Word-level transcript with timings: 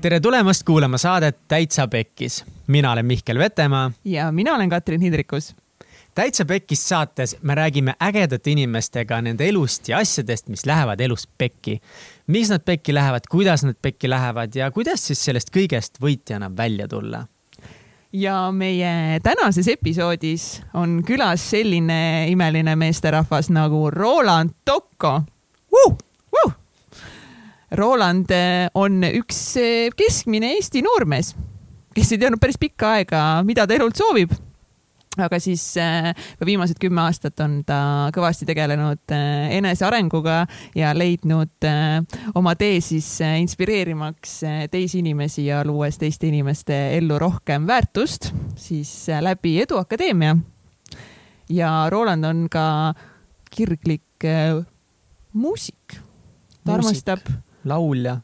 tere 0.00 0.20
tulemast 0.20 0.62
kuulama 0.62 0.98
saadet 0.98 1.38
Täitsa 1.48 1.88
Pekkis. 1.88 2.44
mina 2.66 2.92
olen 2.92 3.06
Mihkel 3.06 3.38
Vetemaa. 3.38 3.90
ja 4.04 4.32
mina 4.32 4.54
olen 4.54 4.70
Katrin 4.70 5.00
Hindrikus. 5.00 5.56
täitsa 6.14 6.44
Pekkis 6.44 6.88
saates 6.88 7.36
me 7.42 7.54
räägime 7.54 7.94
ägedate 8.02 8.50
inimestega 8.50 9.22
nende 9.22 9.48
elust 9.48 9.88
ja 9.88 9.98
asjadest, 9.98 10.48
mis 10.48 10.66
lähevad 10.66 11.00
elus 11.00 11.28
pekki. 11.38 11.80
miks 12.26 12.50
nad 12.50 12.60
pekki 12.64 12.94
lähevad, 12.94 13.20
kuidas 13.30 13.64
nad 13.64 13.74
pekki 13.82 14.10
lähevad 14.10 14.54
ja 14.54 14.70
kuidas 14.70 15.06
siis 15.06 15.24
sellest 15.24 15.50
kõigest 15.56 15.98
võitjana 16.00 16.56
välja 16.56 16.88
tulla 16.88 17.26
ja 18.12 18.52
meie 18.52 19.20
tänases 19.22 19.68
episoodis 19.68 20.62
on 20.74 21.02
külas 21.06 21.50
selline 21.50 22.28
imeline 22.28 22.76
meesterahvas 22.76 23.50
nagu 23.50 23.90
Roland 23.90 24.50
Tokko 24.64 25.22
uh!. 25.72 25.96
Uh! 26.46 26.52
Roland 27.76 28.30
eh, 28.32 28.66
on 28.74 29.02
üks 29.04 29.38
eh, 29.60 29.88
keskmine 29.96 30.54
Eesti 30.56 30.80
noormees, 30.84 31.34
kes 31.96 32.12
ei 32.14 32.20
teadnud 32.20 32.40
päris 32.40 32.56
pikka 32.60 32.94
aega, 32.96 33.24
mida 33.44 33.66
ta 33.68 33.76
elult 33.76 33.98
soovib. 33.98 34.32
aga 35.18 35.40
siis 35.42 35.62
äh, 35.82 36.12
viimased 36.46 36.78
kümme 36.78 37.02
aastat 37.02 37.40
on 37.42 37.56
ta 37.66 38.08
kõvasti 38.14 38.46
tegelenud 38.46 39.10
enesearenguga 39.10 40.44
ja 40.78 40.92
leidnud 40.94 41.66
oma 42.38 42.52
tee 42.54 42.76
siis 42.80 43.08
inspireerimaks 43.26 44.36
teisi 44.70 45.00
inimesi 45.02 45.48
ja 45.48 45.64
luues 45.66 45.98
teiste 45.98 46.30
inimeste 46.30 46.76
ellu 47.00 47.18
rohkem 47.18 47.66
väärtust 47.66 48.30
siis 48.54 48.92
läbi 49.20 49.56
Eduakadeemia. 49.64 50.36
ja 51.50 51.72
Roland 51.90 52.24
on 52.24 52.46
ka 52.48 52.94
kirglik 53.50 54.28
muusik. 55.32 55.98
ta 56.64 56.78
armastab 56.78 57.26
laulja, 57.64 58.18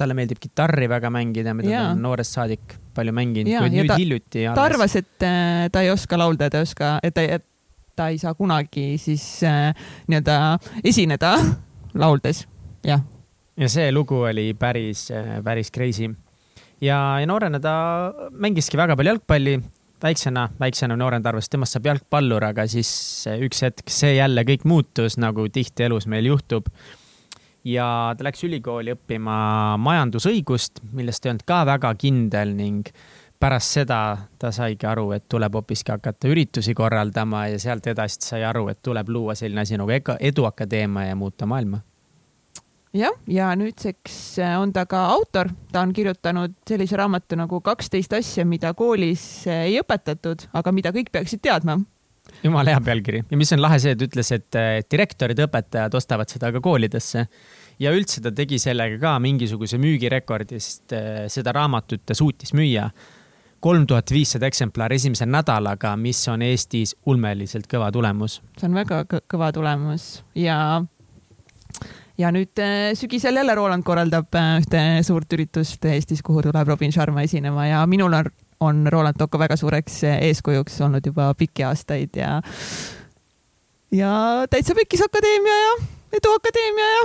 talle 0.00 0.14
meeldib 0.16 0.38
kitarri 0.40 0.88
väga 0.88 1.10
mängida, 1.12 1.54
mida 1.54 1.68
Jaa. 1.70 1.82
ta 1.84 1.90
on 1.94 2.02
noorest 2.02 2.32
saadik 2.38 2.76
palju 2.96 3.12
mänginud, 3.12 3.50
kuid 3.52 3.72
ja 3.72 3.82
nüüd 3.82 3.88
ta- 3.92 3.98
hiljuti 4.00 4.44
ta 4.54 4.64
arvas, 4.64 4.96
et 4.96 5.22
äh, 5.26 5.68
ta 5.72 5.82
ei 5.84 5.90
oska 5.92 6.18
laulda 6.18 6.48
ja 6.48 6.50
ta 6.50 6.58
ei 6.62 6.68
oska, 6.68 6.92
et 7.02 7.14
ta, 7.14 7.22
et 7.22 7.44
ta 7.96 8.08
ei 8.08 8.18
saa 8.18 8.34
kunagi 8.34 8.94
siis 8.98 9.24
äh, 9.44 9.74
nii-öelda 10.08 10.58
esineda 10.84 11.34
lauldes, 12.02 12.46
jah. 12.86 13.02
ja 13.60 13.68
see 13.68 13.90
lugu 13.92 14.22
oli 14.30 14.54
päris, 14.58 15.10
päris 15.44 15.70
crazy. 15.74 16.08
ja, 16.80 17.20
ja 17.20 17.26
noorena 17.28 17.60
ta 17.60 17.74
mängiski 18.32 18.76
väga 18.80 18.96
palju 18.96 19.12
jalgpalli. 19.14 19.58
väiksena, 20.02 20.48
väiksena 20.60 20.96
noorena 20.96 21.22
ta 21.22 21.28
arvas, 21.34 21.44
et 21.44 21.52
temast 21.52 21.76
saab 21.76 21.84
jalgpallur, 21.90 22.44
aga 22.44 22.64
siis 22.72 22.88
üks 23.36 23.60
hetk 23.66 23.90
see 23.92 24.14
jälle 24.16 24.46
kõik 24.48 24.64
muutus, 24.64 25.18
nagu 25.20 25.44
tihti 25.52 25.84
elus 25.84 26.06
meil 26.08 26.24
juhtub. 26.24 26.70
Ja 27.64 28.14
ta 28.16 28.24
läks 28.24 28.44
ülikooli 28.44 28.94
õppima 28.96 29.76
majandusõigust, 29.80 30.82
milles 30.92 31.20
ta 31.20 31.28
ei 31.28 31.34
olnud 31.34 31.46
ka 31.48 31.64
väga 31.68 31.94
kindel 32.00 32.54
ning 32.56 32.88
pärast 33.40 33.76
seda 33.78 34.00
ta 34.38 34.50
saigi 34.52 34.86
aru, 34.86 35.10
et 35.16 35.24
tuleb 35.28 35.54
hoopiski 35.56 35.92
hakata 35.94 36.28
üritusi 36.28 36.74
korraldama 36.76 37.46
ja 37.48 37.60
sealt 37.60 37.86
edasi 37.88 38.20
sai 38.20 38.44
aru, 38.44 38.68
et 38.68 38.82
tuleb 38.82 39.08
luua 39.08 39.34
selline 39.34 39.64
asi 39.64 39.80
nagu 39.80 39.92
Eduakadeemia 40.20 41.08
ja 41.08 41.16
muuta 41.16 41.46
maailma 41.46 41.80
jah, 42.96 43.14
ja 43.26 43.50
nüüdseks 43.56 44.38
äh, 44.42 44.56
on 44.60 44.72
ta 44.72 44.84
ka 44.90 45.04
autor, 45.14 45.50
ta 45.72 45.84
on 45.84 45.92
kirjutanud 45.94 46.56
sellise 46.68 46.98
raamatu 46.98 47.38
nagu 47.38 47.60
kaksteist 47.64 48.12
asja, 48.18 48.44
mida 48.44 48.74
koolis 48.74 49.46
äh, 49.46 49.66
ei 49.70 49.78
õpetatud, 49.82 50.48
aga 50.52 50.72
mida 50.74 50.92
kõik 50.94 51.12
peaksid 51.12 51.42
teadma. 51.44 51.80
Jumala 52.44 52.74
hea 52.74 52.80
pealkiri 52.84 53.22
ja 53.30 53.38
mis 53.40 53.52
on 53.56 53.62
lahe 53.62 53.78
see, 53.82 53.94
et 53.96 54.04
ütles, 54.08 54.32
et 54.36 54.60
direktorid, 54.90 55.40
õpetajad 55.46 55.96
ostavad 55.98 56.30
seda 56.32 56.52
ka 56.54 56.60
koolidesse. 56.64 57.26
ja 57.80 57.94
üldse 57.96 58.22
ta 58.24 58.32
tegi 58.32 58.58
sellega 58.58 58.98
ka 59.00 59.16
mingisuguse 59.22 59.78
müügirekordi, 59.80 60.60
sest 60.60 60.92
eh, 60.96 61.24
seda 61.32 61.52
raamatut 61.56 62.04
ta 62.06 62.14
suutis 62.14 62.54
müüa 62.56 62.90
kolm 63.60 63.86
tuhat 63.86 64.10
viissada 64.12 64.48
eksemplari 64.48 64.96
esimese 64.96 65.26
nädalaga, 65.28 65.92
mis 66.00 66.20
on 66.32 66.42
Eestis 66.42 66.94
ulmeliselt 67.06 67.68
kõva 67.70 67.90
tulemus. 67.92 68.40
see 68.58 68.68
on 68.68 68.78
väga 68.78 69.02
kõ- 69.10 69.24
kõva 69.28 69.52
tulemus 69.52 70.22
ja 70.34 70.82
ja 72.18 72.30
nüüd 72.32 72.60
äh, 72.60 72.92
sügisel 72.98 73.36
jälle 73.36 73.54
Roland 73.54 73.84
korraldab 73.84 74.34
äh, 74.34 74.52
ühte 74.62 74.84
suurt 75.06 75.32
üritust 75.36 75.84
Eestis, 75.84 76.22
kuhu 76.22 76.42
tuleb 76.42 76.68
Robin 76.68 76.92
Sharma 76.92 77.24
esinema 77.28 77.66
ja 77.68 77.84
minul 77.86 78.16
on, 78.16 78.30
on 78.60 78.86
Roland 78.92 79.18
Tocco 79.18 79.38
väga 79.38 79.56
suureks 79.56 80.02
eeskujuks 80.04 80.80
olnud 80.80 81.06
juba 81.06 81.34
pikki 81.34 81.64
aastaid 81.64 82.16
ja 82.16 82.40
ja 83.92 84.12
täitsa 84.50 84.74
Pekkis 84.74 85.02
Akadeemia 85.02 85.56
ja 85.62 85.72
Edu 86.12 86.32
Akadeemia 86.36 86.88
ja 86.88 87.02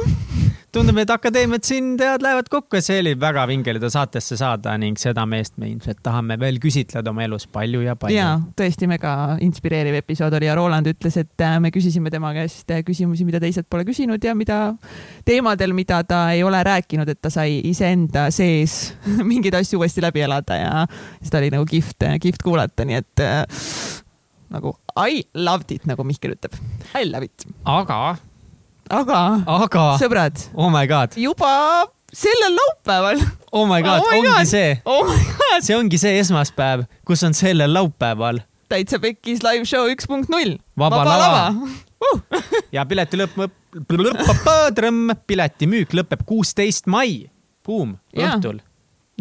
tundub, 0.75 0.97
et 1.00 1.12
akadeemiad 1.13 1.63
siin 1.63 1.94
tead, 2.00 2.24
lähevad 2.25 2.50
kokku 2.52 2.75
ja 2.75 2.84
see 2.84 2.97
oli 3.00 3.13
väga 3.19 3.46
vinge 3.47 3.74
ta 3.80 3.90
saatesse 3.94 4.36
saada 4.40 4.74
ning 4.81 4.97
seda 5.00 5.24
meest 5.30 5.56
me 5.62 5.69
ilmselt 5.72 6.02
tahame 6.03 6.36
veel 6.41 6.58
küsitleda 6.63 7.13
oma 7.13 7.24
elus 7.24 7.46
palju 7.47 7.84
ja 7.86 7.96
palju. 8.00 8.18
ja 8.18 8.34
tõesti 8.59 8.90
mega 8.91 9.14
inspireeriv 9.46 9.96
episood 10.02 10.35
oli 10.35 10.50
ja 10.50 10.56
Roland 10.58 10.90
ütles, 10.91 11.16
et 11.22 11.46
äh, 11.46 11.56
me 11.64 11.72
küsisime 11.75 12.12
tema 12.12 12.34
käest 12.35 12.72
äh, 12.75 12.84
küsimusi, 12.88 13.28
mida 13.28 13.40
teised 13.44 13.69
pole 13.72 13.88
küsinud 13.88 14.24
ja 14.24 14.35
mida 14.35 14.59
teemadel, 15.28 15.75
mida 15.78 16.02
ta 16.08 16.25
ei 16.35 16.44
ole 16.44 16.59
rääkinud, 16.68 17.08
et 17.08 17.24
ta 17.24 17.31
sai 17.31 17.62
iseenda 17.72 18.28
sees 18.35 18.96
mingeid 19.31 19.56
asju 19.62 19.80
uuesti 19.80 20.03
läbi 20.03 20.25
elada 20.28 20.59
ja 20.59 20.85
seda 21.22 21.40
oli 21.40 21.53
nagu 21.56 21.68
kihvt, 21.72 22.09
kihvt 22.24 22.44
kuulata, 22.44 22.88
nii 22.88 23.00
et 23.00 23.24
äh, 23.24 23.46
nagu 24.52 24.75
I 24.96 25.24
loved 25.40 25.72
it, 25.72 25.88
nagu 25.88 26.03
Mihkel 26.08 26.35
ütleb. 26.35 26.56
I 26.96 27.08
love 27.08 27.31
it. 27.31 27.47
aga, 27.64 28.18
aga, 28.90 29.22
aga, 29.47 29.85
sõbrad, 30.01 30.41
oh 30.53 30.69
my 30.73 30.85
god, 30.90 31.16
juba 31.19 31.51
sellel 32.16 32.56
laupäeval, 32.56 33.22
oh 33.51 33.66
my 33.68 33.81
god 33.84 34.01
Oh 34.03 34.12
my 34.12 34.19
ongi 34.19 34.34
God. 34.34 34.50
see, 34.50 34.75
oh 34.85 35.16
see 35.62 35.75
ongi 35.78 36.00
see 36.01 36.19
esmaspäev, 36.22 36.85
kus 37.07 37.23
on 37.28 37.34
sellel 37.38 37.73
laupäeval 37.75 38.44
täitsa 38.72 39.00
pekkis 39.01 39.44
live 39.46 39.66
show 39.69 39.90
üks 39.91 40.07
punkt 40.09 40.29
null. 40.34 40.56
Vaba 40.78 41.03
lava. 41.06 41.44
ja 42.75 42.85
pileti 42.90 43.19
lõpp, 43.19 43.38
lõpp, 43.91 45.19
piletimüük 45.28 45.94
lõpeb 46.00 46.25
kuusteist 46.28 46.90
mai, 46.91 47.25
buum, 47.66 47.96
õhtul. 48.16 48.62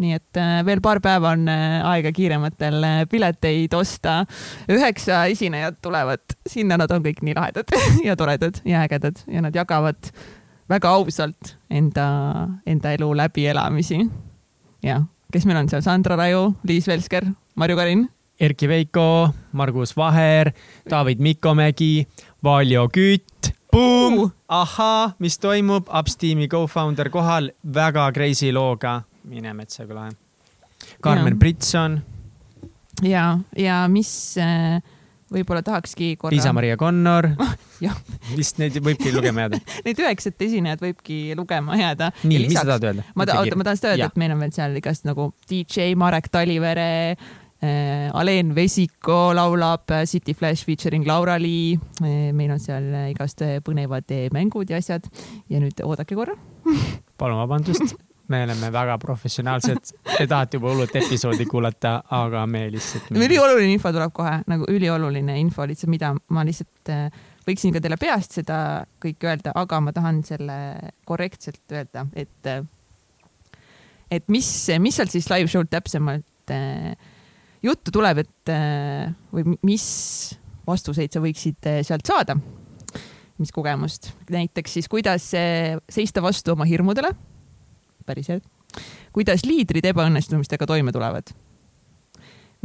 Nii 0.01 0.15
et 0.17 0.39
äh, 0.39 0.59
veel 0.67 0.81
paar 0.83 0.99
päeva 1.03 1.31
on 1.35 1.47
äh, 1.51 1.79
aega 1.87 2.11
kiirematel 2.15 2.83
äh, 2.83 3.01
pileteid 3.09 3.73
osta. 3.77 4.23
üheksa 4.71 5.25
esinejat 5.31 5.79
tulevad, 5.81 6.23
sinna 6.47 6.77
nad 6.77 6.91
on 6.91 7.03
kõik 7.05 7.21
nii 7.23 7.35
lahedad 7.37 7.71
ja 8.07 8.15
toredad 8.19 8.59
ja 8.65 8.83
ägedad 8.85 9.23
ja 9.31 9.43
nad 9.45 9.55
jagavad 9.55 10.11
väga 10.69 10.91
ausalt 10.97 11.55
enda, 11.69 12.07
enda 12.65 12.91
elu 12.97 13.13
läbielamisi. 13.17 14.01
jah, 14.83 15.05
kes 15.31 15.45
meil 15.45 15.63
on 15.63 15.71
seal, 15.71 15.85
Sandra 15.85 16.17
Raju, 16.19 16.55
Liis 16.67 16.87
Velsker, 16.87 17.31
Marju 17.55 17.79
Karin. 17.79 18.07
Erkki 18.35 18.67
Veiko, 18.67 19.31
Margus 19.55 19.95
Vaher, 19.95 20.51
David 20.89 21.21
Mikomägi, 21.23 22.07
Valjo 22.43 22.89
Kütt, 22.91 23.53
buum 23.71 24.25
Uh., 24.25 24.31
ahhaa, 24.47 25.13
mis 25.19 25.39
toimub, 25.39 25.87
Ups 25.87 26.17
tiimi 26.19 26.49
co-founder 26.51 27.09
kohal, 27.09 27.53
väga 27.63 28.11
crazy 28.11 28.51
looga, 28.51 29.05
mine 29.25 29.53
metsa 29.57 29.85
kui 29.85 29.95
lahe. 29.97 30.11
Karmen. 31.01 31.37
Britson, 31.39 31.99
ja, 33.03 33.37
ja 33.57 33.77
mis 33.91 34.09
äh, 34.41 34.81
võib-olla 35.33 35.63
tahakski 35.65 36.13
korra. 36.21 36.35
Liisa-Maria 36.35 36.77
Connor 36.79 37.27
vist 38.39 38.59
neid 38.61 38.75
võibki 38.83 39.11
lugema 39.15 39.45
jääda. 39.45 39.59
Neid 39.87 40.01
üheksat 40.03 40.45
esinejat 40.47 40.83
võibki 40.83 41.17
lugema 41.37 41.77
jääda. 41.79 42.11
nii, 42.23 42.41
Ja 42.43 42.49
mis 42.51 42.59
sa 42.59 42.65
tahad 42.69 42.85
öelda? 42.91 43.07
ma 43.15 43.25
ta- 43.27 43.39
oota, 43.41 43.57
ma 43.59 43.65
tahan 43.67 43.79
seda 43.81 43.95
öelda, 43.95 44.11
et 44.11 44.21
meil 44.21 44.35
on 44.35 44.43
veel 44.45 44.53
seal 44.55 44.77
igast 44.79 45.07
nagu 45.09 45.31
DJ 45.49 45.95
Marek 45.99 46.29
Talivere 46.31 46.87
äh,, 47.15 48.11
Alen 48.13 48.53
Vesiko 48.55 49.33
laulab 49.35 49.89
äh, 49.95 50.05
City 50.07 50.35
Flash 50.37 50.65
featuring 50.67 51.07
Laura 51.07 51.39
Lee 51.41 51.79
äh,. 52.03 52.31
meil 52.35 52.53
on 52.55 52.61
seal 52.61 52.91
äh, 52.93 53.09
igast 53.15 53.41
põnevad 53.65 54.11
mängud 54.35 54.69
ja 54.71 54.77
asjad 54.83 55.07
ja 55.49 55.59
nüüd 55.63 55.81
oodake 55.83 56.15
korra. 56.19 56.37
palun 57.19 57.41
vabandust, 57.41 57.97
me 58.27 58.43
oleme 58.43 58.71
väga 58.73 58.97
professionaalsed, 59.01 59.91
te 60.17 60.25
tahate 60.27 60.57
juba 60.57 60.71
hullult 60.71 60.95
episoodi 60.97 61.45
kuulata, 61.49 61.97
aga 62.17 62.45
me 62.49 62.65
lihtsalt. 62.73 63.11
ülioluline 63.13 63.75
info 63.75 63.91
tuleb 63.93 64.13
kohe 64.15 64.37
nagu 64.49 64.67
ülioluline 64.71 65.37
info 65.41 65.65
lihtsalt, 65.67 65.91
mida 65.93 66.11
ma 66.33 66.45
lihtsalt 66.47 66.93
äh, 66.93 67.19
võiksin 67.45 67.75
ka 67.75 67.81
teile 67.83 67.99
peast 68.01 68.39
seda 68.39 68.57
kõike 69.03 69.29
öelda, 69.29 69.53
aga 69.57 69.81
ma 69.83 69.93
tahan 69.95 70.23
selle 70.25 70.57
korrektselt 71.05 71.75
öelda, 71.75 72.07
et 72.17 72.49
äh, 72.49 72.63
et 74.15 74.25
mis, 74.31 74.49
mis 74.81 74.97
sealt 74.97 75.13
siis 75.13 75.29
live 75.31 75.51
show'l 75.51 75.69
täpsemalt 75.69 76.53
äh, 76.53 76.95
juttu 77.65 77.93
tuleb, 77.93 78.23
et 78.25 78.53
või 79.33 79.55
mis 79.65 79.85
vastuseid 80.65 81.13
sa 81.13 81.21
võiksid 81.21 81.65
sealt 81.85 82.05
saada, 82.05 82.35
mis 83.41 83.51
kogemust, 83.53 84.11
näiteks 84.33 84.77
siis 84.77 84.89
kuidas 84.89 85.25
seista 85.33 86.21
vastu 86.21 86.53
oma 86.53 86.67
hirmudele, 86.69 87.09
päriselt, 88.05 88.43
kuidas 89.15 89.45
liidrid 89.45 89.85
ebaõnnestumistega 89.91 90.67
toime 90.69 90.93
tulevad, 90.95 91.31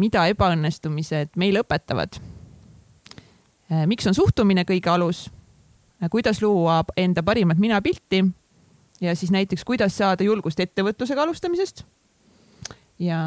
mida 0.00 0.26
ebaõnnestumised 0.32 1.36
meile 1.40 1.64
õpetavad, 1.64 2.18
miks 3.90 4.08
on 4.10 4.16
suhtumine 4.16 4.64
kõige 4.68 4.90
alus, 4.90 5.28
kuidas 6.10 6.42
luua 6.42 6.82
enda 6.96 7.22
parimat 7.22 7.58
minapilti? 7.60 8.24
Ja 9.00 9.14
siis 9.16 9.30
näiteks, 9.32 9.64
kuidas 9.64 9.94
saada 9.96 10.24
julgust 10.24 10.60
ettevõtlusega 10.60 11.22
alustamisest? 11.24 11.84
Ja 13.00 13.18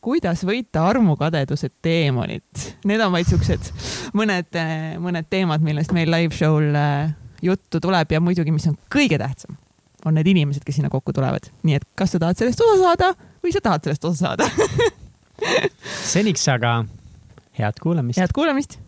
kuidas 0.00 0.44
võita 0.46 0.84
armukadeduse 0.86 1.72
teemonit. 1.82 2.68
Need 2.86 3.02
on 3.02 3.10
vaid 3.10 3.26
siuksed 3.26 3.72
mõned, 4.14 4.54
mõned 5.02 5.26
teemad, 5.26 5.64
millest 5.66 5.90
meil 5.96 6.12
live 6.14 6.36
show'l 6.38 6.78
äh, 6.78 7.16
juttu 7.42 7.80
tuleb 7.82 8.14
ja 8.14 8.20
muidugi, 8.22 8.54
mis 8.54 8.68
on 8.70 8.78
kõige 8.94 9.18
tähtsam, 9.18 9.58
on 10.04 10.14
need 10.14 10.26
inimesed, 10.30 10.64
kes 10.66 10.78
sinna 10.78 10.90
kokku 10.92 11.12
tulevad. 11.12 11.50
nii 11.62 11.78
et 11.78 11.86
kas 11.98 12.14
sa 12.14 12.22
tahad 12.22 12.38
sellest 12.38 12.60
osa 12.64 12.76
saada 12.82 13.12
või 13.44 13.54
sa 13.54 13.62
tahad 13.64 13.88
sellest 13.88 14.04
osa 14.04 14.18
saada 14.26 14.50
seniks 16.12 16.46
aga 16.52 16.84
head 17.58 17.82
kuulamist. 17.82 18.20
head 18.20 18.34
kuulamist 18.34 18.78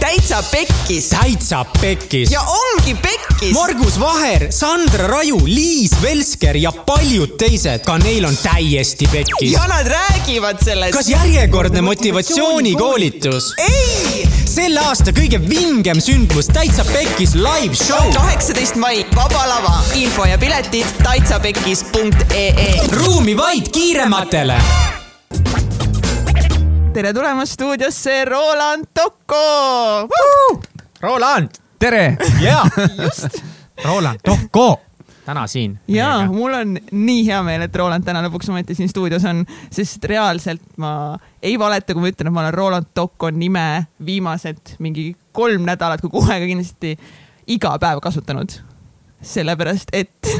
täitsa 0.00 0.42
pekkis 0.50 1.08
täitsa 1.08 1.64
pekkis 1.80 2.30
ja 2.32 2.40
ongi 2.40 2.94
pekkis. 2.94 3.52
Margus 3.52 4.00
Vaher, 4.00 4.46
Sandra 4.50 5.06
Raju, 5.06 5.38
Liis 5.44 5.90
Velsker 6.02 6.56
ja 6.56 6.72
paljud 6.72 7.36
teised, 7.38 7.84
ka 7.86 7.98
neil 7.98 8.24
on 8.24 8.36
täiesti 8.36 9.08
pekkis. 9.12 9.52
ja 9.52 9.66
nad 9.66 9.86
räägivad 9.86 10.64
sellest. 10.64 10.92
kas 10.92 11.08
järjekordne 11.08 11.80
motivatsioonikoolitus? 11.82 13.52
ei, 13.58 14.28
selle 14.44 14.80
aasta 14.80 15.10
kõige 15.10 15.40
vingem 15.48 16.00
sündmus 16.00 16.46
Täitsa 16.46 16.84
Pekkis 16.84 17.34
live 17.34 17.74
show. 17.74 18.12
kaheksateist 18.14 18.74
mai, 18.76 19.06
Vaba 19.14 19.46
Lava, 19.48 19.78
info 19.94 20.24
ja 20.24 20.38
piletid 20.38 20.86
täitsapekkis.ee. 21.02 22.74
ruumi 22.92 23.36
vaid 23.36 23.70
kiirematele. 23.72 24.60
Tere 26.96 27.12
tulemast 27.12 27.52
stuudiosse, 27.52 28.24
Roland 28.24 28.86
Tocco. 28.94 30.08
Roland, 31.00 31.50
tere, 31.78 32.16
jaa, 32.46 32.64
just. 33.02 33.42
Roland 33.84 34.20
Tocco, 34.24 34.80
täna 35.26 35.46
siin. 35.46 35.74
ja 35.88 36.24
mul 36.32 36.54
on 36.56 36.72
nii 36.90 37.26
hea 37.26 37.42
meel, 37.44 37.66
et 37.66 37.76
Roland 37.76 38.06
täna 38.06 38.22
lõpuks 38.24 38.48
ometi 38.48 38.78
siin 38.78 38.88
stuudios 38.88 39.28
on, 39.28 39.44
sest 39.68 40.08
reaalselt 40.08 40.64
ma 40.80 41.18
ei 41.44 41.58
valeta, 41.60 41.92
kui 41.92 42.06
ma 42.06 42.14
ütlen, 42.14 42.32
et 42.32 42.36
ma 42.38 42.46
olen 42.46 42.56
Roland 42.56 42.88
Tocco 42.96 43.28
nime 43.28 43.66
viimased 44.00 44.78
mingi 44.80 45.10
kolm 45.36 45.68
nädalat, 45.68 46.00
kui 46.00 46.24
aeg 46.32 46.48
kindlasti 46.48 46.96
iga 47.52 47.76
päev 47.76 48.00
kasutanud. 48.08 48.56
sellepärast, 49.20 49.92
et 49.92 50.32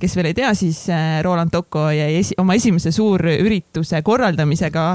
kes 0.00 0.16
veel 0.16 0.30
ei 0.32 0.36
tea, 0.36 0.52
siis 0.58 0.82
äh, 0.92 1.20
Roland 1.26 1.52
Tocco 1.54 1.88
jäi 1.94 2.14
esi 2.20 2.36
oma 2.40 2.56
esimese 2.58 2.92
suurürituse 2.94 4.02
korraldamisega 4.06 4.86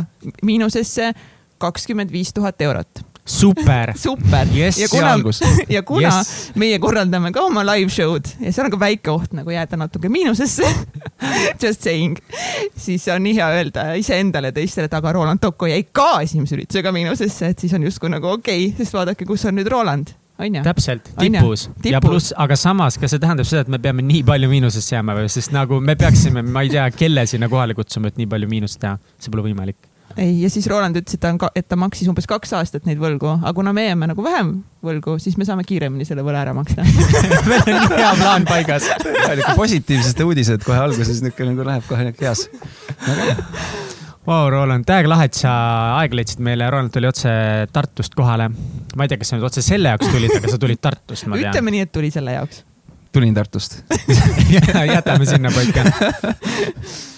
miinusesse 0.44 1.14
kakskümmend 1.62 2.12
viis 2.12 2.34
tuhat 2.36 2.62
eurot 2.62 3.06
super, 3.26 3.94
super 4.08 4.48
Yes, 4.56 4.78
ja 4.78 4.88
kuna 4.90 5.18
ja 5.76 5.84
kuna 5.84 6.02
Yes. 6.18 6.52
meie 6.56 6.80
korraldame 6.80 7.32
ka 7.32 7.42
oma 7.42 7.64
live 7.66 7.90
show'd 7.90 8.30
ja 8.40 8.52
seal 8.54 8.68
on 8.68 8.76
ka 8.76 8.80
väike 8.80 9.12
oht 9.12 9.34
nagu 9.34 9.50
jääda 9.50 9.78
natuke 9.78 10.10
miinusesse 10.10 10.68
just 11.64 11.82
saying, 11.82 12.18
siis 12.78 13.08
on 13.14 13.24
nii 13.26 13.36
hea 13.40 13.48
öelda 13.58 13.88
iseendale 14.00 14.54
ja 14.54 14.58
teistele, 14.60 14.90
et 14.90 14.94
aga 14.94 15.16
Roland 15.16 15.42
Tocco 15.42 15.70
jäi 15.70 15.88
ka 15.92 16.22
esimese 16.22 16.56
üritusega 16.58 16.94
miinusesse, 16.96 17.54
et 17.54 17.66
siis 17.66 17.74
on 17.74 17.84
justkui 17.88 18.14
nagu 18.14 18.30
okei 18.38 18.68
okay,, 18.68 18.78
sest 18.78 18.94
vaadake, 18.94 19.26
kus 19.26 19.46
on 19.50 19.58
nüüd 19.58 19.70
Roland. 19.72 20.14
täpselt, 20.38 21.10
tipus 21.20 21.66
ja 21.68 21.74
Tipus. 21.82 22.10
pluss, 22.10 22.34
aga 22.38 22.58
samas, 22.60 23.00
kas 23.00 23.16
see 23.16 23.24
tähendab 23.24 23.48
seda, 23.48 23.64
et 23.66 23.72
me 23.72 23.80
peame 23.82 24.04
nii 24.06 24.24
palju 24.28 24.50
miinusesse 24.52 24.98
jääma 24.98 25.16
või, 25.18 25.32
sest 25.32 25.54
nagu 25.56 25.80
me 25.82 25.96
peaksime, 26.00 26.44
ma 26.44 26.66
ei 26.66 26.72
tea, 26.74 26.86
kelle 26.96 27.26
sinna 27.30 27.50
kohale 27.52 27.76
kutsuma, 27.78 28.12
et 28.12 28.20
nii 28.20 28.28
palju 28.32 28.50
miinust 28.52 28.82
teha, 28.82 28.98
see 29.22 29.32
pole 29.32 29.46
võimalik. 29.48 29.78
ei, 30.18 30.42
ja 30.42 30.52
siis 30.52 30.68
Roland 30.72 31.00
ütles, 31.00 31.16
et 31.16 31.24
ta 31.24 31.32
on, 31.32 31.40
et 31.56 31.68
ta 31.68 31.80
maksis 31.80 32.12
umbes 32.12 32.28
kaks 32.28 32.54
aastat 32.60 32.88
neid 32.90 33.00
võlgu, 33.00 33.32
aga 33.38 33.56
kuna 33.56 33.74
me 33.76 33.88
jääme 33.88 34.12
nagu 34.12 34.28
vähem 34.28 34.54
võlgu, 34.86 35.18
siis 35.24 35.40
me 35.40 35.48
saame 35.48 35.64
kiiremini 35.68 36.08
selle 36.08 36.24
võla 36.26 36.44
ära 36.44 36.54
maksta. 36.58 36.84
meil 37.50 37.64
on 37.64 37.76
nii 37.80 37.92
hea 37.96 38.14
plaan 38.20 38.48
paigas. 38.50 38.92
positiivsed 39.56 40.24
uudised 40.28 40.68
kohe 40.68 40.84
alguses, 40.84 41.24
niisugune 41.24 41.56
nagu 41.56 41.70
läheb 41.72 41.88
kohe 41.88 42.12
heas. 42.22 42.50
Vau, 44.26 44.50
Roland, 44.50 44.88
täiega 44.88 45.10
lahe, 45.12 45.28
et 45.30 45.38
sa 45.38 45.52
aega 46.00 46.18
leidsid 46.18 46.40
meile, 46.46 46.66
Roland 46.74 46.94
tuli 46.94 47.06
otse 47.06 47.30
Tartust 47.74 48.16
kohale. 48.18 48.50
ma 48.50 49.06
ei 49.06 49.12
tea, 49.12 49.20
kas 49.22 49.30
sa 49.32 49.38
nüüd 49.38 49.46
otse 49.46 49.62
selle 49.62 49.92
jaoks 49.94 50.10
tulid, 50.10 50.34
aga 50.40 50.54
sa 50.54 50.62
tulid 50.62 50.82
Tartust, 50.82 51.28
ma 51.30 51.38
tean. 51.38 51.52
ütleme 51.52 51.76
nii, 51.76 51.84
et 51.86 51.92
tuli 51.94 52.10
selle 52.14 52.34
jaoks. 52.34 52.64
tulin 53.14 53.38
Tartust. 53.38 53.84
jätame 54.96 55.30
sinna 55.30 55.54
paika. 55.54 55.86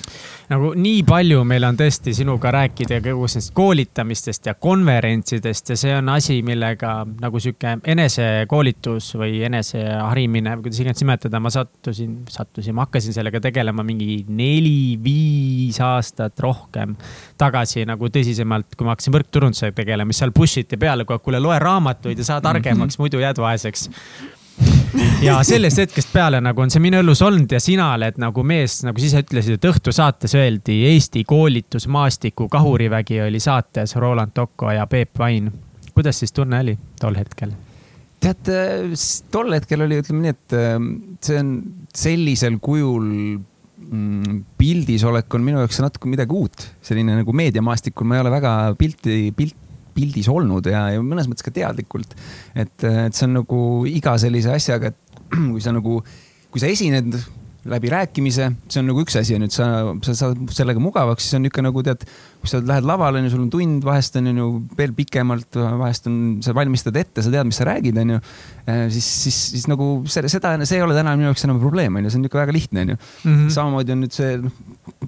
nagu 0.47 0.69
nii 0.79 1.01
palju 1.07 1.41
meil 1.47 1.65
on 1.67 1.77
tõesti 1.79 2.13
sinuga 2.15 2.51
rääkida 2.55 3.01
kogu 3.03 3.27
sellest 3.27 3.51
koolitamistest 3.57 4.47
ja 4.47 4.53
konverentsidest 4.55 5.73
ja 5.73 5.77
see 5.79 5.95
on 5.97 6.11
asi, 6.13 6.39
millega 6.45 6.93
nagu 7.19 7.41
sihuke 7.43 7.73
enesekoolitus 7.93 9.09
või 9.19 9.41
eneseharimine, 9.47 10.55
kuidas 10.61 10.79
iganes 10.83 11.03
nimetada, 11.03 11.41
ma 11.43 11.51
sattusin, 11.51 12.21
sattusin, 12.31 12.77
ma 12.77 12.87
hakkasin 12.87 13.17
sellega 13.17 13.41
tegelema 13.43 13.83
mingi 13.87 14.21
neli-viis 14.27 15.81
aastat 15.83 16.39
rohkem 16.43 16.95
tagasi 17.37 17.83
nagu 17.89 18.07
tõsisemalt, 18.13 18.71
kui 18.77 18.87
ma 18.87 18.95
hakkasin 18.95 19.17
võrkturundusega 19.17 19.75
tegelema, 19.81 20.15
siis 20.15 20.23
seal 20.23 20.35
push 20.35 20.63
iti 20.63 20.79
peale 20.79 21.03
kogu 21.03 21.17
aeg, 21.17 21.27
kuule 21.27 21.43
loe 21.43 21.59
raamatuid 21.59 22.23
ja 22.23 22.31
saa 22.31 22.41
targemaks, 22.45 22.99
muidu 23.03 23.19
jääd 23.19 23.43
vaeseks 23.43 23.89
ja 25.21 25.37
sellest 25.45 25.81
hetkest 25.81 26.09
peale 26.13 26.39
nagu 26.41 26.61
on 26.63 26.71
see 26.73 26.81
minu 26.83 26.99
elus 27.01 27.21
olnud 27.25 27.51
ja 27.51 27.59
sina 27.61 27.91
oled 27.97 28.17
nagu 28.21 28.43
mees, 28.47 28.79
nagu 28.87 29.01
sa 29.01 29.09
ise 29.09 29.23
ütlesid, 29.25 29.59
et 29.59 29.69
õhtusaates 29.69 30.33
öeldi 30.37 30.79
Eesti 30.91 31.23
koolitusmaastiku 31.27 32.49
kahurivägi 32.53 33.21
oli 33.27 33.41
saates 33.43 33.95
Roland 33.95 34.33
Tocco 34.37 34.71
ja 34.73 34.87
Peep 34.87 35.19
Vain. 35.19 35.51
kuidas 35.93 36.19
siis 36.19 36.33
tunne 36.33 36.59
oli 36.65 36.77
tol 36.99 37.17
hetkel? 37.17 37.53
tead, 38.23 38.49
tol 39.31 39.53
hetkel 39.53 39.85
oli, 39.85 40.01
ütleme 40.01 40.25
nii, 40.25 40.33
et 40.33 40.57
äh, 40.57 40.73
see 41.23 41.37
on 41.41 41.53
sellisel 41.97 42.57
kujul 42.63 43.05
mm, 43.05 44.41
pildis 44.57 45.05
olek 45.07 45.37
on 45.37 45.45
minu 45.45 45.61
jaoks 45.61 45.81
natuke 45.83 46.09
midagi 46.09 46.35
uut, 46.35 46.65
selline 46.85 47.19
nagu 47.19 47.35
meediamaastikul 47.37 48.09
ma 48.09 48.17
ei 48.17 48.25
ole 48.25 48.33
väga 48.33 48.53
pilti, 48.79 49.19
pilt, 49.37 49.57
pildis 49.97 50.29
olnud 50.31 50.69
ja, 50.69 50.87
ja 50.95 51.01
mõnes 51.03 51.29
mõttes 51.29 51.45
ka 51.45 51.53
teadlikult. 51.55 52.15
et, 52.53 52.75
et 52.85 53.17
see 53.17 53.27
on 53.27 53.39
nagu 53.41 53.59
iga 53.89 54.15
sellise 54.21 54.53
asjaga, 54.53 54.93
et 54.93 55.19
kui 55.53 55.63
sa 55.63 55.73
nagu, 55.75 55.99
kui 56.53 56.63
sa 56.63 56.69
esined 56.71 57.17
läbi 57.67 57.89
rääkimise, 57.91 58.47
see 58.71 58.81
on 58.81 58.87
nagu 58.91 59.03
üks 59.03 59.17
asi, 59.19 59.35
ju, 59.35 59.43
et 59.43 59.53
sa, 59.53 59.67
sa 60.05 60.15
saad 60.15 60.53
sellega 60.55 60.81
mugavaks, 60.81 61.25
siis 61.25 61.37
on 61.37 61.43
niisugune 61.43 61.67
nagu 61.67 61.83
tead, 61.83 62.05
sa 62.49 62.61
lähed 62.63 62.87
lavale, 62.87 63.21
on 63.21 63.27
ju, 63.27 63.33
sul 63.33 63.43
on 63.45 63.49
tund, 63.53 63.83
vahest 63.87 64.17
on 64.19 64.29
ju 64.31 64.47
veel 64.77 64.93
pikemalt, 64.97 65.57
vahest 65.81 66.07
on, 66.09 66.17
sa 66.45 66.55
valmistad 66.57 66.97
ette, 66.99 67.23
sa 67.23 67.33
tead, 67.33 67.47
mis 67.49 67.59
sa 67.59 67.67
räägid, 67.69 67.97
on 68.01 68.15
ju. 68.15 68.21
siis, 68.93 69.07
siis, 69.23 69.37
siis 69.53 69.67
nagu 69.71 69.89
seda, 70.11 70.29
see 70.29 70.79
ei 70.79 70.83
ole 70.83 70.95
täna 70.97 71.15
minu 71.15 71.29
jaoks 71.29 71.45
enam 71.47 71.59
probleem, 71.61 71.95
on 71.95 72.07
ju, 72.07 72.13
see 72.13 72.19
on 72.19 72.25
niisugune 72.25 72.43
väga 72.45 72.55
lihtne, 72.55 72.83
on 72.83 72.93
ju. 72.93 72.97
Mhm. 73.23 73.47
samamoodi 73.55 73.95
on 73.95 74.03
nüüd 74.03 74.15
see 74.15 74.33
noh, 74.43 74.57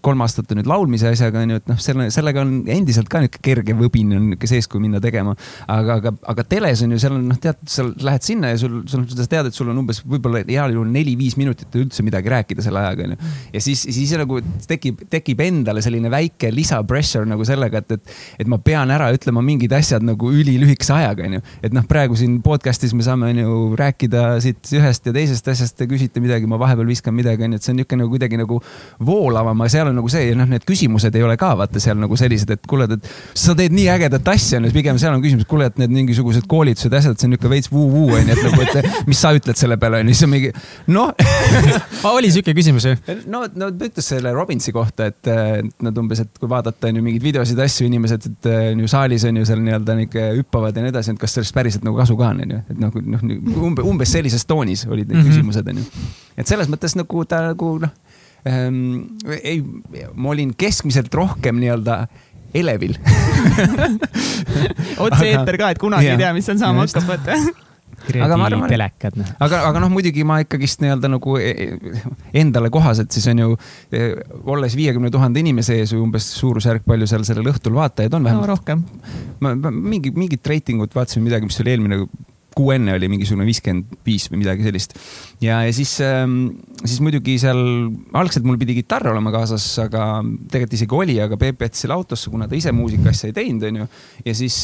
kolm 0.04 0.22
aastat 0.24 0.52
on 0.54 0.60
nüüd 0.62 0.70
laulmise 0.70 1.10
asjaga 1.12 1.44
on 1.44 1.54
ju, 1.54 1.60
et 1.60 1.70
noh, 1.72 1.80
selle, 1.82 2.08
sellega 2.14 2.44
on 2.46 2.54
endiselt 2.72 3.10
ka 3.12 3.24
niisugune 3.24 3.46
kerge 3.50 3.76
võbin 3.78 4.16
on 4.16 4.30
niisugune 4.30 4.52
sees, 4.52 4.68
kui 4.72 4.82
minna 4.84 5.02
tegema. 5.04 5.36
aga, 5.68 6.00
aga, 6.00 6.14
aga 6.34 6.46
teles 6.48 6.84
on 6.86 6.96
ju, 6.96 7.02
seal 7.02 7.16
on 7.18 7.28
noh, 7.32 7.40
tead, 7.42 7.60
sa 7.70 7.86
lähed 7.88 8.26
sinna 8.26 8.54
ja 8.54 8.60
sul, 8.62 8.82
sul, 8.90 9.06
sa 9.12 9.28
tead, 9.30 9.50
et 9.50 9.56
sul 9.56 9.72
on 9.72 9.82
umbes 9.84 10.02
võib-olla 10.06 10.44
heal 10.48 10.76
juhul 10.76 10.90
neli-viis 10.94 11.38
minutit 11.40 11.76
üldse 11.80 12.06
midagi 12.06 12.32
rääkida 12.32 12.66
selle 12.66 12.84
ajaga 12.84 13.08
on 13.08 13.16
ju. 13.16 13.32
ja 13.56 13.64
siis, 13.64 13.84
siis 13.88 14.14
nagu 14.20 14.40
tekib, 14.70 15.04
tekib 15.12 15.44
endale 15.46 15.84
selline 15.86 16.12
väike 16.12 16.52
lisa 16.54 16.82
pressure 16.88 17.29
nagu 17.30 17.46
sellega, 17.48 17.82
et, 17.84 17.98
et, 17.98 18.16
et 18.44 18.50
ma 18.50 18.60
pean 18.64 18.90
ära 18.94 19.10
ütlema 19.16 19.44
mingid 19.46 19.74
asjad 19.76 20.06
nagu 20.06 20.32
ülilühikese 20.34 20.94
ajaga 20.96 21.28
on 21.28 21.38
ju. 21.38 21.44
et 21.64 21.76
noh, 21.76 21.86
praegu 21.90 22.18
siin 22.20 22.40
podcast'is 22.46 22.96
me 22.98 23.06
saame 23.06 23.30
on 23.34 23.42
ju 23.44 23.58
rääkida 23.80 24.26
siit 24.44 24.72
ühest 24.78 25.06
ja 25.08 25.14
teisest 25.16 25.48
asjast, 25.54 25.78
te 25.78 25.88
küsite 25.90 26.22
midagi, 26.24 26.50
ma 26.50 26.60
vahepeal 26.62 26.90
viskan 26.90 27.16
midagi 27.16 27.46
on 27.46 27.56
ju, 27.56 27.62
et 27.62 27.68
see 27.68 27.74
on 27.74 27.80
niisugune 27.80 28.04
nagu 28.04 28.14
kuidagi 28.14 28.40
nagu 28.40 28.60
voolavam, 29.06 29.64
aga 29.64 29.74
seal 29.76 29.92
on 29.92 30.00
nagu 30.00 30.12
see 30.12 30.30
ja 30.30 30.38
noh, 30.38 30.50
need 30.50 30.66
küsimused 30.68 31.16
ei 31.16 31.26
ole 31.26 31.38
ka 31.40 31.54
vaata 31.60 31.82
seal 31.84 32.00
nagu 32.00 32.18
sellised, 32.20 32.54
et 32.56 32.70
kuule, 32.70 32.90
et 32.90 33.10
sa 33.38 33.56
teed 33.58 33.76
nii 33.76 33.88
ägedat 33.96 34.34
asja, 34.34 34.60
on 34.60 34.70
ju, 34.70 34.74
pigem 34.76 35.00
seal 35.02 35.16
on 35.16 35.24
küsimus, 35.24 35.48
kuule, 35.50 35.70
et 35.70 35.80
need 35.82 35.94
mingisugused 35.94 36.48
koolitused, 36.50 36.94
asjad, 37.00 37.18
see 37.20 37.30
on 37.30 37.36
niisugune 37.36 37.56
veits 37.56 37.72
vuu-vuu 37.74 38.16
on 38.18 38.30
ju, 38.30 38.36
et 38.36 38.44
nagu, 38.46 38.66
et 38.66 39.08
mis 39.10 39.20
sa 39.20 39.34
ütled 39.36 39.60
selle 39.60 39.80
peale 39.82 40.04
on 40.04 40.12
ju, 40.12 40.18
siis 40.18 40.28
on 40.28 40.34
mingi 40.34 40.54
noh 40.90 41.14
oli 42.18 42.32
sihuke 42.34 42.54
küsimus 42.58 42.88
või? 42.90 43.18
no, 43.32 43.44
no 43.56 43.72
ta 43.72 43.90
ütles 43.90 44.10
selle 44.14 44.34
Robinsi 44.36 44.74
kohta, 44.76 45.10
et 45.12 45.30
nad 45.86 46.02
umbes, 46.02 46.24
et 46.26 46.42
kui 46.42 46.50
vaadata 46.52 46.90
on 46.90 47.00
ju 47.00 47.06
mingeid 47.10 47.26
videosid, 47.26 47.60
asju, 47.64 47.88
inimesed, 47.90 48.28
et 48.30 48.50
äh, 48.50 48.70
on 48.74 48.84
ju 48.84 48.90
saalis 48.92 49.26
on 49.30 49.40
ju 49.42 49.48
seal 49.50 49.62
nii-öelda 49.66 49.96
nihuke 49.98 50.26
hüppavad 50.40 50.78
ja 50.78 50.86
nii 50.86 50.94
edasi, 50.94 51.16
et 51.16 51.22
kas 51.22 51.36
sellest 51.38 51.56
päriselt 51.56 51.86
nagu 51.88 52.00
kasu 52.00 52.18
ka 52.20 52.32
on, 52.34 52.44
on 52.46 52.56
ju, 52.56 52.62
et 52.70 52.82
noh, 52.86 53.00
noh 53.16 53.26
umbes, 53.70 53.88
umbes 53.90 54.14
sellises 54.16 54.46
toonis 54.50 54.86
olid 54.88 55.10
need 55.10 55.18
mm 55.18 55.24
-hmm. 55.24 55.34
küsimused 55.34 55.70
on 55.74 55.82
ju. 55.82 55.84
et 56.38 56.48
selles 56.48 56.72
mõttes 56.72 56.96
nagu 57.00 57.26
ta 57.26 57.42
nagu 57.50 57.76
noh 57.86 57.94
ähm,, 58.48 59.20
ei, 59.44 59.64
ma 60.16 60.30
olin 60.30 60.54
keskmiselt 60.56 61.14
rohkem 61.14 61.60
nii-öelda 61.60 62.06
elevil 62.54 62.96
otse-eeter 65.06 65.58
ka, 65.58 65.72
et 65.72 65.82
kunagi 65.82 66.06
Jah. 66.06 66.18
ei 66.18 66.24
tea, 66.24 66.34
mis 66.34 66.46
seal 66.46 66.58
saama 66.62 66.86
hakkab, 66.86 67.10
vaata. 67.10 67.42
Et- 68.08 68.74
telekad, 68.74 69.20
noh. 69.20 69.34
aga, 69.40 69.62
aga 69.70 69.84
noh, 69.84 69.92
muidugi 69.94 70.24
ma 70.28 70.40
ikkagist 70.44 70.84
nii-öelda 70.84 71.12
nagu 71.12 71.38
e- 71.38 71.52
e- 71.52 72.04
endale 72.42 72.72
kohaselt 72.74 73.12
siis 73.16 73.28
on 73.34 73.44
ju, 73.44 73.60
olles 74.46 74.76
viiekümne 74.80 75.12
tuhande 75.14 75.44
inimese 75.44 75.80
ees 75.82 75.94
või 75.96 76.06
umbes 76.08 76.32
suurusjärk, 76.40 76.86
palju 76.88 77.10
seal 77.10 77.28
sellel 77.28 77.52
õhtul 77.54 77.78
vaatajaid 77.78 78.18
on 78.18 78.26
no 78.26 78.32
vähemalt 78.32 78.54
rohkem. 78.56 78.84
ma, 79.40 79.56
ma 79.56 79.72
mingi, 79.72 80.14
mingit 80.16 80.48
reitingut 80.48 80.96
vaatasin 80.96 81.26
midagi, 81.26 81.50
mis 81.50 81.60
oli 81.64 81.76
eelmine 81.76 82.04
kuu 82.60 82.74
enne 82.74 82.96
oli 82.98 83.10
mingisugune 83.12 83.46
viiskümmend 83.48 84.00
viis 84.06 84.28
või 84.32 84.42
midagi 84.42 84.66
sellist. 84.66 84.96
ja, 85.44 85.62
ja 85.66 85.74
siis, 85.76 85.94
siis 86.00 87.00
muidugi 87.06 87.38
seal 87.42 87.62
algselt 88.20 88.48
mul 88.48 88.60
pidi 88.62 88.76
kitarr 88.82 89.12
olema 89.14 89.32
kaasas, 89.36 89.66
aga 89.86 90.10
tegelikult 90.52 90.78
isegi 90.80 91.00
oli, 91.00 91.18
aga 91.24 91.40
Peep 91.40 91.64
jättis 91.66 91.86
selle 91.86 91.96
autosse, 91.96 92.32
kuna 92.34 92.50
ta 92.50 92.58
ise 92.58 92.74
muusikaasja 92.76 93.32
ei 93.32 93.38
teinud, 93.38 93.68
onju. 93.70 93.90
ja 94.26 94.36
siis, 94.36 94.62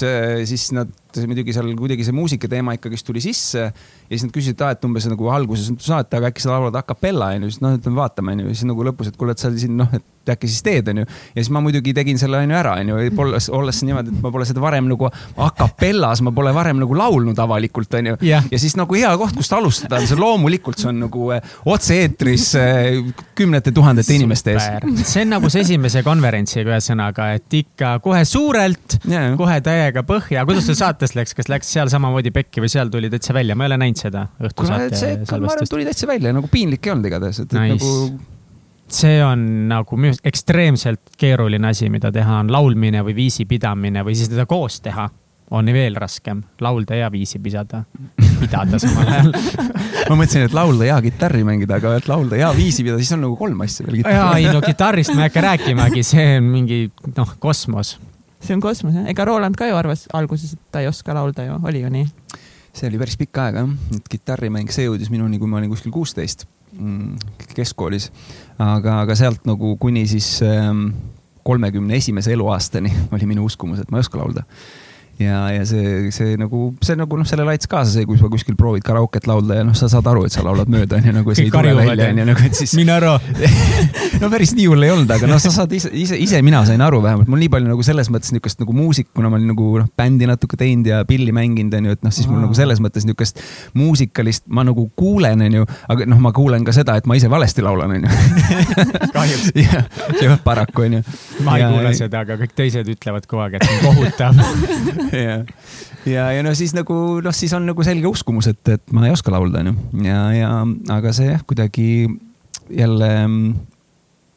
siis 0.50 0.70
nad 0.76 0.92
muidugi 1.30 1.56
seal 1.56 1.72
kuidagi 1.80 2.06
see 2.08 2.16
muusika 2.16 2.50
teema 2.52 2.76
ikkagist 2.76 3.08
tuli 3.08 3.24
sisse 3.24 3.70
ja 3.70 3.72
siis 4.12 4.26
nad 4.28 4.34
küsisid, 4.36 4.66
et 4.68 4.88
umbes 4.88 5.08
nagu 5.10 5.30
alguses 5.34 5.72
saate, 5.86 6.20
aga 6.20 6.32
äkki 6.32 6.44
sa 6.44 6.54
laulad 6.54 6.76
a 6.76 6.84
capella 6.86 7.32
onju, 7.36 7.52
siis 7.54 7.64
noh, 7.64 7.78
ütleme 7.80 8.02
vaatame 8.02 8.36
onju, 8.36 8.52
siis 8.54 8.68
nagu 8.70 8.86
lõpus, 8.86 9.10
et 9.12 9.18
kuule, 9.20 9.36
et 9.36 9.42
sa 9.42 9.52
siin 9.56 9.78
noh, 9.80 9.90
et 9.96 10.34
äkki 10.34 10.50
siis 10.50 10.64
teed, 10.66 10.90
onju. 10.92 11.06
ja 11.06 11.42
siis 11.44 11.52
ma 11.54 11.62
muidugi 11.64 11.94
tegin 11.96 12.20
selle 12.22 12.40
onju 12.42 12.58
ära, 12.58 12.76
onju, 12.82 13.00
olles, 13.24 13.50
olles 13.54 13.82
niimoodi, 13.86 14.14
et 14.14 14.24
ma 14.24 14.32
pole 14.34 14.48
seda 14.48 14.64
varem 14.64 14.88
nagu 14.90 15.08
a 15.10 15.50
capellas, 15.58 16.22
ma 16.26 16.34
pole 16.36 16.54
varem 16.56 16.80
nagu 16.82 16.98
laulnud 16.98 17.40
avalikult, 17.42 17.94
onju. 18.00 18.18
ja 18.26 18.42
siis 18.52 18.76
nagu 18.80 18.98
hea 18.98 19.12
koht, 19.22 19.36
kust 19.38 19.54
alustada 19.56 20.02
see 20.06 20.20
loomulikult, 20.20 20.82
see 20.82 20.90
on 20.92 21.04
nagu 21.06 21.30
eh, 21.36 21.56
otse-eetris 21.72 22.48
eh, 22.62 23.14
kümnete 23.38 23.74
tuhandete 23.76 24.18
inimeste 24.18 24.56
ees. 24.56 24.70
see 25.04 25.26
on 25.26 25.36
nagu 25.38 25.52
see 25.54 25.66
esimese 25.66 26.04
konverentsiga 26.06 26.76
ühesõnaga, 26.76 27.32
et 27.38 27.60
ikka 27.62 27.98
kohe 28.06 28.24
suurelt 28.28 29.00
yeah., 29.06 29.34
kohe 29.38 29.60
täiega 29.66 30.06
põhja. 30.08 30.46
kuidas 30.48 30.68
sul 30.70 30.78
saates 31.06 31.16
läks, 31.18 31.36
kas 31.38 31.50
läks 31.52 31.74
seal 31.76 31.90
samamoodi 31.92 32.32
pekki 32.36 32.64
või 32.64 32.72
seal 32.72 32.92
tuli 32.94 33.10
täitsa 33.14 33.36
välja, 33.36 33.56
ma 33.56 33.66
ei 33.66 33.74
ole 33.74 33.82
näinud 33.82 34.02
seda 34.02 34.28
õhtusaate 34.42 35.02
salvestust. 35.30 35.72
tuli 35.72 35.86
täitsa 35.88 36.08
välja, 36.10 36.34
nagu 36.36 36.50
piinlik 36.52 36.86
ei 36.86 36.96
olnud 36.96 37.10
igatahes, 37.12 37.44
et, 37.44 37.52
et 37.54 37.60
nice. 37.60 37.84
nagu 37.84 38.96
see 38.96 39.20
on 39.26 39.44
nagu 39.70 39.98
minu 39.98 40.14
arust 40.14 40.26
ekstreemselt 40.30 41.16
keeruline 41.18 41.70
asi, 41.72 41.90
mida 41.90 42.12
teha, 42.14 42.42
on 42.44 42.52
laulmine 42.54 43.04
või 43.06 43.16
viisi 43.18 43.48
pidamine 43.50 44.06
või 44.06 44.18
siis 44.18 44.30
teda 44.34 44.46
koos 44.50 44.80
teha 44.86 45.08
on 45.54 45.70
veel 45.70 45.98
raskem 46.02 46.42
laulda 46.62 46.98
ja 46.98 47.12
viisi 47.14 47.38
pisada, 47.40 47.84
pidada 48.40 48.80
samal 48.82 49.10
ajal 49.14 49.30
ma 50.10 50.18
mõtlesin, 50.18 50.48
et 50.48 50.56
laulda 50.58 50.88
ja 50.90 50.98
kitarri 51.06 51.44
mängida, 51.46 51.78
aga 51.78 51.96
et 52.00 52.10
laulda 52.10 52.40
ja 52.40 52.50
viisi 52.56 52.86
pidada, 52.86 53.02
siis 53.02 53.14
on 53.18 53.26
nagu 53.28 53.38
kolm 53.38 53.62
asja 53.66 53.86
veel. 53.86 54.02
ja 54.02 54.32
ei 54.40 54.50
no 54.50 54.62
kitarrist 54.66 55.14
ma 55.14 55.26
ei 55.26 55.30
hakka 55.30 55.46
rääkimagi, 55.46 56.06
see 56.06 56.36
on 56.40 56.50
mingi 56.50 56.82
noh, 57.18 57.36
kosmos. 57.42 57.96
See 58.46 58.56
on 58.58 58.62
kosmos 58.64 58.94
jah, 58.98 59.08
ega 59.12 59.26
Roland 59.28 59.58
ka 59.60 59.68
ju 59.70 59.78
arvas 59.78 60.08
alguses, 60.14 60.54
et 60.56 60.60
ta 60.72 60.84
ei 60.84 60.88
oska 60.92 61.14
laulda 61.18 61.48
ju, 61.48 61.60
oli 61.66 61.82
ju 61.84 61.90
nii? 61.90 62.10
see 62.76 62.90
oli 62.90 63.00
päris 63.02 63.18
pikka 63.18 63.48
aega 63.50 63.64
jah, 63.66 63.74
et 63.98 64.08
kitarrimäng, 64.12 64.72
see 64.74 64.86
jõudis 64.90 65.10
minuni, 65.14 65.40
kui 65.40 65.48
ma 65.50 65.62
olin 65.62 65.72
kuskil 65.74 65.94
kuusteist 65.96 66.48
Mm, 66.76 67.16
keskkoolis. 67.56 68.10
aga, 68.60 68.98
aga 69.06 69.16
sealt 69.16 69.46
nagu 69.48 69.78
kuni 69.80 70.02
siis 70.12 70.42
ähm, 70.44 70.90
kolmekümne 71.48 71.96
esimese 71.96 72.34
eluaastani 72.36 72.92
oli 73.16 73.30
minu 73.30 73.46
uskumus, 73.48 73.80
et 73.80 73.92
ma 73.92 74.02
ei 74.02 74.04
oska 74.04 74.20
laulda 74.20 74.44
ja, 75.20 75.52
ja 75.52 75.66
see, 75.68 76.12
see 76.12 76.36
nagu, 76.40 76.70
see 76.84 76.98
nagu 77.00 77.20
noh, 77.20 77.28
sellele 77.28 77.54
aitas 77.56 77.70
kaasa 77.72 77.94
see, 77.94 78.08
kui 78.08 78.20
sa 78.20 78.28
kuskil 78.32 78.58
proovid 78.60 78.84
karaoket 78.86 79.28
laulda 79.30 79.60
ja 79.60 79.66
noh, 79.68 79.76
sa 79.78 79.88
saad 79.92 80.08
aru, 80.12 80.26
et 80.28 80.36
sa 80.36 80.44
laulad 80.46 80.72
mööda 80.72 81.00
onju, 81.00 81.14
nagu 81.16 81.36
see 81.36 81.48
ei 81.48 81.54
tule 81.54 81.76
välja 81.78 82.10
onju, 82.12 82.26
nagu 82.32 82.46
et 82.48 82.60
siis. 82.60 82.76
mine 82.80 82.96
ära. 82.98 83.16
No 84.16 84.30
päris 84.32 84.54
nii 84.56 84.66
hull 84.72 84.84
ei 84.86 84.92
olnud, 84.94 85.10
aga 85.12 85.28
noh, 85.28 85.40
sa 85.44 85.52
saad 85.52 85.74
ise, 85.76 85.90
ise, 85.92 86.16
ise 86.22 86.40
mina 86.46 86.62
sain 86.68 86.80
aru 86.82 87.02
vähemalt, 87.04 87.28
mul 87.32 87.42
nii 87.42 87.50
palju 87.52 87.68
nagu 87.68 87.84
selles 87.84 88.08
mõttes 88.14 88.32
niukest 88.32 88.62
nagu 88.62 88.76
muusik, 88.76 89.10
kuna 89.16 89.28
ma 89.32 89.36
olin 89.36 89.50
nagu 89.52 89.66
noh, 89.82 89.90
bändi 90.00 90.30
natuke 90.30 90.56
teinud 90.60 90.88
ja 90.88 91.02
pilli 91.08 91.34
mänginud 91.36 91.76
onju, 91.76 91.96
et 91.98 92.06
noh, 92.06 92.14
siis 92.16 92.30
mul 92.32 92.40
nagu 92.40 92.56
selles 92.56 92.80
mõttes 92.84 93.04
niukest 93.08 93.44
muusikalist 93.76 94.46
ma 94.48 94.64
nagu 94.68 94.88
kuulen 94.96 95.44
onju, 95.50 95.68
aga 95.92 96.08
noh, 96.08 96.22
ma 96.24 96.32
kuulen 96.36 96.64
ka 96.68 96.72
seda, 96.76 96.96
et 96.96 97.10
ma 97.12 97.20
ise 97.20 97.28
valesti 97.32 97.66
laulan 97.66 97.98
onju 97.98 98.14
kahjuks. 99.18 99.52
Jah, 99.66 99.84
see 100.16 100.40
paraku 100.48 100.88
onju. 100.88 101.04
ma 101.44 101.60
ei 101.60 101.66
ja, 101.66 101.74
kuule 101.76 101.92
seda, 102.00 102.24
aga 102.24 102.40
kõik 102.40 102.56
teised 102.56 102.96
ütlevad 102.96 103.28
kogu 103.28 103.44
aeg, 103.44 103.60
et 103.60 103.68
see 103.68 103.76
on 103.76 104.00
kohutav 104.00 105.05
ja, 105.26 105.38
ja, 106.06 106.26
ja 106.36 106.44
no 106.46 106.54
siis 106.58 106.74
nagu 106.78 106.96
noh, 107.24 107.36
siis 107.36 107.54
on 107.58 107.68
nagu 107.70 107.86
selge 107.86 108.10
uskumus, 108.10 108.50
et, 108.52 108.74
et 108.76 108.96
ma 108.96 109.06
ei 109.08 109.14
oska 109.16 109.34
laulda, 109.34 109.64
onju. 109.64 110.04
ja, 110.08 110.20
ja 110.36 110.52
aga 110.96 111.14
see 111.16 111.32
jah, 111.32 111.46
kuidagi 111.48 111.88
jälle 112.70 113.10
mm, 113.28 113.54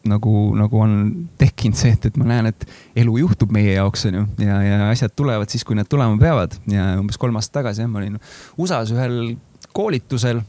nagu, 0.09 0.35
nagu 0.59 0.81
on 0.85 0.95
tekkinud 1.41 1.79
see, 1.79 1.95
et, 1.97 2.11
et 2.11 2.21
ma 2.21 2.29
näen, 2.29 2.51
et 2.53 2.69
elu 3.03 3.17
juhtub 3.25 3.53
meie 3.55 3.75
jaoks, 3.77 4.07
onju. 4.11 4.27
ja, 4.45 4.61
ja 4.65 4.79
asjad 4.91 5.15
tulevad 5.17 5.51
siis, 5.53 5.65
kui 5.67 5.79
need 5.79 5.91
tulema 5.91 6.19
peavad 6.21 6.57
ja 6.71 6.95
umbes 7.01 7.21
kolm 7.21 7.39
aastat 7.41 7.61
tagasi 7.63 7.85
jah, 7.85 7.91
ma 7.91 8.03
olin 8.03 8.21
USA-s 8.61 8.95
ühel 8.97 9.37
koolitusel 9.77 10.43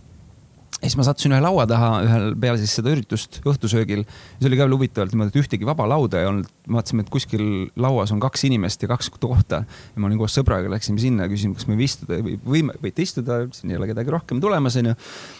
ja 0.79 0.87
siis 0.87 0.95
ma 0.95 1.03
sattusin 1.03 1.33
ühe 1.35 1.41
laua 1.43 1.65
taha 1.67 1.89
ühel 2.05 2.27
peale 2.39 2.59
siis 2.61 2.71
seda 2.77 2.91
üritust 2.93 3.41
õhtusöögil. 3.47 4.05
see 4.39 4.47
oli 4.47 4.59
ka 4.59 4.67
veel 4.67 4.75
huvitavalt 4.77 5.11
niimoodi, 5.13 5.33
et 5.33 5.41
ühtegi 5.41 5.67
vaba 5.67 5.87
lauda 5.89 6.21
ei 6.21 6.29
olnud. 6.29 6.47
vaatasime, 6.71 7.03
et 7.03 7.11
kuskil 7.11 7.43
lauas 7.75 8.13
on 8.15 8.21
kaks 8.23 8.45
inimest 8.47 8.85
ja 8.85 8.91
kaks 8.91 9.11
kohta. 9.19 9.63
ja 9.65 9.99
ma 9.99 10.07
olin 10.07 10.21
koos 10.21 10.37
sõbraga, 10.37 10.71
läksime 10.71 11.01
sinna 11.01 11.27
ja 11.27 11.33
küsisime, 11.33 11.57
kas 11.57 11.67
me 11.67 11.75
võime 11.75 11.87
istuda 11.89 12.21
või 12.23 12.37
võime, 12.55 12.77
võite 12.83 13.03
istuda, 13.03 13.41
siin 13.55 13.73
ei 13.73 13.81
ole 13.81 13.89
kedagi 13.91 14.15
rohkem 14.15 14.39
tulemas, 14.39 14.79
onju. 14.79 14.95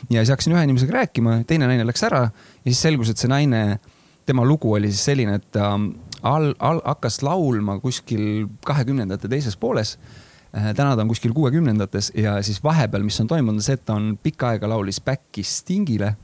ja 0.10 0.20
siis 0.26 0.34
hakkasin 0.36 0.58
ühe 0.58 0.66
inimesega 0.68 0.98
rääkima, 1.00 1.40
teine 1.48 1.72
naine 1.72 1.88
läks 1.88 2.04
ära 2.10 2.26
ja 2.28 2.68
siis 2.68 2.84
selgus, 2.84 3.14
et 3.14 3.22
see 3.22 3.32
naine, 3.32 3.80
tema 4.28 4.44
lugu 4.46 4.74
oli 4.76 4.92
siis 4.92 5.08
selline, 5.08 5.40
et 5.40 5.52
ta 5.56 5.72
all, 6.28 6.52
all 6.60 6.82
hakkas 6.84 7.22
laulma 7.24 7.80
kuskil 7.80 8.50
kahekümnendate 8.68 9.32
teises 9.32 9.56
pooles 9.60 9.96
täna 10.52 10.96
ta 10.96 11.04
on 11.04 11.12
kuskil 11.12 11.34
kuuekümnendates 11.36 12.12
ja 12.18 12.40
siis 12.46 12.64
vahepeal, 12.64 13.06
mis 13.06 13.20
on 13.22 13.30
toimunud, 13.30 13.60
on 13.60 13.66
see, 13.66 13.78
et 13.78 13.86
ta 13.86 13.98
on 14.00 14.16
pikka 14.24 14.56
aega 14.56 14.70
laulis 14.72 15.02
back'i 15.04 15.46
Stingile. 15.46 16.16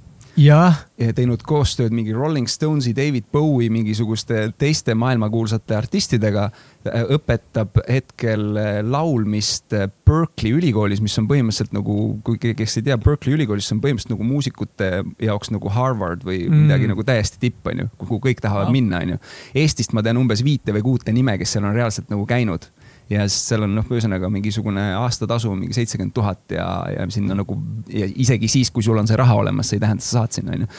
ja 1.00 1.13
teinud 1.15 1.44
koostööd 1.48 1.94
mingi 1.96 2.12
Rolling 2.13 2.50
Stonesi, 2.51 2.91
David 2.96 3.29
Bowie, 3.32 3.70
mingisuguste 3.72 4.50
teiste 4.60 4.91
maailmakuulsate 5.00 5.77
artistidega. 5.77 6.50
Äh, 6.86 7.05
õpetab 7.15 7.79
hetkel 7.88 8.60
äh, 8.60 8.82
laulmist 8.84 9.72
Berkeley 10.05 10.58
ülikoolis, 10.58 11.00
mis 11.01 11.15
on 11.22 11.29
põhimõtteliselt 11.29 11.72
nagu, 11.77 11.96
kui 12.27 12.38
kes 12.41 12.82
ei 12.82 12.88
tea, 12.89 13.00
Berkeley 13.00 13.38
ülikoolis, 13.38 13.72
on 13.72 13.79
põhimõtteliselt 13.84 14.12
nagu 14.17 14.27
muusikute 14.27 14.91
jaoks 15.24 15.53
nagu 15.55 15.72
Harvard 15.72 16.27
või 16.27 16.44
mm. 16.50 16.65
midagi 16.65 16.91
nagu 16.91 17.08
täiesti 17.08 17.39
tipp, 17.48 17.62
onju, 17.72 17.88
kuhu 18.03 18.20
kõik 18.27 18.44
tahavad 18.44 18.74
oh. 18.74 18.75
minna, 18.75 19.05
onju. 19.08 19.22
Eestist 19.63 19.96
ma 19.96 20.03
tean 20.03 20.20
umbes 20.20 20.44
viite 20.44 20.75
või 20.75 20.84
kuute 20.84 21.15
nime, 21.15 21.39
kes 21.39 21.55
seal 21.55 21.70
on 21.70 21.79
reaalselt 21.79 22.12
nagu 22.12 22.27
käinud 22.27 22.67
ja 23.09 23.25
seal 23.29 23.65
on 23.67 23.75
noh, 23.77 23.89
ühesõnaga 23.91 24.29
mingisugune 24.33 24.85
aastatasu 25.00 25.53
mingi 25.55 25.77
seitsekümmend 25.77 26.13
tuhat 26.15 26.55
ja, 26.57 26.67
ja 26.89 27.05
sinna 27.13 27.38
nagu 27.38 27.57
ja 27.91 28.07
isegi 28.09 28.50
siis, 28.50 28.71
kui 28.74 28.85
sul 28.85 28.97
on 28.97 29.09
see 29.09 29.19
raha 29.19 29.35
olemas, 29.43 29.69
see 29.69 29.77
ei 29.79 29.83
tähenda, 29.83 30.01
et 30.01 30.07
sa 30.07 30.21
saad 30.21 30.39
sinna, 30.39 30.55
onju 30.57 30.71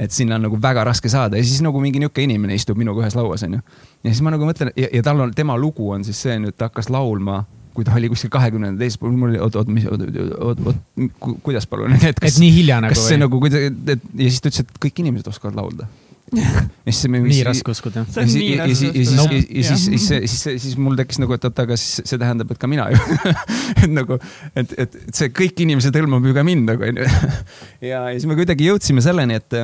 et 0.00 0.12
sinna 0.12 0.36
on 0.38 0.46
nagu 0.46 0.58
väga 0.60 0.84
raske 0.88 1.08
saada 1.12 1.36
ja 1.36 1.44
siis 1.44 1.62
nagu 1.64 1.80
mingi 1.80 2.00
niisugune 2.00 2.28
inimene 2.28 2.56
istub 2.56 2.78
minuga 2.80 3.04
ühes 3.04 3.16
lauas, 3.16 3.44
onju. 3.44 3.60
ja 4.04 4.12
siis 4.12 4.22
ma 4.24 4.32
nagu 4.34 4.46
mõtlen 4.48 4.72
ja, 4.76 4.88
ja 4.92 5.02
tal 5.04 5.20
on, 5.20 5.34
tema 5.36 5.56
lugu 5.60 5.90
on 5.92 6.04
siis 6.04 6.20
see 6.26 6.38
nüüd, 6.40 6.56
ta 6.56 6.70
hakkas 6.70 6.88
laulma, 6.92 7.42
kui 7.76 7.84
ta 7.88 7.96
oli 7.96 8.08
kuskil 8.12 8.32
kahekümnenda 8.32 8.80
teises 8.80 9.00
pool, 9.00 9.12
mul 9.16 9.32
oli, 9.32 9.40
oot, 9.42 9.56
oot, 9.60 9.72
mis, 9.72 9.88
oot, 9.88 10.06
oot, 10.38 10.62
oot, 10.68 11.10
kuidas 11.44 11.68
palun, 11.68 11.96
et 11.96 12.20
kas. 12.20 12.36
et 12.36 12.40
nii 12.42 12.54
hilja 12.56 12.80
nagu 12.84 12.96
või? 12.96 13.00
kas 13.00 13.12
see 13.12 13.20
nagu, 13.20 13.42
et 13.52 13.92
ja 13.92 14.30
siis 14.30 14.40
ta 14.40 14.52
ütles, 14.52 14.64
et 14.64 14.80
kõik 14.86 15.04
inimesed 15.04 15.32
oskavad 15.32 15.60
laulda 15.60 15.88
ja 16.86 16.92
siis 16.92 17.10
me. 17.12 17.20
nii 17.24 17.42
raske 17.44 17.74
uskuda. 17.74 18.06
ja 18.08 18.26
siis, 18.26 18.44
ja 18.56 18.66
siis, 18.72 19.12
ja 19.12 19.76
siis, 19.76 19.84
siis, 19.84 20.08
siis, 20.32 20.62
siis 20.64 20.76
mul 20.80 20.96
tekkis 20.96 21.20
nagu, 21.20 21.36
et 21.36 21.44
oot, 21.48 21.62
aga 21.64 21.76
siis 21.76 22.08
see 22.08 22.20
tähendab, 22.20 22.52
et 22.54 22.60
ka 22.60 22.70
mina 22.70 22.88
ju 22.92 23.00
et 23.84 23.92
nagu, 23.92 24.18
et, 24.56 24.76
et 24.86 24.98
see 25.12 25.32
kõik 25.36 25.64
inimesed 25.66 25.96
hõlmab 26.00 26.24
ju 26.28 26.36
ka 26.36 26.44
mind 26.46 26.72
nagu 26.72 26.88
onju. 26.88 27.08
ja, 27.90 28.06
ja 28.08 28.14
siis 28.16 28.28
me 28.30 28.38
kuidagi 28.38 28.70
jõudsime 28.70 29.04
selleni, 29.04 29.40
et 29.42 29.58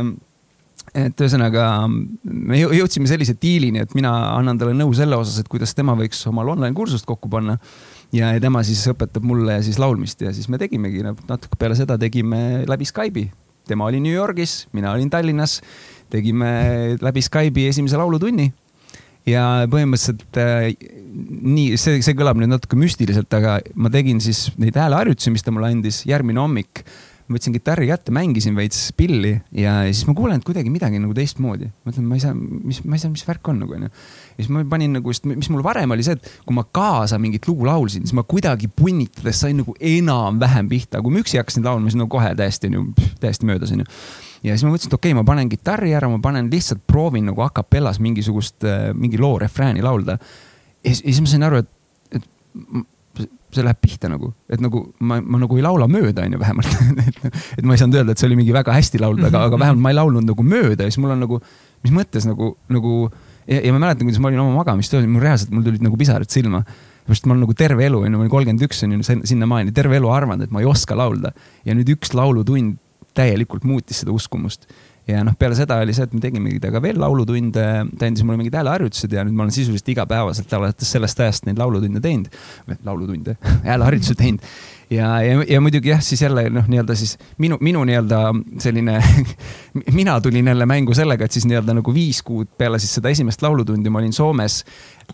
et 0.97 1.21
ühesõnaga 1.21 1.65
me 1.89 2.61
jõudsime 2.61 3.09
sellise 3.11 3.35
diilini, 3.41 3.83
et 3.85 3.97
mina 3.97 4.13
annan 4.33 4.61
talle 4.61 4.77
nõu 4.77 4.95
selle 4.97 5.19
osas, 5.21 5.41
et 5.43 5.51
kuidas 5.51 5.75
tema 5.77 5.97
võiks 5.99 6.21
omal 6.31 6.55
online 6.55 6.77
kursust 6.77 7.09
kokku 7.09 7.29
panna. 7.33 7.59
ja, 8.13 8.33
ja 8.33 8.41
tema 8.41 8.63
siis 8.65 8.85
õpetab 8.93 9.25
mulle 9.25 9.61
siis 9.65 9.81
laulmist 9.81 10.21
ja 10.25 10.33
siis 10.33 10.49
me 10.49 10.61
tegimegi 10.61 11.05
natuke 11.05 11.59
peale 11.59 11.77
seda 11.77 11.99
tegime 12.01 12.65
läbi 12.69 12.89
Skype'i. 12.89 13.29
Tema 13.69 13.89
oli 13.89 14.01
New 14.05 14.15
Yorgis, 14.15 14.67
mina 14.77 14.93
olin 14.95 15.11
Tallinnas 15.13 15.59
tegime 16.13 16.97
läbi 17.05 17.23
Skype'i 17.25 17.69
esimese 17.69 18.01
laulutunni 18.01 18.49
ja 19.29 19.45
põhimõtteliselt 19.71 20.41
äh, 20.41 20.71
nii, 21.43 21.77
see, 21.81 22.01
see 22.05 22.17
kõlab 22.17 22.41
nüüd 22.41 22.53
natuke 22.53 22.79
müstiliselt, 22.81 23.33
aga 23.37 23.59
ma 23.77 23.93
tegin 23.93 24.23
siis 24.25 24.49
neid 24.61 24.77
hääleharjutusi, 24.79 25.33
mis 25.35 25.45
ta 25.45 25.55
mulle 25.55 25.71
andis, 25.73 26.05
järgmine 26.09 26.41
hommik 26.41 26.85
ma 27.29 27.37
võtsin 27.37 27.53
kitarri 27.53 27.91
kätte, 27.91 28.13
mängisin 28.15 28.57
veits 28.57 28.89
pilli 28.97 29.35
ja 29.53 29.83
siis 29.91 30.07
ma 30.09 30.15
kuulen, 30.17 30.41
et 30.41 30.47
kuidagi 30.49 30.73
midagi 30.73 31.01
nagu 31.03 31.13
teistmoodi. 31.17 31.69
mõtlen, 31.85 32.07
ma 32.09 32.17
ei 32.17 32.23
saa, 32.25 32.33
mis, 32.35 32.81
ma 32.89 32.97
ei 32.97 33.03
saa, 33.03 33.13
mis 33.13 33.25
värk 33.29 33.51
on 33.53 33.61
nagu 33.61 33.77
onju. 33.77 33.91
Ja 34.39 34.45
siis 34.45 34.53
ma 34.55 34.63
panin 34.71 34.93
nagu, 34.95 35.11
sest 35.11 35.27
mis 35.27 35.49
mul 35.51 35.65
varem 35.67 35.91
oli 35.91 36.05
see, 36.07 36.15
et 36.15 36.29
kui 36.47 36.55
ma 36.55 36.63
kaasa 36.63 37.19
mingit 37.19 37.49
lugu 37.51 37.67
laulsin, 37.67 38.05
siis 38.07 38.15
ma 38.15 38.23
kuidagi 38.23 38.71
punnitades 38.71 39.41
sain 39.43 39.59
nagu 39.59 39.75
enam-vähem 39.75 40.69
pihta, 40.71 41.03
kui 41.03 41.15
ma 41.15 41.23
üksi 41.25 41.41
hakkasin 41.41 41.67
laulma, 41.67 41.91
siis 41.91 41.99
no 41.99 42.07
kohe 42.13 42.31
täiesti 42.39 42.71
onju, 42.71 42.85
täiesti 43.19 43.49
möödas 43.49 43.75
onju. 43.75 43.89
Ja 44.47 44.55
siis 44.55 44.63
ma 44.63 44.71
mõtlesin, 44.71 44.93
et 44.93 44.95
okei 44.95 45.11
okay,, 45.11 45.19
ma 45.19 45.27
panen 45.27 45.51
kitarri 45.51 45.91
ära, 45.99 46.11
ma 46.13 46.21
panen 46.23 46.47
lihtsalt 46.53 46.85
proovin 46.87 47.27
nagu 47.27 47.43
a 47.43 47.51
capellas 47.51 47.99
mingisugust, 47.99 48.63
äh, 48.63 48.93
mingi 48.95 49.19
loo 49.19 49.41
refrääni 49.43 49.83
laulda. 49.83 50.21
ja 50.87 50.95
siis 50.95 51.19
ma 51.25 51.35
sain 51.35 51.43
aru, 51.49 51.65
et, 51.65 51.75
et 52.15 53.27
see 53.57 53.65
läheb 53.65 53.81
pihta 53.83 54.07
nagu, 54.13 54.31
et 54.47 54.63
nagu 54.63 54.85
ma, 55.03 55.19
ma 55.19 55.41
nagu 55.43 55.59
ei 55.59 55.65
laula 55.67 55.89
mööda, 55.91 56.29
onju 56.29 56.39
vähemalt. 56.39 56.79
Et, 57.09 57.39
et 57.59 57.67
ma 57.67 57.75
ei 57.75 57.81
saanud 57.81 57.97
öelda, 57.99 58.15
et 58.15 58.21
see 58.21 58.29
oli 58.29 58.37
mingi 58.39 58.53
väga 58.55 58.71
hästi 58.77 59.01
laulda, 59.03 59.27
aga, 59.33 59.41
aga 59.49 59.59
vähemalt 59.59 59.83
ma 59.83 59.91
ei 59.91 59.97
laulnud 59.99 60.27
nagu 60.29 60.45
mööda. 60.47 60.85
Ja 60.85 60.93
siis 60.93 61.01
mul 61.03 61.17
on 61.17 61.25
nagu, 61.25 61.41
mis 61.83 61.95
mõttes 61.97 62.29
nagu, 62.29 62.53
nagu 62.71 62.93
ja, 63.49 63.63
ja 63.65 63.73
ma 63.75 63.83
mäletan, 63.87 64.07
kuidas 64.07 64.21
ma 64.23 64.31
olin 64.31 64.45
oma 64.45 64.61
magamistöös, 64.61 65.09
mul 65.09 65.25
reaalselt, 65.25 65.53
mul 65.55 65.67
tulid 65.67 65.85
nagu 65.85 65.99
pisarad 66.01 66.31
silma 66.33 66.63
sest 67.09 67.25
ma 67.25 67.33
olen 67.33 67.47
nagu 67.47 67.55
terve 67.57 67.87
elu, 67.87 68.03
on 68.05 68.13
ju, 68.13 68.19
ma 68.19 68.25
olen 68.25 68.33
kolmkümmend 68.33 68.67
üks, 68.67 68.83
on 68.85 68.93
ju, 68.99 69.17
sinnamaani 69.31 69.73
terve 69.77 69.97
elu 69.97 70.11
arvanud, 70.13 70.45
et 70.45 70.53
ma 70.53 70.61
ei 70.61 70.69
oska 70.69 70.97
laulda. 70.99 71.33
ja 71.65 71.77
nüüd 71.77 71.89
üks 71.95 72.13
laulutund 72.17 72.77
täielikult 73.17 73.65
muutis 73.67 74.03
seda 74.03 74.13
uskumust 74.15 74.69
ja 75.09 75.23
noh, 75.25 75.35
peale 75.39 75.57
seda 75.57 75.79
oli 75.83 75.95
see, 75.97 76.05
et 76.05 76.15
me 76.15 76.21
tegimegi 76.23 76.59
temaga 76.61 76.83
veel 76.85 76.99
laulutunde, 77.01 77.67
ta 77.99 78.09
andis 78.09 78.25
mulle 78.27 78.41
mingid 78.43 78.57
hääleharjutused 78.59 79.13
ja 79.15 79.25
nüüd 79.25 79.37
ma 79.37 79.47
olen 79.47 79.55
sisuliselt 79.55 79.89
igapäevaselt 79.95 80.53
alates 80.59 80.91
sellest 80.95 81.23
ajast 81.25 81.47
neid 81.49 81.61
laulutunde 81.61 82.03
teinud, 82.05 82.29
laulutunde, 82.85 83.39
hääleharjutusi 83.69 84.19
teinud. 84.19 84.45
ja, 84.93 85.15
ja, 85.25 85.39
ja 85.49 85.61
muidugi 85.65 85.95
jah, 85.95 86.03
siis 86.05 86.23
jälle 86.23 86.49
noh, 86.53 86.69
nii-öelda 86.69 86.97
siis 86.99 87.17
minu, 87.41 87.57
minu 87.65 87.85
nii-öelda 87.89 88.21
selline 88.61 88.99
mina 90.01 90.19
tulin 90.21 90.53
jälle 90.53 90.67
mängu 90.69 90.97
sellega, 90.97 91.25
et 91.25 91.33
siis 91.33 91.49
nii-öelda 91.49 91.79
nagu 91.81 91.95
viis 91.95 92.21
kuud 92.23 92.53
peale 92.59 92.81
siis 92.83 92.99
seda 93.01 93.13
esimest 93.13 93.43
laulutundi 93.43 93.91
ma 93.91 94.03
olin 94.03 94.13
Soomes 94.13 94.61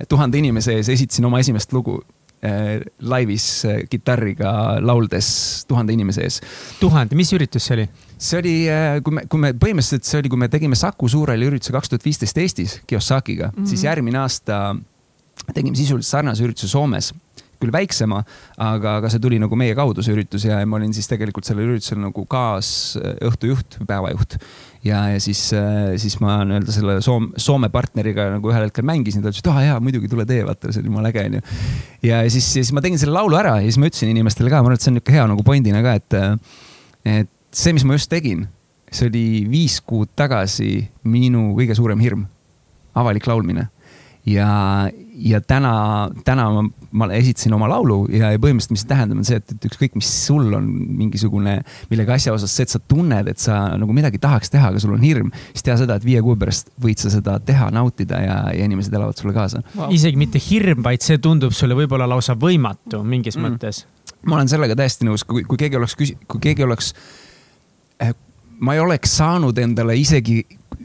tuhande 0.09 0.43
inimese 0.43 0.75
ees, 0.75 0.91
esitasin 0.91 1.31
oma 1.31 1.39
esimest 1.39 1.73
lugu 1.73 2.01
äh, 2.43 2.83
laivis 3.01 3.47
äh, 3.71 3.85
kitarriga 3.91 4.81
lauldes 4.83 5.29
tuhande 5.71 5.95
inimese 5.95 6.27
ees. 6.27 6.41
tuhande, 6.81 7.15
mis 7.15 7.31
üritus 7.37 7.71
see 7.71 7.79
oli? 7.79 7.89
See 8.19 8.41
oli, 8.41 8.55
äh, 8.71 8.99
kui 9.05 9.19
me, 9.19 9.27
kui 9.31 9.43
me 9.43 9.53
põhimõtteliselt 9.59 10.09
see 10.09 10.23
oli, 10.23 10.33
kui 10.33 10.41
me 10.41 10.49
tegime 10.53 10.79
Saku 10.79 11.11
Suurhalli 11.11 11.51
ürituse 11.51 11.75
kaks 11.75 11.93
tuhat 11.93 12.07
viisteist 12.07 12.39
Eestis 12.39 12.81
Kiyosakiga 12.87 13.51
mm, 13.51 13.59
-hmm. 13.59 13.71
siis 13.71 13.85
järgmine 13.85 14.19
aasta 14.23 14.77
tegime 15.53 15.77
sisuliselt 15.77 16.11
sarnase 16.11 16.45
ürituse 16.47 16.71
Soomes 16.71 17.13
küll 17.65 17.73
väiksema, 17.75 18.21
aga, 18.61 18.99
aga 19.01 19.11
see 19.13 19.23
tuli 19.23 19.39
nagu 19.41 19.57
meie 19.59 19.75
kaudu, 19.77 20.05
see 20.05 20.15
üritus 20.15 20.45
ja 20.47 20.61
ma 20.69 20.79
olin 20.79 20.93
siis 20.97 21.09
tegelikult 21.11 21.47
sellel 21.49 21.73
üritusel 21.73 22.01
nagu 22.03 22.25
kaasõhtujuht 22.31 23.79
päevajuht. 23.89 24.37
ja, 24.85 25.01
ja 25.15 25.21
siis, 25.23 25.47
äh, 25.57 25.95
siis 26.01 26.19
ma 26.21 26.43
nii-öelda 26.45 26.75
selle 26.75 26.99
Soome, 27.05 27.33
Soome 27.41 27.71
partneriga 27.73 28.29
nagu 28.37 28.53
ühel 28.53 28.67
hetkel 28.69 28.87
mängisin, 28.87 29.25
ta 29.25 29.33
ütles, 29.33 29.41
et 29.45 29.51
aa 29.51 29.57
ah, 29.57 29.67
jaa, 29.71 29.79
muidugi 29.85 30.11
tule 30.13 30.27
tee, 30.29 30.43
vaata, 30.47 30.73
see 30.75 30.85
on 30.85 30.91
jumala 30.91 31.13
äge 31.13 31.25
onju. 31.31 31.45
ja 32.11 32.21
siis, 32.29 32.51
siis 32.59 32.73
ma 32.77 32.85
tegin 32.85 33.01
selle 33.01 33.17
laulu 33.17 33.39
ära 33.41 33.57
ja 33.61 33.69
siis 33.69 33.81
ma 33.81 33.89
ütlesin 33.91 34.13
inimestele 34.13 34.53
ka, 34.53 34.61
ma 34.61 34.71
arvan, 34.71 34.81
et 34.81 34.85
see 34.85 34.93
on 34.93 34.99
niisugune 34.99 35.19
hea 35.19 35.31
nagu 35.33 35.47
pointina 35.47 35.85
ka, 35.85 35.97
et, 36.03 36.19
et 37.15 37.34
see, 37.55 37.75
mis 37.77 37.87
ma 37.87 37.99
just 37.99 38.11
tegin, 38.13 38.47
see 38.95 39.11
oli 39.11 39.27
viis 39.51 39.81
kuud 39.85 40.13
tagasi 40.17 40.89
minu 41.11 41.53
kõige 41.59 41.77
suurem 41.79 42.03
hirm, 42.03 42.27
avalik 42.95 43.27
laulmine. 43.31 43.69
ja, 44.25 44.89
ja 45.21 45.39
täna, 45.45 46.09
täna 46.25 46.47
ma, 46.49 46.63
ma 46.97 47.09
esitasin 47.13 47.53
oma 47.53 47.67
laulu 47.69 48.07
ja, 48.09 48.31
ja 48.33 48.41
põhimõtteliselt, 48.41 48.73
mis 48.73 48.81
see 48.81 48.89
tähendab, 48.89 49.19
on 49.21 49.27
see, 49.29 49.37
et, 49.37 49.53
et 49.53 49.67
ükskõik, 49.69 49.99
mis 50.01 50.09
sul 50.09 50.47
on 50.57 50.71
mingisugune 50.97 51.59
millegi 51.91 52.15
asja 52.15 52.33
osas 52.33 52.55
see, 52.57 52.65
et 52.65 52.73
sa 52.73 52.81
tunned, 52.81 53.29
et 53.29 53.43
sa 53.43 53.59
nagu 53.77 53.93
midagi 53.97 54.21
tahaks 54.23 54.55
teha, 54.55 54.71
aga 54.73 54.81
sul 54.81 54.95
on 54.97 55.05
hirm, 55.05 55.29
siis 55.51 55.67
tea 55.67 55.77
seda, 55.83 55.99
et 56.01 56.07
viie 56.09 56.23
kuu 56.25 56.39
pärast 56.41 56.73
võid 56.81 57.05
sa 57.05 57.13
seda 57.13 57.37
teha, 57.45 57.69
nautida 57.77 58.23
ja, 58.25 58.39
ja 58.57 58.65
inimesed 58.65 58.97
elavad 58.97 59.21
sulle 59.21 59.37
kaasa 59.37 59.61
wow.. 59.75 59.93
isegi 59.93 60.21
mitte 60.21 60.41
hirm, 60.41 60.81
vaid 60.87 61.05
see 61.05 61.21
tundub 61.21 61.53
sulle 61.53 61.77
võib-olla 61.77 62.09
lausa 62.09 62.39
võimatu 62.39 63.03
mingis 63.05 63.37
mm. 63.37 63.45
mõttes. 63.45 63.85
ma 64.25 64.39
olen 64.39 64.49
sellega 64.49 64.79
täiesti 64.79 65.05
nõus, 65.05 65.27
kui, 65.29 65.45
kui 65.45 65.61
keegi 65.61 65.83
oleks 65.83 66.01
kui 66.01 66.41
keegi 66.41 66.65
oleks 66.65 66.95
Eh, 66.95 67.23
ma 68.65 68.75
ei 68.75 68.81
oleks 68.81 69.17
saanud 69.19 69.59
endale 69.59 69.97
isegi 69.99 70.43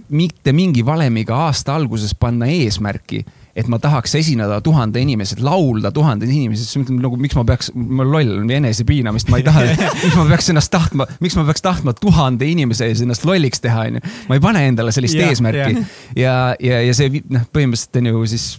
mitte 0.10 0.54
mingi 0.54 0.86
valemiga 0.86 1.36
aasta 1.46 1.76
alguses 1.76 2.16
panna 2.18 2.48
eesmärki, 2.50 3.22
et 3.56 3.68
ma 3.70 3.80
tahaks 3.82 4.16
esineda 4.16 4.60
tuhande 4.66 5.02
inimesed, 5.02 5.42
laulda 5.44 5.92
tuhande 5.94 6.26
inimesed, 6.30 6.66
siis 6.66 6.90
nagu 6.90 7.18
miks 7.20 7.38
ma 7.38 7.44
peaks, 7.46 7.72
ma 7.76 8.06
loll 8.08 8.40
olen 8.40 8.54
enesepiinamist, 8.60 9.30
ma 9.30 9.42
ei 9.42 9.46
taha, 9.46 9.66
miks 10.04 10.16
ma 10.18 10.26
peaks 10.32 10.50
ennast 10.54 10.72
tahtma, 10.74 11.08
miks 11.22 11.38
ma 11.38 11.46
peaks 11.50 11.66
tahtma 11.66 11.94
tuhande 11.98 12.48
inimese 12.50 12.90
ees 12.90 13.04
ennast 13.06 13.26
lolliks 13.28 13.62
teha, 13.62 13.86
onju. 13.92 14.04
ma 14.30 14.40
ei 14.40 14.44
pane 14.44 14.66
endale 14.72 14.94
sellist 14.96 15.20
ja, 15.20 15.30
eesmärki 15.30 15.86
ja, 16.18 16.36
ja, 16.58 16.82
ja 16.88 16.98
see 16.98 17.22
noh, 17.30 17.46
põhimõtteliselt 17.54 18.02
on 18.02 18.12
ju 18.12 18.26
siis 18.34 18.50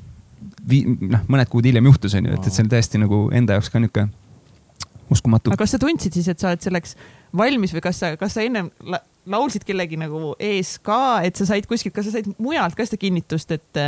noh, 1.01 1.25
mõned 1.27 1.51
kuud 1.51 1.67
hiljem 1.67 1.91
juhtus, 1.91 2.15
onju, 2.19 2.37
et, 2.37 2.47
et 2.47 2.55
see 2.55 2.67
on 2.67 2.71
täiesti 2.71 3.01
nagu 3.03 3.25
enda 3.35 3.59
jaoks 3.59 3.73
ka 3.73 3.83
niuke 3.83 4.07
uskumatu. 5.11 5.51
aga 5.51 5.65
kas 5.65 5.75
sa 5.75 5.83
tundsid 5.83 6.15
siis, 6.15 6.31
et 6.31 6.39
sa 6.39 6.53
oled 6.53 6.63
selleks 6.63 6.95
valmis 7.37 7.75
või 7.75 7.85
kas 7.85 8.03
sa, 8.03 8.15
kas 8.21 8.37
sa 8.37 8.45
ennem 8.47 8.73
la 8.87 9.03
laulsid 9.31 9.67
kellegi 9.69 9.99
nagu 10.01 10.35
ees 10.41 10.77
ka, 10.85 11.21
et 11.27 11.37
sa 11.39 11.47
said 11.49 11.69
kuskilt, 11.69 11.95
kas 11.97 12.09
sa 12.09 12.17
said 12.17 12.31
mujalt 12.41 12.77
ka 12.77 12.87
seda 12.87 12.99
kinnitust, 13.01 13.53
et, 13.53 13.81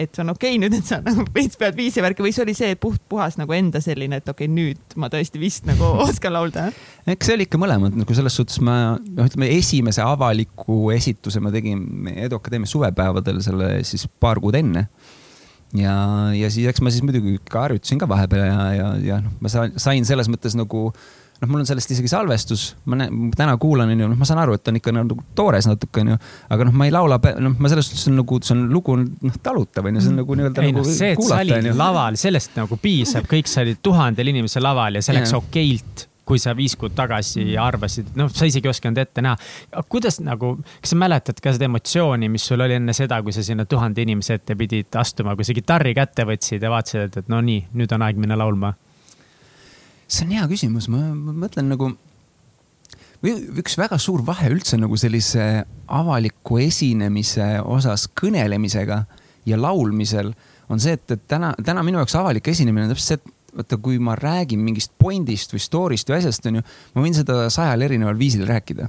et 0.00 0.08
see 0.08 0.22
on 0.24 0.32
okei 0.32 0.54
okay, 0.54 0.60
nüüd, 0.62 0.74
et 0.78 0.88
sa 0.88 0.98
nagu 1.04 1.26
veits 1.36 1.58
pead 1.60 1.76
viisi 1.78 2.02
värki 2.04 2.24
või 2.24 2.32
see 2.34 2.44
oli 2.46 2.56
see 2.56 2.76
puht 2.80 3.02
puhas 3.12 3.36
nagu 3.40 3.54
enda 3.56 3.82
selline, 3.84 4.22
et 4.22 4.28
okei 4.32 4.48
okay,, 4.48 4.54
nüüd 4.54 4.96
ma 5.00 5.10
tõesti 5.12 5.40
vist 5.42 5.68
nagu 5.68 5.92
oskan 6.08 6.34
laulda? 6.34 6.70
eks 7.06 7.28
see 7.28 7.38
oli 7.38 7.48
ikka 7.48 7.60
mõlemad, 7.60 7.96
nagu 8.00 8.16
selles 8.16 8.36
suhtes 8.38 8.62
ma, 8.64 8.96
noh, 8.96 9.28
ütleme 9.28 9.50
esimese 9.58 10.04
avaliku 10.06 10.90
esituse 10.96 11.42
ma 11.42 11.52
tegin 11.54 12.08
Edu 12.16 12.40
Akadeemia 12.40 12.70
suvepäevadel 12.70 13.42
selle 13.44 13.74
siis 13.86 14.08
paar 14.22 14.40
kuud 14.42 14.56
enne 14.58 14.88
ja, 15.76 15.96
ja 16.36 16.52
siis 16.52 16.68
eks 16.72 16.82
ma 16.84 16.92
siis 16.92 17.04
muidugi 17.04 17.38
ka 17.50 17.66
harjutasin 17.68 18.00
ka 18.00 18.08
vahepeal 18.08 18.46
ja, 18.48 18.70
ja, 18.76 18.92
ja 19.12 19.24
noh, 19.24 19.36
ma 19.40 19.52
sain 19.52 20.08
selles 20.08 20.32
mõttes 20.32 20.56
nagu 20.58 20.88
noh, 21.42 21.50
mul 21.50 21.62
on 21.62 21.66
sellest 21.66 21.90
isegi 21.94 22.10
salvestus, 22.10 22.68
ma 22.86 23.00
näen, 23.00 23.32
täna 23.36 23.56
kuulan, 23.60 23.90
onju, 23.92 24.10
noh, 24.12 24.18
ma 24.18 24.28
saan 24.28 24.42
aru, 24.44 24.54
et 24.58 24.70
on 24.70 24.78
ikka 24.78 24.94
nagu 24.94 25.18
toores 25.38 25.66
natuke, 25.68 26.04
onju. 26.04 26.18
aga 26.54 26.68
noh, 26.68 26.76
ma 26.78 26.86
ei 26.86 26.94
laula, 26.94 27.18
noh, 27.42 27.56
ma 27.58 27.72
selles 27.72 27.90
suhtes 27.90 28.06
on 28.10 28.20
nagu, 28.20 28.38
see 28.44 28.54
on 28.54 28.62
lugu 28.70 28.94
on 28.94 29.08
noh, 29.26 29.40
talutav 29.42 29.90
onju, 29.90 30.04
see 30.04 30.12
on 30.12 30.22
nagu 30.22 30.38
nii-öelda 30.38 30.68
nagu 30.68 30.84
no, 30.84 30.94
see, 31.00 31.16
kuulata 31.18 31.58
onju. 31.58 31.74
laval, 31.78 32.20
sellest 32.20 32.56
nagu 32.60 32.78
piisab, 32.82 33.26
kõik 33.30 33.50
sa 33.50 33.66
olid 33.66 33.82
tuhandel 33.82 34.32
inimesel 34.32 34.64
laval 34.64 34.98
ja 35.00 35.04
see 35.04 35.18
läks 35.18 35.34
okeilt 35.38 36.08
kui 36.22 36.38
sa 36.38 36.52
viis 36.54 36.76
kuud 36.78 36.94
tagasi 36.94 37.56
arvasid, 37.58 38.12
noh, 38.16 38.30
sa 38.30 38.46
isegi 38.46 38.68
ei 38.68 38.70
osanud 38.70 39.00
ette 39.02 39.24
näha. 39.26 39.34
kuidas 39.90 40.20
nagu, 40.22 40.54
kas 40.80 40.94
sa 40.94 40.98
mäletad 41.02 41.42
ka 41.42 41.50
seda 41.56 41.66
emotsiooni, 41.66 42.30
mis 42.30 42.46
sul 42.46 42.62
oli 42.62 42.78
enne 42.78 42.94
seda, 42.96 43.18
kui 43.26 43.34
sa 43.34 43.42
sinna 43.42 43.66
tuhande 43.66 44.04
inimese 44.06 44.38
ette 44.38 44.56
pidid 44.56 44.94
astuma, 45.02 45.34
kui 45.36 45.44
sa 45.44 45.56
kitarri 45.56 45.96
kätte 45.98 46.24
võtsid 46.28 46.62
ja 46.62 46.70
vaatasid, 46.70 47.10
et, 47.10 47.18
et 47.24 47.32
no 47.32 47.42
nii, 47.42 47.66
nüüd 47.74 47.98
on 47.98 48.06
aeg 48.06 48.22
minna 48.22 48.38
laulma? 48.38 48.70
See 50.12 50.26
on 50.26 50.34
hea 50.36 50.46
küsimus, 50.50 50.88
ma, 50.92 51.02
mõtlen 51.14 51.70
nagu 51.72 51.92
või 53.22 53.36
üks 53.62 53.76
väga 53.78 53.98
suur 54.02 54.24
vahe 54.26 54.50
üldse 54.52 54.78
nagu 54.80 54.98
sellise 54.98 55.64
avaliku 55.92 56.58
esinemise 56.62 57.54
osas 57.62 58.08
kõnelemisega 58.18 59.04
ja 59.46 59.58
laulmisel 59.60 60.32
on 60.72 60.82
see, 60.82 60.96
et, 60.96 61.06
et 61.14 61.22
täna, 61.30 61.52
täna 61.64 61.84
minu 61.86 62.00
jaoks 62.00 62.16
avalik 62.18 62.48
esinemine 62.50 62.88
on 62.88 62.94
täpselt 62.94 63.08
see, 63.08 63.20
et 63.20 63.38
vaata, 63.52 63.78
kui 63.84 63.98
ma 64.02 64.16
räägin 64.16 64.62
mingist 64.64 64.94
point'ist 65.00 65.52
või 65.54 65.62
story'st 65.62 66.10
või 66.10 66.18
asjast, 66.18 66.48
onju, 66.48 66.64
ma 66.96 67.04
võin 67.04 67.16
seda 67.16 67.44
sajal 67.52 67.84
erineval 67.84 68.18
viisil 68.18 68.46
rääkida. 68.48 68.88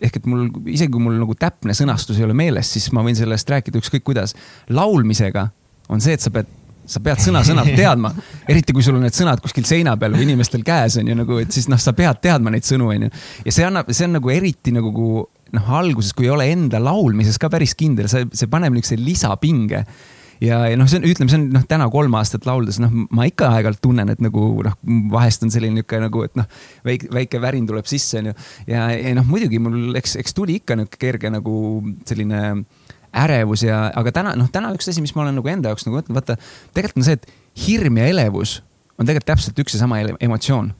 ehk 0.00 0.16
et 0.16 0.26
mul, 0.26 0.48
isegi 0.72 0.92
kui 0.92 1.02
mul 1.04 1.18
nagu 1.20 1.34
täpne 1.36 1.76
sõnastus 1.76 2.18
ei 2.18 2.24
ole 2.24 2.34
meeles, 2.34 2.70
siis 2.72 2.88
ma 2.96 3.04
võin 3.04 3.16
sellest 3.16 3.50
rääkida 3.50 3.78
ükskõik 3.78 4.04
kuidas. 4.04 4.34
laulmisega 4.68 5.48
on 5.88 6.00
see, 6.00 6.16
et 6.16 6.20
sa 6.20 6.30
pead, 6.30 6.48
sa 6.86 7.02
pead 7.04 7.22
sõna-sõnalt 7.24 7.74
teadma, 7.80 8.12
eriti 8.50 8.76
kui 8.76 8.84
sul 8.86 8.98
on 8.98 9.04
need 9.06 9.16
sõnad 9.16 9.42
kuskil 9.44 9.66
seina 9.68 9.96
peal 10.00 10.14
või 10.16 10.28
inimestel 10.28 10.64
käes 10.66 11.00
on 11.00 11.10
ju 11.10 11.18
nagu, 11.18 11.40
et 11.42 11.52
siis 11.54 11.68
noh, 11.72 11.80
sa 11.80 11.94
pead 11.96 12.22
teadma 12.24 12.52
neid 12.54 12.66
sõnu, 12.68 12.90
onju. 12.94 13.10
ja 13.46 13.54
see 13.54 13.66
annab, 13.66 13.92
see 13.94 14.08
on 14.08 14.16
nagu 14.18 14.32
eriti 14.32 14.74
nagu 14.74 15.10
noh, 15.56 15.74
alguses, 15.80 16.14
kui 16.16 16.28
ei 16.28 16.34
ole 16.34 16.46
enda 16.52 16.80
laulmises 16.82 17.38
ka 17.40 17.50
päris 17.52 17.74
kindel, 17.78 18.08
see, 18.10 18.28
see 18.36 18.50
paneb 18.50 18.74
niisuguse 18.74 19.00
lisapinge 19.02 19.84
ja, 20.40 20.60
ja 20.70 20.78
noh, 20.78 20.88
see 20.90 21.00
on, 21.00 21.06
ütleme, 21.10 21.32
see 21.32 21.38
on 21.40 21.46
noh, 21.54 21.64
täna 21.68 21.88
kolm 21.92 22.14
aastat 22.18 22.46
lauldes, 22.48 22.80
noh, 22.82 22.92
ma 23.12 23.26
ikka 23.28 23.50
aeg-ajalt 23.56 23.82
tunnen, 23.84 24.12
et 24.12 24.22
nagu 24.24 24.46
noh, 24.66 24.76
vahest 25.12 25.44
on 25.46 25.52
selline 25.52 25.78
niisugune 25.78 26.06
nagu, 26.08 26.24
et 26.26 26.36
noh, 26.38 26.48
väike, 26.86 27.10
väike 27.14 27.42
värin 27.42 27.68
tuleb 27.68 27.88
sisse, 27.90 28.20
onju. 28.22 28.36
ja, 28.70 28.88
ja 28.94 29.14
noh, 29.18 29.26
muidugi 29.28 29.60
mul, 29.62 29.96
eks, 30.00 30.16
eks 30.22 30.36
tuli 30.36 30.60
ikka 30.60 30.78
niisugune 30.78 31.00
kerge 31.00 31.32
nagu 31.32 31.56
selline 32.08 32.40
ärevus 33.16 33.64
ja, 33.66 33.88
aga 33.96 34.12
täna, 34.14 34.34
noh, 34.38 34.50
täna 34.52 34.72
üks 34.76 34.90
asi, 34.90 35.02
mis 35.02 35.14
ma 35.16 35.24
olen 35.24 35.38
nagu 35.40 35.50
enda 35.50 35.72
jaoks 35.72 35.86
nagu 35.86 35.98
mõtlenud, 35.98 36.18
vaata, 36.20 36.36
tegelikult 36.76 37.02
on 37.02 37.08
see, 37.08 37.18
et 37.18 37.64
hirm 37.66 37.98
ja 37.98 38.10
elevus 38.10 38.60
on 38.96 39.08
tegelikult 39.08 39.32
täpselt 39.32 39.62
üks 39.64 39.74
ja 39.74 39.82
sama 39.82 40.02
emotsioon 40.20 40.72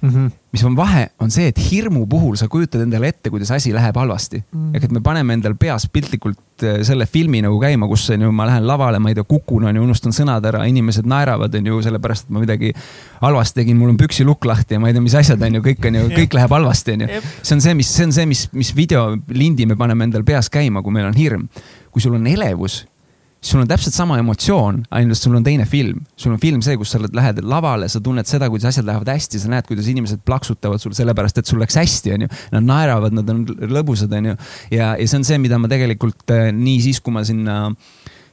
mm. 0.00 0.08
-hmm. 0.08 0.30
mis 0.52 0.64
on 0.64 0.76
vahe, 0.76 1.08
on 1.18 1.30
see, 1.30 1.48
et 1.48 1.58
hirmu 1.70 2.06
puhul 2.06 2.36
sa 2.36 2.48
kujutad 2.48 2.82
endale 2.82 3.08
ette, 3.08 3.30
kuidas 3.30 3.50
asi 3.50 3.72
läheb 3.74 3.96
halvasti 3.96 4.38
mm. 4.38 4.58
-hmm. 4.58 4.76
ehk 4.76 4.84
et 4.84 4.92
me 4.92 5.00
paneme 5.00 5.32
endal 5.32 5.54
peas 5.54 5.88
piltlikult 5.92 6.38
äh, 6.62 6.82
selle 6.82 7.06
filmi 7.06 7.42
nagu 7.42 7.60
käima, 7.60 7.88
kus 7.88 8.10
on 8.10 8.22
ju, 8.22 8.32
ma 8.32 8.46
lähen 8.46 8.66
lavale, 8.66 8.98
ma 8.98 9.08
ei 9.08 9.14
tea, 9.14 9.24
kukun, 9.24 9.64
on 9.64 9.76
ju, 9.76 9.82
unustan 9.82 10.12
sõnad 10.12 10.44
ära, 10.44 10.64
inimesed 10.64 11.06
naeravad, 11.06 11.54
on 11.54 11.66
ju, 11.66 11.82
sellepärast 11.82 12.24
et 12.24 12.30
ma 12.30 12.40
midagi 12.40 12.72
halvasti 13.20 13.60
tegin, 13.60 13.76
mul 13.76 13.94
on 13.94 13.96
püksilukk 13.96 14.44
lahti 14.44 14.74
ja 14.74 14.80
ma 14.80 14.88
ei 14.88 14.94
tea, 14.96 15.02
mis 15.02 15.14
asjad 15.14 15.42
on 15.42 15.54
ju, 15.54 15.62
kõik 15.62 15.88
on 15.88 15.94
ju, 15.94 16.04
kõik 16.08 16.34
läheb 16.34 16.50
halvasti, 16.50 16.92
on 16.92 17.00
ju. 17.00 17.22
see 17.42 17.56
on 17.56 17.60
see, 17.60 17.74
mis, 17.74 17.94
see 17.94 18.06
on 18.06 18.12
see, 18.12 18.26
mis, 18.26 18.48
mis 18.52 18.74
videolindi 18.76 19.66
me 19.66 19.76
paneme 19.76 20.04
endal 20.04 20.24
peas 20.24 20.50
käima, 20.50 20.82
kui 20.82 20.92
meil 20.92 21.06
on 21.06 21.18
hirm. 21.18 21.48
kui 21.90 22.02
sul 22.02 22.14
on 22.14 22.26
elevus 22.26 22.84
sul 23.40 23.60
on 23.62 23.68
täpselt 23.70 23.94
sama 23.94 24.18
emotsioon, 24.18 24.80
ainult 24.98 25.18
sul 25.18 25.36
on 25.38 25.44
teine 25.46 25.66
film. 25.66 26.00
sul 26.16 26.32
on 26.32 26.40
film 26.42 26.62
see, 26.64 26.76
kus 26.76 26.90
sa 26.94 26.98
lähed 27.00 27.40
lavale, 27.46 27.88
sa 27.88 28.00
tunned 28.02 28.26
seda, 28.26 28.48
kuidas 28.50 28.72
asjad 28.72 28.88
lähevad 28.88 29.12
hästi, 29.12 29.38
sa 29.38 29.52
näed, 29.52 29.66
kuidas 29.68 29.86
inimesed 29.90 30.24
plaksutavad 30.26 30.82
sul 30.82 30.96
sellepärast, 30.98 31.38
et 31.38 31.46
sul 31.46 31.62
läks 31.62 31.78
hästi, 31.78 32.16
onju. 32.16 32.30
Nad 32.56 32.66
naeravad, 32.66 33.14
nad 33.14 33.30
on 33.30 33.44
lõbusad, 33.46 34.12
onju. 34.18 34.34
ja, 34.74 34.94
ja 34.98 35.06
see 35.06 35.20
on 35.20 35.28
see, 35.28 35.38
mida 35.42 35.60
ma 35.62 35.70
tegelikult 35.70 36.34
äh, 36.34 36.48
nii 36.54 36.82
siis, 36.88 37.02
kui 37.04 37.14
ma 37.14 37.22
sinna 37.26 37.60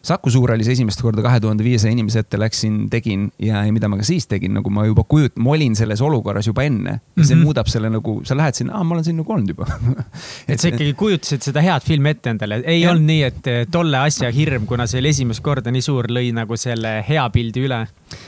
Saku 0.06 0.30
Suurhallis 0.30 0.68
esimest 0.70 1.02
korda 1.02 1.24
kahe 1.26 1.40
tuhande 1.42 1.66
viiesaja 1.66 1.94
inimese 1.96 2.22
ette 2.22 2.38
läksin, 2.38 2.84
tegin 2.94 3.30
ja, 3.42 3.64
ja 3.66 3.74
mida 3.74 3.90
ma 3.90 3.98
ka 3.98 4.06
siis 4.06 4.28
tegin, 4.30 4.54
nagu 4.54 4.70
ma 4.74 4.86
juba 4.86 5.06
kujut-, 5.10 5.34
ma 5.42 5.56
olin 5.56 5.74
selles 5.78 6.04
olukorras 6.06 6.46
juba 6.46 6.66
enne 6.68 6.94
ja 6.94 7.00
see 7.00 7.24
mm 7.24 7.40
-hmm. 7.40 7.46
muudab 7.48 7.72
selle 7.72 7.90
nagu, 7.90 8.20
sa 8.28 8.38
lähed 8.38 8.60
sinna, 8.60 8.76
aa, 8.78 8.84
ma 8.86 8.96
olen 8.96 9.08
siin 9.08 9.18
nagu 9.18 9.34
olnud 9.34 9.50
juba 9.56 9.66
et 10.52 10.62
sa 10.62 10.70
ikkagi 10.70 10.94
kujutasid 10.94 11.48
seda 11.50 11.64
head 11.66 11.82
filmi 11.88 12.14
ette 12.14 12.36
endale, 12.36 12.62
ei 12.66 12.84
ja. 12.84 12.92
olnud 12.92 13.10
nii, 13.10 13.24
et 13.32 13.50
eh, 13.50 13.66
tolle 13.72 13.98
asja 13.98 14.30
hirm, 14.32 14.70
kuna 14.70 14.86
see 14.88 15.02
oli 15.02 15.10
esimest 15.16 15.42
korda 15.42 15.74
nii 15.74 15.82
suur, 15.82 16.12
lõi 16.20 16.30
nagu 16.38 16.58
selle 16.58 17.00
hea 17.10 17.26
pildi 17.34 17.66
üle? 17.66 17.82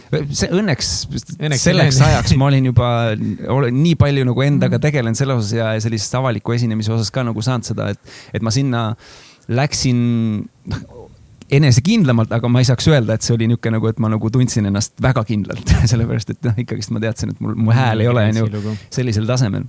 see 0.10 0.50
õnneks, 0.50 0.92
õnneks 1.38 1.63
selleks 1.70 2.02
ajaks 2.02 2.36
ma 2.42 2.50
olin 2.50 2.72
juba, 2.72 2.92
olen 3.54 3.82
nii 3.84 3.96
palju 4.00 4.26
nagu 4.26 4.42
endaga 4.42 4.80
mhm. 4.80 4.86
tegelenud 4.90 5.20
selle 5.20 5.38
osas 5.38 5.54
ja 5.54 5.72
sellisest 5.84 6.18
avaliku 6.18 6.58
esinemise 6.58 6.94
osas 6.96 7.13
ka 7.13 7.24
nagu 7.28 7.42
saanud 7.46 7.70
seda, 7.70 7.92
et, 7.94 8.16
et 8.34 8.42
ma 8.42 8.54
sinna 8.54 8.88
läksin 9.48 10.00
noh, 10.74 10.98
enesekindlamalt, 11.52 12.32
aga 12.36 12.50
ma 12.52 12.62
ei 12.62 12.68
saaks 12.68 12.90
öelda, 12.92 13.16
et 13.16 13.26
see 13.26 13.36
oli 13.36 13.48
niisugune 13.48 13.78
nagu, 13.78 13.90
et 13.92 14.00
ma 14.04 14.12
nagu 14.12 14.32
tundsin 14.34 14.68
ennast 14.70 14.98
väga 15.04 15.24
kindlalt. 15.28 15.74
Sellepärast 15.92 16.36
et 16.36 16.48
noh, 16.48 16.56
ikkagist 16.64 16.94
ma 16.96 17.04
teadsin, 17.04 17.34
et 17.34 17.44
mul, 17.44 17.56
mu 17.56 17.76
hääl 17.76 18.04
ei 18.04 18.12
ole 18.12 18.28
onju 18.32 18.78
sellisel 18.94 19.28
tasemel. 19.30 19.68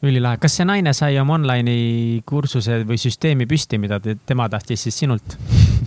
Ülilahe, 0.00 0.40
kas 0.40 0.54
see 0.56 0.64
naine 0.64 0.94
sai 0.96 1.18
oma 1.20 1.36
online'i 1.36 2.22
kursuse 2.26 2.80
või 2.88 2.96
süsteemi 3.00 3.44
püsti, 3.48 3.76
mida 3.78 4.00
te, 4.00 4.16
tema 4.26 4.48
tahtis 4.48 4.86
siis 4.86 4.96
sinult 5.02 5.36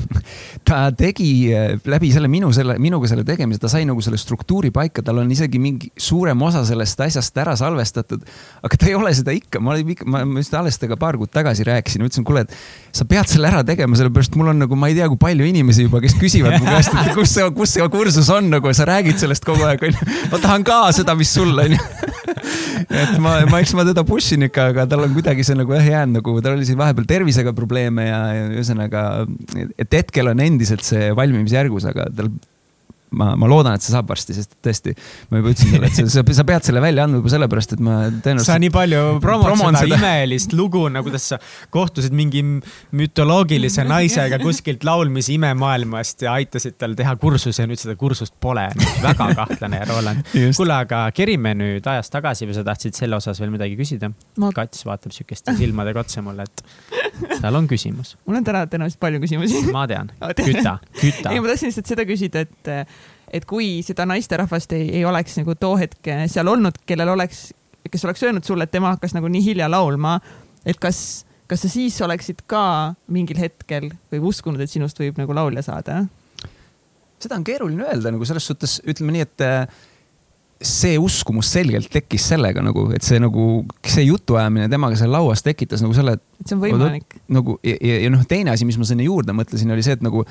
ta 0.67 0.87
tegi 0.95 1.29
eh, 1.53 1.75
läbi 1.89 2.11
selle 2.13 2.29
minu 2.31 2.51
selle, 2.55 2.75
minuga 2.81 3.09
selle 3.11 3.25
tegemise, 3.27 3.61
ta 3.63 3.71
sai 3.71 3.85
nagu 3.89 4.01
selle 4.03 4.19
struktuuri 4.21 4.71
paika, 4.75 5.03
tal 5.05 5.21
on 5.23 5.31
isegi 5.33 5.61
mingi 5.61 5.91
suurem 5.97 6.41
osa 6.45 6.63
sellest 6.67 7.01
asjast 7.05 7.37
ära 7.43 7.55
salvestatud. 7.59 8.23
aga 8.63 8.79
ta 8.79 8.89
ei 8.89 8.95
ole 8.97 9.13
seda 9.15 9.35
ikka, 9.35 9.61
ma 9.63 9.73
olin 9.75 9.93
ikka, 9.95 10.07
ma 10.09 10.23
just 10.39 10.55
alles 10.57 10.79
temaga 10.81 10.99
paar 11.01 11.19
kuud 11.19 11.31
tagasi 11.33 11.67
rääkisin, 11.67 12.05
ütlesin, 12.05 12.27
kuule, 12.27 12.45
et 12.47 12.95
sa 12.95 13.07
pead 13.09 13.29
selle 13.31 13.49
ära 13.51 13.63
tegema, 13.67 13.97
sellepärast 13.99 14.37
mul 14.39 14.53
on 14.53 14.63
nagu, 14.65 14.77
ma 14.79 14.91
ei 14.91 14.97
tea, 14.97 15.09
kui 15.11 15.21
palju 15.21 15.47
inimesi 15.49 15.87
juba, 15.87 16.01
kes 16.03 16.17
küsivad 16.19 16.57
mu 16.59 16.69
käest, 16.69 16.95
et 17.03 17.13
kus 17.17 17.35
see, 17.35 17.49
kus 17.57 17.77
see 17.77 17.89
kursus 17.93 18.31
on 18.33 18.51
nagu, 18.53 18.73
sa 18.75 18.87
räägid 18.89 19.19
sellest 19.21 19.45
kogu 19.47 19.65
aeg, 19.67 19.87
onju. 19.89 20.09
ma 20.33 20.41
tahan 20.43 20.67
ka 20.67 20.83
seda, 20.95 21.17
mis 21.19 21.33
sul 21.33 21.53
on 21.53 21.77
ju 21.77 21.81
et 22.87 23.17
ma, 23.21 23.35
ma, 23.49 23.59
eks 23.61 23.73
ma 23.77 23.85
teda 23.87 24.05
push 24.07 24.35
in 24.35 24.47
ikka, 24.47 24.69
aga 24.73 24.87
tal 24.89 25.05
on 25.05 25.13
kuidagi 25.15 25.45
see 25.45 25.57
nagu 25.57 25.75
jah 25.77 25.89
jäänud 25.93 26.19
nagu, 26.19 26.35
tal 26.43 26.57
oli 26.57 26.67
siin 26.67 26.79
vahepeal 26.79 27.07
tervisega 27.09 27.53
probleeme 27.57 28.07
ja, 28.07 28.21
ja 28.37 28.49
ühesõnaga, 28.53 29.03
et 29.77 29.99
hetkel 29.99 30.31
on 30.33 30.43
endiselt 30.43 30.85
see 30.87 31.11
valmimisjärgus, 31.17 31.87
aga 31.93 32.09
tal 32.15 32.31
ma, 33.13 33.33
ma 33.39 33.49
loodan, 33.49 33.77
et 33.77 33.85
see 33.85 33.93
saab 33.93 34.09
varsti, 34.09 34.35
sest 34.37 34.57
tõesti, 34.63 34.93
ma 35.31 35.41
juba 35.41 35.53
ütlesin 35.53 35.75
talle, 35.75 35.89
et 35.89 35.97
sa, 35.99 36.05
sa, 36.17 36.23
sa 36.39 36.45
pead 36.47 36.67
selle 36.67 36.83
välja 36.83 37.05
andma 37.05 37.21
juba 37.21 37.33
sellepärast, 37.33 37.75
et 37.75 37.83
ma 37.83 37.97
tõenäoliselt. 38.09 38.49
sa 38.49 38.57
nii 38.61 38.73
palju 38.73 39.03
promod 39.23 39.57
seda, 39.59 39.83
seda 39.83 39.99
imelist 39.99 40.55
lugu, 40.57 40.83
nagu 40.93 41.07
kuidas 41.07 41.27
sa 41.33 41.39
kohtusid 41.73 42.15
mingi 42.17 42.43
mütoloogilise 42.95 43.85
naisega 43.93 44.39
kuskilt 44.41 44.85
laulmise 44.87 45.35
imemaailmast 45.35 46.25
ja 46.25 46.37
aitasid 46.39 46.77
tal 46.81 46.97
teha 46.97 47.15
kursuse 47.21 47.63
ja 47.63 47.69
nüüd 47.69 47.81
seda 47.81 47.95
kursust 47.99 48.35
pole. 48.41 48.65
väga 49.03 49.29
kahtlane, 49.37 49.83
Roland. 49.89 50.33
kuule, 50.33 50.75
aga 50.77 51.05
kerime 51.15 51.53
nüüd 51.59 51.87
ajas 51.89 52.11
tagasi 52.13 52.47
või 52.49 52.57
sa 52.57 52.65
tahtsid 52.67 52.97
selle 52.97 53.19
osas 53.19 53.41
veel 53.41 53.53
midagi 53.53 53.77
küsida 53.79 54.09
ma...? 54.41 54.51
Kats 54.53 54.85
vaatab 54.87 55.13
sihukeste 55.15 55.55
silmadega 55.57 56.03
otsa 56.03 56.23
mulle, 56.25 56.45
et 56.45 56.65
tal 57.43 57.57
on 57.59 57.67
küsimus. 57.69 58.15
mul 58.25 58.39
on 58.39 58.47
täna 58.47 58.63
tõenäoliselt 58.69 59.01
palju 59.01 59.21
küsimusi. 59.23 59.63
ma 59.75 59.85
tean, 59.89 60.11
küta, 60.39 60.77
küta. 60.99 61.33
ei, 61.33 61.41
ma 61.41 61.51
tahtsin 61.51 61.71
lihtsalt 61.71 61.91
seda 61.93 62.07
küsida, 62.09 62.45
et 62.45 62.71
et 63.33 63.45
kui 63.49 63.81
seda 63.85 64.05
naisterahvast 64.09 64.75
ei, 64.77 64.89
ei 64.99 65.05
oleks 65.09 65.39
nagu 65.39 65.55
too 65.57 65.75
hetk 65.79 66.11
seal 66.29 66.49
olnud, 66.51 66.77
kellel 66.89 67.13
oleks, 67.15 67.47
kes 67.89 68.03
oleks 68.05 68.25
öelnud 68.27 68.45
sulle, 68.45 68.67
et 68.67 68.73
tema 68.73 68.93
hakkas 68.93 69.15
nagu 69.17 69.31
nii 69.31 69.41
hilja 69.47 69.69
laulma, 69.71 70.19
et 70.65 70.77
kas, 70.81 71.23
kas 71.49 71.65
sa 71.65 71.71
siis 71.71 71.97
oleksid 72.05 72.43
ka 72.49 72.93
mingil 73.13 73.41
hetkel 73.41 73.89
või 74.13 74.21
uskunud, 74.29 74.61
et 74.61 74.69
sinust 74.69 75.01
võib 75.01 75.17
nagu 75.21 75.37
laulja 75.37 75.65
saada? 75.65 76.03
seda 77.23 77.37
on 77.39 77.45
keeruline 77.47 77.85
öelda 77.87 78.11
nagu 78.11 78.25
selles 78.27 78.43
suhtes, 78.49 78.81
ütleme 78.83 79.13
nii, 79.15 79.23
et 79.23 79.43
äh, 79.45 79.83
see 80.67 80.97
uskumus 81.01 81.51
selgelt 81.53 81.89
tekkis 81.91 82.29
sellega 82.33 82.63
nagu, 82.63 82.87
et 82.95 83.05
see 83.05 83.19
nagu, 83.21 83.63
see 83.85 84.05
jutuajamine 84.07 84.69
temaga 84.71 84.97
seal 84.99 85.11
lauas 85.13 85.43
tekitas 85.45 85.83
nagu 85.83 85.95
selle, 85.97 86.17
et 86.39 86.47
see 86.47 86.57
on 86.57 86.63
võimalik. 86.63 87.17
nagu 87.31 87.57
ja, 87.65 87.75
ja, 87.77 88.01
ja 88.05 88.11
noh, 88.13 88.23
teine 88.29 88.53
asi, 88.53 88.67
mis 88.67 88.79
ma 88.79 88.87
sinna 88.87 89.05
juurde 89.05 89.35
mõtlesin, 89.35 89.73
oli 89.75 89.85
see, 89.85 89.97
et 89.99 90.05
nagu 90.05 90.25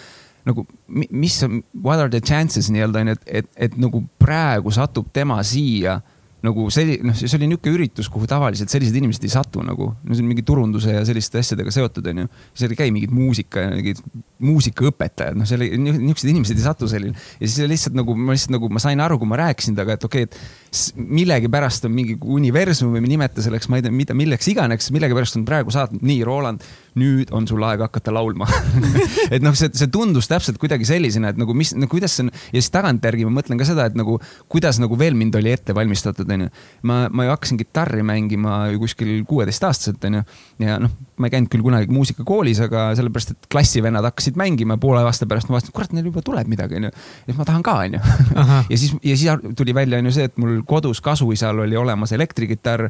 nagu 0.49 0.65
mis, 0.89 1.37
what 1.85 2.01
are 2.01 2.11
the 2.11 2.21
chances 2.21 2.71
nii-öelda 2.73 3.05
onju, 3.05 3.15
et, 3.15 3.29
et, 3.43 3.51
et 3.69 3.77
nagu 3.79 4.03
praegu 4.19 4.73
satub 4.75 5.07
tema 5.15 5.39
siia 5.47 6.01
nagu 6.43 6.67
see, 6.75 6.97
noh, 7.07 7.15
see 7.15 7.31
oli 7.39 7.49
niisugune 7.51 7.77
üritus, 7.77 8.09
kuhu 8.13 8.27
tavaliselt 8.31 8.73
sellised 8.73 8.97
inimesed 8.99 9.23
ei 9.27 9.33
satu 9.33 9.63
nagu, 9.67 9.93
no 9.95 10.17
see 10.17 10.25
on 10.25 10.31
mingi 10.31 10.45
turunduse 10.47 10.97
ja 10.97 11.05
selliste 11.07 11.39
asjadega 11.43 11.75
seotud, 11.75 12.09
onju. 12.13 12.27
seal 12.59 12.75
ei 12.75 12.81
käi 12.81 12.95
mingid 12.95 13.15
muusika 13.15 13.69
mingid 13.71 14.03
muusikaõpetajad, 14.43 15.39
noh, 15.39 15.49
seal 15.49 15.63
niisugused 15.63 16.33
inimesed 16.33 16.59
ei 16.59 16.67
satu 16.67 16.91
selline. 16.91 17.15
ja 17.39 17.47
siis 17.47 17.71
lihtsalt 17.71 17.97
nagu 17.99 18.17
ma 18.19 18.35
lihtsalt 18.35 18.57
nagu 18.57 18.71
ma 18.73 18.83
sain 18.83 19.03
aru, 19.05 19.21
kui 19.23 19.31
ma 19.31 19.39
rääkisin 19.45 19.79
temaga, 19.79 19.99
et 19.99 20.09
okei 20.09 20.27
okay,, 20.27 20.43
et 20.43 20.62
millegipärast 20.97 21.85
on 21.85 21.93
mingi 21.93 22.15
universum 22.17 22.95
või 22.95 23.05
nimeta 23.05 23.43
selleks, 23.45 23.69
ma 23.69 23.79
ei 23.79 23.85
tea, 23.85 23.93
mida, 23.93 24.15
milleks 24.17 24.49
iganes, 24.49 24.89
millegipärast 24.95 25.37
on 25.37 25.45
praegu 25.49 25.73
saatnud, 25.75 26.01
nii, 26.09 26.23
Roland, 26.25 26.65
nüüd 26.97 27.33
on 27.37 27.45
sul 27.49 27.63
aeg 27.65 27.83
hakata 27.85 28.13
laulma 28.13 28.49
et 29.35 29.45
noh, 29.45 29.57
see, 29.57 29.69
see 29.77 29.91
tundus 29.93 30.29
täpselt 30.29 30.59
kuidagi 30.61 30.87
sellisena, 30.89 31.33
et 31.33 31.41
nagu 31.41 31.53
mis 31.57 31.75
no,, 31.77 31.89
kuidas 31.93 32.17
see 32.17 32.27
on 32.27 32.33
ja 32.33 32.57
siis 32.57 32.73
tagantjärgi 32.73 33.29
ma 33.29 33.35
mõtlen 33.39 33.61
ka 33.61 33.69
seda, 33.69 33.87
et 33.89 33.97
nagu 33.99 34.19
kuidas 34.53 34.81
nagu 34.81 34.97
veel 35.01 35.17
mind 35.19 35.37
oli 35.41 35.53
ette 35.53 35.77
valmistatud, 35.77 36.29
onju. 36.37 36.49
ma, 36.89 36.99
ma 37.13 37.29
ju 37.29 37.35
hakkasin 37.35 37.61
kitarri 37.61 38.05
mängima 38.07 38.65
kuskil 38.81 39.23
kuueteistaastaselt, 39.29 40.05
onju. 40.09 40.25
ja 40.65 40.79
noh, 40.81 40.97
ma 41.21 41.29
ei 41.29 41.37
käinud 41.37 41.53
küll 41.53 41.65
kunagi 41.65 41.93
muusikakoolis, 41.93 42.63
aga 42.65 42.89
sellepärast, 42.99 43.37
et 43.37 43.53
klassivennad 43.53 44.09
hakkasid 44.09 44.41
mängima 44.41 44.79
poole 44.81 45.05
aasta 45.05 45.29
pärast 45.29 45.53
ma 45.53 45.59
vaatasin, 45.59 45.77
kurat, 45.77 45.93
neil 45.93 46.09
juba 46.09 46.25
tuleb 46.25 46.49
midagi, 46.49 46.81
onju. 46.81 46.93
ja 47.29 47.37
ma 47.37 47.49
tahan 47.49 47.65
ka, 47.67 47.77
onju. 47.85 48.03
ja 48.73 48.81
siis, 48.81 48.97
ja 49.05 49.21
siis 49.21 49.57
tuli 49.59 49.77
välja, 49.77 50.01
onju 50.01 50.17
see, 50.17 50.29
et 50.33 50.41
mul 50.41 50.62
kodus 50.67 51.01
kasuisal 51.05 51.65
oli 51.65 51.77
olemas 51.77 52.13
elektrikitarr 52.13 52.89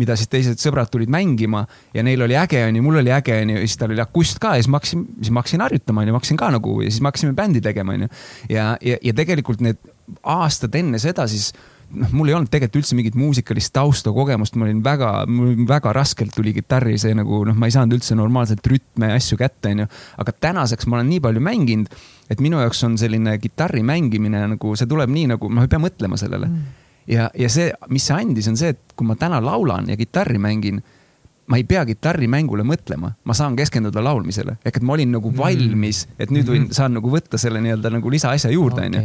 mida 0.00 0.16
siis 0.18 0.30
teised 0.32 0.60
sõbrad 0.60 0.90
tulid 0.92 1.10
mängima 1.12 1.62
ja 1.96 2.04
neil 2.06 2.22
oli 2.26 2.36
äge, 2.38 2.60
onju, 2.68 2.82
mul 2.84 3.00
oli 3.02 3.12
äge, 3.14 3.38
onju, 3.42 3.60
ja 3.60 3.68
siis 3.68 3.78
tal 3.80 3.94
oli 3.94 4.02
akust 4.04 4.40
ka 4.42 4.56
ja 4.56 4.64
siis 4.64 4.72
ma 4.72 4.80
hakkasin, 4.80 5.06
siis 5.20 5.32
ma 5.32 5.42
hakkasin 5.42 5.64
harjutama, 5.64 6.02
onju, 6.02 6.16
ma 6.16 6.20
hakkasin 6.20 6.40
ka 6.40 6.50
nagu 6.56 6.80
ja 6.82 6.90
siis 6.90 7.00
me 7.02 7.10
hakkasime 7.10 7.36
bändi 7.38 7.62
tegema, 7.64 7.96
onju. 7.96 8.10
ja, 8.52 8.74
ja, 8.84 9.00
ja 9.02 9.16
tegelikult 9.16 9.64
need 9.64 9.80
aastad 10.36 10.76
enne 10.76 11.00
seda 11.02 11.26
siis 11.30 11.50
noh, 11.96 12.12
mul 12.12 12.30
ei 12.30 12.36
olnud 12.36 12.52
tegelikult 12.52 12.82
üldse 12.82 12.98
mingit 12.98 13.16
muusikalist 13.18 13.72
tausta, 13.76 14.12
kogemust, 14.14 14.58
ma 14.60 14.68
olin 14.68 14.82
väga, 14.84 15.12
mul 15.30 15.54
väga 15.68 15.94
raskelt 15.96 16.36
tuli 16.36 16.52
kitarri 16.56 16.98
see 17.00 17.16
nagu 17.16 17.42
noh, 17.48 17.56
ma 17.56 17.70
ei 17.70 17.76
saanud 17.76 17.96
üldse 17.96 18.18
normaalselt 18.18 18.68
rütme 18.68 19.12
ja 19.14 19.20
asju 19.20 19.40
kätte, 19.40 19.72
onju. 19.72 19.88
aga 20.22 20.40
tänaseks 20.48 20.90
ma 20.90 21.00
olen 21.00 21.14
nii 21.14 21.24
palju 21.24 21.44
mänginud, 21.48 22.00
et 22.30 22.42
minu 22.44 22.60
jaoks 22.60 22.84
on 22.84 23.00
selline 23.00 23.38
kitarri 23.40 23.86
mängimine 23.86 24.44
nagu 24.56 24.76
see 24.76 24.90
tuleb 24.90 25.12
nii 25.14 25.30
nagu, 25.36 25.48
ma 25.48 25.64
ei 25.64 25.72
pea 25.72 25.80
mõtlema 25.80 26.20
sellele 26.20 26.50
mm 26.50 26.82
ja, 27.06 27.30
ja 27.34 27.48
see, 27.52 27.70
mis 27.92 28.06
see 28.08 28.18
andis, 28.18 28.50
on 28.50 28.58
see, 28.58 28.74
et 28.74 28.96
kui 28.96 29.08
ma 29.08 29.16
täna 29.18 29.40
laulan 29.44 29.90
ja 29.90 29.96
kitarri 29.98 30.40
mängin, 30.42 30.82
ma 31.46 31.58
ei 31.60 31.64
pea 31.66 31.84
kitarrimängule 31.86 32.64
mõtlema, 32.66 33.12
ma 33.22 33.34
saan 33.36 33.54
keskenduda 33.58 34.02
laulmisele. 34.02 34.56
ehk 34.66 34.80
et 34.80 34.86
ma 34.86 34.96
olin 34.96 35.12
nagu 35.14 35.30
mm. 35.30 35.38
valmis, 35.38 36.02
et 36.18 36.32
nüüd 36.34 36.48
võin, 36.50 36.66
saan 36.74 36.96
nagu 36.96 37.10
võtta 37.10 37.38
selle 37.38 37.60
nii-öelda 37.62 37.92
nagu 37.94 38.10
lisaasja 38.10 38.50
juurde, 38.50 38.88
onju. 38.88 39.02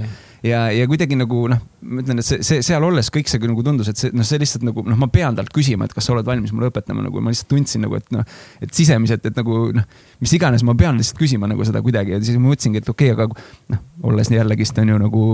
ja, 0.49 0.63
ja 0.73 0.87
kuidagi 0.89 1.17
nagu 1.19 1.43
noh, 1.51 1.61
ma 1.85 2.01
ütlen, 2.01 2.23
et 2.23 2.25
see, 2.25 2.41
see 2.45 2.65
seal 2.65 2.81
olles 2.87 3.13
kõik 3.13 3.29
see 3.29 3.41
nagu 3.45 3.65
tundus, 3.65 3.91
et 3.93 4.01
see 4.01 4.13
noh, 4.15 4.25
see 4.25 4.41
lihtsalt 4.41 4.65
nagu 4.65 4.85
noh, 4.87 4.97
ma 4.97 5.09
pean 5.13 5.37
talt 5.37 5.53
küsima, 5.53 5.85
et 5.85 5.93
kas 5.93 6.09
sa 6.09 6.15
oled 6.15 6.25
valmis 6.25 6.53
mulle 6.55 6.71
õpetama 6.73 7.05
nagu, 7.05 7.21
ma 7.21 7.33
lihtsalt 7.33 7.51
tundsin 7.53 7.85
nagu, 7.85 7.99
et 8.01 8.09
noh, 8.15 8.25
et 8.61 8.73
sisemiselt, 8.73 9.29
et 9.29 9.37
nagu 9.37 9.67
noh, 9.77 9.89
mis 10.23 10.37
iganes, 10.37 10.65
ma 10.65 10.77
pean 10.77 10.97
lihtsalt 10.97 11.21
küsima 11.21 11.49
nagu 11.51 11.67
seda 11.67 11.83
kuidagi 11.85 12.17
ja 12.17 12.23
siis 12.25 12.41
ma 12.41 12.49
mõtlesingi, 12.49 12.81
et 12.81 12.89
okei 12.89 13.13
okay,, 13.13 13.29
aga 13.29 13.75
noh, 13.75 13.85
olles 14.09 14.33
jällegist 14.33 14.81
on 14.81 14.95
ju 14.95 15.03
nagu 15.05 15.27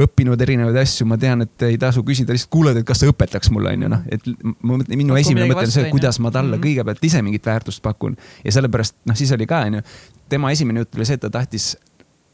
õppinud 0.00 0.40
erinevaid 0.44 0.76
asju, 0.82 1.06
ma 1.08 1.16
tean, 1.20 1.46
et 1.46 1.64
ei 1.64 1.78
tasu 1.80 2.02
küsida, 2.04 2.34
lihtsalt 2.34 2.52
kuulad, 2.52 2.76
et 2.76 2.86
kas 2.86 3.00
sa 3.00 3.08
õpetaks 3.08 3.50
mulle, 3.54 3.72
onju, 3.76 3.88
noh, 3.92 4.02
et 4.12 4.28
mõtlen, 4.28 4.92
minu 4.92 5.14
Pakku 5.14 5.22
esimene 5.22 5.48
mõte 5.48 5.64
on 5.64 5.72
see, 5.72 5.88
kuidas 5.92 6.20
ma 6.20 6.32
talle 6.34 6.50
mm 6.50 6.60
-hmm. 6.60 6.66
kõigepealt 6.66 7.08
ise 7.08 7.22
mingit 7.22 7.46
väärtust 7.46 7.82
pakun. 7.82 8.16
ja 8.44 8.52
sellepärast, 8.52 8.96
noh, 9.04 9.16
siis 9.16 9.32
oli 9.32 9.46
ka, 9.46 9.62
onju, 9.70 9.82
tema 10.28 10.50
esimene 10.52 10.84
jutt 10.84 10.94
oli 10.96 11.08
see, 11.08 11.14
et 11.14 11.20
ta 11.20 11.30
tahtis 11.30 11.76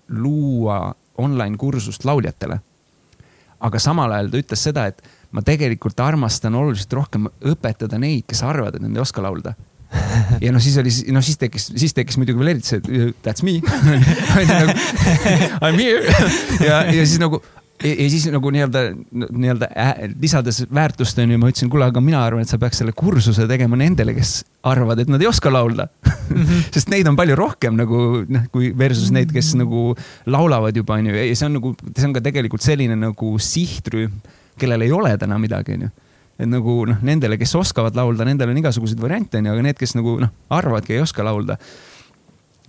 luua 0.09 0.95
online 1.19 1.57
kursust 1.57 2.05
lauljatele. 2.05 2.61
aga 3.61 3.79
samal 3.79 4.13
ajal 4.13 4.31
ta 4.31 4.39
ütles 4.39 4.63
seda, 4.63 4.87
et 4.87 5.03
ma 5.31 5.43
tegelikult 5.43 6.01
armastan 6.01 6.55
oluliselt 6.55 6.93
rohkem 6.93 7.29
õpetada 7.41 7.99
neid, 7.99 8.25
kes 8.27 8.43
arvavad, 8.43 8.75
et 8.75 8.83
nad 8.83 8.91
ei 8.91 9.01
oska 9.01 9.23
laulda 9.23 9.55
ja 10.45 10.53
noh, 10.53 10.63
siis 10.63 10.77
oli, 10.81 10.93
noh 11.15 11.25
siis 11.25 11.41
tekkis, 11.41 11.71
siis 11.77 11.97
tekkis 11.97 12.19
muidugi 12.21 12.41
veel 12.41 12.55
eriti 12.55 12.75
see 12.75 13.11
that's 13.25 13.45
me 13.47 13.59
nagu, 14.53 14.77
I 15.67 15.73
m 15.73 15.81
here 15.81 16.03
ja, 16.63 16.85
ja 16.89 17.03
siis 17.05 17.19
nagu 17.23 17.43
ja, 17.83 17.93
ja 17.93 18.09
siis 18.11 18.27
nagu 18.33 18.51
nii-öelda, 18.55 18.83
nii-öelda 19.13 19.69
lisades 20.21 20.63
väärtust 20.75 21.19
onju, 21.23 21.39
ma 21.41 21.51
ütlesin, 21.51 21.71
kuule, 21.73 21.89
aga 21.91 22.03
mina 22.05 22.23
arvan, 22.25 22.45
et 22.45 22.53
sa 22.53 22.59
peaks 22.63 22.83
selle 22.83 22.95
kursuse 22.97 23.47
tegema 23.51 23.79
nendele, 23.79 24.15
kes 24.17 24.43
arvavad, 24.69 25.03
et 25.03 25.11
nad 25.13 25.23
ei 25.23 25.29
oska 25.31 25.53
laulda 25.53 25.89
mm. 25.89 26.37
-hmm. 26.37 26.69
sest 26.75 26.93
neid 26.93 27.09
on 27.11 27.19
palju 27.19 27.37
rohkem 27.39 27.77
nagu 27.79 28.23
noh, 28.29 28.47
kui 28.53 28.73
versus 28.79 29.11
neid, 29.15 29.33
kes 29.35 29.55
nagu 29.61 29.91
laulavad 30.27 30.77
juba 30.77 31.01
onju 31.01 31.17
ja 31.17 31.27
see 31.35 31.49
on 31.49 31.59
nagu, 31.59 31.75
see 31.97 32.09
on 32.09 32.17
ka 32.17 32.25
tegelikult 32.25 32.63
selline 32.63 32.97
nagu 32.97 33.35
sihtrühm, 33.39 34.23
kellel 34.59 34.87
ei 34.87 34.93
ole 34.93 35.17
täna 35.19 35.39
midagi 35.39 35.79
onju 35.79 35.91
et 36.41 36.49
nagu 36.49 36.77
noh, 36.89 37.01
nendele, 37.05 37.39
kes 37.41 37.55
oskavad 37.61 37.97
laulda, 37.99 38.27
nendel 38.29 38.53
on 38.53 38.61
igasuguseid 38.63 39.01
variante 39.03 39.41
onju, 39.41 39.53
aga 39.53 39.65
need, 39.69 39.79
kes 39.81 39.97
nagu 39.99 40.17
noh, 40.23 40.33
arvavadki, 40.53 40.97
ei 40.97 41.05
oska 41.05 41.27
laulda. 41.27 41.59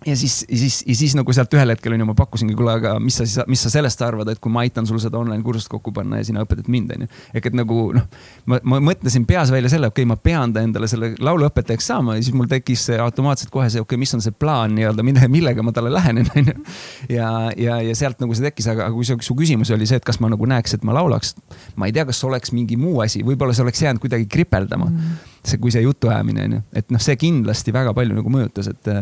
Ja 0.05 0.15
siis, 0.17 0.45
siis, 0.49 0.83
ja 0.87 0.95
siis 0.95 1.15
nagu 1.17 1.33
sealt 1.35 1.53
ühel 1.55 1.73
hetkel 1.73 1.95
onju, 1.95 2.07
ma 2.09 2.15
pakkusingi, 2.17 2.55
kuule, 2.57 2.75
aga 2.79 2.93
mis 3.03 3.17
sa 3.19 3.25
siis, 3.27 3.39
mis 3.49 3.61
sa 3.63 3.71
sellest 3.73 4.01
arvad, 4.05 4.29
et 4.33 4.41
kui 4.43 4.51
ma 4.53 4.63
aitan 4.65 4.87
sul 4.89 4.99
seda 5.01 5.19
online 5.19 5.43
kursust 5.45 5.69
kokku 5.71 5.93
panna 5.95 6.19
ja 6.19 6.27
sina 6.27 6.43
õpetad 6.43 6.69
mind, 6.71 6.93
onju. 6.95 7.07
ehk 7.33 7.49
et 7.49 7.57
nagu 7.57 7.77
noh, 7.95 8.07
ma, 8.49 8.59
ma 8.73 8.79
mõtlesin 8.91 9.27
peas 9.29 9.51
välja 9.53 9.71
selle, 9.73 9.89
okei 9.91 10.03
okay,, 10.03 10.09
ma 10.09 10.17
pean 10.19 10.53
ta 10.55 10.63
endale 10.65 10.89
selle 10.91 11.13
lauluõpetajaks 11.23 11.89
saama 11.93 12.17
ja 12.17 12.25
siis 12.25 12.35
mul 12.37 12.49
tekkis 12.51 12.87
automaatselt 12.97 13.53
kohe 13.53 13.69
see, 13.69 13.83
okei 13.83 13.95
okay,, 13.95 14.01
mis 14.03 14.13
on 14.17 14.23
see 14.25 14.35
plaan 14.35 14.75
nii-öelda, 14.77 15.05
millega 15.37 15.65
ma 15.65 15.75
talle 15.75 15.93
lähenen, 15.93 16.29
onju. 16.35 16.57
ja, 17.13 17.29
ja, 17.57 17.79
ja 17.87 17.95
sealt 17.97 18.21
nagu 18.23 18.35
see 18.37 18.47
tekkis, 18.49 18.69
aga 18.73 18.89
kui 18.95 19.07
su, 19.07 19.17
su 19.23 19.37
küsimus 19.39 19.71
oli 19.75 19.87
see, 19.89 20.01
et 20.01 20.07
kas 20.07 20.19
ma 20.23 20.31
nagu 20.33 20.49
näeks, 20.49 20.77
et 20.77 20.85
ma 20.87 20.95
laulaks. 20.97 21.35
ma 21.79 21.89
ei 21.89 21.95
tea, 21.95 22.07
kas 22.09 22.23
oleks 22.27 22.53
mingi 22.55 22.77
muu 22.79 23.01
asi, 23.05 23.23
võib-olla 23.25 23.55
see 23.55 23.65
oleks 23.65 23.85
jäänud 23.85 24.03
kuidagi 24.03 24.27
kripeldama 24.31 24.89
mm. 24.89 25.15
see, 25.43 25.61
kui 25.61 25.73
see 25.73 25.85
jutuajamine 25.85 26.47
onju, 26.49 26.61
et 26.75 26.93
noh, 26.93 27.01
see 27.03 27.17
kindlasti 27.19 27.73
väga 27.75 27.95
palju 27.95 28.19
nagu 28.19 28.31
mõjutas, 28.33 28.69
et 28.73 28.93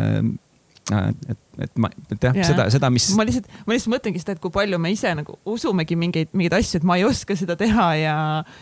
et, 0.99 1.39
et 1.65 1.79
ma, 1.81 1.89
et 2.11 2.25
jah 2.27 2.37
ja., 2.37 2.45
seda, 2.47 2.65
seda, 2.73 2.89
mis. 2.93 3.07
ma 3.17 3.25
lihtsalt, 3.27 3.47
ma 3.67 3.75
lihtsalt 3.75 3.93
mõtlengi 3.93 4.21
seda, 4.21 4.35
et 4.35 4.41
kui 4.43 4.53
palju 4.53 4.79
me 4.81 4.91
ise 4.93 5.11
nagu 5.17 5.37
usumegi 5.49 5.97
mingeid, 5.99 6.31
mingeid 6.35 6.57
asju, 6.59 6.81
et 6.81 6.87
ma 6.87 6.97
ei 6.99 7.05
oska 7.07 7.37
seda 7.39 7.57
teha 7.59 7.87
ja, 7.99 8.15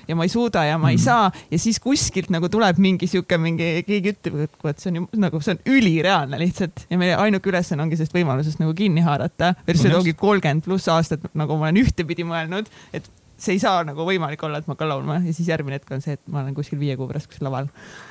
ja 0.09 0.17
ma 0.17 0.27
ei 0.27 0.33
suuda 0.33 0.65
ja 0.67 0.77
ma 0.77 0.89
mm. 0.89 0.95
ei 0.95 1.03
saa 1.03 1.29
ja 1.51 1.61
siis 1.61 1.81
kuskilt 1.83 2.31
nagu 2.33 2.49
tuleb 2.51 2.81
mingi 2.81 3.09
sihuke 3.09 3.39
mingi, 3.41 3.69
keegi 3.87 4.15
ütleb, 4.15 4.41
et 4.47 4.57
kuule, 4.57 4.75
et 4.75 4.83
see 4.83 4.93
on 4.93 5.01
ju 5.01 5.21
nagu, 5.25 5.43
see 5.45 5.55
on 5.57 5.63
ülireaalne 5.77 6.41
lihtsalt 6.41 6.85
ja 6.89 6.99
meie 7.01 7.17
ainuke 7.19 7.51
ülesanne 7.51 7.85
ongi 7.85 7.99
sellest 7.99 8.17
võimalusest 8.17 8.61
nagu 8.63 8.75
kinni 8.77 9.05
haarata. 9.05 9.53
versus 9.67 9.95
ongi 9.95 10.15
kolmkümmend 10.17 10.65
pluss 10.65 10.89
aastat, 10.91 11.25
nagu 11.37 11.57
ma 11.59 11.69
olen 11.69 11.83
ühtepidi 11.83 12.25
mõelnud, 12.27 12.69
et 12.93 13.07
see 13.39 13.55
ei 13.55 13.61
saa 13.61 13.83
nagu 13.87 14.05
võimalik 14.07 14.41
olla, 14.45 14.59
et 14.59 14.67
ma 14.69 14.75
hakkan 14.75 14.91
laulma 14.91 15.19
ja 15.23 15.33
siis 15.35 15.47
järgmine 15.49 15.79
hetk 15.79 15.93
on 15.95 16.03
see, 16.03 16.17
et 16.19 16.23
ma 16.31 16.43
olen 16.43 16.55
kuskil 16.57 16.79
viie 16.81 16.97
kuu 16.99 17.07
pärast 17.09 17.29
kuskil 17.31 17.47
laval. 17.47 17.69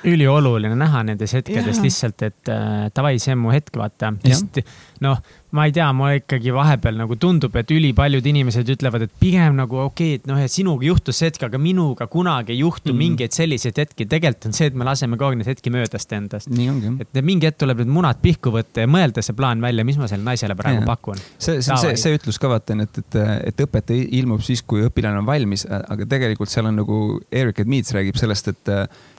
ülioluline 0.09 0.77
näha 0.79 1.05
nendes 1.11 1.35
hetkedes 1.37 1.79
ja. 1.79 1.85
lihtsalt, 1.85 2.25
et 2.29 2.53
äh, 2.53 2.89
davai, 2.97 3.17
see 3.23 3.37
on 3.37 3.45
mu 3.45 3.53
hetk, 3.55 3.75
vaata. 3.79 4.15
sest 4.25 4.63
noh, 5.05 5.21
ma 5.57 5.65
ei 5.65 5.73
tea, 5.73 5.87
mulle 5.97 6.19
ikkagi 6.21 6.53
vahepeal 6.53 6.99
nagu 7.01 7.17
tundub, 7.21 7.55
et 7.57 7.71
ülipaljud 7.73 8.27
inimesed 8.29 8.69
ütlevad, 8.75 9.07
et 9.07 9.15
pigem 9.21 9.57
nagu 9.57 9.79
okei 9.81 10.15
okay,, 10.15 10.21
et 10.21 10.29
noh, 10.29 10.41
et 10.45 10.53
sinuga 10.53 10.85
juhtus 10.85 11.21
see 11.21 11.31
hetk, 11.31 11.47
aga 11.49 11.61
minuga 11.63 12.09
kunagi 12.11 12.53
ei 12.53 12.61
juhtu 12.61 12.93
mm. 12.93 13.01
mingeid 13.01 13.37
selliseid 13.37 13.81
hetki. 13.81 14.05
tegelikult 14.09 14.51
on 14.51 14.57
see, 14.59 14.69
et 14.69 14.77
me 14.77 14.85
laseme 14.89 15.17
kogu 15.17 15.33
aeg 15.33 15.41
neid 15.41 15.51
hetki 15.55 15.73
möödast 15.73 16.13
endast. 16.17 16.53
et 16.53 17.21
mingi 17.25 17.49
hetk 17.49 17.63
tuleb 17.65 17.81
need 17.83 17.93
munad 17.97 18.21
pihku 18.25 18.53
võtta 18.55 18.85
ja 18.85 18.91
mõelda 18.91 19.25
see 19.25 19.37
plaan 19.39 19.65
välja, 19.65 19.87
mis 19.89 20.01
ma 20.01 20.11
sellele 20.11 20.29
naisele 20.29 20.57
praegu 20.59 20.83
ja. 20.83 20.89
pakun. 20.89 21.23
see, 21.39 21.63
see, 21.65 21.79
see, 21.81 21.97
see 22.03 22.19
ütlus 22.19 22.41
ka 22.43 22.53
vaata 22.53 22.77
et, 22.85 23.01
et, 23.01 23.21
et 23.53 23.65
õpetaja 23.65 24.09
ilmub 24.21 24.45
siis, 24.45 24.61
kui 24.69 24.85
õpilane 24.85 25.23
on 25.23 25.29
valmis, 25.29 25.65
aga 25.69 26.09
tegelikult 26.09 26.53
seal 26.53 26.69
on 26.69 26.83
nagu 26.83 26.99
Erik 27.33 27.65
Edmeets 27.65 27.97
räägib 27.97 28.21
sellest, 28.21 28.53
et, 28.53 28.75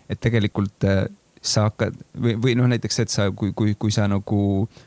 et 0.10 0.22
tegelikult 0.22 0.86
sa 1.42 1.70
hakkad 1.70 1.96
või, 2.20 2.34
või 2.42 2.56
noh, 2.60 2.68
näiteks, 2.68 3.00
et 3.04 3.14
sa, 3.14 3.30
kui, 3.32 3.54
kui, 3.56 3.76
kui 3.80 3.94
sa 3.96 4.10
nagu, 4.12 4.42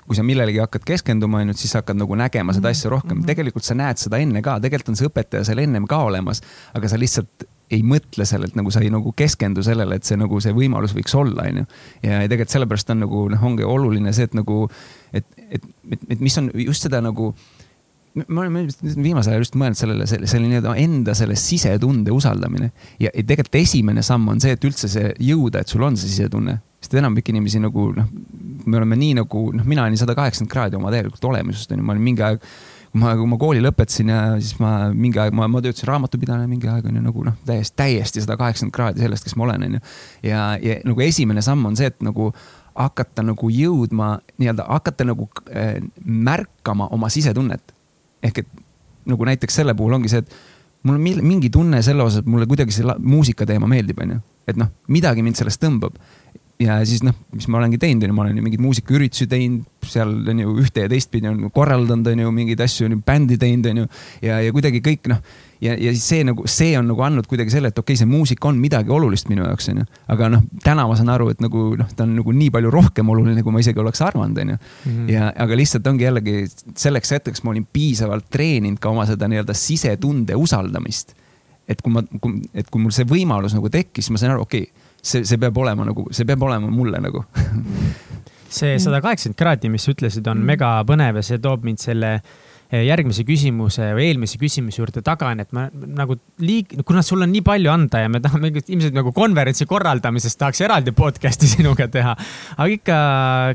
kui 0.06 0.18
sa 0.18 0.24
millelegi 0.26 0.60
hakkad 0.60 0.84
keskenduma, 0.88 1.40
onju, 1.40 1.56
et 1.56 1.62
siis 1.62 1.72
sa 1.72 1.80
hakkad 1.80 1.96
nagu 1.96 2.18
nägema 2.18 2.52
seda 2.56 2.72
asja 2.72 2.90
rohkem 2.92 3.16
mm. 3.16 3.22
-hmm. 3.22 3.30
tegelikult 3.32 3.64
sa 3.64 3.76
näed 3.78 4.02
seda 4.02 4.20
enne 4.20 4.42
ka, 4.44 4.58
tegelikult 4.60 4.92
on 4.92 5.00
see 5.00 5.08
õpetaja 5.08 5.48
seal 5.48 5.62
ennem 5.64 5.88
ka 5.88 6.02
olemas, 6.04 6.42
aga 6.76 6.88
sa 6.92 7.00
lihtsalt 7.00 7.48
ei 7.72 7.80
mõtle 7.86 8.26
sellelt, 8.28 8.56
nagu 8.58 8.70
sa 8.70 8.82
ei 8.84 8.90
nagu 8.92 9.14
keskendu 9.16 9.62
sellele, 9.64 9.96
et 9.96 10.04
see 10.04 10.18
nagu 10.20 10.40
see 10.44 10.52
võimalus 10.52 10.92
võiks 10.92 11.14
olla, 11.16 11.46
onju. 11.48 11.64
ja 12.02 12.20
tegelikult 12.28 12.52
sellepärast 12.52 12.92
on 12.92 13.00
nagu 13.06 13.24
noh, 13.32 13.44
ongi 13.48 13.64
oluline 13.64 14.12
see, 14.12 14.28
et 14.28 14.36
nagu, 14.36 14.66
et, 15.12 15.24
et, 15.48 15.64
et, 15.90 16.06
et 16.10 16.20
mis 16.20 16.38
on 16.38 16.50
just 16.66 16.84
seda 16.84 17.00
nagu 17.00 17.32
ma 18.14 18.42
olen 18.42 18.68
viimasel 19.03 19.33
ajal 19.33 19.44
just 19.46 19.57
mõelnud 19.59 19.79
sellele, 19.79 20.07
selle, 20.09 20.29
selle 20.31 20.48
nii-öelda 20.51 20.75
enda 20.83 21.14
selle 21.16 21.37
sisetunde 21.40 22.12
usaldamine. 22.12 22.70
ja, 23.01 23.12
tegelikult 23.14 23.61
esimene 23.62 24.05
samm 24.05 24.29
on 24.35 24.42
see, 24.42 24.53
et 24.57 24.68
üldse 24.68 24.90
see 24.92 25.14
jõuda, 25.22 25.62
et 25.62 25.72
sul 25.72 25.85
on 25.87 25.96
see 25.96 26.11
sisetunne. 26.11 26.59
sest 26.83 26.98
enamik 26.98 27.29
inimesi 27.33 27.62
nagu 27.62 27.88
noh, 27.96 28.12
me 28.66 28.77
oleme 28.81 28.98
nii 28.98 29.16
nagu 29.22 29.48
noh, 29.57 29.64
mina 29.64 29.87
olin 29.87 29.98
sada 30.01 30.16
kaheksakümmend 30.18 30.53
kraadi 30.53 30.79
oma 30.79 30.92
tegelikult 30.92 31.25
olemusest 31.33 31.72
onju, 31.72 31.87
ma 31.87 31.96
olin 31.96 32.07
mingi 32.11 32.25
aeg 32.27 32.42
kui 32.92 33.01
ma, 33.01 33.12
kui 33.16 33.29
ma 33.31 33.38
kooli 33.40 33.62
lõpetasin 33.64 34.11
ja 34.12 34.22
siis 34.37 34.59
ma 34.61 34.72
mingi 34.92 35.20
aeg, 35.22 35.33
ma, 35.37 35.46
ma 35.48 35.62
töötasin 35.64 35.88
raamatupidajana 35.88 36.48
mingi 36.51 36.68
aeg 36.68 36.88
on 36.90 36.98
ju 36.98 37.05
nagu 37.05 37.29
noh, 37.31 37.38
täiesti, 37.48 37.77
täiesti 37.81 38.25
sada 38.25 38.37
kaheksakümmend 38.40 38.77
kraadi 38.77 39.05
sellest, 39.07 39.25
kes 39.29 39.37
ma 39.40 39.46
olen, 39.46 39.68
on 39.68 39.79
ju. 39.79 39.85
ja, 40.29 40.42
ja 40.61 40.81
nagu 40.85 41.07
esimene 41.07 41.44
samm 41.44 41.70
on 41.70 41.79
see, 41.79 41.88
et 41.88 42.03
nagu 42.05 42.33
hakata 42.77 43.25
nagu 43.25 43.48
jõudma 43.53 44.18
nii-öelda 44.40 44.66
hakata 44.68 45.07
nagu 45.09 45.29
äh, 45.53 45.79
märkama 46.05 46.90
oma 46.92 47.09
sisetunnet 47.12 47.72
ehk 48.22 48.42
et 48.42 48.48
nagu 49.11 49.26
näiteks 49.26 49.61
selle 49.61 49.74
puhul 49.78 49.98
ongi 49.98 50.11
see, 50.12 50.22
et 50.22 50.35
mul 50.87 50.98
on 50.98 51.26
mingi 51.26 51.50
tunne 51.50 51.82
selle 51.82 52.04
osas, 52.06 52.22
et 52.22 52.30
mulle 52.30 52.46
kuidagi 52.50 52.74
see 52.74 52.96
muusika 52.98 53.46
teema 53.48 53.70
meeldib, 53.70 54.00
onju. 54.02 54.18
et 54.50 54.58
noh, 54.58 54.72
midagi 54.88 55.22
mind 55.22 55.38
sellest 55.38 55.62
tõmbab. 55.62 55.98
Ja 56.62 56.79
siis 56.87 57.03
noh, 57.07 57.16
mis 57.35 57.48
ma 57.51 57.61
olengi 57.61 57.81
teinud, 57.83 58.07
onju, 58.07 58.16
ma 58.16 58.27
olen 58.27 58.38
ju 58.38 58.46
mingeid 58.46 58.64
muusikaüritusi 58.64 59.29
teinud, 59.31 59.64
seal 59.88 60.12
on 60.31 60.42
ju 60.42 60.57
ühte 60.62 60.85
ja 60.85 60.90
teistpidi 60.90 61.31
on 61.31 61.48
korraldanud, 61.55 62.07
onju, 62.12 62.35
mingeid 62.35 62.61
asju, 62.64 62.88
on 62.88 62.96
ju 62.96 63.01
bändi 63.07 63.38
teinud, 63.40 63.70
onju. 63.72 63.88
ja, 64.25 64.40
ja 64.44 64.53
kuidagi 64.55 64.83
kõik 64.85 65.11
noh 65.12 65.22
ja, 65.62 65.75
ja 65.79 65.92
siis 65.94 66.05
see 66.11 66.27
nagu, 66.27 66.44
see 66.51 66.75
on 66.79 66.88
nagu 66.90 67.05
andnud 67.07 67.29
kuidagi 67.31 67.55
selle, 67.55 67.70
et 67.70 67.79
okei 67.79 67.94
okay,, 67.94 68.01
see 68.01 68.11
muusika 68.11 68.51
on 68.51 68.59
midagi 68.61 68.92
olulist 68.94 69.31
minu 69.31 69.46
jaoks, 69.46 69.70
onju. 69.72 69.87
aga 70.14 70.31
noh, 70.35 70.44
täna 70.64 70.87
ma 70.90 70.98
saan 70.98 71.12
aru, 71.14 71.31
et 71.35 71.42
nagu 71.44 71.64
noh, 71.79 71.90
ta 71.96 72.07
on 72.07 72.16
nagu 72.18 72.35
nii 72.37 72.51
palju 72.55 72.72
rohkem 72.75 73.12
oluline, 73.14 73.44
kui 73.46 73.55
ma 73.55 73.62
isegi 73.62 73.83
oleks 73.83 74.03
arvanud, 74.05 74.38
onju. 74.44 74.59
Mhm. 74.85 75.09
ja, 75.12 75.31
aga 75.46 75.59
lihtsalt 75.59 75.87
ongi 75.90 76.09
jällegi 76.09 76.37
selleks 76.75 77.16
hetkeks 77.16 77.44
ma 77.46 77.55
olin 77.55 77.66
piisavalt 77.72 78.29
treeninud 78.33 78.83
ka 78.83 78.90
oma 78.90 79.07
seda 79.09 79.31
nii-öelda 79.31 79.57
sisetunde 79.57 80.38
usaldamist. 80.38 81.16
et 81.70 81.81
kui 81.81 81.92
ma, 81.94 82.03
et 82.59 82.66
kui 82.68 82.83
mul 82.83 82.92
see 82.92 83.07
võimalus 83.09 83.55
nagu 83.55 83.70
tekkis, 83.70 84.11
ma 84.11 84.18
sain 84.18 84.33
aru, 84.35 84.42
okei 84.44 84.66
okay,, 84.66 84.81
see, 85.02 85.24
see 85.26 85.40
peab 85.42 85.58
olema 85.58 85.86
nagu, 85.88 86.06
see 86.14 86.28
peab 86.28 86.46
olema 86.48 86.70
mulle 86.70 87.02
nagu 87.02 87.24
see 88.52 88.78
sada 88.82 89.02
kaheksakümmend 89.04 89.38
kraadi, 89.38 89.72
mis 89.72 89.84
sa 89.86 89.94
ütlesid, 89.94 90.26
on 90.28 90.40
mm. 90.40 90.48
mega 90.54 90.72
põnev 90.88 91.20
ja 91.20 91.26
see 91.26 91.40
toob 91.42 91.66
mind 91.66 91.82
selle 91.82 92.16
Eh, 92.72 92.86
järgmise 92.86 93.20
küsimuse 93.28 93.90
või 93.92 94.06
eelmise 94.08 94.38
küsimuse 94.40 94.78
juurde 94.78 95.02
tagasi, 95.04 95.44
et 95.44 95.50
ma 95.52 95.66
nagu 95.68 96.14
liig-, 96.40 96.70
kuna 96.88 97.02
sul 97.04 97.20
on 97.20 97.28
nii 97.28 97.42
palju 97.44 97.68
anda 97.68 98.00
ja 98.00 98.08
me 98.08 98.22
tahame 98.24 98.48
ilmselt 98.48 98.96
nagu 98.96 99.10
konverentsi 99.12 99.66
korraldamisest 99.68 100.38
tahaks 100.40 100.62
eraldi 100.64 100.94
podcast'i 100.96 101.50
sinuga 101.50 101.84
teha. 101.92 102.14
aga 102.56 102.68
ikka, 102.72 102.96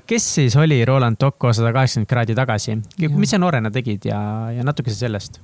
kes 0.05 0.27
siis 0.35 0.57
oli 0.61 0.77
Roland 0.85 1.17
Tocco 1.17 1.49
sada 1.49 1.71
kaheksakümmend 1.73 2.11
kraadi 2.11 2.35
tagasi, 2.37 2.77
mis 3.15 3.33
sa 3.33 3.41
noorena 3.41 3.73
tegid 3.73 4.05
ja, 4.05 4.19
ja 4.53 4.67
natukese 4.67 4.99
sellest? 4.99 5.41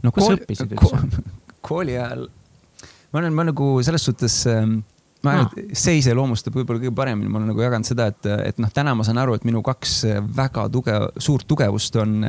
no 0.00 0.08
kus 0.08 0.24
kool, 0.24 0.32
sa 0.32 0.40
õppisid 0.40 0.72
üldse? 0.78 1.26
kooli 1.68 2.00
ajal, 2.00 2.24
ma 3.12 3.22
olen, 3.22 3.34
ma 3.34 3.46
nagu 3.48 3.70
selles 3.86 4.04
suhtes 4.08 4.42
ähm, 4.50 4.80
ma 5.26 5.32
arvan 5.34 5.48
no., 5.48 5.62
et 5.62 5.78
see 5.78 6.00
iseloomustab 6.00 6.56
võib-olla 6.56 6.82
kõige 6.82 6.94
paremini, 6.96 7.30
ma 7.30 7.40
olen 7.40 7.50
nagu 7.52 7.64
jaganud 7.64 7.88
seda, 7.88 8.10
et, 8.12 8.28
et 8.50 8.60
noh, 8.62 8.70
täna 8.74 8.94
ma 8.96 9.06
saan 9.06 9.20
aru, 9.22 9.36
et 9.38 9.46
minu 9.48 9.62
kaks 9.66 9.96
väga 10.36 10.68
tugev, 10.72 11.08
suurt 11.22 11.48
tugevust 11.48 11.96
on, 12.02 12.20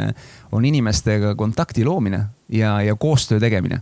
on 0.56 0.72
inimestega 0.72 1.36
kontakti 1.40 1.86
loomine 1.88 2.24
ja, 2.54 2.78
ja 2.86 2.96
koostöö 3.00 3.42
tegemine. 3.44 3.82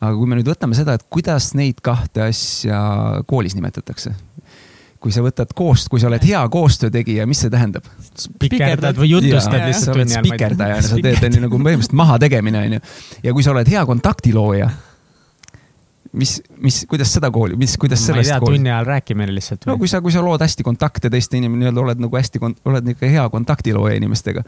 aga 0.00 0.14
kui 0.16 0.28
me 0.28 0.38
nüüd 0.38 0.48
võtame 0.48 0.76
seda, 0.78 0.96
et 0.96 1.06
kuidas 1.12 1.52
neid 1.58 1.82
kahte 1.84 2.24
asja 2.30 2.80
koolis 3.28 3.56
nimetatakse 3.58 4.16
kui 5.00 5.14
sa 5.14 5.22
võtad 5.24 5.54
koost-, 5.56 5.88
kui 5.88 6.00
sa 6.00 6.10
oled 6.10 6.24
hea 6.28 6.40
koostöötegija, 6.52 7.24
mis 7.28 7.40
see 7.40 7.52
tähendab? 7.52 7.86
spikerdad 8.20 8.98
või 9.00 9.14
jutustad 9.14 9.62
lihtsalt 9.64 9.96
tunni 9.96 10.16
all. 10.18 10.28
spikerdaja, 10.28 10.82
sa 10.84 10.98
teed, 11.00 11.22
on 11.24 11.38
ju 11.38 11.42
nagu 11.46 11.56
põhimõtteliselt 11.56 11.96
mahategemine, 11.96 12.64
on 12.66 12.76
ju. 12.76 12.80
ja 13.24 13.32
kui 13.36 13.46
sa 13.46 13.54
oled 13.54 13.70
hea 13.72 13.84
kontaktilooja 13.88 14.68
mis, 16.12 16.42
mis, 16.58 16.82
kuidas 16.90 17.12
seda 17.14 17.30
kooli, 17.30 17.56
mis, 17.58 17.76
kuidas 17.78 18.02
sellest. 18.02 18.30
ma 18.30 18.36
ei 18.36 18.40
tea, 18.40 18.54
tunni 18.56 18.70
ajal 18.70 18.86
rääkimine 18.88 19.34
lihtsalt. 19.34 19.66
no 19.70 19.76
kui 19.78 19.88
sa, 19.90 20.00
kui 20.02 20.12
sa 20.14 20.22
lood 20.24 20.42
hästi 20.42 20.66
kontakte 20.66 21.10
teiste 21.12 21.38
inimene, 21.38 21.64
nii-öelda 21.64 21.82
oled 21.84 22.02
nagu 22.02 22.18
hästi, 22.18 22.42
oled 22.42 22.88
niisugune 22.88 23.12
hea 23.12 23.26
kontaktilooja 23.30 23.98
inimestega, 24.00 24.42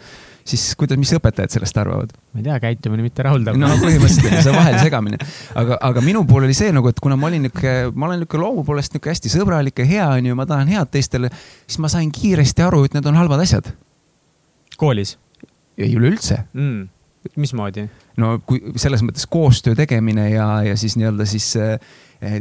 siis 0.49 0.65
kuidas, 0.79 0.99
mis 0.99 1.13
õpetajad 1.19 1.55
sellest 1.55 1.79
arvavad? 1.83 2.15
ma 2.33 2.43
ei 2.43 2.47
tea, 2.49 2.59
käitumine 2.67 3.07
mitte 3.07 3.27
rahuldav. 3.27 3.59
no 3.61 3.71
põhimõtteliselt 3.83 4.47
see 4.49 4.55
vahel 4.57 4.79
segamine. 4.83 5.21
aga, 5.59 5.79
aga 5.91 6.05
minu 6.05 6.25
puhul 6.29 6.49
oli 6.49 6.57
see 6.59 6.73
nagu, 6.75 6.91
et 6.91 7.03
kuna 7.03 7.19
ma 7.21 7.31
olin 7.31 7.47
niisugune, 7.47 7.93
ma 7.95 8.11
olen 8.11 8.25
niisugune 8.25 8.47
loomu 8.47 8.67
poolest 8.67 8.97
niisugune 8.97 9.17
hästi 9.17 9.35
sõbralik 9.37 9.85
ja 9.85 9.91
hea, 9.93 10.09
onju, 10.19 10.39
ma 10.39 10.49
tahan 10.51 10.73
head 10.73 10.91
teistele, 10.95 11.31
siis 11.67 11.79
ma 11.83 11.93
sain 11.93 12.11
kiiresti 12.15 12.67
aru, 12.67 12.83
et 12.89 12.99
need 12.99 13.07
on 13.07 13.23
halvad 13.23 13.47
asjad. 13.47 13.71
koolis? 14.77 15.17
ei, 15.79 15.95
üleüldse 15.95 16.43
mm 16.53 16.91
mismoodi? 17.37 17.87
No 18.21 18.39
kui 18.47 18.75
selles 18.81 19.05
mõttes 19.05 19.29
koostöö 19.31 19.77
tegemine 19.79 20.31
ja, 20.33 20.49
ja 20.67 20.79
siis 20.79 20.97
nii-öelda 21.01 21.27
siis 21.29 21.53
eh, 21.57 21.77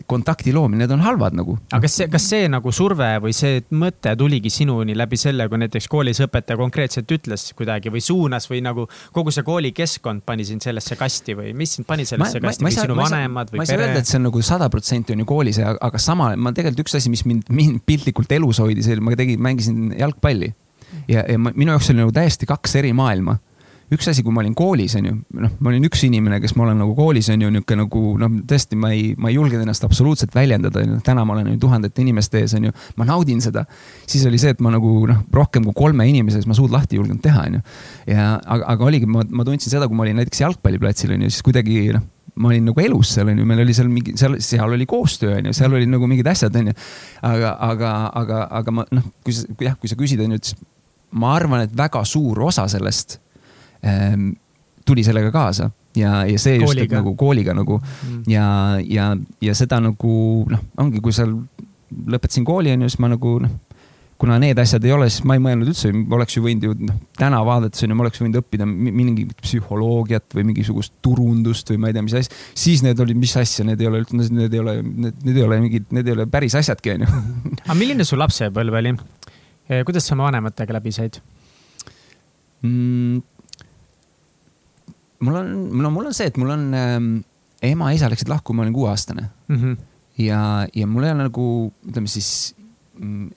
kontakti 0.06 0.54
loomine, 0.54 0.84
need 0.84 0.92
on 0.94 1.02
halvad 1.02 1.36
nagu. 1.38 1.56
aga 1.72 1.82
kas 1.86 1.96
see, 1.98 2.08
kas 2.12 2.28
see 2.30 2.50
nagu 2.52 2.74
surve 2.76 3.08
või 3.24 3.34
see 3.36 3.64
mõte 3.74 4.14
tuligi 4.18 4.52
sinuni 4.54 4.94
läbi 4.98 5.18
selle, 5.18 5.48
kui 5.50 5.62
näiteks 5.64 5.88
koolis 5.92 6.22
õpetaja 6.26 6.60
konkreetselt 6.60 7.12
ütles 7.16 7.48
kuidagi 7.58 7.94
või 7.94 8.04
suunas 8.06 8.50
või 8.52 8.62
nagu 8.66 8.86
kogu 9.16 9.34
see 9.34 9.46
koolikeskkond 9.48 10.26
pani 10.28 10.46
sind 10.48 10.66
sellesse 10.66 10.98
kasti 11.00 11.38
või 11.38 11.56
mis 11.58 11.78
sind 11.78 11.90
pani 11.90 12.06
sellesse 12.06 12.42
ma, 12.42 12.48
kasti 12.52 12.66
ma, 12.66 12.70
või 12.70 12.78
sinu 12.78 12.98
vanemad 13.00 13.54
või 13.54 13.62
pere? 13.62 13.64
ma 13.64 13.68
ei 13.68 13.74
saa 13.74 13.86
öelda, 13.88 14.04
et 14.04 14.12
see 14.12 14.20
on 14.22 14.28
nagu 14.30 14.46
sada 14.46 14.70
protsenti 14.74 15.16
on 15.16 15.24
ju 15.24 15.30
koolis, 15.34 15.62
aga 15.62 16.02
sama, 16.02 16.34
ma 16.38 16.54
tegelikult 16.56 16.86
üks 16.86 17.00
asi, 17.02 17.14
mis 17.14 17.26
mind, 17.26 17.50
mind 17.50 17.82
piltlikult 17.88 18.38
elus 18.38 18.62
hoidis, 18.62 18.92
ma 19.02 19.18
tegin, 19.18 19.42
mängisin 19.42 19.96
jalgpalli 19.98 20.52
ja, 21.08 21.26
ja 21.26 21.40
ma, 21.42 21.56
minu 21.56 21.74
jaoks 21.74 21.90
oli 21.90 22.04
nagu 22.04 22.14
täiesti 22.16 22.50
kaks 22.50 22.78
eri 22.82 22.94
maailma 22.94 23.40
üks 23.92 24.08
asi, 24.08 24.24
kui 24.24 24.32
ma 24.32 24.40
olin 24.44 24.54
koolis, 24.56 24.94
on 25.00 25.08
ju, 25.10 25.14
noh, 25.44 25.54
ma 25.60 25.72
olin 25.72 25.84
üks 25.88 26.06
inimene, 26.08 26.40
kes 26.44 26.54
ma 26.56 26.64
olen 26.66 26.80
nagu 26.80 26.94
koolis, 26.96 27.28
on 27.34 27.42
ju, 27.44 27.50
niisugune 27.52 27.84
nagu 27.84 28.04
noh, 28.22 28.38
tõesti, 28.48 28.78
ma 28.80 28.94
ei, 28.96 29.12
ma 29.20 29.32
ei 29.32 29.36
julgenud 29.36 29.66
ennast 29.66 29.84
absoluutselt 29.88 30.36
väljendada, 30.36 30.84
on 30.86 30.96
ju, 30.96 31.00
täna 31.06 31.26
ma 31.28 31.36
olen 31.36 31.52
ju 31.52 31.60
tuhandete 31.66 32.04
inimeste 32.04 32.40
ees, 32.40 32.56
on 32.56 32.70
ju, 32.70 32.76
ma 33.00 33.08
naudin 33.10 33.44
seda. 33.44 33.66
siis 34.08 34.24
oli 34.28 34.40
see, 34.42 34.54
et 34.56 34.64
ma 34.64 34.72
nagu 34.72 34.94
noh, 35.10 35.26
rohkem 35.36 35.68
kui 35.68 35.76
kolme 35.76 36.08
inimese 36.08 36.40
ees 36.40 36.48
ma 36.48 36.56
suud 36.58 36.72
lahti 36.72 36.96
ei 36.96 37.02
julgenud 37.02 37.24
teha, 37.24 37.46
on 37.50 37.60
ju. 37.60 37.66
ja 38.14 38.32
aga, 38.40 38.72
aga 38.76 38.88
oligi, 38.88 39.10
ma, 39.12 39.26
ma 39.28 39.48
tundsin 39.48 39.74
seda, 39.74 39.90
kui 39.92 40.00
ma 40.00 40.08
olin 40.08 40.22
näiteks 40.22 40.44
jalgpalliplatsil, 40.46 41.12
on 41.18 41.28
ju, 41.28 41.32
siis 41.36 41.46
kuidagi 41.46 41.84
noh 41.98 42.08
ma 42.42 42.48
olin 42.48 42.70
nagu 42.70 42.80
elus 42.80 43.10
seal 43.12 43.28
onju, 43.28 43.46
meil 43.46 43.60
oli 43.60 43.74
seal 43.76 43.90
mingi, 43.92 44.14
seal, 44.20 44.38
seal 44.44 44.72
oli 44.72 44.86
koostöö 44.88 45.36
onju, 45.36 45.52
seal 45.56 45.74
oli 45.76 45.90
nagu 45.90 46.08
mingid 46.08 46.30
asjad 46.32 46.56
onju. 46.56 46.74
aga, 47.28 47.58
aga, 47.68 47.90
aga, 48.22 48.38
aga 48.62 48.74
ma 48.78 48.86
noh, 48.96 49.10
kui 49.26 49.36
sa, 49.36 49.44
jah, 49.60 49.76
kui 49.76 49.92
sa 49.92 49.98
küsid 50.00 50.24
onju, 50.24 50.40
siis 50.40 50.56
ma 51.20 51.34
arvan, 51.36 51.66
et 51.66 51.76
väga 51.76 52.06
suur 52.08 52.40
osa 52.48 52.70
sellest 52.72 53.20
tuli 54.86 55.04
sellega 55.04 55.32
kaasa 55.34 55.72
ja, 55.98 56.22
ja 56.30 56.40
see 56.40 56.60
just, 56.62 56.78
et 56.80 56.94
nagu 56.94 57.16
kooliga 57.20 57.56
nagu 57.58 57.80
mm. 57.82 58.22
ja, 58.32 58.46
ja, 58.86 59.12
ja 59.42 59.58
seda 59.58 59.82
nagu 59.84 60.14
noh, 60.50 60.64
ongi, 60.82 61.02
kui 61.04 61.16
seal 61.16 61.34
lõpetasin 61.92 62.46
kooli 62.48 62.72
onju, 62.72 62.90
siis 62.90 63.02
ma 63.04 63.12
nagu 63.12 63.40
noh 63.44 63.60
kuna 64.22 64.36
need 64.38 64.60
asjad 64.62 64.84
ei 64.86 64.92
ole, 64.94 65.08
siis 65.10 65.24
ma 65.26 65.34
ei 65.34 65.42
mõelnud 65.42 65.72
üldse, 65.72 65.90
oleks 66.14 66.36
ju 66.36 66.44
võinud 66.46 66.66
ju 66.68 66.76
noh, 66.86 66.98
täna 67.18 67.40
vaadates 67.46 67.82
on 67.82 67.90
ju, 67.90 67.96
ma 67.98 68.04
oleks 68.06 68.22
võinud 68.22 68.38
õppida 68.44 68.68
mingit 68.70 69.32
psühholoogiat 69.42 70.36
või 70.38 70.46
mingisugust 70.52 70.94
turundust 71.02 71.72
või 71.74 71.82
ma 71.82 71.90
ei 71.90 71.98
tea, 71.98 72.06
mis 72.06 72.18
asja. 72.20 72.38
siis 72.54 72.84
need 72.86 73.02
olid, 73.02 73.18
mis 73.18 73.34
asja, 73.42 73.66
need 73.66 73.82
ei 73.82 73.90
ole 73.90 74.04
üldse, 74.04 74.20
need 74.22 74.54
ei 74.54 74.62
ole, 74.62 74.76
need 74.86 75.34
ei 75.34 75.46
ole 75.48 75.58
mingid, 75.64 75.90
need 75.98 76.12
ei 76.12 76.14
ole 76.20 76.28
päris 76.30 76.54
asjadki, 76.62 76.94
on 76.94 77.08
ju. 77.08 77.24
aga 77.66 77.80
milline 77.80 78.06
su 78.06 78.20
lapsepõlv 78.22 78.78
oli? 78.84 78.94
kuidas 79.88 80.06
sa 80.06 80.14
oma 80.14 80.28
vanematega 80.28 80.78
läbi 80.78 80.94
said 80.94 81.18
mm,? 82.62 83.22
Mul 85.22 85.38
on, 85.42 85.52
no 85.82 85.92
mul 85.94 86.10
on 86.10 86.18
see, 86.18 86.30
et 86.32 86.40
mul 86.42 86.54
on 86.54 86.66
ähm, 86.78 87.12
ema-isa 87.66 88.10
läksid 88.12 88.32
lahku, 88.32 88.56
ma 88.58 88.66
olin 88.66 88.74
kuueaastane 88.76 89.28
mm. 89.48 89.58
-hmm. 89.58 89.78
ja, 90.26 90.68
ja 90.76 90.88
mul 90.88 91.06
ei 91.06 91.14
ole 91.14 91.28
nagu, 91.28 91.46
ütleme 91.88 92.10
siis 92.12 92.56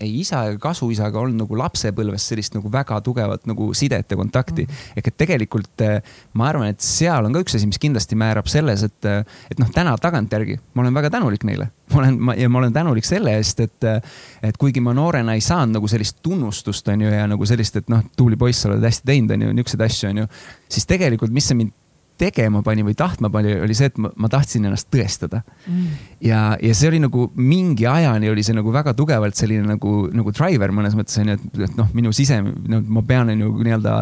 ei 0.03 0.21
isa 0.21 0.41
ega 0.49 0.59
kasuisaga 0.59 1.21
olnud 1.21 1.45
nagu 1.45 1.57
lapsepõlves 1.57 2.27
sellist 2.27 2.57
nagu 2.57 2.69
väga 2.73 2.99
tugevat 3.07 3.45
nagu 3.47 3.69
sidet 3.77 4.11
ja 4.11 4.17
kontakti 4.19 4.65
mm. 4.65 4.71
-hmm. 4.71 4.99
ehk 4.99 5.09
et 5.09 5.17
tegelikult 5.17 5.85
eh, 5.87 6.01
ma 6.35 6.49
arvan, 6.49 6.73
et 6.75 6.81
seal 6.83 7.25
on 7.25 7.33
ka 7.33 7.45
üks 7.45 7.55
asi, 7.55 7.69
mis 7.71 7.79
kindlasti 7.79 8.19
määrab 8.19 8.51
selles, 8.51 8.83
et, 8.83 9.05
eh, 9.05 9.23
et 9.51 9.63
noh, 9.63 9.71
täna 9.71 9.95
tagantjärgi 9.99 10.59
ma 10.75 10.83
olen 10.83 10.95
väga 10.95 11.11
tänulik 11.11 11.45
neile. 11.45 11.71
ma 11.93 12.01
olen, 12.01 12.21
ma 12.21 12.35
ja 12.35 12.49
ma 12.49 12.59
olen 12.59 12.73
tänulik 12.73 13.05
selle 13.05 13.37
eest, 13.37 13.61
et, 13.61 13.85
eh, 13.85 14.01
et 14.43 14.57
kuigi 14.57 14.81
ma 14.81 14.93
noorena 14.93 15.35
ei 15.35 15.41
saanud 15.41 15.79
nagu 15.79 15.89
sellist 15.89 16.19
tunnustust, 16.23 16.89
on 16.89 17.01
ju, 17.01 17.09
ja 17.09 17.27
nagu 17.27 17.47
sellist, 17.47 17.77
et 17.77 17.89
noh, 17.89 18.03
tubli 18.17 18.37
poiss, 18.37 18.63
sa 18.63 18.69
oled 18.69 18.83
hästi 18.83 19.07
teinud, 19.07 19.31
on 19.31 19.43
ju, 19.43 19.53
niisuguseid 19.53 19.87
asju, 19.87 20.11
on 20.11 20.19
ju. 20.25 20.27
siis 20.69 20.87
tegelikult, 20.87 21.31
mis 21.31 21.47
see 21.47 21.55
mind 21.55 21.73
tegema 22.21 22.63
pani 22.63 22.85
või 22.87 22.95
tahtma 22.99 23.29
pani, 23.33 23.57
oli 23.65 23.75
see, 23.75 23.89
et 23.91 23.97
ma, 23.99 24.11
ma 24.21 24.29
tahtsin 24.31 24.65
ennast 24.69 24.87
tõestada 24.93 25.41
mm.. 25.43 25.87
ja, 26.25 26.41
ja 26.63 26.75
see 26.77 26.93
oli 26.93 27.01
nagu 27.03 27.27
mingi 27.35 27.89
ajani 27.91 28.31
oli 28.31 28.45
see 28.47 28.55
nagu 28.55 28.71
väga 28.75 28.95
tugevalt 28.99 29.39
selline 29.39 29.67
nagu, 29.67 29.95
nagu 30.15 30.35
driver 30.35 30.71
mõnes 30.75 30.95
mõttes 30.99 31.19
on 31.23 31.33
ju, 31.33 31.39
et, 31.39 31.59
et 31.67 31.75
noh, 31.79 31.89
minu 31.97 32.13
sise, 32.15 32.39
no 32.41 32.81
ma 32.87 33.03
pean 33.07 33.35
on 33.35 33.43
ju 33.43 33.51
nii-öelda 33.67 33.97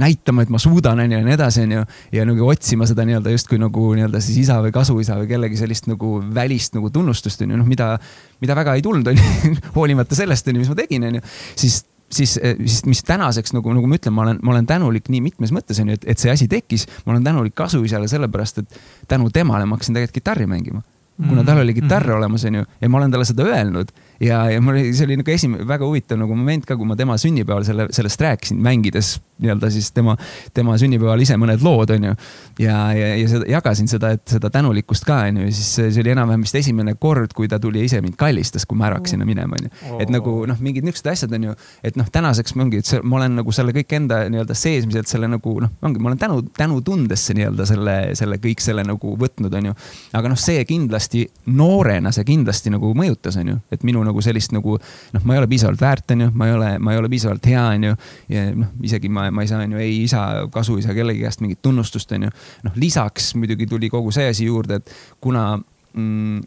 näitama, 0.00 0.46
et 0.46 0.54
ma 0.54 0.62
suudan 0.62 1.04
on 1.04 1.12
ju 1.12 1.20
ja 1.20 1.28
nii 1.28 1.36
edasi, 1.36 1.66
on 1.68 1.76
ju. 1.76 1.84
ja 2.16 2.24
nagu 2.28 2.48
otsima 2.48 2.88
seda 2.88 3.04
nii-öelda 3.08 3.36
justkui 3.36 3.60
nagu 3.60 3.92
nii-öelda 3.98 4.22
siis 4.24 4.46
isa 4.46 4.58
või 4.64 4.72
kasuisa 4.74 5.18
või 5.20 5.28
kellegi 5.34 5.60
sellist 5.60 5.90
nagu 5.92 6.16
välist 6.34 6.78
nagu 6.78 6.92
tunnustust 6.94 7.44
on 7.44 7.52
ju, 7.52 7.60
noh, 7.60 7.68
mida, 7.68 7.94
mida 8.40 8.56
väga 8.56 8.78
ei 8.78 8.84
tulnud, 8.86 9.12
on 9.12 9.20
ju 9.20 9.54
hoolimata 9.76 10.16
sellest, 10.16 10.48
on 10.48 10.56
ju, 10.56 10.64
mis 10.64 10.72
ma 10.72 10.80
tegin, 10.80 11.08
on 11.10 11.20
ju. 11.20 11.28
siis 11.52 11.82
siis, 12.10 12.36
eh, 12.42 12.56
siis 12.64 12.84
mis 12.88 13.02
tänaseks 13.04 13.52
nagu, 13.56 13.72
nagu 13.74 13.86
ma 13.86 13.98
ütlen, 13.98 14.14
ma 14.16 14.22
olen, 14.26 14.38
ma 14.42 14.54
olen 14.54 14.66
tänulik 14.66 15.08
nii 15.12 15.20
mitmes 15.20 15.52
mõttes 15.54 15.80
on 15.82 15.92
ju, 15.92 15.98
et, 15.98 16.06
et 16.14 16.18
see 16.18 16.32
asi 16.32 16.48
tekkis. 16.48 16.86
ma 17.06 17.12
olen 17.12 17.24
tänulik 17.24 17.54
kasuisale 17.54 18.08
sellepärast, 18.08 18.62
et 18.64 18.80
tänu 19.08 19.30
temale 19.30 19.66
ma 19.66 19.76
hakkasin 19.76 19.98
tegelikult 19.98 20.20
kitarri 20.22 20.46
mängima. 20.46 20.82
kuna 21.18 21.42
tal 21.44 21.58
oli 21.58 21.74
kitarr 21.74 22.06
mm 22.06 22.12
-hmm. 22.12 22.16
olemas, 22.16 22.44
on 22.44 22.54
ju, 22.54 22.64
ja 22.80 22.88
ma 22.88 22.98
olen 22.98 23.10
talle 23.10 23.24
seda 23.24 23.42
öelnud 23.42 23.88
ja, 24.20 24.50
ja 24.50 24.60
mul 24.60 24.76
oli, 24.76 24.92
see 24.96 25.06
oli 25.06 25.18
nagu 25.20 25.30
esimene 25.30 25.66
väga 25.68 25.86
huvitav 25.86 26.18
nagu 26.20 26.34
moment 26.36 26.66
ka, 26.66 26.76
kui 26.76 26.86
ma 26.88 26.96
tema 26.98 27.16
sünnipäeval 27.20 27.66
selle, 27.66 27.88
sellest 27.94 28.22
rääkisin, 28.24 28.60
mängides 28.62 29.16
nii-öelda 29.38 29.70
siis 29.70 29.92
tema, 29.92 30.16
tema 30.54 30.74
sünnipäeval 30.78 31.22
ise 31.22 31.36
mõned 31.38 31.62
lood, 31.62 31.92
onju. 31.94 32.14
ja, 32.58 32.78
ja, 32.96 33.10
ja 33.20 33.28
seda, 33.30 33.46
jagasin 33.52 33.90
seda, 33.90 34.10
et 34.16 34.24
seda 34.34 34.50
tänulikkust 34.50 35.06
ka, 35.06 35.20
onju, 35.30 35.46
ja 35.46 35.54
siis 35.54 35.70
see 35.78 36.02
oli 36.02 36.12
enam-vähem 36.14 36.42
vist 36.46 36.58
esimene 36.58 36.96
kord, 36.98 37.32
kui 37.36 37.48
ta 37.50 37.60
tuli 37.62 37.84
ise 37.86 38.00
mind 38.02 38.18
kallistas, 38.18 38.66
kui 38.66 38.78
ma 38.78 38.88
ära 38.88 38.98
hakkasin 38.98 39.22
minema, 39.28 39.58
onju. 39.60 40.00
et 40.02 40.10
nagu 40.10 40.34
noh, 40.50 40.58
mingid 40.64 40.86
niisugused 40.86 41.12
asjad 41.12 41.38
onju, 41.38 41.54
et 41.86 41.98
noh, 42.00 42.10
tänaseks 42.14 42.56
ongi, 42.58 42.82
et 42.82 42.90
see, 42.90 43.02
ma 43.04 43.20
olen 43.20 43.38
nagu 43.38 43.54
selle 43.54 43.74
kõik 43.76 43.94
enda 44.00 44.24
nii-öelda 44.32 44.58
seesmiselt 44.58 45.10
selle 45.10 45.30
nagu 45.30 45.54
noh, 45.62 45.74
ongi, 45.86 46.02
ma 46.02 46.10
olen 46.10 46.22
tänu, 46.24 46.40
tänutundesse 46.58 47.38
nii-öelda 47.38 47.68
selle, 47.70 47.96
selle 48.18 48.40
kõik 48.42 48.64
selle 48.64 48.82
nagu 48.86 49.14
võtnud, 49.22 49.54
onju. 49.60 49.76
aga 50.18 50.34
noh, 50.34 50.42
see 50.48 50.66
kindlasti 50.66 51.28
noorena, 51.54 52.10
see 52.14 52.26
kindlasti 52.26 52.74
nagu 52.74 52.90
mõjutas, 52.98 53.38
onju, 53.38 53.60
et 53.70 53.86
minu 53.86 54.02
nagu 54.08 54.24
sellist 54.24 54.54
nagu 54.56 54.76
noh, 54.78 55.24
ma 55.24 55.36
ei 55.36 55.42
ole 55.42 55.50
piisavalt 55.50 55.82
väärt, 55.82 56.16
onju, 56.16 56.30
ma 56.34 56.48
ei 56.48 56.56
ole, 56.56 56.70
ma 56.82 56.94
ei 56.94 57.02
ole 57.02 57.12
piisavalt 57.12 57.50
hea, 57.50 57.64
onju. 57.76 57.96
ja 58.34 58.46
noh, 58.56 58.72
isegi 58.88 59.10
ma, 59.12 59.28
ma 59.34 59.44
ei 59.44 59.50
saa 59.50 59.62
onju 59.66 59.82
ei 59.82 60.02
isa, 60.04 60.24
kasuisa 60.54 60.96
kellegi 60.96 61.24
käest 61.26 61.44
mingit 61.44 61.62
tunnustust, 61.64 62.12
onju. 62.16 62.32
noh, 62.66 62.80
lisaks 62.80 63.34
muidugi 63.38 63.68
tuli 63.70 63.90
kogu 63.92 64.14
see 64.14 64.30
asi 64.32 64.48
juurde, 64.48 64.80
et 64.80 64.94
kuna 65.24 65.50
mm, 65.58 66.42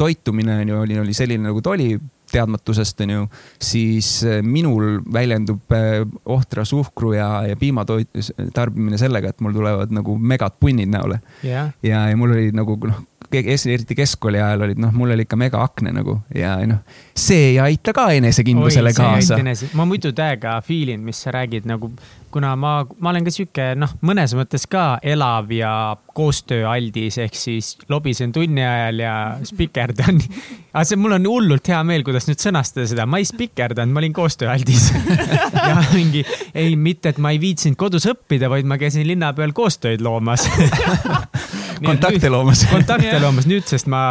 toitumine 0.00 0.62
onju 0.64 0.80
oli, 0.80 0.98
oli 1.04 1.14
selline 1.16 1.50
nagu 1.50 1.62
ta 1.62 1.76
oli 1.76 1.94
teadmatusest, 2.32 3.00
onju, 3.04 3.26
siis 3.60 4.08
eh, 4.24 4.40
minul 4.42 5.00
väljendub 5.12 5.74
eh, 5.76 6.00
ohtra 6.32 6.64
suhkru 6.64 7.12
ja, 7.16 7.28
ja 7.48 7.58
piimatoit 7.60 8.08
tarbimine 8.54 8.98
sellega, 9.00 9.32
et 9.32 9.44
mul 9.44 9.54
tulevad 9.56 9.92
nagu 9.92 10.16
megad 10.18 10.56
punnid 10.60 10.90
näole 10.92 11.20
yeah.. 11.44 11.72
ja, 11.82 12.06
ja 12.08 12.16
mul 12.16 12.32
oli 12.36 12.50
nagu 12.56 12.78
noh, 12.88 13.02
eriti 13.40 13.96
keskkooli 13.98 14.40
ajal 14.40 14.66
olid, 14.68 14.80
noh, 14.82 14.92
mul 14.94 15.14
oli 15.14 15.26
ikka 15.26 15.38
megaakne 15.40 15.92
nagu 15.94 16.18
ja 16.36 16.56
noh, 16.68 16.82
see 17.16 17.52
ei 17.52 17.60
aita 17.62 17.94
ka 17.96 18.08
enesekindlusele 18.16 18.92
kaasa. 18.96 19.38
ma 19.78 19.86
muidu 19.88 20.12
täiega 20.16 20.58
feel 20.64 20.94
in, 20.94 21.04
mis 21.06 21.22
sa 21.24 21.32
räägid 21.34 21.68
nagu, 21.68 21.90
kuna 22.32 22.54
ma, 22.56 22.72
ma 22.98 23.12
olen 23.12 23.26
ka 23.26 23.32
sihuke 23.34 23.72
noh, 23.78 23.92
mõnes 24.04 24.34
mõttes 24.36 24.66
ka 24.70 24.98
elav 25.02 25.52
ja 25.52 25.72
koostööaldis, 26.16 27.18
ehk 27.24 27.36
siis 27.38 27.74
lobisen 27.92 28.32
tunni 28.32 28.64
ajal 28.64 29.02
ja 29.04 29.14
spikerdan. 29.48 30.20
aga 30.74 30.84
see, 30.88 31.00
mul 31.00 31.16
on 31.16 31.28
hullult 31.28 31.72
hea 31.72 31.80
meel, 31.88 32.04
kuidas 32.06 32.28
nüüd 32.28 32.42
sõnastada 32.42 32.88
seda, 32.90 33.06
ma 33.08 33.20
ei 33.20 33.28
spikerdanud, 33.28 33.94
ma 33.94 34.02
olin 34.02 34.16
koostööaldis 34.16 34.90
ja 35.68 35.76
mingi, 35.92 36.24
ei, 36.54 36.76
mitte, 36.76 37.12
et 37.12 37.20
ma 37.22 37.34
ei 37.34 37.40
viitsinud 37.42 37.80
kodus 37.80 38.08
õppida, 38.12 38.52
vaid 38.52 38.68
ma 38.68 38.80
käisin 38.80 39.06
linna 39.08 39.32
peal 39.36 39.54
koostööd 39.56 40.04
loomas 40.04 40.48
kontakte 41.86 42.30
loomas. 42.32 42.64
kontakte 42.70 43.14
loomas 43.22 43.46
nüüd, 43.50 43.64
sest 43.68 43.88
ma 43.92 44.02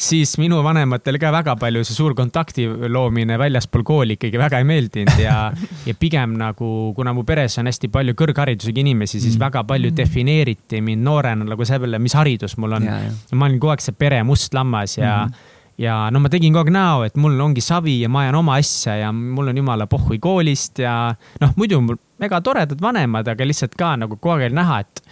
siis 0.00 0.36
minu 0.40 0.60
vanematele 0.64 1.20
ka 1.22 1.32
väga 1.34 1.56
palju 1.60 1.84
see 1.86 1.96
suur 1.96 2.14
kontakti 2.18 2.66
loomine 2.66 3.38
väljaspool 3.40 3.84
kooli 3.86 4.18
ikkagi 4.18 4.40
väga 4.40 4.60
ei 4.62 4.68
meeldinud 4.68 5.22
ja, 5.22 5.36
ja 5.88 5.96
pigem 5.98 6.36
nagu, 6.40 6.72
kuna 6.96 7.14
mu 7.16 7.24
peres 7.28 7.58
on 7.62 7.70
hästi 7.70 7.92
palju 7.92 8.16
kõrgharidusega 8.18 8.84
inimesi, 8.84 9.18
siis 9.20 9.36
mm. 9.36 9.46
väga 9.46 9.64
palju 9.68 9.94
defineeriti 9.96 10.82
mind 10.84 11.06
noorena 11.06 11.46
nagu 11.52 11.68
selle, 11.68 12.02
mis 12.02 12.16
haridus 12.18 12.56
mul 12.60 12.78
on. 12.80 12.90
ma 13.32 13.48
olin 13.48 13.60
kogu 13.60 13.74
aeg 13.74 13.84
see 13.84 13.96
pere 13.96 14.22
must 14.26 14.54
lammas 14.56 14.98
ja 14.98 15.24
mm 15.24 15.56
ja 15.80 15.94
no 16.12 16.20
ma 16.20 16.28
tegin 16.32 16.52
kogu 16.52 16.68
aeg 16.68 16.74
näo, 16.74 17.04
et 17.08 17.16
mul 17.20 17.38
ongi 17.40 17.62
savi 17.64 18.00
ja 18.02 18.10
ma 18.12 18.24
ajan 18.26 18.38
oma 18.42 18.58
asja 18.60 18.98
ja 19.00 19.10
mul 19.16 19.50
on 19.52 19.60
jumala 19.62 19.86
pohhui 19.90 20.20
koolist 20.22 20.82
ja 20.82 20.94
noh, 21.40 21.54
muidu 21.56 21.80
mul 21.84 21.98
mega 22.20 22.40
toredad 22.44 22.80
vanemad, 22.82 23.28
aga 23.32 23.46
lihtsalt 23.48 23.76
ka 23.80 23.94
nagu 24.00 24.18
kogu 24.18 24.36
aeg 24.36 24.50
oli 24.50 24.58
näha, 24.60 24.80
et 24.84 25.02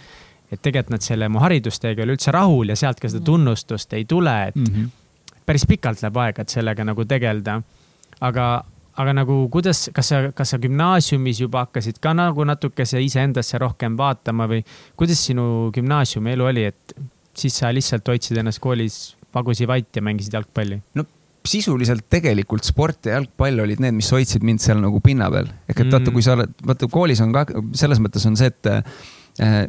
et 0.49 0.61
tegelikult 0.61 0.95
nad 0.97 1.05
selle 1.05 1.29
mu 1.29 1.41
haridusteega 1.43 2.01
ei 2.01 2.07
ole 2.07 2.15
üldse 2.17 2.33
rahul 2.33 2.73
ja 2.73 2.77
sealt 2.79 3.01
ka 3.01 3.11
seda 3.11 3.21
tunnustust 3.25 3.93
ei 3.97 4.05
tule, 4.09 4.35
et 4.49 4.55
mm 4.55 4.65
-hmm. 4.65 4.89
päris 5.45 5.65
pikalt 5.69 6.01
läheb 6.01 6.17
aega, 6.17 6.41
et 6.41 6.49
sellega 6.49 6.83
nagu 6.83 7.05
tegeleda. 7.05 7.61
aga, 8.21 8.63
aga 8.95 9.13
nagu 9.13 9.47
kuidas, 9.49 9.89
kas 9.93 10.07
sa, 10.07 10.31
kas 10.35 10.49
sa 10.49 10.57
gümnaasiumis 10.57 11.39
juba 11.39 11.59
hakkasid 11.65 11.99
ka 12.01 12.13
nagu 12.13 12.43
natukese 12.43 13.01
iseendasse 13.01 13.57
rohkem 13.57 13.97
vaatama 13.97 14.47
või 14.47 14.65
kuidas 14.95 15.25
sinu 15.25 15.71
gümnaasiumi 15.73 16.31
elu 16.31 16.43
oli, 16.43 16.63
et 16.63 16.95
siis 17.33 17.57
sa 17.57 17.73
lihtsalt 17.73 18.07
hoidsid 18.07 18.37
ennast 18.37 18.59
koolis 18.59 19.15
pagusi 19.31 19.67
vait 19.67 19.95
ja 19.95 20.01
mängisid 20.01 20.33
jalgpalli? 20.33 20.81
no 20.95 21.05
sisuliselt 21.45 22.05
tegelikult 22.09 22.63
sport 22.67 23.05
ja 23.05 23.13
jalgpall 23.17 23.63
olid 23.63 23.79
need, 23.79 23.95
mis 23.95 24.11
hoidsid 24.11 24.43
mind 24.45 24.59
seal 24.63 24.81
nagu 24.81 24.99
pinna 24.99 25.29
peal. 25.31 25.47
ehk 25.69 25.79
et 25.79 25.85
mm. 25.85 25.95
vaata, 25.95 26.11
kui 26.11 26.25
sa 26.25 26.35
oled, 26.35 26.51
vaata 26.65 26.89
koolis 26.91 27.21
on 27.21 27.31
ka, 27.33 27.45
selles 27.79 28.01
mõttes 28.03 28.25
on 28.27 28.35
see, 28.39 28.51
et 28.51 28.69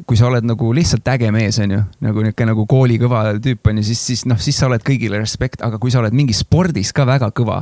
kui 0.06 0.18
sa 0.18 0.26
oled 0.26 0.46
nagu 0.46 0.72
lihtsalt 0.74 1.06
äge 1.12 1.30
mees, 1.34 1.60
on 1.62 1.76
ju, 1.76 1.80
nagu 2.02 2.24
niisugune 2.24 2.50
nagu 2.50 2.66
koolikõva 2.70 3.22
tüüp 3.42 3.70
on 3.70 3.78
ju, 3.78 3.86
siis, 3.92 4.02
siis 4.08 4.26
noh, 4.26 4.38
siis 4.42 4.58
sa 4.58 4.66
oled 4.66 4.82
kõigile 4.86 5.20
respekt, 5.22 5.62
aga 5.62 5.78
kui 5.78 5.92
sa 5.94 6.00
oled 6.02 6.16
mingis 6.16 6.42
spordis 6.42 6.90
ka 6.96 7.06
väga 7.06 7.28
kõva, 7.36 7.60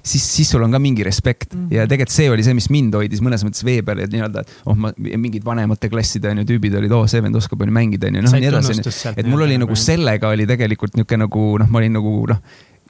siis, 0.00 0.24
siis 0.24 0.48
sul 0.48 0.64
on 0.64 0.72
ka 0.72 0.80
mingi 0.80 1.04
respekt. 1.04 1.52
Mm 1.54 1.66
-hmm. 1.66 1.74
ja 1.74 1.86
tegelikult 1.90 2.14
see 2.14 2.30
oli 2.30 2.46
see, 2.46 2.54
mis 2.56 2.70
mind 2.72 2.96
hoidis 2.96 3.20
mõnes 3.20 3.44
mõttes 3.44 3.64
vee 3.64 3.82
peal, 3.82 4.00
et 4.00 4.12
nii-öelda, 4.12 4.40
et 4.40 4.54
oh, 4.64 4.76
ma 4.76 4.92
mingid 4.96 5.44
vanemate 5.44 5.92
klasside 5.92 6.32
on 6.32 6.40
ju 6.40 6.48
tüübid 6.54 6.78
olid, 6.80 6.92
oo 6.92 7.04
oh,, 7.04 7.10
see 7.10 7.22
vend 7.22 7.36
oskab 7.36 7.60
on 7.60 7.68
ju 7.68 7.76
mängida, 7.76 8.08
on 8.08 8.16
ju, 8.16 8.22
noh, 8.22 8.32
nii 8.32 8.48
edasi, 8.48 8.80
et 9.16 9.26
mul 9.26 9.44
oli 9.44 9.58
nagu 9.60 9.76
sellega 9.76 10.28
oli 10.28 10.46
tegelikult 10.46 10.96
niisugune 10.96 11.26
nagu 11.26 11.46
noh, 11.58 11.68
ma 11.68 11.78
olin 11.78 11.92
nagu 11.92 12.26
noh 12.28 12.40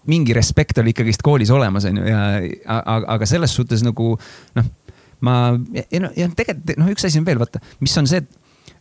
mingi 0.06 0.32
respekt 0.32 0.78
oli 0.78 0.94
ikkagist 0.94 1.22
koolis 1.22 1.50
olemas, 1.50 1.84
on 1.84 1.96
ju, 1.96 2.04
ja 2.06 2.20
aga, 2.64 3.26
selles 3.26 3.52
suhtes 3.54 3.82
nagu 3.84 4.14
noh 4.54 4.64
ma 5.20 5.58
ja 5.74 6.10
ja 6.16 6.28
tegelikult 6.32 6.78
noh, 6.80 6.88
üks 6.94 7.04
asi 7.04 7.20
on 7.20 7.26
veel 7.26 7.40
vaata, 7.40 7.60
mis 7.80 7.96
on 8.00 8.08
see, 8.08 8.22
et 8.22 8.39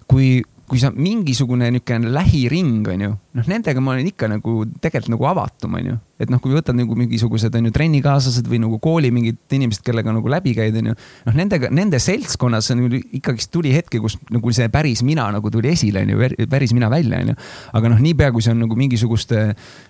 kui 0.10 0.40
kui 0.70 0.78
sa 0.78 0.92
mingisugune 0.94 1.68
niisugune 1.74 2.12
lähiring 2.14 2.86
on 2.94 3.04
ju, 3.04 3.14
noh, 3.40 3.48
nendega 3.50 3.82
ma 3.82 3.96
olen 3.96 4.10
ikka 4.12 4.30
nagu 4.30 4.62
tegelikult 4.82 5.16
nagu 5.16 5.28
avatum, 5.32 5.78
on 5.80 5.88
ju. 5.90 5.96
et 6.22 6.30
noh, 6.30 6.42
kui 6.44 6.54
võtad 6.54 6.78
nagu 6.78 6.98
mingisugused 7.00 7.56
on 7.58 7.70
ju 7.70 7.74
trennikaaslased 7.74 8.48
või 8.50 8.60
nagu 8.62 8.78
kooli 8.84 9.10
mingid 9.16 9.40
inimesed, 9.58 9.82
kellega 9.88 10.14
nagu 10.14 10.30
läbi 10.30 10.54
käid, 10.58 10.78
on 10.82 10.92
ju. 10.92 10.96
noh, 11.26 11.40
nendega, 11.42 11.72
nende 11.74 12.02
seltskonnas 12.04 12.70
on 12.76 12.86
ikkagist 13.02 13.52
tuli 13.56 13.74
hetki, 13.74 14.02
kus 14.04 14.20
nagu 14.30 14.54
see 14.54 14.70
päris 14.74 15.02
mina 15.06 15.26
nagu 15.34 15.52
tuli 15.54 15.74
esile, 15.74 16.06
on 16.06 16.14
ju, 16.14 16.48
päris 16.52 16.76
mina 16.78 16.92
välja, 16.94 17.24
on 17.24 17.34
ju. 17.34 17.40
aga 17.80 17.94
noh, 17.96 18.02
niipea 18.06 18.30
kui 18.36 18.46
see 18.46 18.54
on 18.54 18.66
nagu 18.68 18.78
mingisuguste 18.80 19.50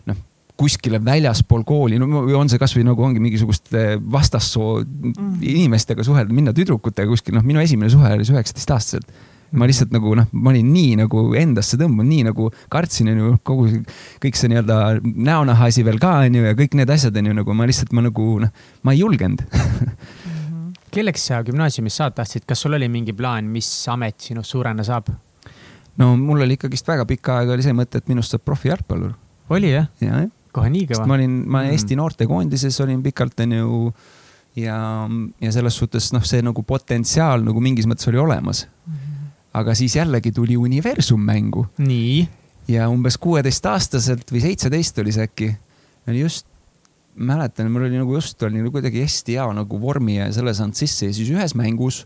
noh 0.10 0.26
kuskile 0.60 1.00
väljaspool 1.00 1.62
kooli, 1.64 1.96
no 2.00 2.08
või 2.12 2.36
on 2.36 2.50
see 2.52 2.60
kasvõi 2.60 2.82
nagu 2.84 3.04
ongi 3.04 3.22
mingisuguste 3.24 3.94
vastassoo 4.12 4.82
mm. 4.84 5.38
inimestega 5.40 6.04
suhelda, 6.04 6.36
minna 6.36 6.52
tüdrukutega 6.56 7.08
kuskil, 7.08 7.38
noh, 7.38 7.46
minu 7.48 7.64
esimene 7.64 7.92
suhe 7.92 8.12
oli 8.18 8.28
üheksateistaastaselt 8.28 9.08
ma 9.52 9.68
lihtsalt 9.70 9.94
nagu 9.94 10.14
noh, 10.18 10.28
ma 10.32 10.52
olin 10.52 10.68
nii 10.74 10.98
nagu 11.00 11.24
endasse 11.40 11.78
tõmbunud, 11.80 12.10
nii 12.10 12.26
nagu 12.30 12.50
kartsin, 12.72 13.10
onju, 13.14 13.36
kogu 13.48 13.70
kõik 14.22 14.38
see 14.38 14.52
nii-öelda 14.52 15.00
näonaha 15.04 15.70
asi 15.72 15.86
veel 15.86 16.00
ka, 16.02 16.20
onju, 16.28 16.44
ja 16.46 16.58
kõik 16.58 16.78
need 16.78 16.92
asjad, 16.94 17.18
onju, 17.22 17.36
nagu 17.42 17.56
ma 17.58 17.68
lihtsalt, 17.70 17.94
ma 17.96 18.06
nagu 18.06 18.28
noh, 18.46 18.68
ma 18.86 18.96
ei 18.96 19.02
julgenud 19.02 19.46
kelleks 20.94 21.26
sa 21.30 21.42
gümnaasiumis 21.46 21.98
saada 22.02 22.20
tahtsid, 22.22 22.46
kas 22.50 22.62
sul 22.66 22.78
oli 22.78 22.90
mingi 22.92 23.14
plaan, 23.18 23.50
mis 23.54 23.70
amet 23.92 24.30
sinust 24.30 24.54
suurena 24.54 24.86
saab? 24.86 25.10
no 26.00 26.14
mul 26.18 26.46
oli 26.46 26.58
ikkagist 26.58 26.88
väga 26.88 27.06
pikka 27.10 27.42
aega 27.42 27.58
oli 27.58 27.66
see 27.66 27.76
mõte, 27.78 28.02
et 28.02 28.12
minust 28.12 28.36
saab 28.36 28.46
profijalgpallur. 28.46 29.14
oli 29.56 29.74
jah 29.74 29.90
ja,? 30.04 30.24
jah. 30.26 30.32
kohe 30.54 30.70
nii 30.74 30.88
kõva? 30.94 31.10
ma 31.10 31.18
olin, 31.18 31.44
ma 31.46 31.66
mm. 31.66 31.76
Eesti 31.76 32.00
noortekoondises 32.00 32.82
olin 32.86 33.02
pikalt, 33.06 33.46
onju 33.46 33.94
ja, 34.62 34.80
ja 35.42 35.54
selles 35.54 35.78
suhtes 35.82 36.14
noh, 36.14 36.26
see 36.26 36.42
nagu 36.46 36.66
potentsiaal 36.66 37.46
nagu 37.46 37.62
mingis 37.64 37.90
mõttes 37.90 38.10
oli 38.12 38.22
olemas 38.22 38.68
mm 38.68 39.09
aga 39.54 39.76
siis 39.76 39.96
jällegi 39.96 40.32
tuli 40.32 40.58
universum 40.58 41.22
mängu. 41.22 41.66
nii? 41.78 42.28
ja 42.70 42.90
umbes 42.90 43.18
kuueteistaastaselt 43.18 44.30
või 44.32 44.44
seitseteist 44.44 45.00
oli 45.02 45.14
see 45.16 45.26
äkki, 45.26 45.50
oli 46.08 46.20
just, 46.22 46.46
mäletan, 47.16 47.72
mul 47.74 47.88
oli 47.88 47.98
nagu 47.98 48.14
just 48.14 48.44
oli 48.44 48.62
nagu 48.62 48.72
kuidagi 48.72 49.02
hästi 49.02 49.40
hea 49.40 49.48
nagu 49.58 49.82
vormi 49.82 50.20
ja 50.20 50.30
selle 50.34 50.54
saanud 50.54 50.78
sisse 50.78 51.10
ja 51.10 51.16
siis 51.16 51.32
ühes 51.34 51.56
mängus 51.58 52.04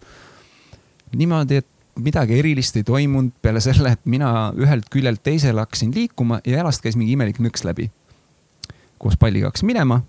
niimoodi, 1.15 1.59
et 1.61 1.67
midagi 1.99 2.39
erilist 2.39 2.77
ei 2.79 2.85
toimunud 2.87 3.35
peale 3.43 3.61
selle, 3.61 3.93
et 3.93 4.07
mina 4.09 4.53
ühelt 4.57 4.87
küljelt 4.93 5.21
teisele 5.23 5.61
hakkasin 5.61 5.91
liikuma 5.93 6.39
ja 6.45 6.61
jalast 6.61 6.81
käis 6.81 6.97
mingi 6.97 7.13
imelik 7.13 7.41
nõks 7.43 7.65
läbi. 7.67 7.91
koos 8.97 9.19
palliga 9.19 9.51
hakkasin 9.51 9.67
minema 9.67 10.01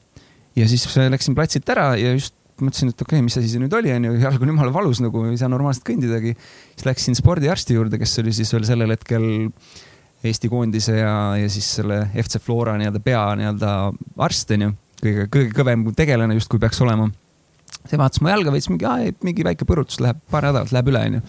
ja 0.57 0.69
siis 0.69 0.87
läksin 1.11 1.35
platsilt 1.35 1.69
ära 1.69 1.97
ja 1.99 2.15
just 2.15 2.35
mõtlesin, 2.63 2.93
et 2.93 3.03
okei 3.03 3.19
okay,, 3.19 3.25
mis 3.27 3.37
asi 3.41 3.51
see 3.51 3.63
nüüd 3.63 3.75
oli, 3.75 3.91
onju, 3.95 4.13
jalg 4.23 4.45
on 4.45 4.53
jumala 4.53 4.75
valus 4.75 5.01
nagu, 5.03 5.25
ei 5.31 5.41
saa 5.41 5.51
normaalselt 5.53 5.87
kõndidagi. 5.89 6.37
siis 6.75 6.87
läksin 6.87 7.19
spordiarsti 7.19 7.79
juurde, 7.79 7.99
kes 7.99 8.19
oli 8.23 8.35
siis 8.37 8.53
veel 8.55 8.69
sellel 8.69 8.95
hetkel 8.95 9.27
Eesti 10.25 10.49
koondise 10.49 10.95
ja, 10.97 11.35
ja 11.37 11.49
siis 11.53 11.67
selle 11.81 12.07
FC 12.15 12.41
Flora 12.41 12.79
nii-öelda 12.81 13.03
pea 13.05 13.25
nii-öelda 13.41 13.73
arst 14.25 14.55
onju, 14.57 14.71
kõige, 15.03 15.27
kõige 15.35 15.53
kõvem 15.59 15.85
tegelane 15.97 16.39
justkui 16.39 16.63
peaks 16.63 16.81
olema. 16.81 17.11
see 17.85 17.99
vaatas 18.01 18.23
mu 18.25 18.31
jalga 18.33 18.55
veits 18.55 18.71
mingi, 18.71 19.13
mingi 19.27 19.45
väike 19.45 19.67
põrutus 19.69 20.01
läheb, 20.01 20.23
paar 20.31 20.47
nädalat 20.49 20.73
läheb 20.73 20.89
üle 20.95 21.05
onju 21.11 21.23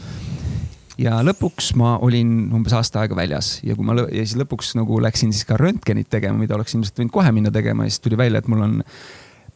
ja 1.01 1.19
lõpuks 1.25 1.73
ma 1.79 1.95
olin 2.03 2.47
umbes 2.55 2.75
aasta 2.75 3.01
aega 3.01 3.17
väljas 3.17 3.57
ja 3.65 3.75
kui 3.75 3.87
ma 3.87 3.97
ja 3.99 4.23
siis 4.23 4.37
lõpuks 4.39 4.75
nagu 4.79 5.01
läksin 5.03 5.33
siis 5.35 5.47
ka 5.47 5.57
röntgenit 5.59 6.07
tegema, 6.11 6.39
mida 6.39 6.55
oleks 6.55 6.75
ilmselt 6.75 7.01
võinud 7.01 7.13
kohe 7.15 7.33
minna 7.35 7.51
tegema 7.51 7.87
ja 7.87 7.91
siis 7.91 8.03
tuli 8.05 8.19
välja, 8.19 8.39
et 8.39 8.47
mul 8.51 8.63
on 8.63 8.77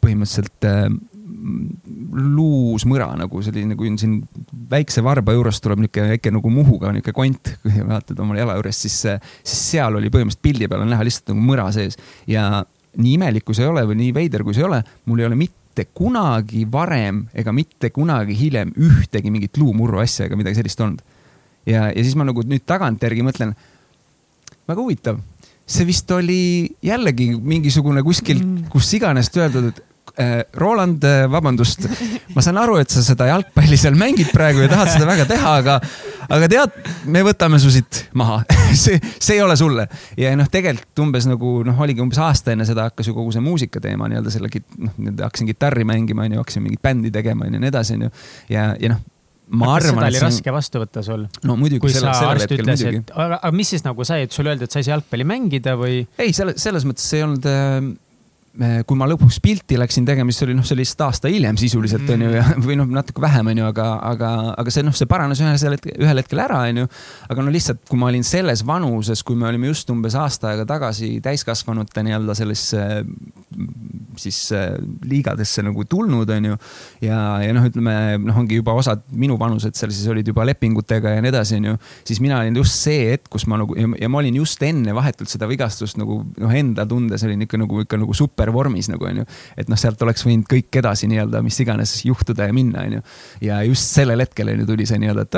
põhimõtteliselt 0.03 0.67
äh, 1.39 2.31
luusmõra 2.35 3.09
nagu 3.19 3.41
see 3.43 3.53
oli 3.53 3.65
nagu 3.71 3.91
siin 3.99 4.17
väikse 4.71 5.03
varba 5.05 5.35
juures 5.35 5.61
tuleb 5.63 5.83
niisugune 5.83 6.15
väike 6.15 6.33
nagu 6.35 6.51
Muhuga 6.53 6.91
niisugune 6.95 7.15
kont, 7.19 7.53
kui 7.63 7.85
vaatad 7.91 8.19
oma 8.23 8.37
jala 8.39 8.57
juures, 8.59 8.81
siis, 8.85 8.97
siis 9.43 9.63
seal 9.75 9.99
oli 9.99 10.11
põhimõtteliselt 10.13 10.43
pildi 10.45 10.69
peal 10.71 10.83
on 10.85 10.91
näha 10.93 11.07
lihtsalt 11.07 11.33
nagu 11.33 11.45
mõra 11.51 11.69
sees 11.75 11.97
ja 12.29 12.65
nii 12.99 13.15
imelik 13.17 13.47
kui 13.47 13.57
see 13.57 13.65
ei 13.65 13.71
ole 13.71 13.85
või 13.89 13.99
nii 14.03 14.13
veider 14.15 14.43
kui 14.43 14.57
see 14.57 14.65
ei 14.65 14.69
ole, 14.69 14.83
mul 15.09 15.23
ei 15.23 15.29
ole 15.29 15.39
mitte 15.39 15.87
kunagi 15.95 16.65
varem 16.71 17.25
ega 17.37 17.53
mitte 17.55 17.93
kunagi 17.95 18.35
hiljem 18.37 18.73
ühtegi 18.75 19.31
mingit 19.31 19.57
luumurru 19.61 20.01
asja 20.03 20.27
ega 20.27 20.39
midagi 20.39 20.59
sellist 20.59 20.81
olnud. 20.83 21.03
ja, 21.69 21.89
ja 21.89 22.03
siis 22.03 22.17
ma 22.19 22.27
nagu 22.27 22.43
nüüd 22.43 22.65
tagantjärgi 22.67 23.25
mõtlen, 23.25 23.53
väga 24.67 24.81
huvitav 24.81 25.21
see 25.69 25.85
vist 25.85 26.09
oli 26.11 26.41
jällegi 26.81 27.29
mingisugune 27.37 28.01
kuskilt, 28.05 28.45
kus 28.73 28.89
iganes 28.97 29.29
öeldud, 29.37 29.69
et 29.69 29.83
Roland, 30.59 31.03
äh, 31.03 31.25
vabandust, 31.31 31.85
ma 32.35 32.43
saan 32.45 32.59
aru, 32.61 32.77
et 32.81 32.91
sa 32.93 33.03
seda 33.05 33.29
jalgpalli 33.29 33.77
seal 33.79 33.97
mängid 33.99 34.31
praegu 34.35 34.63
ja 34.65 34.71
tahad 34.71 34.93
seda 34.93 35.09
väga 35.09 35.27
teha, 35.29 35.53
aga, 35.61 35.77
aga 36.29 36.49
tead, 36.51 36.79
me 37.11 37.23
võtame 37.27 37.59
su 37.61 37.71
siit 37.73 38.05
maha 38.19 38.41
see, 38.83 38.99
see 39.17 39.37
ei 39.37 39.43
ole 39.45 39.57
sulle. 39.59 39.87
ja 40.19 40.33
noh, 40.39 40.49
tegelikult 40.51 41.05
umbes 41.05 41.29
nagu 41.29 41.59
noh, 41.67 41.85
oligi 41.85 42.03
umbes 42.03 42.21
aasta 42.23 42.55
enne 42.55 42.67
seda 42.69 42.89
hakkas 42.89 43.11
ju 43.11 43.15
kogu 43.17 43.35
see 43.35 43.43
muusika 43.43 43.83
teema 43.83 44.09
nii-öelda 44.09 44.33
selle, 44.33 44.51
noh, 44.79 44.97
hakkasin 45.21 45.49
kitarri 45.51 45.87
mängima, 45.87 46.27
onju, 46.27 46.41
hakkasin 46.43 46.65
mingit 46.65 46.83
bändi 46.83 47.13
tegema, 47.13 47.47
onju, 47.47 47.61
nii 47.61 47.73
edasi, 47.73 47.99
onju. 47.99 48.11
ja, 48.53 48.73
ja 48.79 48.95
noh 48.95 49.07
ma 49.49 49.71
arvan, 49.75 49.97
seda 49.97 50.09
oli 50.11 50.21
raske 50.21 50.53
vastu 50.53 50.81
võtta 50.83 51.03
sul? 51.05 51.25
no 51.47 51.55
muidugi. 51.59 51.81
kui 51.83 51.93
selle, 51.93 52.13
sa 52.13 52.33
arst 52.33 52.51
ütles, 52.53 52.83
et 52.85 53.13
aga, 53.15 53.39
aga 53.39 53.51
mis 53.55 53.71
siis 53.73 53.85
nagu 53.85 54.05
sai, 54.07 54.27
et 54.27 54.35
sulle 54.35 54.53
öeldi, 54.53 54.67
et 54.67 54.75
sa 54.75 54.81
ei 54.81 54.85
saa 54.85 54.97
jalgpalli 54.97 55.25
mängida 55.27 55.75
või? 55.79 56.03
ei, 56.21 56.35
selle, 56.35 56.55
selles 56.61 56.85
mõttes 56.87 57.07
ei 57.17 57.25
olnud 57.25 57.49
äh, 57.49 57.79
kui 58.59 58.97
ma 58.99 59.07
lõpuks 59.07 59.37
pilti 59.43 59.77
läksin 59.79 60.07
tegema, 60.07 60.33
siis 60.33 60.43
oli 60.47 60.55
noh, 60.57 60.65
see 60.67 60.75
oli 60.75 60.83
lihtsalt 60.83 61.05
aasta 61.05 61.31
hiljem 61.31 61.57
sisuliselt 61.59 62.03
mm. 62.03 62.15
onju 62.15 62.31
ja, 62.35 62.45
või 62.67 62.75
noh, 62.79 62.89
natuke 62.91 63.23
vähem 63.23 63.51
onju, 63.53 63.67
aga, 63.69 63.87
aga, 64.09 64.31
aga 64.59 64.73
see 64.73 64.83
noh, 64.83 64.95
see 64.95 65.07
paranes 65.09 65.39
ühel 65.43 65.75
hetkel, 65.77 65.95
ühel 65.95 66.19
hetkel 66.19 66.43
ära 66.43 66.63
onju. 66.67 66.89
aga 67.31 67.45
no 67.45 67.53
lihtsalt, 67.55 67.85
kui 67.87 68.01
ma 68.01 68.09
olin 68.11 68.25
selles 68.27 68.65
vanuses, 68.67 69.23
kui 69.23 69.39
me 69.39 69.47
olime 69.47 69.71
just 69.71 69.89
umbes 69.93 70.17
aasta 70.19 70.51
aega 70.51 70.67
tagasi 70.69 71.15
täiskasvanute 71.23 72.03
nii-öelda 72.05 72.35
sellesse 72.37 72.83
siis 74.19 74.51
äh, 74.51 74.73
liigadesse 75.07 75.63
nagu 75.63 75.85
tulnud 75.85 76.29
onju. 76.29 76.57
ja, 77.01 77.19
ja 77.43 77.53
noh, 77.55 77.65
ütleme 77.69 77.93
noh, 78.21 78.37
ongi 78.41 78.59
juba 78.59 78.75
osad 78.77 79.01
minu 79.15 79.37
vanused 79.39 79.77
seal 79.77 79.93
siis 79.93 80.07
olid 80.11 80.27
juba 80.27 80.45
lepingutega 80.47 81.15
ja 81.15 81.23
nii 81.23 81.31
edasi 81.31 81.57
onju. 81.59 81.77
siis 82.07 82.21
mina 82.23 82.39
olin 82.41 82.59
just 82.59 82.75
see 82.83 83.09
hetk, 83.11 83.29
kus 83.31 83.47
ma 83.49 83.59
nagu 83.61 83.77
ja, 83.79 83.89
ja 84.03 84.11
ma 84.11 84.21
olin 84.21 84.39
just 84.41 84.63
enne 84.65 84.95
vahetult 84.95 85.31
seda 85.31 85.49
vigastust 85.49 85.99
nagu 86.01 86.21
noh, 86.37 86.55
enda 86.61 86.85
tundes 86.89 87.23
olin 87.27 87.47
ikka 87.47 87.61
nagu 87.61 87.83
ikka 87.85 87.99
nagu 88.01 88.17
super 88.17 88.48
supervormis 88.49 88.89
nagu 88.91 89.05
onju. 89.05 89.25
et 89.57 89.69
noh, 89.69 89.79
sealt 89.79 90.01
oleks 90.01 90.25
võinud 90.25 90.47
kõik 90.49 90.81
edasi 90.81 91.07
nii-öelda, 91.11 91.43
mis 91.45 91.59
iganes 91.61 91.99
juhtuda 92.05 92.49
ja 92.49 92.53
minna, 92.55 92.83
onju. 92.87 93.01
ja 93.45 93.61
just 93.67 93.93
sellel 93.95 94.19
hetkel 94.25 94.53
onju 94.55 94.65
tuli 94.69 94.85
see 94.89 94.99
nii-öelda, 95.01 95.27
et 95.27 95.35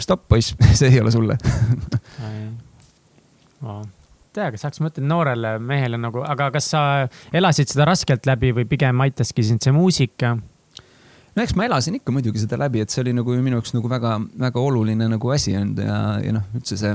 stopp 0.00 0.28
poiss, 0.28 0.54
see 0.78 0.92
ei 0.92 1.00
ole 1.00 1.10
sulle 1.14 1.38
tea, 4.32 4.50
kas 4.52 4.62
saaks 4.64 4.80
mõtelda 4.80 5.08
noorele 5.10 5.56
mehele 5.58 5.98
nagu, 6.00 6.22
aga 6.22 6.50
kas 6.54 6.70
sa 6.72 6.82
elasid 7.34 7.72
seda 7.72 7.88
raskelt 7.88 8.26
läbi 8.28 8.54
või 8.56 8.66
pigem 8.70 9.02
aitaski 9.06 9.44
sind 9.46 9.64
see 9.64 9.74
muusika? 9.74 10.36
no 11.30 11.44
eks 11.44 11.54
ma 11.58 11.66
elasin 11.66 11.98
ikka 11.98 12.14
muidugi 12.14 12.42
seda 12.42 12.58
läbi, 12.60 12.82
et 12.84 12.90
see 12.90 13.02
oli 13.04 13.14
nagu 13.16 13.36
minu 13.38 13.58
jaoks 13.58 13.74
nagu 13.76 13.90
väga-väga 13.90 14.62
oluline 14.62 15.10
nagu 15.10 15.34
asi 15.34 15.56
olnud 15.58 15.82
ja, 15.82 15.96
ja 16.24 16.36
noh, 16.36 16.46
üldse 16.58 16.78
see 16.80 16.94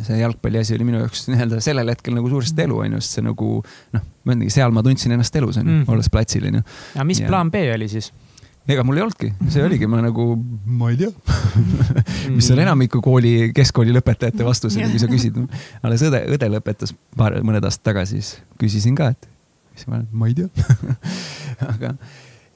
see 0.00 0.18
jalgpalli 0.18 0.62
asi 0.62 0.74
oli 0.76 0.86
minu 0.88 1.02
jaoks 1.02 1.26
nii-öelda 1.30 1.60
sellel 1.64 1.92
hetkel 1.92 2.16
nagu 2.16 2.30
suuresti 2.32 2.66
elu 2.66 2.82
onju, 2.86 3.00
sest 3.02 3.18
see 3.18 3.26
nagu 3.26 3.54
noh, 3.62 4.04
ma 4.24 4.34
ütlengi, 4.34 4.52
seal 4.54 4.74
ma 4.74 4.84
tundsin 4.86 5.14
ennast 5.16 5.36
elus 5.40 5.60
onju 5.60 5.72
mm., 5.78 5.88
olles 5.92 6.10
platsil 6.12 6.48
onju. 6.50 6.62
ja 6.96 7.08
mis 7.08 7.22
ja... 7.22 7.30
plaan 7.30 7.52
B 7.52 7.64
oli 7.74 7.88
siis? 7.92 8.12
ega 8.70 8.84
mul 8.86 9.00
ei 9.00 9.04
olnudki, 9.04 9.32
see 9.50 9.64
oligi, 9.66 9.88
ma 9.90 10.00
nagu, 10.04 10.26
ma 10.78 10.92
ei 10.92 11.00
tea 11.00 11.10
mis 12.36 12.48
on 12.54 12.62
enamiku 12.62 13.02
kooli, 13.04 13.50
keskkooli 13.56 13.94
lõpetajate 13.96 14.46
vastus, 14.46 14.78
kui 14.78 15.02
sa 15.02 15.10
küsid. 15.10 15.38
alles 15.82 16.04
õde, 16.06 16.22
õde 16.36 16.50
lõpetas 16.52 16.94
paar, 17.18 17.40
mõned 17.44 17.64
aastad 17.66 17.90
tagasi, 17.90 18.22
siis 18.22 18.36
küsisin 18.62 18.96
ka, 18.98 19.10
et 19.16 19.28
siis 19.74 19.90
ma, 19.90 20.02
ma 20.14 20.30
ei 20.30 20.38
tea 20.38 20.48
aga 21.72 21.96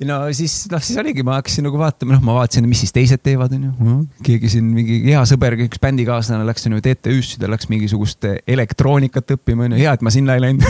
no 0.05 0.17
siis, 0.37 0.55
noh, 0.69 0.83
siis 0.85 0.99
oligi, 1.01 1.23
ma 1.25 1.39
hakkasin 1.39 1.65
nagu 1.65 1.79
vaatama, 1.81 2.17
noh, 2.17 2.23
ma 2.27 2.35
vaatasin, 2.37 2.67
mis 2.69 2.83
siis 2.85 2.93
teised 2.93 3.23
teevad, 3.25 3.55
onju. 3.57 3.95
keegi 4.27 4.51
siin, 4.53 4.69
mingi 4.77 4.99
hea 5.07 5.23
sõber, 5.29 5.57
üks 5.65 5.81
bändikaaslane 5.81 6.45
läks 6.45 6.69
onju 6.69 6.83
TTÜ-sse, 6.85 7.41
ta 7.41 7.49
läks 7.49 7.71
mingisugust 7.73 8.27
elektroonikat 8.45 9.37
õppima, 9.39 9.65
onju. 9.71 9.81
hea, 9.81 9.95
et 9.97 10.05
ma 10.05 10.13
sinna 10.13 10.37
ei 10.37 10.45
läinud 10.45 10.67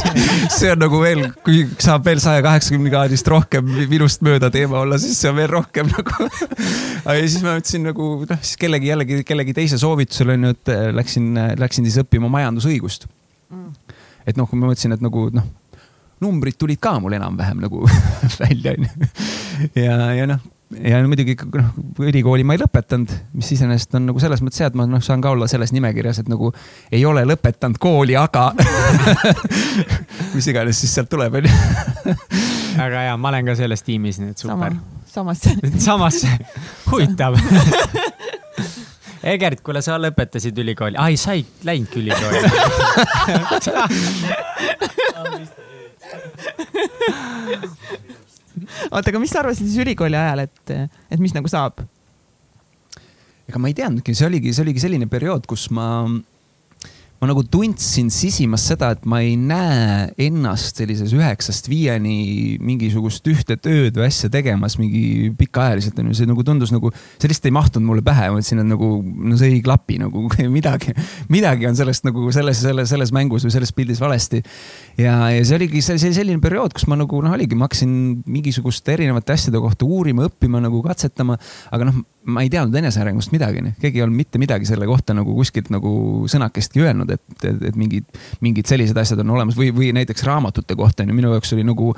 see 0.58 0.72
on 0.72 0.82
nagu 0.82 1.02
veel, 1.04 1.22
kui 1.46 1.62
saab 1.78 2.06
veel 2.08 2.22
saja 2.24 2.42
kaheksakümne 2.46 2.90
kraadist 2.90 3.30
rohkem 3.30 3.70
minust 3.90 4.24
mööda 4.26 4.50
teema 4.54 4.82
olla, 4.82 4.98
siis 5.02 5.20
see 5.22 5.30
on 5.30 5.38
veel 5.38 5.52
rohkem 5.54 5.90
nagu 5.94 6.30
ja 7.14 7.18
siis 7.22 7.40
ma 7.44 7.54
mõtlesin 7.54 7.86
nagu 7.92 8.12
noh, 8.26 8.42
siis 8.42 8.58
kellegi 8.58 8.90
jällegi 8.90 9.22
kellegi 9.28 9.54
teise 9.54 9.78
soovitusel 9.78 10.34
onju, 10.34 10.54
et 10.56 10.74
läksin, 10.98 11.30
läksin 11.62 11.86
siis 11.86 12.02
õppima 12.02 12.32
majandusõigust 12.32 13.06
mm. 13.06 14.00
et 14.26 14.40
noh, 14.40 14.50
kui 14.50 14.58
ma 14.58 14.72
mõtlesin, 14.72 14.98
et 14.98 15.04
nagu 15.04 15.28
noh 15.34 15.52
numbrid 16.22 16.58
tulid 16.58 16.80
ka 16.82 16.98
mul 17.02 17.16
enam-vähem 17.16 17.62
nagu 17.64 17.86
välja, 18.42 18.74
onju. 18.76 19.12
ja, 19.80 19.96
ja 20.18 20.28
noh, 20.30 20.42
ja 20.82 21.00
muidugi 21.06 21.36
noh, 21.54 21.70
ülikooli 22.02 22.44
ma 22.46 22.56
ei 22.56 22.62
lõpetanud, 22.62 23.12
mis 23.36 23.50
iseenesest 23.54 23.94
on 23.98 24.08
nagu 24.10 24.22
selles 24.22 24.42
mõttes 24.44 24.62
hea, 24.62 24.70
et 24.70 24.78
ma 24.78 24.86
noh, 24.88 25.02
saan 25.04 25.22
ka 25.24 25.32
olla 25.34 25.48
selles 25.50 25.72
nimekirjas, 25.74 26.22
et 26.22 26.30
nagu 26.30 26.50
ei 26.94 27.04
ole 27.08 27.24
lõpetanud 27.28 27.78
kooli, 27.82 28.16
aga 28.18 28.50
mis 30.36 30.48
iganes 30.50 30.80
siis 30.80 30.94
sealt 30.96 31.10
tuleb, 31.12 31.40
onju. 31.40 31.52
väga 32.78 33.06
hea, 33.08 33.16
ma 33.20 33.32
olen 33.32 33.50
ka 33.50 33.58
selles 33.58 33.84
tiimis, 33.86 34.20
nii 34.22 34.34
et 34.34 34.44
sama 34.44 34.70
super., 34.70 34.78
samasse. 35.14 35.50
samas 35.78 36.24
huvitav. 36.90 37.38
Egert, 39.24 39.62
kuule, 39.64 39.80
sa 39.80 39.96
lõpetasid 39.96 40.58
ülikooli, 40.60 40.98
ai, 41.00 41.16
sa 41.16 41.32
ei 41.32 41.46
läinudki 41.64 42.02
ülikooli. 42.02 42.38
oota, 48.90 49.08
aga 49.10 49.20
mis 49.22 49.32
sa 49.34 49.42
arvasid 49.42 49.66
siis 49.66 49.82
ülikooli 49.84 50.16
ajal, 50.18 50.44
et, 50.46 50.74
et 51.10 51.20
mis 51.22 51.34
nagu 51.36 51.50
saab? 51.50 51.84
ega 53.44 53.60
ma 53.60 53.68
ei 53.68 53.76
teadnudki, 53.76 54.14
see 54.16 54.26
oligi, 54.28 54.54
see 54.56 54.64
oligi 54.64 54.80
selline 54.84 55.08
periood, 55.10 55.44
kus 55.50 55.66
ma, 55.74 56.06
ma 57.24 57.30
nagu 57.30 57.40
tundsin 57.48 58.10
sisimas 58.12 58.66
seda, 58.68 58.90
et 58.92 59.06
ma 59.08 59.22
ei 59.24 59.32
näe 59.40 60.10
ennast 60.26 60.76
sellises 60.76 61.14
üheksast 61.16 61.70
viieni 61.72 62.58
mingisugust 62.60 63.24
ühte 63.32 63.56
tööd 63.56 63.96
või 63.96 64.10
asja 64.10 64.28
tegemas 64.32 64.76
mingi 64.76 65.30
pikaajaliselt 65.38 66.02
onju, 66.02 66.16
see 66.18 66.28
nagu 66.28 66.44
tundus 66.44 66.74
nagu, 66.74 66.92
see 67.16 67.30
lihtsalt 67.30 67.48
ei 67.48 67.54
mahtunud 67.56 67.88
mulle 67.88 68.04
pähe, 68.04 68.28
ma 68.28 68.36
mõtlesin, 68.36 68.60
et 68.60 68.68
nagu 68.68 68.90
no 69.00 69.38
see 69.40 69.54
ei 69.54 69.62
klapi 69.64 69.96
nagu 70.02 70.26
midagi, 70.58 70.92
midagi 71.32 71.70
on 71.70 71.78
sellest 71.78 72.04
nagu 72.04 72.28
selles, 72.36 72.60
selles, 72.60 72.92
selles 72.92 73.14
mängus 73.16 73.48
või 73.48 73.56
selles 73.56 73.72
pildis 73.72 74.02
valesti. 74.04 74.42
ja, 75.00 75.16
ja 75.32 75.40
see 75.40 75.56
oligi 75.56 75.80
see, 75.86 75.96
see 76.02 76.12
selline 76.16 76.44
periood, 76.44 76.76
kus 76.76 76.84
ma 76.92 77.00
nagu 77.00 77.24
noh, 77.24 77.32
oligi, 77.38 77.56
ma 77.56 77.70
hakkasin 77.70 77.94
mingisuguste 78.28 78.98
erinevate 78.98 79.32
asjade 79.38 79.64
kohta 79.64 79.88
uurima, 79.88 80.28
õppima 80.28 80.60
nagu 80.60 80.84
katsetama, 80.84 81.40
aga 81.72 81.88
noh, 81.88 82.04
ma 82.26 82.44
ei 82.44 82.50
teadnud 82.52 82.76
enesearengust 82.80 83.32
midagi, 83.34 83.62
keegi 83.80 84.00
ei 84.00 84.04
olnud 84.06 84.16
mitte 84.16 84.40
midagi 84.40 84.68
selle 84.68 84.86
kohta 84.88 85.16
nagu 85.16 85.34
kuskilt 85.36 85.70
nagu 85.74 85.94
sõnakestki 86.30 86.84
öelnud, 86.84 87.10
et, 87.14 87.24
et, 87.42 87.62
et 87.70 87.78
mingid, 87.78 88.06
mingid 88.44 88.68
sellised 88.70 88.98
asjad 89.00 89.20
on 89.24 89.34
olemas 89.36 89.58
või, 89.58 89.70
või 89.76 89.92
näiteks 89.96 90.24
raamatute 90.26 90.76
kohta 90.78 91.04
on 91.04 91.12
ju, 91.12 91.18
minu 91.20 91.32
jaoks 91.34 91.54
oli 91.56 91.66
nagu 91.66 91.92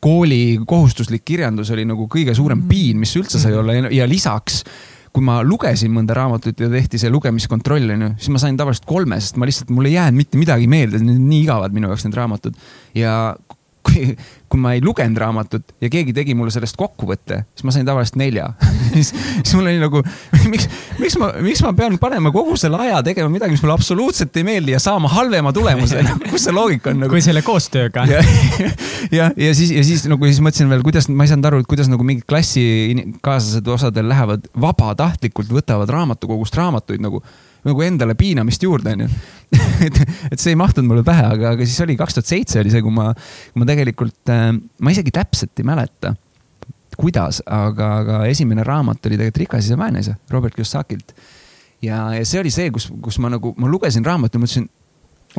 kooli 0.00 0.60
kohustuslik 0.68 1.24
kirjandus 1.28 1.70
oli 1.74 1.84
nagu 1.88 2.08
kõige 2.10 2.34
suurem 2.36 2.64
piin, 2.68 2.98
mis 3.00 3.12
üldse 3.20 3.40
sai 3.40 3.52
olla. 3.56 3.76
Ja, 3.92 4.08
lisaks 4.08 4.62
kui 5.10 5.24
ma 5.26 5.40
lugesin 5.42 5.90
mõnda 5.90 6.14
raamatut 6.14 6.60
ja 6.62 6.68
tehti 6.70 7.00
see 7.00 7.10
lugemiskontroll 7.10 7.96
onju, 7.96 8.12
siis 8.20 8.30
ma 8.30 8.40
sain 8.42 8.58
tavaliselt 8.58 8.86
kolme, 8.88 9.18
sest 9.18 9.40
ma 9.42 9.48
lihtsalt, 9.48 9.72
mul 9.74 9.88
ei 9.90 9.96
jäänud 9.96 10.20
mitte 10.20 10.38
midagi 10.38 10.68
meelde, 10.70 11.00
nii 11.02 11.40
igavad 11.42 11.74
minu 11.74 11.90
jaoks 11.90 12.06
need 12.06 12.18
raamatud. 12.18 12.60
Ja 12.94 13.14
kui, 13.86 14.14
kui 14.50 14.60
ma 14.60 14.72
ei 14.76 14.82
lugenud 14.84 15.18
raamatut 15.20 15.74
ja 15.82 15.90
keegi 15.92 16.14
tegi 16.16 16.34
mulle 16.36 16.52
sellest 16.54 16.76
kokkuvõtte, 16.80 17.44
siis 17.54 17.66
ma 17.66 17.74
sain 17.74 17.88
tavaliselt 17.88 18.18
nelja. 18.20 18.50
Siis, 18.90 19.12
siis 19.14 19.52
mul 19.54 19.68
oli 19.70 19.78
nagu, 19.78 20.00
miks, 20.50 20.64
miks 20.98 21.14
ma, 21.20 21.28
miks 21.44 21.60
ma 21.62 21.70
pean 21.78 21.94
panema 22.02 22.32
kogu 22.34 22.56
selle 22.58 22.80
aja 22.82 22.96
tegema 23.06 23.30
midagi, 23.30 23.54
mis 23.54 23.62
mulle 23.62 23.76
absoluutselt 23.76 24.34
ei 24.40 24.42
meeldi 24.48 24.74
ja 24.74 24.80
saama 24.82 25.06
halvema 25.12 25.52
tulemuse, 25.54 26.02
kus 26.32 26.48
see 26.48 26.54
loogika 26.56 26.90
on 26.90 27.04
nagu? 27.04 27.14
Kui 27.14 27.22
selle 27.22 27.44
koostööga. 27.46 28.02
ja, 28.10 28.18
ja, 29.18 29.28
ja 29.30 29.52
siis, 29.54 29.70
ja 29.76 29.84
siis 29.86 30.02
nagu 30.10 30.26
siis 30.26 30.40
mõtlesin 30.42 30.72
veel, 30.72 30.82
kuidas, 30.82 31.06
ma 31.06 31.22
ei 31.22 31.30
saanud 31.30 31.46
aru, 31.52 31.62
et 31.62 31.70
kuidas 31.70 31.86
nagu 31.92 32.06
mingid 32.08 32.26
klassikaaslased 32.30 33.70
osadel 33.76 34.10
lähevad 34.10 34.50
vabatahtlikult, 34.66 35.54
võtavad 35.60 35.94
raamatukogust 35.94 36.58
raamatuid 36.58 37.06
nagu, 37.06 37.22
nagu 37.66 37.84
endale 37.84 38.16
piinamist 38.18 38.64
juurde, 38.64 38.94
onju. 38.96 39.08
et, 39.86 40.00
et 40.30 40.38
see 40.38 40.54
ei 40.54 40.58
mahtunud 40.58 40.88
mulle 40.92 41.04
pähe, 41.06 41.26
aga, 41.26 41.54
aga 41.56 41.66
siis 41.66 41.80
oli 41.84 41.96
kaks 41.98 42.18
tuhat 42.18 42.30
seitse 42.30 42.60
oli 42.62 42.72
see, 42.72 42.82
kui 42.84 42.94
ma, 42.94 43.10
kui 43.50 43.62
ma 43.62 43.68
tegelikult 43.68 44.32
äh,, 44.32 44.50
ma 44.54 44.94
isegi 44.94 45.12
täpselt 45.14 45.58
ei 45.58 45.66
mäleta, 45.66 46.14
kuidas, 47.00 47.42
aga, 47.46 47.92
aga 48.02 48.24
esimene 48.30 48.64
raamat 48.66 49.06
oli 49.08 49.18
tegelikult 49.18 49.44
Rikas 49.44 49.70
isa, 49.70 49.78
vaene 49.80 50.04
isa 50.04 50.16
Robert 50.30 50.54
Kiyosakilt. 50.54 51.14
ja, 51.82 52.04
ja 52.14 52.26
see 52.28 52.42
oli 52.42 52.52
see, 52.54 52.70
kus, 52.74 52.90
kus 53.02 53.18
ma 53.22 53.32
nagu, 53.32 53.54
ma 53.58 53.70
lugesin 53.70 54.06
raamatut 54.06 54.38
ja 54.38 54.44
mõtlesin, 54.44 54.68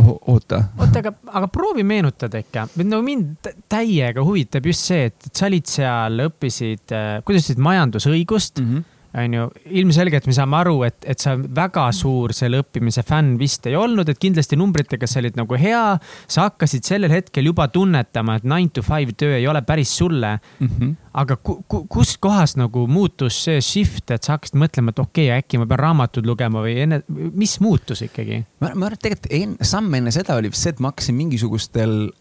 oota 0.01 0.61
oota, 0.79 1.01
aga, 1.01 1.13
aga 1.31 1.47
proovi 1.51 1.83
meenutada 1.87 2.39
ikka, 2.41 2.67
no 2.83 3.01
mind 3.05 3.37
tä- 3.43 3.55
täiega 3.71 4.23
huvitab 4.23 4.67
just 4.67 4.87
see, 4.87 5.09
et 5.09 5.27
et 5.27 5.35
sa 5.35 5.47
olid 5.47 5.67
seal, 5.67 6.25
õppisid, 6.27 6.83
kuidas 6.87 7.45
sa 7.45 7.53
ütlesid, 7.53 7.63
majandusõigust 7.69 8.63
mm. 8.63 8.73
-hmm 8.73 8.97
onju, 9.17 9.47
ilmselgelt 9.81 10.27
me 10.29 10.35
saame 10.35 10.57
aru, 10.61 10.75
et, 10.87 10.97
et 11.09 11.19
sa 11.19 11.33
väga 11.35 11.87
suur 11.95 12.31
selle 12.35 12.61
õppimise 12.63 13.03
fänn 13.07 13.35
vist 13.39 13.65
ei 13.67 13.75
olnud, 13.75 14.07
et 14.09 14.19
kindlasti 14.21 14.59
numbritega 14.59 15.09
sa 15.09 15.19
olid 15.19 15.39
nagu 15.39 15.59
hea. 15.59 15.83
sa 16.31 16.47
hakkasid 16.47 16.87
sellel 16.87 17.11
hetkel 17.11 17.49
juba 17.49 17.67
tunnetama, 17.71 18.37
et 18.39 18.47
nine 18.47 18.71
to 18.73 18.83
five 18.85 19.15
töö 19.19 19.35
ei 19.37 19.47
ole 19.47 19.61
päris 19.67 19.97
sulle. 19.97 20.39
mm. 20.59 20.67
-hmm. 20.67 20.95
aga 21.13 21.35
ku, 21.35 21.63
ku, 21.67 21.85
kus 21.89 22.17
kohas 22.17 22.55
nagu 22.55 22.87
muutus 22.87 23.43
see 23.43 23.61
shift, 23.61 24.11
et 24.11 24.23
sa 24.23 24.37
hakkasid 24.37 24.55
mõtlema, 24.55 24.89
et 24.89 24.99
okei 24.99 25.27
okay,, 25.27 25.39
äkki 25.39 25.59
ma 25.59 25.65
pean 25.65 25.79
raamatut 25.79 26.25
lugema 26.25 26.61
või 26.63 26.77
enne, 26.79 27.01
mis 27.33 27.59
muutus 27.59 28.01
ikkagi? 28.01 28.45
ma, 28.59 28.71
ma 28.75 28.85
arvan, 28.85 28.93
et 28.93 29.01
tegelikult 29.01 29.31
en, 29.31 29.57
samm 29.61 29.93
enne 29.93 30.11
seda 30.11 30.35
oli 30.35 30.49
see, 30.53 30.69
et 30.71 30.79
ma 30.79 30.93
hakkasin 30.93 31.15
mingisugustel, 31.15 32.11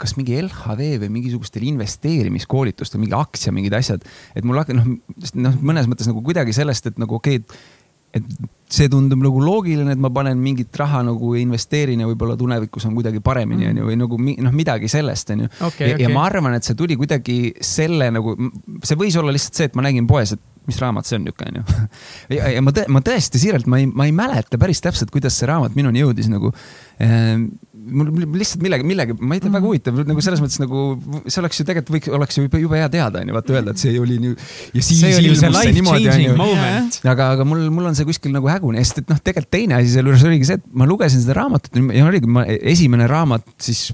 kas 0.00 0.16
mingi 0.18 0.38
LHV 0.40 1.02
või 1.04 1.10
mingisugustel 1.18 1.66
investeerimiskoolitustel, 1.70 3.02
mingi 3.02 3.16
aktsia, 3.16 3.52
mingid 3.54 3.76
asjad. 3.78 4.06
et 4.34 4.46
mul 4.46 4.60
hakkas 4.62 4.80
noh, 4.80 4.96
noh 5.46 5.60
mõnes 5.60 5.90
mõttes 5.90 6.08
nagu 6.10 6.24
kuidagi 6.24 6.56
sellest, 6.56 6.90
et 6.90 6.98
nagu 7.02 7.20
okei 7.20 7.42
okay,, 7.42 7.60
et 8.16 8.26
see 8.70 8.86
tundub 8.90 9.18
nagu 9.22 9.40
loogiline, 9.42 9.94
et 9.94 10.00
ma 10.00 10.12
panen 10.14 10.38
mingit 10.38 10.76
raha 10.78 11.02
nagu 11.06 11.32
investeerin 11.38 12.02
ja 12.02 12.06
võib-olla 12.06 12.36
tulevikus 12.38 12.86
on 12.86 12.94
kuidagi 12.94 13.22
paremini 13.24 13.66
onju 13.70 13.88
või 13.88 13.96
nagu 13.98 14.18
noh, 14.18 14.54
midagi 14.54 14.90
sellest 14.90 15.32
onju 15.34 15.48
Okei, 15.50 15.88
ja, 15.88 15.96
ja 15.96 16.06
okei. 16.06 16.14
ma 16.14 16.22
arvan, 16.28 16.54
et 16.58 16.66
see 16.66 16.78
tuli 16.78 16.94
kuidagi 16.98 17.38
selle 17.66 18.10
nagu, 18.14 18.36
see 18.86 18.98
võis 18.98 19.18
olla 19.18 19.34
lihtsalt 19.34 19.58
see, 19.58 19.70
et 19.70 19.78
ma 19.78 19.86
nägin 19.86 20.06
poes, 20.10 20.36
et 20.36 20.46
mis 20.70 20.78
raamat 20.78 21.08
see 21.08 21.18
on 21.18 21.26
niuke 21.26 21.48
onju. 21.48 21.64
ja, 22.36 22.52
ja 22.54 22.62
ma, 22.62 22.74
ma 22.94 23.02
tõesti 23.02 23.42
siiralt, 23.42 23.66
ma 23.70 23.80
ei, 23.82 23.90
ma 23.90 24.06
ei 24.06 24.14
mäleta 24.14 24.60
päris 24.60 24.82
täpselt, 24.84 25.10
kuidas 25.14 25.38
see 25.38 25.50
raamat 25.50 25.74
minuni 25.78 26.04
jõudis 26.04 26.30
nagu 26.30 26.52
äh, 27.02 27.42
mul 27.80 28.36
lihtsalt 28.38 28.62
millegi, 28.64 28.84
millegi, 28.86 29.14
ma 29.18 29.36
ei 29.36 29.42
tea, 29.42 29.52
väga 29.52 29.66
huvitav 29.66 30.00
nagu 30.08 30.22
selles 30.24 30.42
mõttes 30.42 30.60
nagu 30.60 30.82
see 31.26 31.40
oleks 31.42 31.60
ju 31.60 31.66
tegelikult 31.68 31.94
võiks, 31.96 32.10
oleks 32.18 32.38
ju 32.38 32.44
jube, 32.46 32.76
hea 32.78 32.90
teada 32.92 33.22
onju, 33.22 33.34
vaata 33.36 33.56
öelda, 33.56 33.74
et 33.74 33.82
see 33.82 33.94
oli 34.00 34.18
nii 34.22 34.34
ja 34.34 34.82
siis 34.82 35.00
see 35.00 35.12
see 35.14 35.24
ilmus 35.24 35.44
life 35.54 35.74
niimoodi, 35.76 36.08
onju. 36.12 36.50
aga, 37.12 37.30
aga 37.36 37.46
mul, 37.48 37.64
mul 37.74 37.90
on 37.90 37.98
see 37.98 38.08
kuskil 38.08 38.34
nagu 38.34 38.50
hägune, 38.50 38.82
sest 38.84 39.02
et 39.02 39.12
noh, 39.12 39.20
tegelikult 39.22 39.52
teine 39.56 39.78
asi 39.78 39.94
sealjuures 39.94 40.26
oligi 40.28 40.50
see, 40.50 40.60
et 40.60 40.68
ma 40.76 40.88
lugesin 40.88 41.22
seda 41.24 41.38
raamatut 41.40 41.80
ja 41.96 42.06
oligi 42.08 42.30
ma, 42.30 42.44
esimene 42.46 43.08
raamat 43.10 43.46
siis 43.62 43.90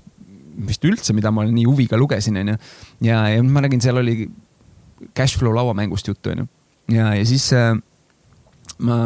vist 0.66 0.84
üldse, 0.88 1.14
mida 1.16 1.32
ma 1.34 1.44
nii 1.46 1.66
huviga 1.68 1.98
lugesin, 2.00 2.38
onju. 2.42 2.56
ja, 3.06 3.22
ja 3.34 3.42
ma 3.44 3.64
nägin, 3.64 3.82
seal 3.84 4.00
oli 4.02 4.24
cashflow 5.16 5.54
lauamängust 5.56 6.08
juttu, 6.10 6.32
onju. 6.34 6.48
ja, 6.96 7.12
ja 7.14 7.28
siis 7.28 7.50
äh, 7.56 7.74
ma 8.78 8.98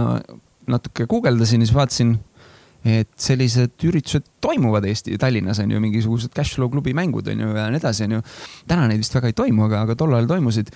natuke 0.71 1.07
guugeldasin 1.11 1.63
ja 1.63 1.69
siis 1.69 1.77
vaatasin, 1.77 2.15
et 2.85 3.11
sellised 3.21 3.85
üritused 3.85 4.25
toimuvad 4.41 4.87
Eesti, 4.89 5.19
Tallinnas 5.21 5.61
on 5.61 5.73
ju 5.73 5.81
mingisugused 5.83 6.33
cashflow 6.37 6.71
klubi 6.73 6.95
mängud 6.97 7.29
on 7.29 7.43
ju 7.45 7.51
ja 7.57 7.67
nii 7.69 7.81
edasi, 7.81 8.07
on 8.07 8.19
ju. 8.19 8.21
täna 8.69 8.87
neid 8.89 9.03
vist 9.03 9.15
väga 9.15 9.29
ei 9.29 9.37
toimu, 9.37 9.67
aga, 9.69 9.83
aga 9.85 9.97
tol 10.01 10.15
ajal 10.17 10.31
toimusid. 10.31 10.71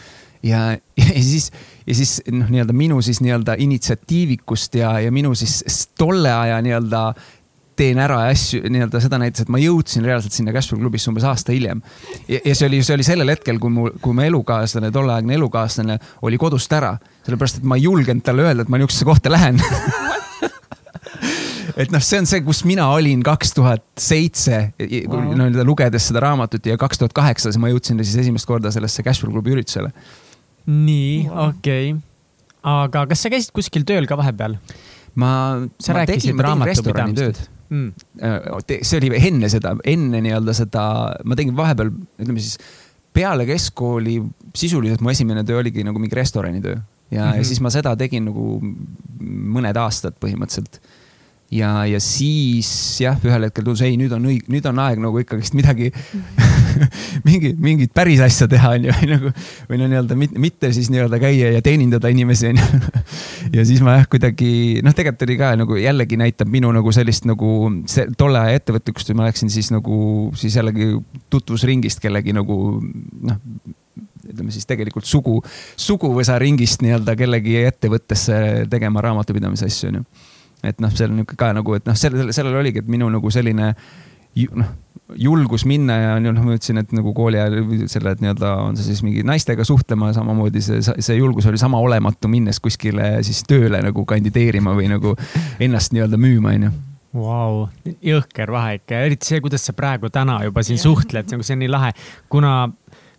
ja, 0.44 0.66
ja 1.00 1.22
siis, 1.22 1.50
ja 1.86 1.94
siis 1.94 2.18
noh, 2.32 2.50
nii-öelda 2.50 2.76
minu 2.76 3.00
siis 3.02 3.22
nii-öelda 3.24 3.56
initsiatiivikust 3.64 4.76
ja, 4.82 4.98
ja 5.00 5.12
minu 5.12 5.32
siis 5.38 5.88
tolle 5.98 6.32
aja 6.32 6.60
nii-öelda 6.64 7.06
teen 7.76 7.98
ära 7.98 8.20
asju, 8.28 8.60
nii-öelda 8.70 9.00
seda 9.02 9.18
näitas, 9.18 9.44
et 9.44 9.50
ma 9.50 9.58
jõudsin 9.58 10.04
reaalselt 10.06 10.36
sinna 10.36 10.52
Cashflow 10.54 10.78
klubisse 10.78 11.10
umbes 11.10 11.24
aasta 11.26 11.54
hiljem. 11.54 11.80
ja 12.28 12.54
see 12.54 12.68
oli, 12.68 12.82
see 12.86 12.94
oli 12.98 13.06
sellel 13.06 13.32
hetkel, 13.32 13.58
kui 13.62 13.72
mu, 13.72 13.88
kui 14.02 14.14
mu 14.14 14.22
elukaaslane, 14.28 14.92
tolleaegne 14.94 15.34
elukaaslane 15.40 15.98
oli 16.22 16.38
kodust 16.38 16.72
ära, 16.76 16.94
sellepärast 17.26 17.62
et 17.62 17.66
ma 17.66 17.80
ei 17.80 17.88
julgenud 17.88 18.22
talle 18.26 18.46
öelda, 18.46 18.62
et 18.62 18.70
ma 18.70 18.78
niisugusesse 18.78 19.08
kohta 19.08 19.32
lähen 19.32 19.58
et 21.80 21.92
noh, 21.94 22.02
see 22.04 22.20
on 22.22 22.28
see, 22.28 22.42
kus 22.46 22.62
mina 22.68 22.86
olin 22.94 23.22
kaks 23.26 23.54
tuhat 23.56 23.84
seitse, 24.00 24.60
nii-öelda 24.78 25.66
lugedes 25.66 26.08
seda 26.10 26.22
raamatut 26.24 26.66
ja 26.70 26.78
kaks 26.80 27.00
tuhat 27.00 27.14
kaheksa, 27.16 27.50
siis 27.50 27.60
ma 27.62 27.70
jõudsin 27.72 28.00
siis 28.02 28.16
esimest 28.24 28.48
korda 28.48 28.72
sellesse 28.74 29.04
Cashflow 29.06 29.34
klubi 29.34 29.54
üritusele. 29.56 29.90
nii, 30.70 31.26
okei 31.28 31.92
okay.. 31.92 32.00
aga 32.74 33.04
kas 33.10 33.24
sa 33.24 33.32
käisid 33.32 33.52
kuskil 33.56 33.84
tööl 33.88 34.08
ka 34.08 34.16
vahepeal 34.20 34.56
ma, 35.20 35.32
Sa 35.78 35.92
ma 35.92 36.02
rääkisid 36.02 36.32
tegin, 36.32 36.40
ma 36.40 36.46
tegin 36.48 36.70
restorani 36.70 37.18
tööd 37.18 37.42
mm.? 37.68 37.90
see 38.80 39.02
oli 39.02 39.12
enne 39.18 39.50
seda, 39.52 39.74
enne 39.84 40.22
nii-öelda 40.24 40.56
seda, 40.56 40.86
ma 41.26 41.36
tegin 41.36 41.56
vahepeal, 41.58 41.92
ütleme 42.22 42.40
siis 42.40 42.56
peale 43.14 43.44
keskkooli 43.46 44.18
sisuliselt 44.56 45.04
mu 45.04 45.12
esimene 45.12 45.44
töö 45.46 45.60
oligi 45.60 45.84
nagu 45.86 46.00
mingi 46.02 46.16
restoranitöö 46.18 46.74
ja 46.74 46.80
mm, 46.80 46.90
Mhm. 47.14 47.32
-hmm. 47.32 47.38
ja 47.38 47.44
siis 47.44 47.60
ma 47.60 47.70
seda 47.70 47.96
tegin 47.96 48.24
nagu 48.24 48.60
mõned 49.20 49.76
aastad 49.76 50.16
põhimõtteliselt 50.20 50.80
ja, 51.54 51.70
ja 51.86 52.00
siis 52.02 52.68
jah, 53.02 53.18
ühel 53.24 53.46
hetkel 53.46 53.64
tundus, 53.64 53.82
ei, 53.86 53.96
nüüd 54.00 54.12
on 54.16 54.26
õig-, 54.30 54.46
nüüd 54.50 54.66
on 54.68 54.80
aeg 54.82 55.00
nagu 55.02 55.20
ikkagist 55.22 55.54
midagi, 55.56 55.90
mingi, 57.28 57.52
mingit 57.60 57.94
päris 57.94 58.22
asja 58.24 58.48
teha, 58.50 58.74
onju, 58.78 58.94
või 58.98 59.10
nagu, 59.12 59.32
või 59.70 59.80
no 59.80 59.88
nii-öelda 59.92 60.18
mitte, 60.18 60.42
mitte 60.42 60.72
siis 60.74 60.90
nii-öelda 60.92 61.20
käia 61.22 61.52
ja 61.54 61.62
teenindada 61.64 62.10
inimesi, 62.12 62.50
onju. 62.50 62.80
ja 63.56 63.66
siis 63.66 63.84
ma 63.86 63.98
jah, 64.00 64.08
kuidagi 64.10 64.82
noh, 64.84 64.96
tegelikult 64.96 65.28
oli 65.28 65.38
ka 65.40 65.52
nagu 65.60 65.78
jällegi 65.78 66.18
näitab 66.20 66.50
minu 66.50 66.72
nagu 66.74 66.94
sellist 66.94 67.28
nagu 67.28 67.54
see 67.90 68.08
tolle 68.18 68.42
aja 68.42 68.60
ettevõtlikkust 68.60 69.12
ja 69.12 69.18
ma 69.18 69.28
läksin 69.28 69.52
siis 69.52 69.70
nagu 69.74 69.96
siis 70.38 70.58
jällegi 70.58 70.94
tutvusringist 71.32 72.02
kellegi 72.02 72.34
nagu 72.36 72.58
noh 72.82 73.40
ütleme 74.24 74.52
siis 74.54 74.64
tegelikult 74.64 75.04
sugu, 75.04 75.38
suguvõsa 75.76 76.38
ringist 76.40 76.80
nii-öelda 76.80 77.12
kellegi 77.18 77.58
ettevõttesse 77.68 78.38
tegema 78.72 79.02
raamatupidamise 79.04 79.68
asju, 79.68 79.90
onju 79.92 80.04
et 80.64 80.80
noh, 80.82 80.92
seal 80.94 81.12
on 81.12 81.20
niisugune 81.20 81.40
ka 81.40 81.52
nagu, 81.56 81.76
et 81.78 81.86
noh, 81.88 81.98
sellel, 81.98 82.32
sellel 82.36 82.56
oligi, 82.60 82.82
et 82.82 82.90
minu 82.90 83.08
nagu 83.12 83.30
selline 83.32 83.74
noh, 84.54 84.70
julgus 85.20 85.64
minna 85.68 85.96
ja 85.98 86.14
noh, 86.22 86.40
ma 86.42 86.56
ütlesin, 86.56 86.80
et 86.80 86.94
nagu 86.96 87.12
kooli 87.14 87.38
ajal 87.38 87.86
selle, 87.90 88.14
et 88.14 88.22
nii-öelda 88.24 88.54
on 88.64 88.78
see 88.78 88.88
siis 88.88 89.02
mingi 89.06 89.22
naistega 89.26 89.66
suhtlema, 89.66 90.12
samamoodi 90.16 90.62
see, 90.64 90.80
see 90.82 91.18
julgus 91.18 91.46
oli 91.50 91.60
sama 91.60 91.78
olematu, 91.82 92.30
minnes 92.32 92.60
kuskile 92.62 93.18
siis 93.26 93.44
tööle 93.48 93.82
nagu 93.84 94.06
kandideerima 94.08 94.74
või 94.76 94.88
nagu 94.92 95.14
ennast 95.62 95.94
nii-öelda 95.94 96.20
müüma, 96.20 96.56
onju 96.56 96.74
Vau, 97.14 97.68
jõhker 98.02 98.50
vahe 98.50 98.80
ikka, 98.80 99.04
eriti 99.06 99.28
see, 99.28 99.38
kuidas 99.44 99.62
sa 99.62 99.72
praegu 99.76 100.08
täna 100.10 100.40
juba 100.42 100.64
siin 100.66 100.80
suhtled, 100.82 101.28
nagu 101.30 101.44
see 101.46 101.54
on 101.54 101.60
nii 101.62 101.70
lahe, 101.70 101.92
kuna 102.32 102.56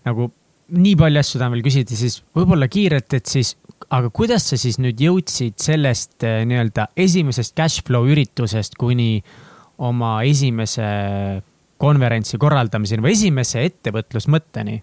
nagu 0.03 0.33
nii 0.73 0.95
palju 0.97 1.21
asju 1.21 1.39
tahan 1.41 1.53
veel 1.55 1.65
küsida, 1.65 1.97
siis 1.97 2.19
võib-olla 2.35 2.67
kiirelt, 2.71 3.13
et 3.17 3.29
siis, 3.29 3.53
aga 3.93 4.09
kuidas 4.15 4.47
sa 4.49 4.57
siis 4.59 4.79
nüüd 4.81 5.01
jõudsid 5.03 5.59
sellest 5.61 6.25
eh, 6.25 6.41
nii-öelda 6.49 6.89
esimesest 7.05 7.55
cash 7.57 7.83
flow 7.85 8.07
üritusest 8.09 8.77
kuni 8.79 9.19
oma 9.85 10.17
esimese 10.25 10.87
konverentsi 11.81 12.39
korraldamiseni 12.41 13.03
või 13.03 13.13
esimese 13.17 13.65
ettevõtlusmõtteni? 13.69 14.81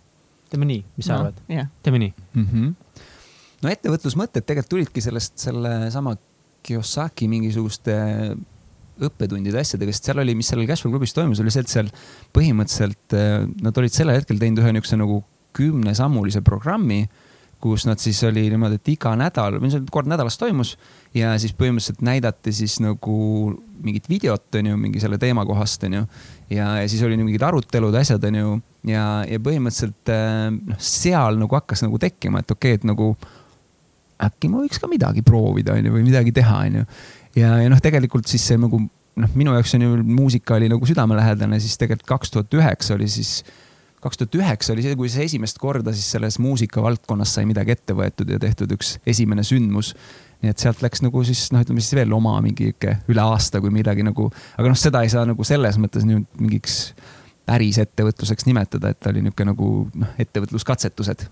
teeme 0.53 0.69
nii, 0.69 0.83
mis 0.99 1.07
sa 1.09 1.17
No, 1.17 1.19
arvad? 1.25 1.39
jah. 1.49 1.69
teeme 1.83 1.99
nii. 2.03 2.13
mm. 2.35 2.47
-hmm. 2.47 3.05
no 3.65 3.73
ettevõtlusmõtted 3.73 4.45
tegelikult 4.45 4.75
tulidki 4.77 5.01
sellest 5.05 5.39
sellesama 5.41 6.17
Kiyosaki 6.63 7.27
mingisuguste 7.27 7.95
õppetundide 9.03 9.59
asjadega, 9.59 9.91
sest 9.91 10.07
seal 10.07 10.21
oli, 10.23 10.35
mis 10.39 10.47
sellel 10.53 10.69
Cashflow 10.69 10.93
klubis 10.93 11.15
toimus, 11.17 11.41
oli 11.43 11.51
see, 11.51 11.65
et 11.65 11.73
seal 11.73 11.89
põhimõtteliselt 12.37 13.17
eh, 13.19 13.49
nad 13.65 13.81
olid 13.81 13.97
sellel 13.97 14.21
hetkel 14.21 14.39
teinud 14.39 14.63
ühe 14.63 14.77
niisuguse 14.77 15.01
nagu 15.01 15.23
kümnesammulise 15.57 16.43
programmi, 16.45 17.05
kus 17.63 17.87
nad 17.87 18.01
siis 18.03 18.19
oli 18.27 18.49
niimoodi, 18.51 18.81
et 18.81 18.91
iga 18.97 19.13
nädal, 19.19 19.61
või 19.63 19.71
see 19.71 19.85
kord 19.95 20.09
nädalas 20.11 20.35
toimus 20.41 20.75
ja 21.15 21.37
siis 21.39 21.53
põhimõtteliselt 21.55 22.01
näidati 22.03 22.55
siis 22.57 22.79
nagu 22.83 23.17
mingit 23.83 24.09
videot, 24.11 24.49
onju, 24.59 24.79
mingi 24.81 25.03
selle 25.03 25.19
teema 25.23 25.45
kohast, 25.47 25.85
onju. 25.87 26.03
ja, 26.51 26.73
ja 26.81 26.89
siis 26.91 27.05
oli 27.07 27.19
mingid 27.21 27.43
arutelud, 27.47 27.95
asjad, 28.01 28.25
onju. 28.31 28.57
ja, 28.91 29.05
ja 29.29 29.43
põhimõtteliselt 29.43 30.11
eh, 30.15 30.49
noh, 30.57 30.83
seal 30.83 31.39
nagu 31.39 31.59
hakkas 31.59 31.85
nagu 31.87 32.01
tekkima, 32.03 32.43
et 32.43 32.51
okei 32.51 32.75
okay,, 32.75 32.81
et 32.81 32.89
nagu 32.89 33.13
äkki 34.23 34.51
ma 34.51 34.63
võiks 34.63 34.83
ka 34.83 34.91
midagi 34.91 35.23
proovida, 35.27 35.77
onju, 35.79 35.95
või 35.95 36.07
midagi 36.07 36.35
teha, 36.35 36.65
onju. 36.67 36.89
ja, 37.39 37.55
ja 37.63 37.71
noh, 37.71 37.83
tegelikult 37.83 38.31
siis 38.31 38.51
see 38.51 38.59
nagu 38.59 38.83
noh, 38.83 39.35
minu 39.37 39.55
jaoks 39.57 39.77
on 39.77 39.87
ju 39.87 39.97
muusika 40.07 40.57
oli 40.57 40.71
nagu 40.73 40.89
südamelähedane, 40.89 41.61
siis 41.63 41.77
tegelikult 41.81 42.09
kaks 42.15 42.35
tuhat 42.35 42.59
üheksa 42.59 42.97
oli 42.97 43.09
siis, 43.13 43.41
kaks 44.03 44.21
tuhat 44.21 44.37
üheksa 44.41 44.75
oli 44.75 44.85
see, 44.85 44.99
kui 44.99 45.11
see 45.13 45.27
esimest 45.29 45.61
korda 45.63 45.95
siis 45.95 46.11
selles 46.17 46.39
muusikavaldkonnas 46.43 47.37
sai 47.39 47.47
midagi 47.49 47.77
ette 47.77 47.97
võetud 47.97 48.31
ja 48.35 48.41
tehtud 48.43 48.75
üks 48.77 48.97
esimene 49.07 49.45
sündmus. 49.47 49.93
nii 50.43 50.51
et 50.51 50.59
sealt 50.59 50.83
läks 50.83 51.05
nagu 51.05 51.23
siis 51.27 51.45
noh, 51.55 51.63
ütleme 51.63 51.83
siis 51.83 51.95
veel 51.95 52.13
oma 52.13 52.35
mingi 52.43 52.73
ikka 52.73 52.97
üle 53.13 53.23
aasta, 53.23 53.61
kui 53.63 53.71
midagi 53.71 54.03
nagu, 54.07 54.27
aga 54.59 54.73
noh, 54.73 54.79
seda 54.79 55.05
ei 55.07 55.13
saa 55.13 55.23
nagu 55.29 55.47
selles 55.47 55.79
mõttes 55.79 56.07
nüüd 56.09 56.27
mingiks 56.41 56.81
päris 57.47 57.79
ettevõtluseks 57.83 58.47
nimetada, 58.47 58.91
et 58.91 58.99
ta 59.03 59.11
oli 59.11 59.23
niisugune 59.23 59.55
nagu 59.55 59.71
noh, 59.95 60.19
ettevõtluskatsetused 60.23 61.29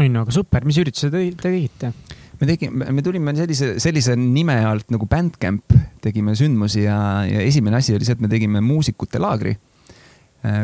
ei 0.00 0.08
no 0.08 0.24
aga 0.24 0.32
super, 0.34 0.64
mis 0.68 0.78
ürituse 0.80 1.10
te 1.12 1.22
te 1.36 1.48
tegite? 1.48 1.92
me 2.40 2.48
tegime, 2.48 2.88
me 2.96 3.04
tulime 3.04 3.34
sellise, 3.38 3.74
sellise 3.82 4.16
nime 4.18 4.56
alt 4.66 4.88
nagu 4.90 5.06
Bandcamp, 5.06 5.74
tegime 6.02 6.34
sündmusi 6.38 6.86
ja, 6.86 6.96
ja 7.28 7.44
esimene 7.44 7.78
asi 7.78 7.94
oli 7.94 8.08
see, 8.08 8.16
et 8.16 8.24
me 8.24 8.30
tegime 8.32 8.62
muusikute 8.64 9.20
laagri. 9.22 9.54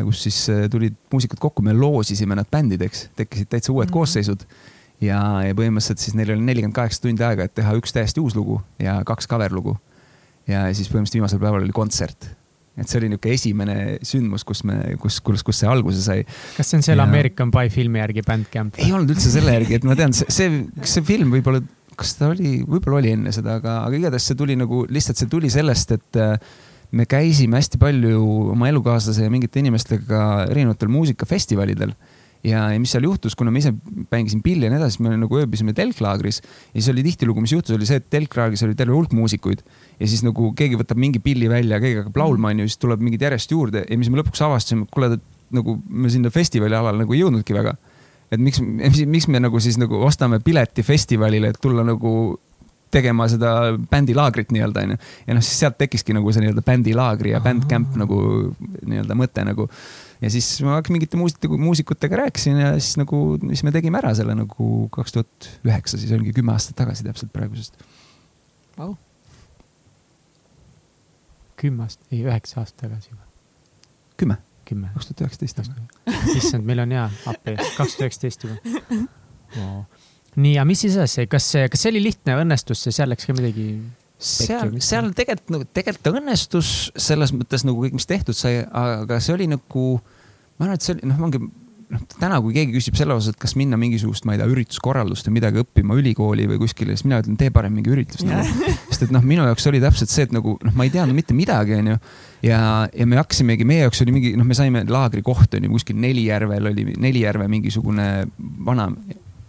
Kus 0.05 0.23
siis 0.27 0.39
äh, 0.51 0.65
tulid 0.71 0.97
muusikud 1.11 1.39
kokku, 1.39 1.63
me 1.65 1.73
loosisime 1.73 2.35
nad 2.35 2.49
bändideks, 2.51 3.09
tekkisid 3.19 3.51
täitsa 3.51 3.71
uued 3.73 3.87
mm 3.87 3.89
-hmm. 3.89 3.93
koosseisud. 3.93 4.43
ja, 5.01 5.19
ja 5.47 5.53
põhimõtteliselt 5.55 6.03
siis 6.03 6.15
neil 6.15 6.33
oli 6.33 6.41
nelikümmend 6.41 6.75
kaheksa 6.75 7.01
tundi 7.01 7.23
aega, 7.23 7.43
et 7.43 7.53
teha 7.55 7.73
üks 7.79 7.93
täiesti 7.95 8.19
uus 8.19 8.35
lugu 8.35 8.61
ja 8.79 9.01
kaks 9.05 9.27
cover 9.27 9.53
lugu. 9.53 9.77
ja 10.47 10.73
siis 10.73 10.89
põhimõtteliselt 10.89 11.13
viimasel 11.13 11.39
päeval 11.39 11.63
oli 11.63 11.71
kontsert 11.71 12.27
et 12.79 12.87
see 12.87 12.99
oli 13.01 13.09
niisugune 13.11 13.33
esimene 13.35 13.75
sündmus, 14.07 14.45
kus 14.47 14.63
me, 14.67 14.77
kus, 15.01 15.19
kus, 15.25 15.43
kus 15.43 15.59
see 15.61 15.69
alguse 15.69 16.01
sai. 16.03 16.23
kas 16.57 16.69
see 16.69 16.79
on 16.79 16.85
selle 16.85 17.03
Ja- 17.03 17.09
American 17.09 17.51
Pie 17.51 17.69
filmi 17.73 17.99
järgi 17.99 18.23
Bandcamp? 18.27 18.79
ei 18.79 18.91
olnud 18.91 19.11
üldse 19.15 19.31
selle 19.33 19.53
järgi, 19.57 19.79
et 19.79 19.83
ma 19.87 19.97
tean, 19.99 20.15
see, 20.15 20.29
see, 20.29 20.63
see 20.83 21.03
film 21.07 21.33
võib-olla, 21.35 21.61
kas 21.99 22.15
ta 22.19 22.31
oli, 22.31 22.59
võib-olla 22.63 23.01
oli 23.01 23.13
enne 23.17 23.33
seda, 23.35 23.57
aga, 23.59 23.81
aga 23.87 23.99
igatahes 23.99 24.29
see 24.31 24.39
tuli 24.39 24.55
nagu, 24.59 24.85
lihtsalt 24.89 25.19
see 25.19 25.31
tuli 25.31 25.51
sellest, 25.53 25.95
et 25.97 26.19
äh, 26.19 26.37
me 26.91 27.05
käisime 27.09 27.59
hästi 27.59 27.79
palju 27.81 28.21
oma 28.53 28.69
elukaaslase 28.71 29.27
ja 29.27 29.33
mingite 29.33 29.61
inimestega 29.61 30.21
erinevatel 30.49 30.89
muusikafestivalidel. 30.93 31.93
ja, 32.43 32.69
ja 32.71 32.79
mis 32.79 32.93
seal 32.95 33.03
juhtus, 33.03 33.35
kuna 33.35 33.51
ma 33.51 33.59
ise 33.59 33.73
mängisin 34.11 34.41
pilli 34.41 34.65
ja 34.65 34.71
nii 34.71 34.79
edasi, 34.79 35.01
me 35.03 35.11
nagu 35.19 35.41
ööbisime 35.41 35.73
telklaagris 35.75 36.39
ja 36.39 36.77
siis 36.79 36.87
oli 36.93 37.03
tihtilugu, 37.03 37.43
mis 37.43 37.51
juhtus, 37.51 37.75
oli 37.75 37.87
see, 37.89 37.99
et 37.99 38.07
telklaagris 38.09 38.63
oli 38.63 38.77
terve 38.79 38.95
hulk 38.95 39.13
muusikuid 39.13 39.61
ja 39.99 40.07
siis 40.07 40.23
nagu 40.23 40.53
keegi 40.57 40.79
võtab 40.79 41.01
mingi 41.01 41.19
pilli 41.23 41.51
välja, 41.51 41.81
keegi 41.83 41.99
hakkab 42.01 42.21
laulma, 42.23 42.53
onju, 42.53 42.69
siis 42.69 42.79
tuleb 42.79 43.03
mingid 43.03 43.27
järjest 43.27 43.51
juurde 43.51 43.83
ja 43.83 43.99
mis 43.99 44.09
me 44.09 44.21
lõpuks 44.21 44.45
avastasime, 44.47 44.87
et 44.87 44.95
kuule, 44.95 45.19
nagu 45.53 45.77
me 45.89 46.09
sinna 46.13 46.31
festivali 46.33 46.79
alale 46.79 47.03
nagu 47.03 47.17
ei 47.17 47.25
jõudnudki 47.25 47.57
väga. 47.57 47.75
et 48.31 48.39
miks, 48.39 48.61
miks 48.63 49.27
me 49.27 49.41
nagu 49.43 49.59
siis 49.59 49.77
nagu 49.81 49.99
ostame 50.05 50.39
pileti 50.39 50.85
festivalile, 50.85 51.51
et 51.51 51.59
tulla 51.61 51.83
nagu 51.83 52.39
tegema 52.91 53.27
seda 53.29 53.53
bändilaagrit 53.91 54.51
nii-öelda 54.53 54.83
onju. 54.85 54.97
ja 55.27 55.35
noh, 55.37 55.45
siis 55.45 55.61
sealt 55.61 55.77
tekkiski 55.79 56.15
nagu 56.17 56.31
see 56.33 56.43
nii-öelda 56.43 56.63
bändilaagri 56.65 57.33
ja 57.35 57.41
bandcamp 57.43 57.97
nagu 57.99 58.19
nii-öelda 58.59 59.17
mõte 59.17 59.45
nagu. 59.45 59.67
ja 60.21 60.31
siis 60.33 60.47
ma 60.65 60.79
mingite 60.89 61.19
muusikute, 61.19 61.61
muusikutega 61.65 62.23
rääkisin 62.23 62.57
ja 62.61 62.71
siis 62.79 62.97
nagu, 63.01 63.37
siis 63.51 63.63
me 63.67 63.73
tegime 63.75 64.01
ära 64.01 64.13
selle 64.17 64.35
nagu 64.37 64.87
kaks 64.95 65.15
tuhat 65.15 65.51
üheksa, 65.67 66.01
siis 66.01 66.13
oligi 66.17 66.33
kümme 66.39 66.55
aastat 66.55 66.79
tagasi 66.81 67.05
täpselt 67.05 67.33
praegusest. 67.35 67.79
Vau. 68.77 68.95
kümme 71.59 71.83
aastat, 71.85 72.05
ei 72.11 72.23
üheksa 72.25 72.63
aastat 72.63 72.87
tagasi 72.87 73.13
juba, 73.13 73.25
kümme, 74.17 74.41
kümme. 74.65 74.91
kaks 74.95 75.11
tuhat 75.11 75.27
üheksateist. 75.27 75.61
issand, 76.35 76.65
meil 76.65 76.85
on 76.87 76.97
hea 76.97 77.07
appi, 77.29 77.57
kaks 77.77 77.97
tuhat 77.99 78.07
üheksateist 78.07 78.47
juba 78.47 79.01
wow.. 79.59 79.83
Nii, 80.39 80.57
aga 80.57 80.67
mis 80.69 80.83
siis 80.85 80.97
edasi, 80.97 81.27
kas 81.31 81.51
kas 81.71 81.83
see 81.83 81.93
oli 81.93 82.03
lihtne, 82.07 82.37
õnnestus 82.43 82.87
seal 82.89 83.11
läks 83.11 83.27
ka 83.29 83.35
midagi? 83.37 83.71
seal, 84.19 84.73
seal 84.83 85.13
tegelikult 85.15 85.53
nagu, 85.55 85.65
tegelikult 85.75 86.19
õnnestus 86.19 86.73
selles 86.99 87.31
mõttes 87.35 87.63
nagu 87.67 87.79
kõik, 87.85 87.95
mis 87.95 88.07
tehtud 88.09 88.35
sai, 88.35 88.59
aga 88.67 89.21
see 89.23 89.35
oli 89.37 89.47
nagu, 89.47 89.85
ma 90.59 90.67
arvan, 90.67 90.75
et 90.75 90.85
see 90.85 90.97
oli, 90.97 91.07
noh, 91.07 91.21
ongi 91.29 91.39
noh, 91.39 92.01
täna, 92.19 92.39
kui 92.43 92.53
keegi 92.57 92.75
küsib 92.75 92.97
selle 92.99 93.15
osas, 93.15 93.33
et 93.33 93.39
kas 93.41 93.55
minna 93.59 93.79
mingisugust, 93.79 94.25
ma 94.27 94.35
ei 94.35 94.41
tea, 94.41 94.49
ürituskorraldust 94.51 95.29
või 95.29 95.37
midagi 95.39 95.61
õppima 95.63 95.95
ülikooli 96.01 96.49
või 96.51 96.59
kuskile, 96.61 96.97
siis 96.97 97.07
mina 97.07 97.21
ütlen, 97.23 97.37
tee 97.39 97.53
parem 97.55 97.77
mingi 97.79 97.93
üritus 97.93 98.25
nagu. 98.27 98.43
sest 98.89 99.07
et 99.07 99.15
noh, 99.15 99.23
minu 99.25 99.47
jaoks 99.47 99.69
oli 99.71 99.81
täpselt 99.83 100.11
see, 100.11 100.27
et 100.27 100.35
nagu 100.35 100.57
noh, 100.65 100.75
ma 100.75 100.87
ei 100.87 100.93
teadnud 100.93 101.17
mitte 101.17 101.37
midagi, 101.37 101.77
onju. 101.79 101.95
ja, 102.45 102.59
ja 102.91 103.07
me 103.09 103.21
hakkasimegi, 103.21 103.67
meie 103.71 103.87
jaoks 103.87 104.03
oli 104.05 104.17
mingi, 104.17 104.35
noh, 104.39 104.47
me 104.47 104.57
saime 104.57 104.83
laagrikoht 104.89 105.57
onju 105.59 105.71
kuskil 105.77 105.97
Nelijärvel 106.03 106.73
oli, 106.73 106.85
Nelijärve 106.99 107.47
mingisugune 107.55 108.11
vana 108.67 108.91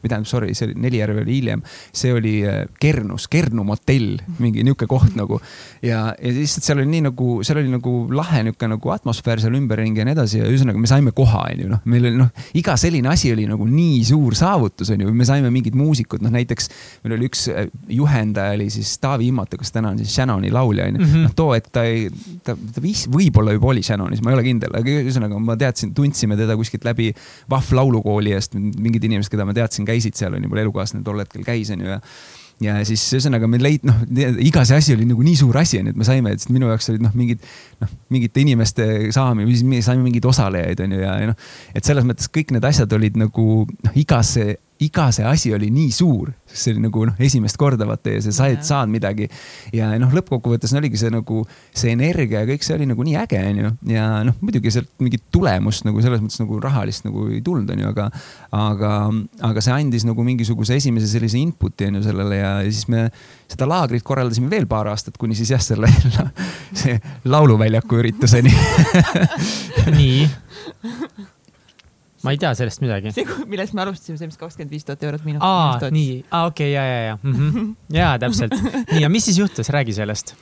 või 0.00 0.10
tähendab, 0.12 0.28
sorry, 0.30 0.54
see 0.56 0.68
oli 0.68 0.76
Nelijärve 0.80 1.24
oli 1.24 1.36
hiljem, 1.38 1.64
see 1.92 2.12
oli 2.16 2.34
äh, 2.48 2.62
Kernus, 2.80 3.28
Kernu 3.30 3.64
motell, 3.66 4.18
mingi 4.38 4.64
niisugune 4.64 4.90
koht 4.90 5.16
nagu. 5.18 5.40
ja, 5.82 6.10
ja 6.14 6.32
lihtsalt 6.34 6.66
seal 6.66 6.82
oli 6.82 6.90
nii 6.94 7.04
nagu, 7.10 7.30
seal 7.46 7.60
oli 7.62 7.72
nagu 7.72 7.94
lahe 8.14 8.44
niisugune 8.46 8.76
nagu 8.76 8.94
atmosfäär 8.94 9.42
seal 9.42 9.56
ümberringi 9.58 10.02
ja 10.02 10.08
nii 10.08 10.16
edasi 10.16 10.40
ja 10.42 10.48
ühesõnaga 10.48 10.80
me 10.80 10.90
saime 10.90 11.14
koha, 11.16 11.46
onju, 11.54 11.68
noh, 11.70 11.82
meil 11.90 12.10
oli 12.10 12.20
noh, 12.20 12.30
iga 12.58 12.76
selline 12.80 13.12
asi 13.12 13.32
oli 13.34 13.46
nagu 13.50 13.66
nii 13.68 14.00
suur 14.08 14.36
saavutus, 14.38 14.92
onju, 14.94 15.12
me 15.16 15.28
saime 15.28 15.52
mingid 15.54 15.76
muusikud, 15.78 16.22
noh 16.24 16.32
näiteks 16.34 16.70
meil 17.04 17.16
oli 17.16 17.30
üks 17.30 17.46
äh, 17.52 17.68
juhendaja 17.90 18.56
oli 18.56 18.70
siis 18.72 18.92
Taavi 19.02 19.30
Immatu, 19.30 19.58
kes 19.60 19.72
täna 19.74 19.92
on 19.94 20.00
siis 20.00 20.14
Shannoni 20.14 20.52
laulja, 20.54 20.88
onju. 20.90 21.00
Mhm. 21.04 21.26
noh, 21.26 21.34
too 21.36 21.52
hetk 21.54 21.70
ta 21.74 21.84
ei, 21.88 22.08
ta, 22.46 22.54
ta 22.54 22.82
viis, 22.82 23.06
võib-olla 23.10 23.54
juba 23.56 23.72
oli 23.72 23.82
Shannonis, 23.86 24.22
ma 24.24 24.32
ei 24.32 24.38
ole 24.38 24.46
kindel, 24.46 24.74
aga 24.76 24.96
ühesõnaga 25.00 25.40
ma 25.42 25.56
teadsin, 25.60 25.94
tundsime 25.96 26.38
teda 26.38 26.56
kuskilt 26.58 26.86
läbi 26.88 27.10
Vahv 27.50 27.72
laulukooli 27.76 28.34
eest, 28.36 28.56
mingid 28.56 29.04
inimesed, 29.06 29.30
keda 29.32 29.46
ma 29.48 29.54
teadsin, 29.56 29.86
käisid 29.90 30.18
seal, 30.18 30.36
onju, 30.38 30.50
mul 30.50 30.62
elukaaslane 30.64 31.04
tol 31.06 31.20
hetkel 31.22 31.46
käis, 31.46 31.72
onju 31.74 31.90
ja 31.90 31.98
ja 32.60 32.76
siis 32.84 33.02
ühesõnaga 33.16 33.48
me 33.48 33.58
leid-, 33.60 33.84
noh, 33.88 34.02
iga 34.44 34.66
see 34.68 34.78
asi 34.80 34.92
oli 34.92 35.06
nagu 35.08 35.24
nii 35.24 35.36
suur 35.40 35.56
asi, 35.60 35.78
onju, 35.80 35.94
et 35.94 36.00
me 36.00 36.06
saime, 36.06 36.34
et 36.36 36.44
minu 36.52 36.68
jaoks 36.68 36.90
olid 36.92 37.04
noh, 37.06 37.14
mingid 37.16 37.44
noh, 37.80 37.92
mingite 38.12 38.42
inimeste 38.42 38.88
saamine, 39.16 39.48
siis 39.48 39.64
me 39.66 39.80
saime 39.84 40.04
mingeid 40.04 40.28
osalejaid, 40.28 40.82
onju, 40.84 40.98
ja, 41.00 41.14
ja 41.22 41.30
noh, 41.32 41.46
et 41.72 41.88
selles 41.88 42.04
mõttes 42.08 42.28
kõik 42.32 42.52
need 42.56 42.66
asjad 42.68 42.92
olid 42.96 43.16
nagu 43.20 43.46
noh, 43.64 43.96
iga 44.00 44.20
see, 44.26 44.58
iga 44.80 45.10
see 45.12 45.24
asi 45.28 45.52
oli 45.54 45.68
nii 45.72 45.90
suur, 45.92 46.30
see 46.48 46.72
oli 46.74 46.84
nagu 46.86 47.02
noh, 47.10 47.18
esimest 47.20 47.58
korda 47.60 47.84
vaata 47.88 48.14
ja 48.14 48.22
sa 48.24 48.32
said, 48.32 48.62
saad 48.64 48.88
midagi. 48.92 49.28
ja 49.76 49.90
noh, 50.00 50.12
lõppkokkuvõttes 50.16 50.72
oligi 50.78 51.00
see 51.00 51.12
nagu 51.12 51.42
see 51.68 51.92
energia 51.92 52.42
ja 52.42 52.48
kõik 52.48 52.64
see 52.64 52.78
oli 52.78 52.88
nagu 52.88 53.04
nii 53.04 53.16
äge, 53.20 53.40
onju, 53.50 53.72
ja 53.92 54.06
noh, 54.26 54.38
muidugi 54.40 54.72
sealt 54.72 54.90
mingit 55.02 55.26
tulemust 55.34 55.84
nagu 55.88 56.00
selles 56.04 56.22
mõttes 56.24 56.40
nagu 56.40 56.60
rahalist 56.64 57.04
nagu 57.04 57.26
ei 57.28 57.42
tulnud, 57.44 57.68
onju, 57.74 57.90
aga, 57.92 58.08
aga, 58.56 58.92
aga 59.50 59.64
see 59.64 59.74
andis 59.76 60.06
nagu 60.08 60.24
mingisuguse 60.26 60.78
esimese 60.80 61.10
sellise 61.12 61.40
input'i 61.40 61.90
onju 61.90 62.04
sellele 62.06 62.40
ja, 62.40 62.54
ja 62.64 62.70
siis 62.70 62.88
me 62.92 63.08
seda 63.50 63.68
laagrit 63.68 64.06
korraldasime 64.06 64.48
veel 64.52 64.68
paar 64.70 64.88
aastat, 64.92 65.18
kuni 65.20 65.36
siis 65.38 65.52
jah, 65.52 65.62
selle 65.64 65.90
see 66.80 66.96
lauluväljaku 67.28 68.00
ürituseni 68.00 68.54
nii. 69.98 70.24
ma 72.24 72.34
ei 72.34 72.40
tea 72.40 72.52
sellest 72.56 72.82
midagi. 72.84 73.12
see, 73.16 73.26
millest 73.50 73.76
me 73.76 73.84
alustasime, 73.84 74.18
see, 74.20 74.30
mis 74.30 74.40
kakskümmend 74.40 74.72
viis 74.74 74.86
tuhat 74.86 75.04
eurot 75.08 75.26
miinus. 75.26 75.44
aa, 75.44 75.90
nii, 75.92 76.16
aa 76.30 76.48
okei 76.50 76.72
okay,, 76.72 76.74
ja, 76.74 76.84
ja, 76.86 77.04
ja 77.10 77.18
mm, 77.22 77.36
-hmm. 77.36 77.70
ja 77.96 78.16
täpselt. 78.20 78.56
nii, 78.92 79.04
ja 79.04 79.12
mis 79.12 79.30
siis 79.30 79.38
juhtus, 79.38 79.70
räägi 79.72 79.96
sellest. 79.96 80.34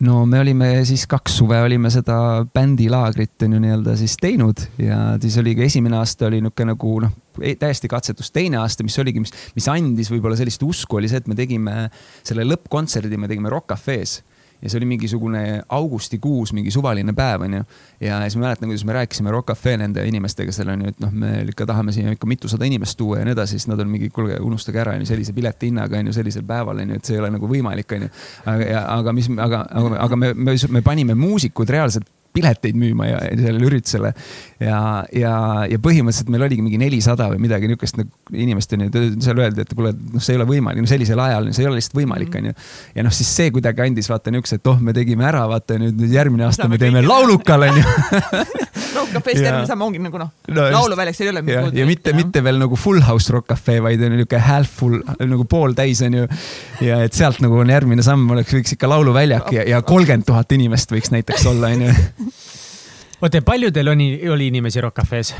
no 0.00 0.24
me 0.26 0.40
olime 0.40 0.84
siis 0.88 1.06
kaks 1.06 1.36
suve 1.42 1.60
olime 1.62 1.90
seda 1.90 2.46
bändilaagrit 2.54 3.42
on 3.46 3.58
ju 3.58 3.60
nii-öelda 3.60 3.96
siis 3.96 4.16
teinud 4.20 4.64
ja 4.78 5.18
siis 5.20 5.38
oli 5.38 5.54
ka 5.54 5.62
esimene 5.62 5.98
aasta 6.00 6.26
oli 6.26 6.40
niisugune 6.40 6.72
nagu 6.72 6.94
noh, 7.06 7.12
täiesti 7.58 7.88
katsetus. 7.88 8.30
teine 8.30 8.56
aasta, 8.56 8.84
mis 8.84 8.98
oligi, 8.98 9.20
mis, 9.20 9.32
mis 9.54 9.68
andis 9.68 10.10
võib-olla 10.10 10.36
sellist 10.36 10.62
usku, 10.62 10.96
oli 10.96 11.08
see, 11.08 11.22
et 11.22 11.28
me 11.28 11.38
tegime 11.38 11.90
selle 12.22 12.44
lõppkontserdi, 12.48 13.16
me 13.16 13.28
tegime 13.28 13.52
Rock 13.52 13.74
Cafe's 13.74 14.20
ja 14.62 14.70
see 14.70 14.78
oli 14.80 14.88
mingisugune 14.92 15.62
augustikuus, 15.68 16.52
mingi 16.56 16.70
suvaline 16.70 17.14
päev, 17.16 17.46
onju. 17.46 17.62
ja 18.00 18.20
siis 18.22 18.36
ma 18.36 18.46
mäletan, 18.46 18.68
kuidas 18.68 18.84
me 18.84 18.92
rääkisime 18.92 19.30
Rock 19.30 19.48
Cafe 19.52 19.76
nende 19.80 20.04
inimestega 20.08 20.52
seal 20.52 20.72
onju, 20.74 20.92
et 20.94 21.02
noh, 21.02 21.12
me 21.12 21.32
ikka 21.48 21.66
tahame 21.70 21.94
siia 21.96 22.14
ikka 22.16 22.28
mitusada 22.30 22.68
inimest 22.68 22.98
tuua 22.98 23.20
ja 23.20 23.28
nii 23.28 23.36
edasi, 23.36 23.58
siis 23.58 23.68
nad 23.70 23.80
on 23.80 23.90
mingi, 23.90 24.10
kuulge, 24.14 24.38
unustage 24.44 24.82
ära 24.82 24.94
onju, 24.98 25.08
sellise 25.08 25.34
pileti 25.36 25.70
hinnaga 25.70 25.98
onju, 26.00 26.14
sellisel 26.16 26.46
päeval 26.48 26.84
onju, 26.84 27.00
et 27.00 27.08
see 27.08 27.16
ei 27.16 27.24
ole 27.24 27.32
nagu 27.36 27.50
võimalik 27.50 27.96
onju. 27.98 28.12
aga, 28.52 28.86
aga 29.00 29.16
mis, 29.16 29.30
aga, 29.36 29.64
aga, 29.82 30.00
aga 30.06 30.22
me, 30.24 30.32
me, 30.34 30.56
me 30.78 30.84
panime 30.86 31.18
muusikud 31.18 31.76
reaalselt 31.76 32.08
pileteid 32.36 32.78
müüma 32.78 33.08
ja 33.08 33.18
sellele 33.28 33.66
üritusele. 33.66 34.12
ja, 34.60 34.78
ja, 35.16 35.34
ja 35.70 35.78
põhimõtteliselt 35.82 36.30
meil 36.32 36.44
oligi 36.46 36.62
mingi 36.64 36.78
nelisada 36.80 37.30
või 37.32 37.40
midagi 37.46 37.70
niisugust 37.70 37.98
nagu 37.98 38.36
inimest 38.36 38.74
onju, 38.76 38.90
seal 39.24 39.40
öeldi, 39.42 39.64
et 39.64 39.74
kuule, 39.74 39.92
noh, 40.14 40.22
see 40.22 40.34
ei 40.36 40.40
ole 40.40 40.46
võimalik, 40.50 40.84
no 40.84 40.90
sellisel 40.90 41.20
ajal, 41.22 41.50
see 41.54 41.64
ei 41.64 41.70
ole 41.70 41.80
lihtsalt 41.80 41.98
võimalik, 41.98 42.34
onju. 42.40 42.54
ja 42.96 43.06
noh, 43.06 43.14
siis 43.14 43.30
see 43.40 43.50
kuidagi 43.54 43.86
andis 43.86 44.10
vaata 44.12 44.34
niisuguse, 44.34 44.60
et 44.60 44.70
oh, 44.70 44.78
me 44.84 44.94
tegime 44.96 45.26
ära, 45.26 45.46
vaata 45.50 45.78
nüüd, 45.80 45.96
nüüd 45.98 46.14
järgmine 46.14 46.46
aasta 46.46 46.66
Saame 46.66 46.76
me 46.76 46.82
teeme 46.82 47.02
laulukal 47.06 47.66
onju 47.70 47.84
Rock 48.94 49.14
Cafe'st 49.14 49.42
järgmine 49.42 49.66
samm 49.68 49.84
ongi 49.86 50.00
nagu 50.02 50.20
noh 50.20 50.30
no, 50.30 50.56
no, 50.56 50.66
lauluväljaks 50.74 51.22
ei 51.24 51.30
ole. 51.32 51.42
ja, 51.50 51.64
ja 51.74 51.86
mitte, 51.88 52.12
mitte 52.16 52.42
veel 52.44 52.60
nagu 52.60 52.78
full 52.78 53.02
house 53.06 53.32
Rock 53.34 53.48
Cafe, 53.50 53.78
vaid 53.82 54.02
on 54.06 54.14
niisugune 54.14 54.42
half 54.44 54.76
full 54.82 55.00
nagu 55.30 55.46
pooltäis 55.50 56.02
onju. 56.06 56.26
ja 56.84 57.00
et 57.06 57.16
sealt 57.16 57.40
nagu 57.44 57.58
on 57.62 57.72
järgmine 57.72 58.04
samm 58.06 58.28
oleks, 58.36 58.54
võiks 58.54 58.76
ikka 58.76 58.90
lauluväljak 58.90 59.50
ja, 59.56 59.66
ja 59.74 59.82
kolmkümmend 59.86 60.28
tuhat 60.28 60.52
inimest 60.56 60.92
võiks 60.92 61.14
näiteks 61.14 61.46
olla 61.50 61.72
onju 61.74 61.94
oota, 63.20 63.42
palju 63.44 63.70
teil 63.74 63.88
oli, 63.92 64.12
oli 64.30 64.46
inimesi 64.52 64.80
Rock 64.80 65.02
Cafe's? 65.02 65.34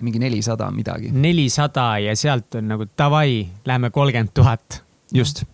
mingi 0.00 0.18
nelisada 0.18 0.70
midagi. 0.72 1.10
nelisada 1.12 1.98
ja 2.00 2.16
sealt 2.16 2.54
on 2.56 2.70
nagu 2.72 2.86
davai, 2.98 3.48
läheme 3.64 3.90
kolmkümmend 3.90 4.32
tuhat. 4.34 4.82
just 5.12 5.44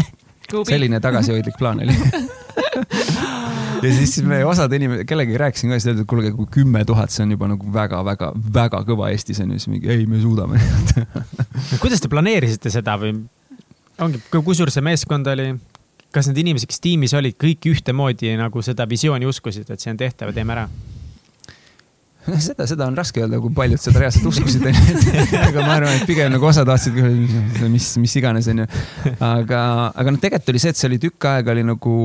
selline 0.70 1.00
tagasihoidlik 1.00 1.54
plaan 1.58 1.80
oli 1.80 1.94
ja 3.84 3.92
siis 3.94 4.22
me 4.22 4.44
osad 4.44 4.72
inimesed, 4.72 5.06
kellegagi 5.06 5.38
rääkisin 5.38 5.70
ka, 5.70 5.78
siis 5.78 5.92
öeldi, 5.92 6.02
et 6.02 6.08
kuulge, 6.10 6.32
kui 6.34 6.46
kümme 6.50 6.84
tuhat, 6.84 7.12
see 7.14 7.22
on 7.24 7.36
juba 7.36 7.48
nagu 7.52 7.72
väga-väga-väga 7.72 8.82
kõva 8.88 9.12
Eestis 9.14 9.40
on 9.44 9.54
ju, 9.54 9.60
siis 9.62 9.70
mingi 9.76 9.92
ei, 9.92 10.06
me 10.10 10.20
suudame 10.22 10.60
kuidas 11.82 12.02
te 12.02 12.10
planeerisite 12.10 12.72
seda 12.72 12.96
või 13.00 13.14
ongi, 14.02 14.22
kui 14.34 14.58
suur 14.58 14.72
see 14.74 14.84
meeskond 14.84 15.30
oli? 15.30 15.52
Kas 16.14 16.30
need 16.30 16.42
inimesed, 16.44 16.70
kes 16.70 16.82
tiimis 16.84 17.14
olid, 17.18 17.36
kõik 17.40 17.70
ühtemoodi 17.72 18.34
nagu 18.38 18.62
seda 18.64 18.86
visiooni 18.90 19.28
uskusid, 19.28 19.68
et 19.70 19.82
see 19.82 19.92
on 19.92 20.00
tehtav 20.00 20.30
ja 20.30 20.38
teeme 20.40 20.56
ära? 20.56 20.68
seda, 22.40 22.64
seda 22.68 22.86
on 22.88 22.96
raske 22.96 23.20
öelda, 23.20 23.38
kui 23.42 23.52
paljud 23.54 23.80
seda 23.80 24.00
reaalselt 24.00 24.28
uskusid, 24.30 24.64
aga 25.48 25.60
ma 25.60 25.74
arvan, 25.76 25.98
et 25.98 26.06
pigem 26.08 26.32
nagu 26.32 26.48
osa 26.48 26.64
tahtsid, 26.66 26.96
mis, 27.68 27.90
mis 28.00 28.16
iganes, 28.20 28.48
onju. 28.52 28.66
aga, 29.18 29.60
aga 29.92 30.14
noh, 30.14 30.20
tegelikult 30.22 30.54
oli 30.54 30.62
see, 30.62 30.72
et 30.72 30.80
see 30.80 30.88
oli 30.88 31.00
tükk 31.02 31.28
aega 31.34 31.52
oli 31.52 31.66
nagu 31.68 31.96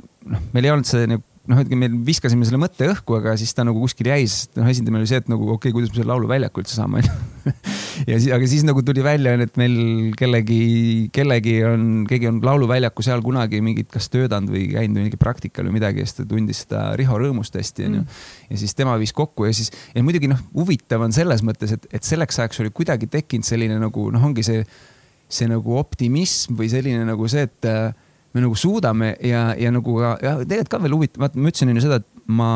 noh, 0.00 0.46
meil 0.54 0.68
ei 0.68 0.72
olnud 0.72 0.88
see 0.88 1.10
nagu 1.10 1.24
noh, 1.50 1.60
ütleme, 1.62 1.88
me 1.90 2.04
viskasime 2.06 2.46
selle 2.46 2.58
mõtte 2.60 2.86
õhku, 2.90 3.16
aga 3.20 3.34
siis 3.38 3.52
ta 3.54 3.64
nagu 3.66 3.80
kuskil 3.82 4.08
jäi, 4.10 4.26
sest 4.30 4.56
noh, 4.58 4.68
esimene 4.70 5.00
oli 5.00 5.10
see, 5.10 5.20
et 5.22 5.28
nagu 5.30 5.44
okei 5.54 5.70
okay,, 5.70 5.74
kuidas 5.74 5.92
me 5.92 6.00
selle 6.00 6.10
laulu 6.10 6.30
väljaku 6.30 6.62
üldse 6.62 6.78
saame, 6.78 7.02
onju. 7.02 7.52
ja 8.10 8.18
siis, 8.18 8.28
aga 8.34 8.48
siis 8.50 8.64
nagu 8.66 8.82
tuli 8.86 9.04
välja, 9.06 9.34
et 9.44 9.60
meil 9.60 9.76
kellegi, 10.18 10.60
kellegi 11.14 11.56
on, 11.68 11.84
keegi 12.10 12.30
on 12.30 12.40
lauluväljaku 12.44 13.04
seal 13.06 13.22
kunagi 13.26 13.60
mingit, 13.64 13.90
kas 13.92 14.10
töötanud 14.12 14.54
või 14.54 14.64
käinud 14.72 15.02
mingi 15.04 15.20
praktikal 15.20 15.68
või 15.68 15.76
midagi 15.78 16.02
ja 16.02 16.08
siis 16.08 16.20
ta 16.20 16.26
tundis 16.30 16.64
seda 16.64 16.88
Riho 16.98 17.20
Rõõmust 17.22 17.58
hästi, 17.58 17.90
onju. 17.90 18.02
Mm. 18.02 18.24
ja 18.50 18.62
siis 18.64 18.74
tema 18.78 18.96
viis 19.00 19.14
kokku 19.16 19.46
ja 19.46 19.54
siis, 19.56 19.70
ja 19.94 20.02
muidugi 20.06 20.30
noh, 20.32 20.40
huvitav 20.56 21.04
on 21.06 21.14
selles 21.14 21.44
mõttes, 21.46 21.76
et, 21.76 21.86
et 21.94 22.06
selleks 22.06 22.42
ajaks 22.42 22.64
oli 22.64 22.74
kuidagi 22.74 23.10
tekkinud 23.12 23.46
selline 23.46 23.78
nagu 23.82 24.10
noh, 24.14 24.26
ongi 24.30 24.46
see, 24.46 24.64
see 25.28 25.50
nagu 25.50 25.78
optimism 25.78 26.58
või 26.58 26.70
selline 26.72 27.06
nagu 27.06 27.30
see, 27.30 27.46
et 27.46 27.70
me 28.36 28.44
nagu 28.44 28.58
suudame 28.58 29.14
ja, 29.24 29.48
ja 29.58 29.72
nagu 29.74 29.96
ka, 29.98 30.16
ja 30.22 30.36
tegelikult 30.42 30.74
ka 30.76 30.82
veel 30.84 30.98
huvitav, 30.98 31.24
vaata 31.24 31.40
ma 31.40 31.52
ütlesin 31.52 31.72
enne 31.72 31.84
seda, 31.84 32.02
et 32.02 32.28
ma 32.28 32.52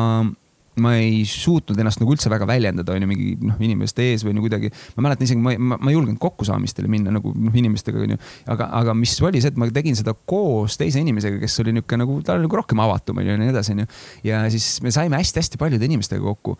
ma 0.79 0.93
ei 0.95 1.23
suutnud 1.27 1.79
ennast 1.81 1.99
nagu 1.99 2.13
üldse 2.13 2.29
väga 2.31 2.45
väljendada, 2.47 2.93
onju, 2.95 3.07
mingi 3.09 3.33
noh, 3.43 3.57
inimeste 3.63 4.05
ees 4.07 4.23
või 4.23 4.35
no 4.37 4.43
kuidagi. 4.43 4.69
ma 4.95 5.03
mäletan 5.05 5.27
isegi, 5.27 5.41
ma, 5.43 5.53
ma, 5.59 5.77
ma 5.81 5.91
ei 5.91 5.97
julgenud 5.97 6.19
kokkusaamistele 6.21 6.87
minna 6.91 7.11
nagu 7.11 7.33
noh, 7.35 7.57
inimestega, 7.59 7.99
onju. 8.05 8.19
aga, 8.55 8.69
aga 8.79 8.95
mis 8.95 9.17
oli 9.19 9.41
see, 9.43 9.51
et 9.51 9.59
ma 9.59 9.67
tegin 9.73 9.97
seda 9.99 10.15
koos 10.15 10.79
teise 10.79 11.03
inimesega, 11.03 11.41
kes 11.41 11.59
oli 11.63 11.75
niisugune 11.75 12.05
nagu, 12.05 12.17
ta 12.23 12.37
oli 12.37 12.47
nagu 12.47 12.61
rohkem 12.61 12.83
avatum, 12.83 13.19
onju, 13.19 13.33
ja 13.33 13.41
nii 13.41 13.51
edasi, 13.51 13.75
onju. 13.75 13.89
ja 14.29 14.45
siis 14.53 14.69
me 14.85 14.95
saime 14.95 15.19
hästi-hästi 15.19 15.59
paljude 15.59 15.91
inimestega 15.91 16.23
kokku. 16.23 16.55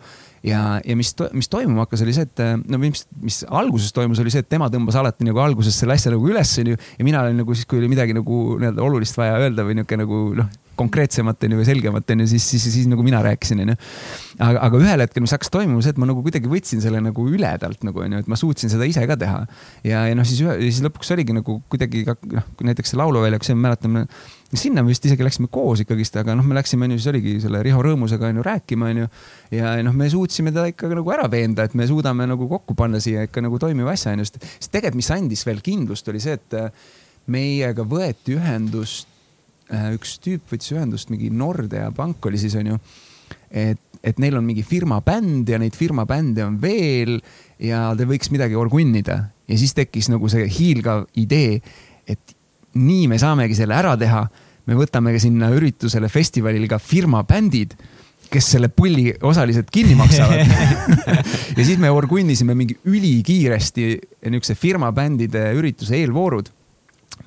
Ja, 0.46 0.62
ja 0.84 0.96
mis, 0.98 1.12
mis 1.36 1.50
toimuma 1.52 1.86
hakkas, 1.86 2.02
oli 2.06 2.14
see, 2.16 2.26
et 2.28 2.42
no 2.70 2.80
mis, 2.82 3.06
mis 3.22 3.42
alguses 3.48 3.94
toimus, 3.94 4.22
oli 4.22 4.32
see, 4.34 4.42
et 4.44 4.50
tema 4.50 4.70
tõmbas 4.72 4.98
alati 4.98 5.26
nagu 5.28 5.42
alguses 5.42 5.76
selle 5.78 5.96
asja 5.96 6.14
nagu 6.14 6.26
üles, 6.28 6.56
onju. 6.62 6.80
ja 6.98 7.06
mina 7.06 7.22
olin 7.22 7.42
nagu 7.42 7.56
siis, 7.56 7.68
kui 7.68 7.82
oli 7.82 7.90
midagi 7.92 8.16
nagu 8.16 8.42
nii-öelda 8.58 8.84
olulist 8.84 9.18
vaja 9.18 9.38
öelda 9.42 9.66
või 9.66 9.78
niisugune 9.78 10.04
nagu 10.04 10.24
noh 10.42 10.50
konkreetsemat 10.78 11.44
onju 11.46 11.58
või 11.60 11.66
selgemat 11.68 12.10
onju, 12.14 12.26
siis, 12.32 12.44
siis, 12.54 12.64
siis 12.74 12.88
nagu 12.90 13.04
mina 13.04 13.20
rääkisin 13.24 13.60
onju. 13.64 13.76
aga, 14.38 14.62
aga 14.66 14.80
ühel 14.80 15.04
hetkel, 15.04 15.24
mis 15.24 15.34
hakkas 15.34 15.52
toimuma, 15.52 15.82
see, 15.84 15.92
et 15.94 16.00
ma 16.00 16.08
nagu 16.08 16.24
kuidagi 16.24 16.50
võtsin 16.50 16.82
selle 16.84 17.02
nagu 17.04 17.26
üledalt 17.28 17.84
nagu 17.86 18.04
onju, 18.06 18.22
et 18.24 18.30
ma 18.30 18.38
suutsin 18.40 18.72
seda 18.72 18.88
ise 18.88 19.04
ka 19.08 19.18
teha. 19.20 19.42
ja, 19.86 20.06
ja 20.08 20.18
noh, 20.18 20.26
siis 20.28 20.42
ühe, 20.44 20.56
siis 20.64 20.82
lõpuks 20.86 21.12
oligi 21.14 21.36
nagu 21.36 21.58
kuidagi 21.72 22.06
noh, 22.08 22.48
näiteks 22.64 22.94
see 22.94 23.00
lauluväljaku, 23.00 23.48
see 23.48 23.58
ma 23.58 23.68
mäletan, 23.68 24.06
sinna 24.58 24.82
me 24.84 24.92
vist 24.92 25.06
isegi 25.08 25.24
läksime 25.24 25.48
koos 25.52 25.80
ikkagist, 25.84 26.16
aga 26.20 26.34
noh, 26.36 26.46
me 26.46 26.56
läksime 26.58 26.88
onju, 26.88 26.98
siis 27.00 27.12
oligi 27.12 27.36
selle 27.40 27.62
Riho 27.64 27.80
Rõõmusega 27.84 28.28
onju 28.28 28.44
rääkima 28.46 28.90
onju. 28.92 29.06
ja 29.56 29.76
noh, 29.86 29.94
me 29.96 30.10
suutsime 30.12 30.52
teda 30.52 30.66
ikka 30.72 30.90
nagu 30.92 31.14
ära 31.14 31.28
veenda, 31.32 31.64
et 31.64 31.76
me 31.78 31.86
suudame 31.88 32.26
nagu 32.28 32.48
kokku 32.50 32.76
panna 32.78 33.00
siia 33.00 33.24
ikka 33.28 33.44
nagu 33.44 33.60
toimiva 33.62 33.94
asja 33.96 34.12
onju, 34.16 34.28
sest, 34.28 34.68
tegelikult, 34.68 35.00
mis 35.00 35.14
andis 35.14 35.46
veel 35.48 35.64
kindlust, 35.64 36.12
oli 36.12 36.20
see, 36.20 36.36
et 36.36 36.60
meiega 37.32 37.86
võeti 37.86 38.36
ühendust 38.36 39.08
Äh, 39.72 39.94
üks 39.96 40.18
tüüp 40.20 40.50
võttis 40.52 40.74
ühendust, 40.74 41.08
mingi 41.08 41.30
Nordea 41.32 41.88
pank 41.96 42.26
oli 42.28 42.40
siis 42.40 42.54
onju. 42.60 42.76
et, 43.48 43.80
et 44.04 44.18
neil 44.20 44.36
on 44.36 44.44
mingi 44.44 44.64
firma 44.66 44.98
bänd 45.04 45.48
ja 45.48 45.58
neid 45.60 45.76
firma 45.76 46.04
bände 46.08 46.44
on 46.44 46.58
veel 46.60 47.20
ja 47.62 47.92
te 47.96 48.04
võiks 48.08 48.28
midagi 48.32 48.56
orgunnida 48.58 49.16
ja 49.48 49.58
siis 49.60 49.72
tekkis 49.76 50.10
nagu 50.12 50.28
see 50.28 50.44
hiilgav 50.48 51.06
idee, 51.20 51.60
et 52.04 52.34
nii 52.76 53.06
me 53.08 53.20
saamegi 53.20 53.56
selle 53.56 53.76
ära 53.76 53.94
teha. 53.96 54.26
Me 54.66 54.78
võtame 54.78 55.16
sinna 55.22 55.50
üritusele, 55.54 56.08
festivalile 56.12 56.68
ka 56.70 56.78
firma 56.82 57.24
bändid 57.26 57.76
kes 58.32 58.46
selle 58.54 58.70
pulli 58.72 59.10
osaliselt 59.28 59.68
kinni 59.72 59.94
maksavad 59.98 60.40
ja 61.58 61.64
siis 61.64 61.76
me 61.80 61.90
orgunnisime 61.92 62.54
mingi 62.56 62.78
ülikiiresti 62.88 63.86
niisuguse 64.30 64.56
firma 64.56 64.88
bändide 64.96 65.50
ürituse 65.58 65.98
eelvoorud 65.98 66.48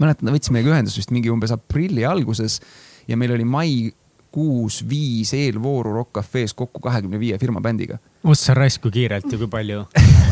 mäletan, 0.01 0.31
võtsimegi 0.33 0.71
ühendust 0.71 0.99
vist 0.99 1.13
mingi 1.13 1.31
umbes 1.31 1.53
aprilli 1.55 2.05
alguses 2.07 2.59
ja 3.07 3.17
meil 3.19 3.35
oli 3.35 3.45
maikuus 3.47 4.81
viis 4.89 5.33
eelvooru 5.37 5.93
Rock 5.95 6.15
Cafe's 6.19 6.55
kokku 6.57 6.81
kahekümne 6.83 7.19
viie 7.21 7.37
firma 7.41 7.61
bändiga. 7.63 7.99
Ossa 8.25 8.55
raisk, 8.57 8.81
kui 8.85 8.93
kiirelt 8.99 9.31
ja 9.31 9.39
kui 9.41 9.51
palju? 9.51 9.85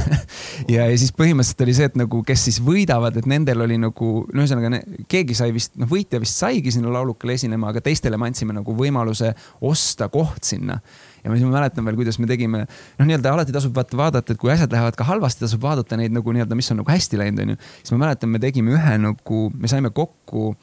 Ja, 0.69 0.85
ja 0.87 0.95
siis 0.99 1.11
põhimõtteliselt 1.15 1.61
oli 1.65 1.73
see, 1.75 1.87
et 1.89 1.95
nagu, 1.97 2.19
kes 2.27 2.43
siis 2.47 2.59
võidavad, 2.63 3.15
et 3.19 3.25
nendel 3.29 3.63
oli 3.65 3.75
nagu, 3.81 4.09
no 4.29 4.43
ühesõnaga 4.43 4.79
keegi 5.11 5.35
sai 5.37 5.53
vist, 5.55 5.73
noh, 5.79 5.89
võitja 5.89 6.19
vist 6.21 6.39
saigi 6.39 6.71
sinna 6.75 6.91
laulukale 6.93 7.35
esinema, 7.37 7.71
aga 7.71 7.81
teistele 7.83 8.19
me 8.19 8.29
andsime 8.29 8.55
nagu 8.55 8.75
võimaluse 8.77 9.33
osta 9.65 10.07
koht 10.13 10.45
sinna. 10.47 10.77
Ja 11.23 11.31
ma 11.31 11.37
siis 11.39 11.47
ma 11.47 11.57
mäletan 11.57 11.87
veel, 11.87 11.97
kuidas 11.99 12.19
me 12.21 12.29
tegime, 12.29 12.63
noh, 12.67 13.09
nii-öelda 13.09 13.33
alati 13.33 13.55
tasub 13.55 13.75
vaata 13.75 13.99
vaadata, 13.99 14.35
et 14.35 14.41
kui 14.41 14.53
asjad 14.53 14.71
lähevad 14.75 14.99
ka 14.99 15.07
halvasti, 15.09 15.45
tasub 15.45 15.63
vaadata 15.63 15.99
neid 15.99 16.15
nagu 16.15 16.35
nii-öelda, 16.35 16.57
mis 16.59 16.71
on 16.73 16.81
nagu 16.83 16.93
hästi 16.93 17.19
läinud, 17.19 17.43
onju. 17.45 17.59
siis 17.81 17.95
ma 17.95 18.03
mäletan, 18.05 18.31
me 18.31 18.43
tegime 18.43 18.77
ühe 18.77 18.97
nagu, 19.03 19.43
me 19.57 19.71
saime 19.71 19.91
kokku 19.95 20.53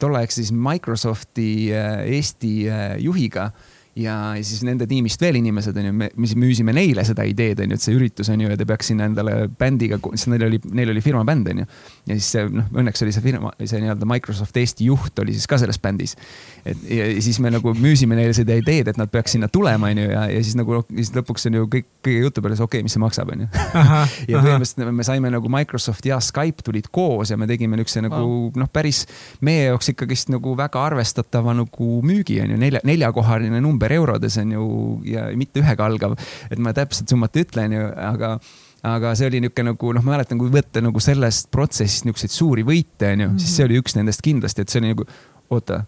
tolleaegse 0.00 0.42
siis 0.42 0.52
Microsofti 0.52 1.48
äh, 1.74 2.02
Eesti 2.18 2.54
äh, 2.68 2.84
juhiga 3.02 3.50
ja 3.96 4.14
siis 4.42 4.62
nende 4.66 4.86
tiimist 4.90 5.20
veel 5.22 5.38
inimesed 5.38 5.76
onju, 5.78 5.92
me 5.94 6.08
müüsime 6.16 6.74
neile 6.74 7.04
seda 7.06 7.22
ideed 7.28 7.60
onju, 7.62 7.76
et 7.78 7.84
see 7.84 7.94
üritus 7.94 8.30
onju 8.32 8.50
ja 8.50 8.58
te 8.58 8.66
peaks 8.66 8.90
sinna 8.90 9.06
endale 9.06 9.44
bändiga, 9.58 10.00
sest 10.14 10.30
neil 10.32 10.46
oli, 10.48 10.58
neil 10.74 10.90
oli 10.90 11.02
firma 11.04 11.22
bänd 11.26 11.52
onju. 11.52 11.66
ja 12.10 12.16
siis 12.16 12.30
see 12.34 12.48
noh, 12.50 12.66
õnneks 12.74 13.04
oli 13.06 13.14
see 13.14 13.24
firma, 13.24 13.52
see 13.62 13.82
nii-öelda 13.84 14.08
Microsoft 14.10 14.58
Eesti 14.58 14.88
juht 14.88 15.22
oli 15.22 15.36
siis 15.36 15.46
ka 15.50 15.60
selles 15.62 15.78
bändis. 15.82 16.16
et 16.64 16.82
ja, 16.90 17.06
ja 17.12 17.22
siis 17.22 17.38
me 17.42 17.52
nagu 17.54 17.74
müüsime 17.78 18.18
neile 18.18 18.34
seda 18.34 18.56
ideed, 18.58 18.90
et 18.90 18.98
nad 18.98 19.12
peaks 19.12 19.36
sinna 19.36 19.48
tulema 19.52 19.92
onju 19.94 20.08
ja, 20.10 20.26
ja 20.32 20.42
siis 20.42 20.58
nagu 20.58 20.82
siis 20.90 21.14
lõpuks 21.14 21.48
on 21.50 21.60
ju 21.60 21.70
kõik, 21.76 21.88
kõige 22.04 22.26
jutu 22.26 22.42
peale 22.42 22.58
okei 22.58 22.66
okay,, 22.66 22.86
mis 22.88 22.98
see 22.98 23.04
maksab 23.04 23.30
onju. 23.36 23.46
ja 24.30 24.42
põhimõtteliselt 24.42 24.90
me 24.90 25.06
saime 25.06 25.30
nagu 25.34 25.52
Microsoft 25.52 26.06
ja 26.10 26.18
Skype 26.24 26.66
tulid 26.66 26.90
koos 26.94 27.30
ja 27.30 27.38
me 27.38 27.46
tegime 27.50 27.78
niukse 27.78 28.02
nagu 28.02 28.50
noh, 28.58 28.72
päris 28.74 29.04
meie 29.44 29.68
jaoks 29.70 29.94
ikkagist 29.94 30.34
nagu 30.34 30.56
väga 30.58 30.82
arvestatava 30.90 31.54
nagu 31.54 31.90
müügi 32.02 32.40
onju, 32.42 32.58
nelja, 32.58 32.82
neljakohaline 32.86 33.62
number 33.62 33.83
ümber 33.84 33.92
eurodes 33.92 34.38
on 34.40 34.52
ju 34.52 34.66
ja 35.04 35.28
mitte 35.36 35.60
ühega 35.60 35.84
algav. 35.84 36.16
et 36.50 36.58
ma 36.58 36.72
täpselt 36.72 37.08
summat 37.08 37.36
ei 37.36 37.44
ütle, 37.44 37.66
on 37.68 37.76
ju, 37.76 37.88
aga 38.08 38.38
aga 38.84 39.14
see 39.16 39.28
oli 39.30 39.40
niisugune 39.40 39.72
nagu 39.72 39.92
noh, 39.96 40.04
ma 40.04 40.16
mäletan, 40.16 40.38
kui 40.38 40.50
võtta 40.52 40.82
nagu 40.84 41.00
sellest 41.00 41.50
protsessist 41.52 42.04
niisuguseid 42.04 42.32
suuri 42.32 42.64
võite, 42.64 43.14
onju, 43.14 43.30
siis 43.40 43.54
see 43.56 43.68
oli 43.68 43.78
üks 43.80 43.96
nendest 43.96 44.20
kindlasti, 44.24 44.64
et 44.64 44.72
see 44.72 44.82
oli 44.82 44.92
nagu, 44.92 45.06
oota 45.50 45.84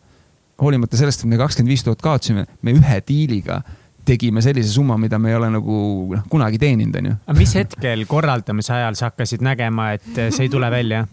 hoolimata 0.62 0.96
sellest, 0.96 1.24
et 1.24 1.28
me 1.28 1.36
kakskümmend 1.40 1.74
viis 1.74 1.84
tuhat 1.84 2.00
kaotasime, 2.04 2.46
me 2.64 2.72
ühe 2.76 3.02
diiliga 3.08 3.60
tegime 4.06 4.40
sellise 4.40 4.70
summa, 4.70 4.96
mida 5.02 5.18
me 5.18 5.32
ei 5.32 5.36
ole 5.36 5.50
nagu 5.52 5.76
noh, 6.14 6.24
kunagi 6.32 6.60
teeninud, 6.62 6.96
onju. 7.02 7.18
aga 7.26 7.36
mis 7.36 7.52
hetkel 7.58 8.06
korraldamise 8.08 8.72
ajal 8.78 8.96
sa 8.96 9.10
hakkasid 9.10 9.44
nägema, 9.44 9.90
et 9.98 10.08
see 10.14 10.46
ei 10.46 10.52
tule 10.52 10.70
välja? 10.72 11.04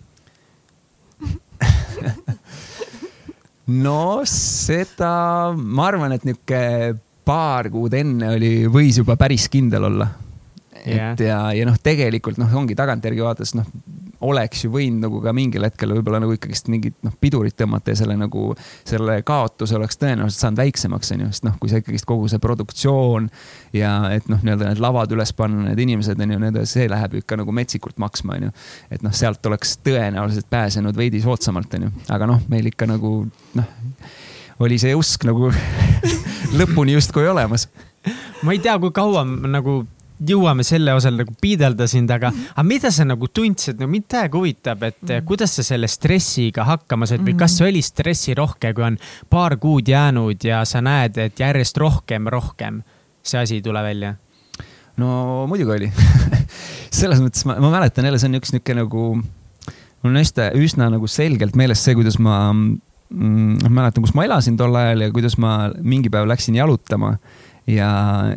No 3.71 4.21
seda, 4.27 5.53
ma 5.55 5.87
arvan, 5.87 6.15
et 6.15 6.27
niisugune 6.27 6.99
paar 7.23 7.69
kuud 7.71 7.93
enne 7.95 8.33
oli, 8.35 8.51
võis 8.67 8.97
juba 8.99 9.15
päris 9.19 9.47
kindel 9.51 9.87
olla 9.87 10.09
Yeah. 10.83 11.13
et 11.13 11.21
ja, 11.23 11.37
ja 11.55 11.63
noh, 11.63 11.77
tegelikult 11.79 12.35
noh, 12.41 12.49
ongi 12.59 12.75
tagantjärgi 12.75 13.23
vaadates 13.23 13.53
noh, 13.55 13.67
oleks 14.23 14.63
ju 14.65 14.71
võinud 14.73 15.03
nagu 15.05 15.19
ka 15.23 15.33
mingil 15.35 15.65
hetkel 15.67 15.93
võib-olla 15.97 16.21
nagu 16.23 16.35
ikkagist 16.35 16.69
mingit 16.71 16.95
noh, 17.05 17.13
pidurit 17.21 17.55
tõmmata 17.59 17.93
ja 17.93 17.99
selle 17.99 18.15
nagu, 18.19 18.51
selle 18.87 19.19
kaotuse 19.27 19.77
oleks 19.77 19.99
tõenäoliselt 20.01 20.45
saanud 20.45 20.61
väiksemaks, 20.63 21.13
onju, 21.15 21.29
sest 21.33 21.47
noh, 21.47 21.57
kui 21.61 21.71
sa 21.71 21.81
ikkagist 21.81 22.07
kogu 22.09 22.29
see 22.31 22.41
produktsioon 22.43 23.29
ja 23.75 23.93
et 24.15 24.27
noh, 24.31 24.41
nii-öelda 24.43 24.71
need 24.71 24.83
lavad 24.83 25.13
üles 25.15 25.33
panna, 25.37 25.67
need 25.69 25.83
inimesed 25.85 26.19
onju, 26.25 26.41
need, 26.45 26.59
see 26.69 26.89
läheb 26.91 27.19
ikka 27.21 27.39
nagu 27.41 27.55
metsikult 27.55 27.99
maksma, 28.01 28.39
onju. 28.39 28.51
et 28.93 29.05
noh, 29.05 29.15
sealt 29.15 29.45
oleks 29.51 29.77
tõenäoliselt 29.85 30.49
pääsenud 30.51 30.97
veidi 30.97 31.23
soodsamalt, 31.23 31.79
onju, 31.79 31.93
aga 32.13 32.29
noh, 32.29 32.43
meil 32.51 32.71
ikka 32.71 32.89
nagu 32.89 33.15
noh, 33.59 33.73
oli 34.63 34.77
see 34.79 34.93
usk 34.95 35.27
nagu 35.27 35.51
lõpuni 36.59 36.95
justkui 36.95 37.27
olemas 37.27 37.67
ma 38.43 38.53
ei 38.53 38.59
tea, 38.59 38.75
kui 38.79 38.91
kaua 38.95 39.23
nagu 39.25 39.83
jõuame 40.29 40.65
selle 40.67 40.93
osal 40.95 41.17
nagu 41.19 41.35
piidelda 41.41 41.87
sind, 41.89 42.11
aga, 42.13 42.31
aga 42.53 42.65
mida 42.67 42.91
sa 42.93 43.05
nagu 43.07 43.27
tundsid, 43.27 43.79
no 43.81 43.87
mind 43.91 44.07
täiega 44.11 44.39
huvitab, 44.39 44.83
et 44.89 45.01
mm. 45.01 45.27
kuidas 45.27 45.55
sa 45.57 45.65
selle 45.65 45.89
stressiga 45.91 46.65
hakkama 46.67 47.07
said 47.09 47.23
või 47.25 47.37
kas 47.39 47.57
see 47.59 47.69
oli 47.69 47.83
stressirohke, 47.85 48.73
kui 48.75 48.87
on 48.87 48.99
paar 49.29 49.57
kuud 49.61 49.89
jäänud 49.89 50.47
ja 50.47 50.63
sa 50.69 50.83
näed, 50.85 51.19
et 51.21 51.39
järjest 51.43 51.79
rohkem, 51.81 52.29
rohkem 52.31 52.81
see 53.23 53.39
asi 53.39 53.59
ei 53.59 53.65
tule 53.65 53.83
välja? 53.83 54.15
no 54.97 55.45
muidugi 55.49 55.73
oli 55.77 55.91
selles 56.99 57.21
mõttes 57.23 57.47
ma, 57.49 57.57
ma 57.61 57.71
mäletan 57.73 58.05
jälle, 58.05 58.19
see 58.21 58.29
on 58.29 58.39
üks 58.39 58.53
niisugune 58.53 58.83
nagu, 58.83 59.05
mul 59.17 60.11
on 60.11 60.19
hästi 60.21 60.51
üsna 60.61 60.89
nagu 60.93 61.09
selgelt 61.09 61.57
meeles 61.59 61.81
see, 61.83 61.95
kuidas 61.97 62.19
ma 62.21 62.37
mm, 62.53 63.69
mäletan, 63.69 64.03
kus 64.05 64.13
ma 64.17 64.27
elasin 64.27 64.59
tol 64.59 64.75
ajal 64.77 65.07
ja 65.07 65.15
kuidas 65.15 65.39
ma 65.41 65.71
mingi 65.81 66.13
päev 66.13 66.29
läksin 66.29 66.59
jalutama 66.59 67.15
ja, 67.67 67.89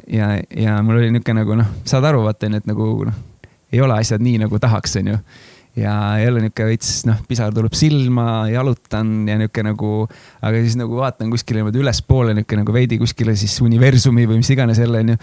ja, 0.07 0.31
ja 0.57 0.79
mul 0.83 1.01
oli 1.01 1.11
niisugune 1.15 1.43
nagu 1.43 1.59
noh, 1.59 1.75
saad 1.89 2.07
aru, 2.09 2.25
vaata 2.27 2.49
onju, 2.49 2.63
et 2.63 2.71
nagu 2.71 2.89
noh, 3.09 3.21
ei 3.73 3.83
ole 3.83 3.99
asjad 3.99 4.23
nii 4.23 4.41
nagu 4.45 4.61
tahaks, 4.63 4.99
onju 5.03 5.19
ja 5.77 5.93
jälle 6.23 6.41
niisugune 6.41 6.71
veits 6.71 6.93
noh, 7.09 7.19
pisar 7.29 7.53
tuleb 7.55 7.75
silma, 7.77 8.47
jalutan 8.53 9.29
ja 9.29 9.37
niisugune 9.41 9.73
nagu, 9.73 9.91
aga 10.41 10.63
siis 10.63 10.79
nagu 10.81 11.03
vaatan 11.03 11.33
kuskile 11.35 11.61
niimoodi 11.61 11.83
ülespoole 11.83 12.37
niisugune 12.37 12.65
nagu 12.65 12.77
veidi 12.77 13.01
kuskile 13.03 13.37
siis 13.37 13.59
universumi 13.65 14.29
või 14.31 14.41
mis 14.41 14.55
iganes 14.55 14.81
jälle 14.81 15.05
onju. 15.05 15.19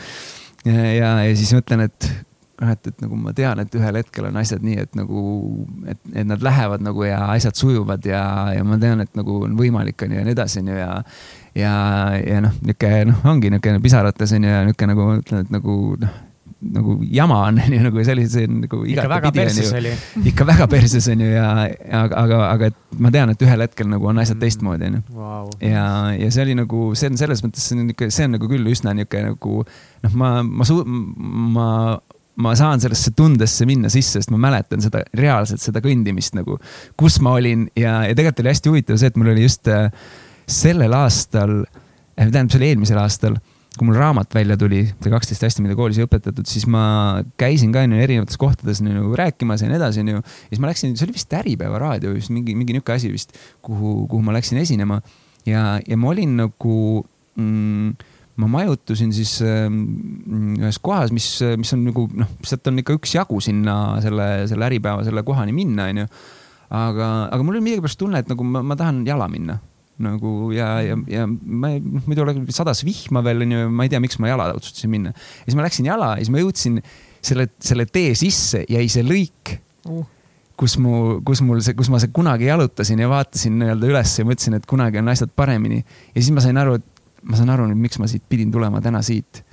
ja, 0.65 0.85
ja, 0.93 1.15
ja 1.27 1.33
siis 1.39 1.55
mõtlen, 1.57 1.87
et 1.87 2.11
noh, 2.61 2.73
et, 2.73 2.87
et 2.91 3.01
nagu 3.03 3.17
ma 3.19 3.33
tean, 3.35 3.59
et 3.63 3.77
ühel 3.77 3.99
hetkel 3.99 4.29
on 4.29 4.37
asjad 4.41 4.63
nii, 4.65 4.77
et 4.85 4.97
nagu, 4.97 5.23
et, 5.89 6.01
et 6.13 6.27
nad 6.27 6.43
lähevad 6.43 6.83
nagu 6.85 7.05
ja 7.07 7.23
asjad 7.33 7.57
sujuvad 7.57 8.05
ja, 8.07 8.23
ja 8.57 8.65
ma 8.67 8.77
tean, 8.81 9.01
et 9.03 9.17
nagu 9.17 9.41
on 9.47 9.57
võimalik 9.59 10.05
onju 10.05 10.19
ja 10.19 10.27
nii 10.27 10.37
edasi 10.37 10.61
onju 10.61 10.77
ja 10.77 10.91
ja, 11.55 11.73
ja 12.19 12.43
noh, 12.43 12.53
niisugune 12.65 13.09
noh, 13.11 13.23
ongi 13.33 13.51
niisugune 13.53 13.81
pisarates 13.83 14.33
onju 14.37 14.49
ja 14.53 14.61
niisugune 14.67 14.93
nagu 14.95 15.09
ütlen, 15.19 15.43
et 15.45 15.51
nagu 15.53 15.79
noh, 16.01 16.13
nagu 16.63 16.93
jama 17.11 17.41
on 17.49 17.59
onju 17.65 17.81
nagu 17.83 18.03
sellised 18.07 18.53
nagu 18.61 18.79
ikka 18.93 19.09
väga 19.11 19.31
perses 19.35 19.73
oli. 19.75 19.91
ikka 20.31 20.47
väga 20.47 20.67
perses 20.71 21.09
onju 21.11 21.27
ja, 21.33 21.49
aga, 21.99 22.21
aga, 22.23 22.39
aga 22.53 22.69
et 22.71 22.79
ma 23.03 23.11
tean, 23.13 23.33
et 23.35 23.43
ühel 23.43 23.65
hetkel 23.65 23.89
nagu 23.91 24.07
on 24.09 24.21
asjad 24.23 24.37
Mm. 24.37 24.45
teistmoodi 24.45 24.87
onju 24.89 25.01
Wow. 25.13 25.51
ja, 25.61 25.85
ja 26.17 26.31
see 26.31 26.45
oli 26.47 26.55
nagu, 26.57 26.87
see 26.97 27.11
on 27.11 27.19
selles 27.19 27.43
mõttes, 27.45 27.67
see 27.67 27.77
on 27.77 27.85
niisugune, 27.87 28.15
see 28.15 28.25
on 28.29 28.35
nagu 28.37 28.49
küll 28.49 28.71
üsna 28.73 28.95
niisugune 28.97 29.33
nagu 29.33 29.59
noh, 29.67 30.17
ma, 30.23 30.31
ma 30.43 30.65
suu-, 30.67 30.87
ma, 30.87 31.67
ma 32.43 32.55
saan 32.57 32.81
sellesse 32.81 33.13
tundesse 33.13 33.67
minna 33.69 33.91
sisse, 33.93 34.17
sest 34.23 34.31
ma 34.33 34.39
mäletan 34.47 34.81
seda 34.81 35.03
reaalselt 35.19 35.61
seda 35.61 35.83
kõndimist 35.85 36.33
nagu, 36.39 36.57
kus 36.97 37.19
ma 37.21 37.35
olin 37.37 37.67
ja, 37.77 37.99
ja 38.07 38.15
tegelikult 38.17 38.41
oli 38.45 38.53
hästi 38.55 38.71
huvitav 38.73 38.97
see, 39.03 39.11
et 39.13 39.19
mul 39.19 39.35
oli 39.35 39.45
just 39.45 39.69
äh, 39.69 39.91
sellel 40.49 40.93
aastal 40.97 41.63
eh,, 41.63 42.27
tähendab, 42.27 42.51
see 42.53 42.61
oli 42.61 42.71
eelmisel 42.71 43.01
aastal, 43.01 43.37
kui 43.77 43.87
mul 43.87 43.97
raamat 43.97 44.35
välja 44.35 44.57
tuli, 44.59 44.83
see 44.85 45.11
kaksteist 45.13 45.45
hästi, 45.47 45.63
mida 45.65 45.75
koolis 45.77 45.97
ei 45.97 46.05
õpetatud, 46.05 46.45
siis 46.49 46.67
ma 46.69 46.83
käisin 47.41 47.73
ka 47.73 47.85
onju 47.87 48.01
erinevates 48.05 48.37
kohtades 48.41 48.83
nagu 48.85 49.15
rääkimas 49.17 49.63
ja 49.63 49.69
nii 49.71 49.79
edasi 49.79 50.03
onju. 50.03 50.21
ja 50.21 50.51
siis 50.51 50.61
ma 50.61 50.69
läksin, 50.69 50.93
see 50.97 51.07
oli 51.07 51.17
vist 51.17 51.33
Äripäeva 51.39 51.81
raadio, 51.81 52.13
vist 52.13 52.33
mingi, 52.33 52.53
mingi 52.57 52.75
niisugune 52.75 52.99
asi 52.99 53.13
vist, 53.13 53.33
kuhu, 53.65 54.03
kuhu 54.11 54.21
ma 54.25 54.35
läksin 54.35 54.61
esinema 54.61 55.01
ja, 55.49 55.79
ja 55.87 55.97
ma 55.97 56.11
olin 56.13 56.37
nagu 56.43 56.75
mm, 57.35 57.95
ma 58.35 58.49
majutusin 58.59 59.13
siis 59.13 59.35
ähm, 59.45 59.81
ühes 60.61 60.79
kohas, 60.81 61.13
mis, 61.13 61.27
mis 61.57 61.73
on 61.75 61.83
nagu 61.89 62.07
noh, 62.13 62.29
sealt 62.45 62.69
on 62.69 62.81
ikka 62.81 62.97
üksjagu 62.97 63.41
sinna 63.43 63.97
selle, 64.05 64.47
selle 64.49 64.69
Äripäeva 64.69 65.05
selle 65.05 65.25
kohani 65.25 65.53
minna, 65.55 65.89
onju. 65.89 66.07
aga, 66.73 67.11
aga 67.29 67.43
mul 67.43 67.57
oli 67.57 67.67
millegipärast 67.67 68.01
tunne, 68.01 68.23
et 68.23 68.31
nagu 68.31 68.45
ma, 68.47 68.63
ma 68.65 68.77
tahan 68.79 69.03
jala 69.07 69.29
minna 69.31 69.59
nagu 70.01 70.51
ja, 70.55 70.79
ja, 70.81 70.95
ja 71.07 71.25
ma 71.27 71.69
ei- 71.75 71.81
noh, 71.83 72.01
muidu 72.07 72.23
oleks 72.25 72.55
sadas 72.57 72.81
vihma 72.85 73.21
veel 73.25 73.43
onju, 73.45 73.67
ma 73.69 73.85
ei 73.85 73.91
tea, 73.93 73.99
miks 74.01 74.17
ma 74.19 74.31
jala 74.31 74.47
otsustasin 74.55 74.89
minna. 74.89 75.11
ja 75.13 75.45
siis 75.51 75.55
ma 75.59 75.65
läksin 75.67 75.85
jala 75.85 76.13
ja 76.17 76.23
siis 76.23 76.31
ma 76.33 76.41
jõudsin 76.41 76.79
selle, 77.23 77.47
selle 77.61 77.85
tee 77.85 78.15
sisse, 78.17 78.65
jäi 78.69 78.87
see 78.89 79.03
lõik 79.05 79.59
Uh. 79.83 80.05
kus 80.55 80.77
mu, 80.79 81.19
kus 81.27 81.41
mul 81.43 81.59
see, 81.59 81.73
kus 81.75 81.89
ma 81.91 81.99
see 81.99 82.07
kunagi 82.15 82.45
jalutasin 82.47 82.99
ja 83.03 83.09
vaatasin 83.11 83.57
nii-öelda 83.59 83.89
üles 83.89 84.13
ja 84.19 84.23
mõtlesin, 84.23 84.53
et 84.55 84.65
kunagi 84.69 85.01
on 85.01 85.09
asjad 85.11 85.31
paremini. 85.35 85.81
ja 86.15 86.21
siis 86.21 86.31
ma 86.31 86.39
sain 86.39 86.55
aru, 86.57 86.77
et 86.79 86.85
ma 87.23 87.35
saan 87.35 87.51
aru 87.51 87.65
nüüd, 87.67 87.81
miks 87.83 87.99
ma 87.99 88.07
siit 88.07 88.23
pidin 88.31 88.51
tulema 88.51 88.79
täna 88.81 89.01
siit. 89.03 89.43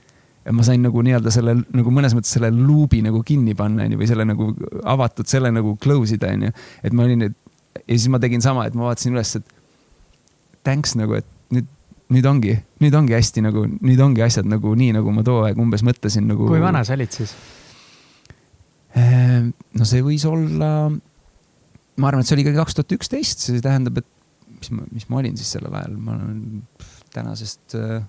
ja 0.46 0.52
ma 0.54 0.62
sain 0.62 0.80
nagu 0.82 1.02
nii-öelda 1.02 1.30
selle 1.34 1.56
nagu 1.74 1.90
mõnes 1.90 2.14
mõttes 2.14 2.30
selle 2.38 2.52
luubi 2.54 3.02
nagu 3.02 3.24
kinni 3.26 3.56
panna 3.58 3.84
onju 3.88 3.98
või 3.98 4.06
selle 4.08 4.24
nagu 4.24 4.52
avatud, 4.84 5.26
selle 5.26 5.50
nagu 5.50 5.74
close 5.82 6.14
ida 6.14 6.30
onju. 6.30 6.52
et 6.84 6.92
ma 6.94 7.02
olin, 7.08 7.26
et 7.26 7.34
ja 7.86 7.96
siis 7.98 8.06
ma 8.08 8.18
tegin 8.22 8.40
sama, 8.40 8.66
et 8.70 8.74
ma 8.78 8.86
vaatasin 8.92 9.12
üles, 9.18 9.34
et 9.36 9.44
thanks 10.66 10.96
nagu, 10.98 11.18
et 11.20 11.54
nüüd, 11.54 11.68
nüüd 12.14 12.28
ongi, 12.30 12.56
nüüd 12.82 12.96
ongi 12.98 13.16
hästi 13.16 13.44
nagu, 13.44 13.64
nüüd 13.70 14.02
ongi 14.04 14.24
asjad 14.26 14.48
nagu 14.50 14.74
nii, 14.76 14.94
nagu 14.98 15.14
ma 15.14 15.24
too 15.26 15.42
aeg 15.46 15.60
umbes 15.60 15.84
mõtlesin 15.86 16.28
nagu. 16.30 16.48
kui 16.50 16.62
vana 16.62 16.82
sa 16.86 16.96
olid 16.98 17.14
siis? 17.14 17.34
Ehm, 18.98 19.52
no 19.78 19.86
see 19.86 20.02
võis 20.04 20.24
olla, 20.28 20.70
ma 20.90 22.08
arvan, 22.10 22.22
et 22.22 22.28
see 22.28 22.36
oli 22.36 22.46
ikkagi 22.46 22.60
kaks 22.60 22.78
tuhat 22.78 22.96
üksteist, 22.98 23.44
see 23.46 23.62
tähendab, 23.64 24.00
et 24.02 24.56
mis 24.60 24.72
ma, 24.74 24.86
mis 24.90 25.06
ma 25.10 25.20
olin 25.22 25.36
siis 25.38 25.52
sellel 25.56 25.76
ajal, 25.78 25.94
ma 26.00 26.16
olen 26.16 26.40
tänasest 27.14 27.76
äh, 27.78 28.00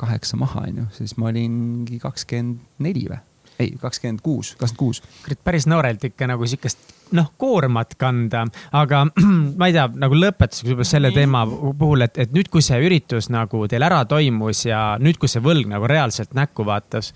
kaheksa 0.00 0.38
maha, 0.40 0.66
onju, 0.70 0.88
siis 0.96 1.14
ma 1.20 1.30
olingi 1.30 2.00
kakskümmend 2.02 2.64
neli 2.82 3.06
või? 3.10 3.20
Ei, 3.60 3.74
kakskümmend 3.80 4.22
kuus, 4.24 4.54
kakskümmend 4.56 4.78
kuus. 4.78 5.02
päris 5.44 5.66
noorelt 5.70 6.04
ikka 6.04 6.26
nagu 6.30 6.46
siukest 6.48 6.78
noh, 7.12 7.28
koormat 7.40 7.94
kanda, 8.00 8.46
aga 8.72 9.04
ma 9.58 9.68
ei 9.68 9.76
tea, 9.76 9.86
nagu 10.00 10.16
lõpetuseks 10.16 10.70
võib-olla 10.70 10.88
selle 10.88 11.12
teema 11.14 11.44
puhul, 11.46 12.06
et, 12.06 12.18
et 12.24 12.32
nüüd, 12.34 12.48
kui 12.52 12.64
see 12.64 12.80
üritus 12.86 13.28
nagu 13.32 13.66
teil 13.68 13.84
ära 13.84 14.02
toimus 14.08 14.64
ja 14.68 14.82
nüüd, 15.02 15.20
kui 15.20 15.30
see 15.30 15.44
võlg 15.44 15.68
nagu 15.70 15.88
reaalselt 15.90 16.32
näkku 16.38 16.64
vaatas, 16.68 17.12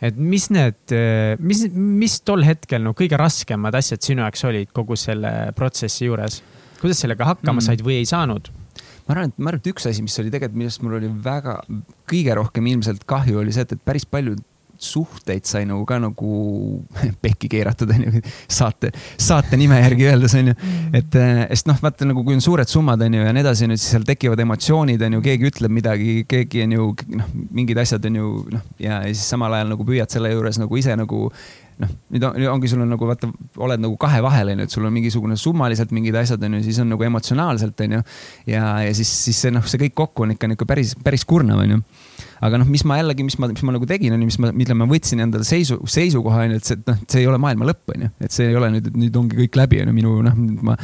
et 0.00 0.16
mis 0.16 0.46
need, 0.54 0.94
mis, 1.42 1.66
mis 1.74 2.20
tol 2.24 2.46
hetkel 2.46 2.82
no 2.86 2.94
kõige 2.96 3.18
raskemad 3.20 3.74
asjad 3.76 4.06
sinu 4.06 4.24
jaoks 4.24 4.46
olid 4.48 4.72
kogu 4.76 4.96
selle 4.96 5.52
protsessi 5.56 6.06
juures? 6.06 6.40
kuidas 6.80 7.02
sellega 7.02 7.26
hakkama 7.28 7.60
Mm. 7.60 7.66
said 7.66 7.82
või 7.84 7.98
ei 8.00 8.06
saanud? 8.08 8.48
ma 9.04 9.12
arvan, 9.12 9.28
et 9.28 9.38
ma 9.38 9.50
arvan, 9.50 9.60
et 9.60 9.68
üks 9.72 9.88
asi, 9.90 10.00
mis 10.06 10.14
oli 10.22 10.30
tegelikult, 10.30 10.56
millest 10.56 10.82
mul 10.84 10.94
oli 11.00 11.10
väga, 11.24 11.58
kõige 12.08 12.36
rohkem 12.38 12.66
ilmselt 12.70 13.02
kahju, 13.10 13.40
oli 13.42 13.52
see, 13.52 13.66
et, 13.66 13.74
et 13.74 13.82
päris 13.84 14.06
palju 14.06 14.36
suhteid 14.84 15.46
sai 15.48 15.66
nagu 15.68 15.84
ka 15.88 15.98
nagu 16.02 16.32
pekki 17.24 17.50
keeratud, 17.52 17.92
onju, 17.94 18.22
saate, 18.50 18.92
saate 19.20 19.58
nime 19.60 19.80
järgi 19.82 20.08
öeldes, 20.10 20.34
onju. 20.40 20.56
et, 20.96 21.16
eh, 21.20 21.42
sest 21.52 21.70
noh, 21.70 21.80
vaata 21.82 22.08
nagu 22.08 22.24
kui 22.26 22.36
on 22.36 22.44
suured 22.44 22.70
summad, 22.70 23.02
onju, 23.06 23.24
ja 23.26 23.32
nii 23.36 23.44
edasi, 23.44 23.66
onju, 23.68 23.80
siis 23.80 23.96
seal 23.96 24.06
tekivad 24.08 24.40
emotsioonid, 24.46 25.02
onju, 25.08 25.22
keegi 25.24 25.50
ütleb 25.52 25.74
midagi, 25.80 26.20
keegi 26.30 26.66
on 26.66 26.76
ju, 26.76 26.90
noh, 27.20 27.32
mingid 27.56 27.80
asjad 27.82 28.06
on 28.10 28.20
ju, 28.20 28.36
noh, 28.56 28.68
ja, 28.78 29.02
ja 29.06 29.14
siis 29.14 29.26
samal 29.34 29.58
ajal 29.58 29.74
nagu 29.74 29.86
püüad 29.86 30.12
selle 30.12 30.32
juures 30.32 30.60
nagu 30.60 30.80
ise 30.80 30.96
nagu 30.98 31.26
noh, 31.80 31.92
nüüd 32.12 32.26
on, 32.26 32.36
nüüd 32.36 32.50
ongi, 32.52 32.70
sul 32.70 32.82
on 32.84 32.92
nagu 32.92 33.08
vaata, 33.08 33.30
oled 33.64 33.82
nagu 33.82 33.96
kahe 34.00 34.20
vahel, 34.24 34.52
onju, 34.54 34.66
et 34.68 34.74
sul 34.74 34.86
on 34.86 34.94
mingisugune 34.94 35.36
summaliselt 35.40 35.92
mingid 35.96 36.16
asjad, 36.20 36.42
onju, 36.46 36.62
siis 36.66 36.80
on 36.82 36.90
nagu 36.92 37.06
emotsionaalselt, 37.06 37.84
onju. 37.86 38.02
ja, 38.50 38.64
ja 38.84 38.94
siis, 38.96 39.12
siis 39.26 39.40
see 39.46 39.54
noh, 39.54 39.64
see 39.68 39.80
kõik 39.86 39.96
kokku 40.02 40.26
on 40.26 40.36
ikka 40.36 40.50
niuke 40.50 40.68
päris, 40.68 40.96
päris 41.04 41.26
kurnav, 41.28 41.62
onju. 41.64 41.80
Aga 42.46 42.60
noh, 42.60 42.68
mis 42.70 42.84
ma 42.88 42.98
jällegi, 43.00 43.26
mis 43.26 43.38
ma, 43.40 43.50
mis 43.52 43.62
ma 43.66 43.76
nagu 43.76 43.88
tegin, 43.88 44.16
onju, 44.16 44.30
mis 44.32 44.40
ma, 44.40 44.50
mille 44.56 44.76
ma 44.78 44.88
võtsin 44.90 45.22
endale 45.26 45.46
seisu, 45.46 45.80
seisukoha, 45.90 46.46
onju, 46.48 46.60
et 46.60 46.72
see, 46.72 46.82
noh, 46.86 47.00
see 47.06 47.24
ei 47.24 47.30
ole 47.30 47.40
maailma 47.42 47.68
lõpp, 47.68 47.94
onju. 47.94 48.12
et 48.24 48.34
see 48.34 48.50
ei 48.50 48.58
ole 48.58 48.72
nüüd, 48.76 48.92
nüüd 48.96 49.16
ongi 49.20 49.40
kõik 49.44 49.60
läbi, 49.60 49.82
onju, 49.84 49.96
minu 49.96 50.18
noh, 50.26 50.44
ma 50.70 50.76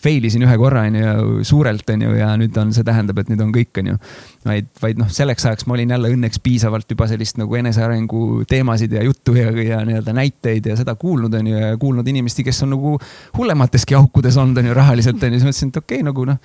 fail 0.00 0.24
isin 0.24 0.44
ühe 0.46 0.54
korra, 0.60 0.86
onju, 0.88 1.42
suurelt, 1.44 1.84
onju, 1.92 2.14
ja 2.16 2.30
nüüd 2.40 2.56
on, 2.62 2.70
see 2.76 2.86
tähendab, 2.86 3.20
et 3.20 3.28
nüüd 3.32 3.42
on 3.44 3.52
kõik, 3.54 3.72
onju. 3.82 3.98
vaid, 4.46 4.70
vaid 4.80 5.02
noh, 5.02 5.10
selleks 5.12 5.44
ajaks 5.50 5.68
ma 5.68 5.76
olin 5.76 5.92
jälle 5.92 6.12
õnneks 6.14 6.40
piisavalt 6.44 6.88
juba 6.94 7.10
sellist 7.10 7.36
nagu 7.40 7.58
enesearengu 7.58 8.24
teemasid 8.48 8.94
ja 8.96 9.04
juttu 9.04 9.36
ja, 9.36 9.50
ja 9.52 9.82
nii-öelda 9.84 10.14
näiteid 10.16 10.70
ja 10.72 10.78
seda 10.78 10.94
kuulnud, 11.00 11.34
onju, 11.42 11.56
ja 11.58 11.74
kuulnud 11.80 12.08
inimesi, 12.08 12.46
kes 12.46 12.64
on 12.64 12.76
nagu 12.76 12.96
hullemateski 13.36 13.98
aukudes 13.98 14.40
olnud, 14.40 14.62
onju, 14.62 14.76
rahaliselt, 14.78 15.20
onju, 15.20 15.40
siis 15.40 15.50
mõtlesin, 15.50 15.74
et 15.74 15.82
okei 15.82 16.00
okay, 16.00 16.08
nagu 16.12 16.28
noh 16.32 16.40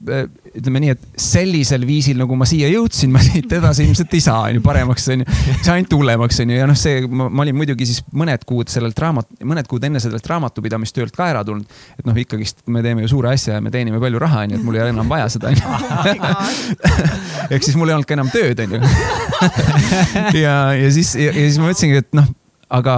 ütleme 0.00 0.80
nii, 0.80 0.94
et 0.94 1.20
sellisel 1.20 1.82
viisil, 1.84 2.16
nagu 2.20 2.36
ma 2.38 2.46
siia 2.48 2.70
jõudsin, 2.72 3.10
ma 3.14 3.20
siit 3.24 3.52
edasi 3.52 3.84
ilmselt 3.84 4.14
ei 4.16 4.22
saa, 4.24 4.46
onju, 4.48 4.62
paremaks 4.64 5.08
onju. 5.12 5.26
see 5.50 5.74
ainult 5.74 5.92
hullemaks 5.96 6.40
onju 6.44 6.56
ja 6.56 6.68
noh, 6.70 6.78
see, 6.78 7.04
ma 7.10 7.28
olin 7.44 7.58
muidugi 7.58 7.88
siis 7.90 8.00
mõned 8.16 8.46
kuud 8.48 8.72
sellelt 8.72 8.98
raamat, 9.00 9.28
mõned 9.44 9.68
kuud 9.68 9.84
enne 9.88 10.00
sellest 10.02 10.28
raamatupidamistöölt 10.30 11.16
ka 11.16 11.28
ära 11.34 11.44
tulnud. 11.46 11.68
et 11.98 12.08
noh, 12.08 12.16
ikkagist 12.24 12.64
me 12.72 12.84
teeme 12.86 13.04
ju 13.04 13.12
suure 13.12 13.34
asja 13.34 13.58
ja 13.58 13.64
me 13.64 13.72
teenime 13.74 14.00
palju 14.02 14.22
raha, 14.22 14.46
onju, 14.46 14.60
et 14.60 14.66
mul 14.66 14.80
ei 14.80 14.84
ole 14.86 14.94
enam 14.94 15.12
vaja 15.12 15.28
seda 15.32 15.52
onju. 15.52 15.68
ehk 17.52 17.68
siis 17.68 17.76
mul 17.76 17.92
ei 17.92 17.98
olnud 17.98 18.08
ka 18.08 18.16
enam 18.16 18.32
tööd, 18.32 18.64
onju. 18.64 18.80
ja, 20.40 20.56
ja 20.80 20.92
siis, 20.96 21.12
ja 21.20 21.34
siis 21.36 21.60
ma 21.60 21.68
mõtlesingi, 21.68 22.00
et 22.00 22.14
noh 22.16 22.32
aga 22.70 22.94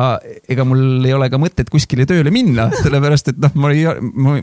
ega 0.52 0.66
mul 0.68 1.06
ei 1.06 1.14
ole 1.16 1.28
ka 1.32 1.40
mõtet 1.40 1.70
kuskile 1.72 2.04
tööle 2.08 2.32
minna, 2.34 2.68
sellepärast 2.82 3.32
et 3.32 3.38
noh, 3.42 3.54
ma 3.56 3.72
ei, 3.72 3.86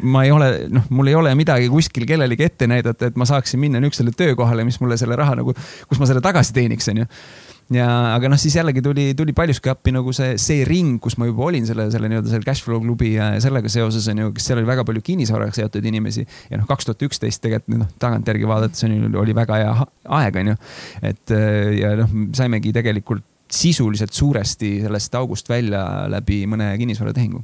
ma 0.02 0.24
ei 0.26 0.34
ole, 0.34 0.50
noh, 0.74 0.88
mul 0.94 1.12
ei 1.12 1.18
ole 1.20 1.36
midagi 1.38 1.70
kuskil 1.72 2.08
kellelegi 2.10 2.48
ette 2.48 2.70
näidata, 2.70 3.12
et 3.12 3.20
ma 3.20 3.28
saaksin 3.30 3.62
minna 3.62 3.82
niisugusele 3.82 4.16
töökohale, 4.18 4.66
mis 4.68 4.80
mulle 4.82 4.98
selle 5.00 5.20
raha 5.20 5.38
nagu, 5.40 5.54
kus 5.90 6.02
ma 6.02 6.10
selle 6.10 6.24
tagasi 6.26 6.56
teeniks, 6.58 6.90
onju 6.94 7.06
ja, 7.74 7.88
aga 8.16 8.30
noh, 8.32 8.40
siis 8.42 8.56
jällegi 8.58 8.82
tuli, 8.86 9.06
tuli 9.18 9.34
paljuski 9.38 9.70
appi 9.72 9.94
nagu 9.94 10.14
see, 10.16 10.34
see 10.42 10.66
ring, 10.68 10.98
kus 11.02 11.18
ma 11.22 11.30
juba 11.30 11.46
olin 11.50 11.68
selle, 11.70 11.88
selle 11.94 12.10
nii-öelda 12.12 12.34
selle 12.34 12.48
Cashflow 12.48 12.82
klubi 12.84 13.14
ja 13.14 13.32
sellega 13.44 13.72
seoses 13.72 14.08
on 14.12 14.24
ju, 14.24 14.34
kes 14.36 14.50
seal 14.50 14.62
oli 14.62 14.70
väga 14.70 14.86
palju 14.88 15.04
kinnisvaraga 15.06 15.54
seotud 15.56 15.86
inimesi. 15.86 16.26
ja 16.50 16.60
noh, 16.60 16.68
kaks 16.70 16.90
tuhat 16.90 17.06
üksteist 17.10 17.44
tegelikult 17.46 17.84
noh, 17.84 17.92
tagantjärgi 18.02 18.50
vaadates 18.50 18.88
on 18.88 18.96
ju, 18.96 19.12
oli 19.22 19.36
väga 19.38 19.62
hea 19.62 19.74
aeg, 20.20 20.40
on 20.42 20.54
ju. 20.54 20.62
et 21.12 21.36
ja 21.78 21.94
noh, 22.02 22.16
saimegi 22.38 22.74
tegelikult 22.76 23.26
sisuliselt 23.52 24.14
suuresti 24.14 24.80
sellest 24.84 25.16
august 25.18 25.50
välja 25.50 25.84
läbi 26.12 26.44
mõne 26.50 26.72
kinnisvaratehingu 26.78 27.44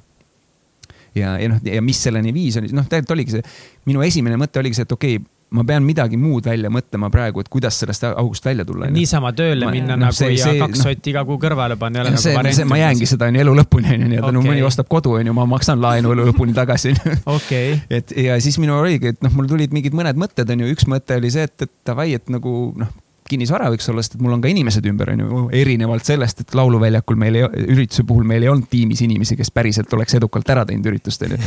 ja, 1.15 1.37
ja 1.39 1.49
noh, 1.49 1.63
ja 1.63 1.81
mis 1.81 2.01
selleni 2.03 2.33
viis, 2.35 2.57
oli 2.59 2.73
noh, 2.75 2.85
tegelikult 2.89 3.15
oligi 3.17 3.37
see, 3.37 3.55
minu 3.89 4.03
esimene 4.05 4.37
mõte 4.39 4.61
oligi 4.61 4.79
see, 4.79 4.87
et 4.87 4.95
okei 4.95 5.17
okay,, 5.19 5.31
ma 5.55 5.63
pean 5.63 5.85
midagi 5.85 6.17
muud 6.19 6.47
välja 6.49 6.71
mõtlema 6.73 7.07
praegu, 7.13 7.39
et 7.39 7.49
kuidas 7.53 7.77
sellest 7.79 8.03
august 8.09 8.45
välja 8.45 8.65
tulla. 8.67 8.89
niisama 8.91 9.31
tööle 9.37 9.67
ma, 9.67 9.71
minna 9.75 9.95
no, 9.95 10.07
nagu 10.07 10.17
see, 10.17 10.33
ja 10.33 10.49
see, 10.49 10.59
kaks 10.59 10.81
no, 10.81 10.87
sotti 10.89 11.13
iga 11.13 11.23
kuu 11.27 11.37
kõrvale 11.41 11.77
panna 11.79 12.01
ei 12.01 12.09
ole 12.09 12.17
see, 12.17 12.33
nagu 12.33 12.41
variant. 12.41 12.69
ma 12.71 12.79
jäängi 12.81 13.09
seda 13.09 13.29
onju 13.29 13.43
elu 13.45 13.55
lõpuni 13.61 13.93
onju, 13.93 14.09
nii 14.11 14.19
et 14.19 14.25
okay. 14.25 14.35
no 14.35 14.43
mõni 14.49 14.65
ostab 14.67 14.89
kodu 14.91 15.15
onju, 15.21 15.37
ma 15.37 15.47
maksan 15.53 15.79
laenu 15.85 16.11
elu 16.17 16.27
lõpuni 16.31 16.57
tagasi 16.57 16.91
onju 16.95 17.15
okay.. 17.37 17.79
et 17.93 18.11
ja 18.25 18.35
siis 18.43 18.59
minul 18.59 18.81
oligi, 18.81 19.13
et 19.13 19.23
noh, 19.23 19.33
mul 19.37 19.47
tulid 19.53 19.75
mingid 19.75 19.95
mõned 19.95 20.19
mõtted 20.19 20.49
onju, 20.57 20.73
üks 20.75 20.89
mõte 20.91 21.21
oli 21.21 21.31
see, 21.37 21.47
et, 21.47 21.69
et 21.69 21.73
davai, 21.87 22.11
et 22.17 22.33
nagu 22.33 22.73
noh 22.81 22.91
kinnisvara 23.29 23.69
võiks 23.73 23.87
olla, 23.89 24.01
sest 24.05 24.15
et 24.17 24.21
mul 24.21 24.33
on 24.35 24.41
ka 24.43 24.49
inimesed 24.51 24.85
ümber, 24.89 25.09
on 25.15 25.19
ju, 25.23 25.39
erinevalt 25.57 26.05
sellest, 26.05 26.37
et 26.43 26.51
lauluväljakul 26.57 27.17
meil 27.19 27.35
ei, 27.39 27.43
ürituse 27.73 28.03
puhul 28.07 28.25
meil 28.27 28.43
ei 28.45 28.49
olnud 28.51 28.67
tiimis 28.69 29.01
inimesi, 29.05 29.37
kes 29.39 29.49
päriselt 29.55 29.93
oleks 29.97 30.13
edukalt 30.19 30.47
ära 30.53 30.63
teinud 30.69 30.85
üritust, 30.91 31.19
on 31.25 31.31
ju. 31.33 31.37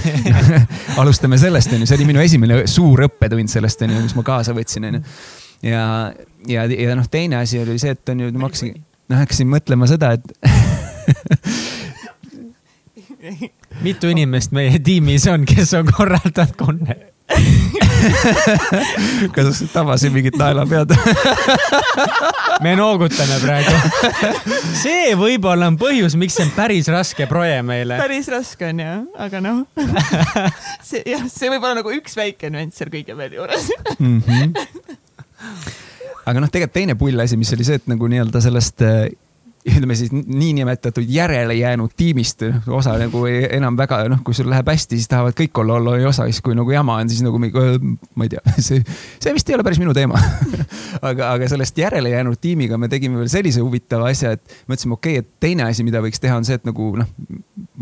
alustame 1.02 1.36
sellest, 1.38 1.70
on 1.74 1.80
ju, 1.84 1.88
see 1.90 1.98
oli 2.00 2.08
minu 2.10 2.20
esimene 2.24 2.54
suur 2.70 2.98
õppetund 3.06 3.50
sellest, 3.52 3.78
on 3.86 3.90
ju, 3.94 3.98
mis 4.08 4.16
ma 4.18 4.22
kaasa 4.26 4.50
võtsin, 4.56 4.82
on 4.90 4.94
ju. 4.98 5.02
ja, 5.70 5.82
ja, 6.50 6.60
ja 6.66 6.90
noh, 6.98 7.06
teine 7.10 7.34
asi 7.44 7.56
oli 7.62 7.78
see, 7.78 7.92
et 7.94 8.06
on 8.14 8.18
ju, 8.26 8.28
ma 8.34 8.44
hakkasin, 8.50 8.70
noh, 9.12 9.18
hakkasin 9.22 9.48
mõtlema 9.52 9.84
seda, 9.90 10.06
et 10.18 10.24
mitu 13.86 14.04
inimest 14.10 14.50
meie 14.56 14.78
tiimis 14.82 15.24
on, 15.30 15.40
kes 15.46 15.70
on 15.78 15.86
korraldanud 15.94 16.54
konne? 16.58 16.94
kas 19.36 19.64
tabasin 19.72 20.12
mingit 20.12 20.36
naelapead 20.38 20.90
me 22.64 22.76
noogutame 22.78 23.36
praegu. 23.42 23.72
see 24.82 25.14
võib-olla 25.18 25.68
on 25.70 25.76
põhjus, 25.80 26.16
miks 26.20 26.34
see 26.38 26.46
on 26.48 26.52
päris 26.56 26.86
raske 26.92 27.24
proje 27.30 27.58
meile. 27.66 27.94
päris 28.00 28.28
raske 28.32 28.64
on 28.70 28.78
jah, 28.84 28.98
aga 29.26 29.36
noh 29.44 29.58
see 30.88 31.02
jah, 31.04 31.24
see 31.32 31.48
võib 31.52 31.62
olla 31.62 31.76
nagu 31.82 31.90
üks 31.98 32.14
väike 32.18 32.46
nüanss 32.54 32.76
seal 32.80 32.90
kõige 32.92 33.12
veel 33.18 33.32
juures 33.40 33.64
mm. 33.98 34.20
-hmm. 34.26 34.46
aga 36.24 36.38
noh, 36.40 36.50
tegelikult 36.50 36.76
teine 36.80 36.94
pull 36.98 37.18
asi, 37.24 37.34
mis 37.40 37.52
oli 37.56 37.64
see, 37.66 37.76
et 37.82 37.86
nagu 37.90 38.04
nii-öelda 38.08 38.38
sellest 38.44 38.78
ütleme 39.68 39.96
siis 39.98 40.12
niinimetatud 40.12 41.06
järele 41.08 41.54
jäänud 41.58 41.94
tiimist, 41.96 42.44
osa 42.66 42.96
nagu 43.00 43.24
ei, 43.30 43.44
enam 43.58 43.76
väga 43.78 44.02
noh, 44.10 44.22
kui 44.26 44.36
sul 44.36 44.50
läheb 44.50 44.68
hästi, 44.68 44.98
siis 44.98 45.10
tahavad 45.10 45.36
kõik 45.38 45.62
olla 45.62 45.78
olla 45.78 45.96
osa, 46.08 46.28
siis 46.30 46.42
kui 46.44 46.56
nagu 46.58 46.72
jama 46.72 46.98
on, 47.02 47.10
siis 47.12 47.24
nagu 47.26 47.40
ma 47.40 48.26
ei 48.26 48.32
tea, 48.32 48.42
see, 48.68 48.82
see 49.20 49.34
vist 49.36 49.50
ei 49.50 49.58
ole 49.58 49.66
päris 49.66 49.80
minu 49.82 49.94
teema 49.96 50.20
aga, 51.10 51.32
aga 51.34 51.48
sellest 51.50 51.78
järele 51.78 52.12
jäänud 52.12 52.38
tiimiga 52.40 52.78
me 52.78 52.88
tegime 52.90 53.18
veel 53.20 53.30
sellise 53.32 53.62
huvitava 53.64 54.08
asja, 54.12 54.34
et 54.36 54.56
mõtlesime, 54.70 54.96
okei 54.96 55.18
okay,, 55.18 55.24
et 55.24 55.42
teine 55.42 55.66
asi, 55.68 55.84
mida 55.86 56.02
võiks 56.04 56.22
teha, 56.22 56.38
on 56.38 56.46
see, 56.46 56.58
et 56.58 56.66
nagu 56.68 56.90
noh, 57.00 57.10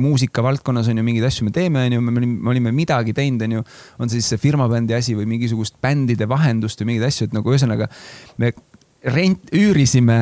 muusika 0.07 0.45
valdkonnas 0.45 0.91
on 0.93 1.01
ju 1.01 1.07
mingeid 1.07 1.29
asju 1.29 1.47
me 1.47 1.55
teeme, 1.55 1.87
on 1.87 1.97
ju, 1.97 2.05
me 2.05 2.15
olime, 2.15 2.39
me 2.41 2.53
olime 2.55 2.75
midagi 2.77 3.15
teinud, 3.17 3.47
on 3.47 3.59
ju, 3.59 3.65
on 4.03 4.13
siis 4.13 4.29
see 4.33 4.41
firmabändi 4.41 4.97
asi 4.97 5.17
või 5.19 5.29
mingisugust 5.37 5.79
bändide 5.83 6.29
vahendust 6.31 6.83
või 6.83 6.93
mingeid 6.93 7.09
asju, 7.11 7.29
et 7.29 7.37
nagu 7.37 7.55
ühesõnaga 7.55 7.89
me 8.43 8.53
rent, 9.07 9.51
üürisime 9.55 10.21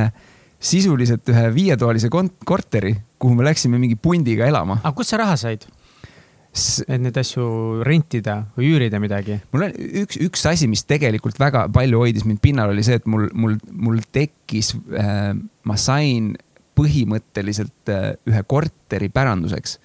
sisuliselt 0.64 1.28
ühe 1.32 1.46
viietoalise 1.54 2.10
korteri, 2.10 2.94
kuhu 3.20 3.36
me 3.36 3.46
läksime 3.46 3.80
mingi 3.80 3.98
pundiga 4.00 4.48
elama. 4.48 4.80
aga 4.82 4.94
kust 4.96 5.14
sa 5.14 5.20
raha 5.20 5.36
said? 5.40 5.66
et 6.86 7.00
neid 7.02 7.16
asju 7.18 7.82
rentida 7.86 8.36
või 8.54 8.70
üürida 8.74 9.00
midagi? 9.02 9.40
mul 9.52 9.66
on 9.66 9.74
üks, 10.04 10.18
üks 10.22 10.44
asi, 10.50 10.68
mis 10.70 10.84
tegelikult 10.86 11.38
väga 11.40 11.66
palju 11.74 12.04
hoidis 12.04 12.26
mind 12.28 12.40
pinnal, 12.44 12.70
oli 12.70 12.84
see, 12.86 13.00
et 13.00 13.08
mul, 13.10 13.26
mul, 13.34 13.58
mul 13.72 14.02
tekkis 14.14 14.74
äh,, 14.94 15.32
ma 15.66 15.78
sain 15.80 16.34
põhimõtteliselt 16.78 17.90
äh, 17.90 18.14
ühe 18.30 18.44
korteri 18.50 19.10
päranduseks 19.14 19.78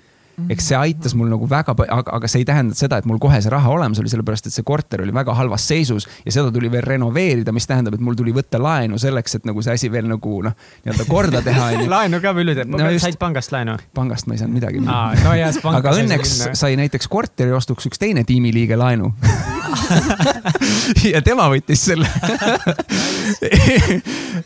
eks 0.51 0.69
see 0.71 0.77
aitas 0.77 1.15
mul 1.17 1.29
nagu 1.31 1.47
väga, 1.49 1.75
aga, 1.75 2.15
aga 2.17 2.31
see 2.31 2.43
ei 2.43 2.47
tähenda 2.47 2.77
seda, 2.77 2.99
et 2.99 3.07
mul 3.09 3.19
kohe 3.21 3.39
see 3.41 3.51
raha 3.53 3.71
olemas 3.73 4.01
oli, 4.01 4.11
sellepärast 4.11 4.49
et 4.49 4.55
see 4.55 4.65
korter 4.67 5.03
oli 5.03 5.15
väga 5.15 5.35
halvas 5.37 5.67
seisus 5.69 6.07
ja 6.25 6.35
seda 6.35 6.53
tuli 6.55 6.71
veel 6.71 6.85
renoveerida, 6.85 7.53
mis 7.55 7.67
tähendab, 7.69 7.97
et 7.97 8.03
mul 8.03 8.17
tuli 8.19 8.33
võtta 8.35 8.61
laenu 8.61 8.99
selleks, 9.01 9.39
et 9.39 9.49
nagu 9.49 9.63
see 9.65 9.75
asi 9.75 9.91
veel 9.91 10.09
nagu 10.09 10.39
noh, 10.45 10.55
nii-öelda 10.85 11.07
korda 11.09 11.43
teha 11.45 11.71
laenu 11.95 12.21
ka 12.23 12.33
veel 12.37 12.53
üle, 12.55 12.67
no 12.69 12.91
said 13.01 13.19
pangast 13.21 13.53
laenu? 13.55 13.77
pangast 13.95 14.29
ma 14.29 14.37
ei 14.37 14.43
saanud 14.43 14.59
midagi. 14.59 14.83
Ah,. 14.87 15.13
No 15.23 15.75
aga 15.75 15.95
õnneks 15.99 16.35
sai 16.57 16.75
näiteks 16.79 17.09
korteri 17.11 17.53
ostuks 17.55 17.89
üks 17.89 18.01
teine 18.01 18.25
tiimiliige 18.27 18.77
laenu. 18.79 19.13
Ja 21.09 21.21
tema 21.25 21.47
võttis 21.51 21.83
selle. 21.89 22.09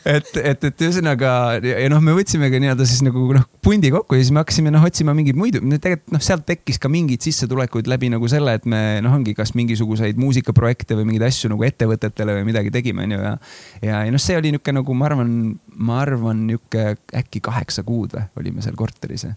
Et, 0.04 0.30
et, 0.36 0.64
et 0.68 0.82
ühesõnaga 0.84 1.30
ja 1.64 1.88
noh, 1.92 2.02
me 2.04 2.16
võtsimegi 2.18 2.60
nii-öelda 2.60 2.86
siis 2.88 3.04
nagu 3.06 3.24
noh, 3.36 3.46
pundi 3.64 3.92
kokku 3.94 4.18
ja 4.18 4.24
siis 4.24 4.34
me 4.36 4.42
hakkasime 4.42 4.74
noh 4.74 4.84
otsima 4.84 5.14
mingeid 5.16 5.38
muid, 5.40 5.60
tegelikult 5.84 6.16
noh, 6.16 6.24
sealt 6.24 6.46
tekkis 6.48 6.80
ka 6.82 6.92
mingeid 6.92 7.24
sissetulekuid 7.26 7.90
läbi 7.92 8.10
nagu 8.14 8.30
selle, 8.32 8.56
et 8.58 8.68
me 8.70 9.02
noh, 9.04 9.16
ongi 9.18 9.36
kas 9.38 9.54
mingisuguseid 9.58 10.20
muusikaprojekte 10.22 10.98
või 11.00 11.10
mingeid 11.12 11.28
asju 11.28 11.52
nagu 11.52 11.66
ettevõtetele 11.68 12.38
või 12.40 12.48
midagi 12.52 12.72
tegime, 12.74 13.06
onju 13.08 13.20
ja. 13.20 13.34
ja, 13.82 14.02
ja 14.08 14.14
noh, 14.14 14.22
see 14.22 14.38
oli 14.40 14.54
niisugune 14.54 14.80
nagu 14.80 14.98
ma 14.98 15.10
arvan, 15.12 15.36
ma 15.76 16.00
arvan 16.04 16.48
niisugune 16.48 16.96
äkki 17.24 17.44
kaheksa 17.44 17.86
kuud 17.88 18.16
või 18.16 18.26
olime 18.44 18.66
seal 18.66 18.80
korteris 18.80 19.28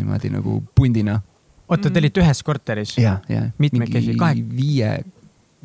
niimoodi 0.00 0.30
nagu 0.32 0.60
pundina. 0.74 1.20
oota, 1.68 1.90
te 1.90 2.02
olite 2.02 2.22
ühes 2.22 2.42
korteris? 2.46 2.96
ja, 2.98 3.18
ja. 3.28 3.46
mitmekesi, 3.58 4.16
kahe? 4.20 4.40
viie, 4.56 4.96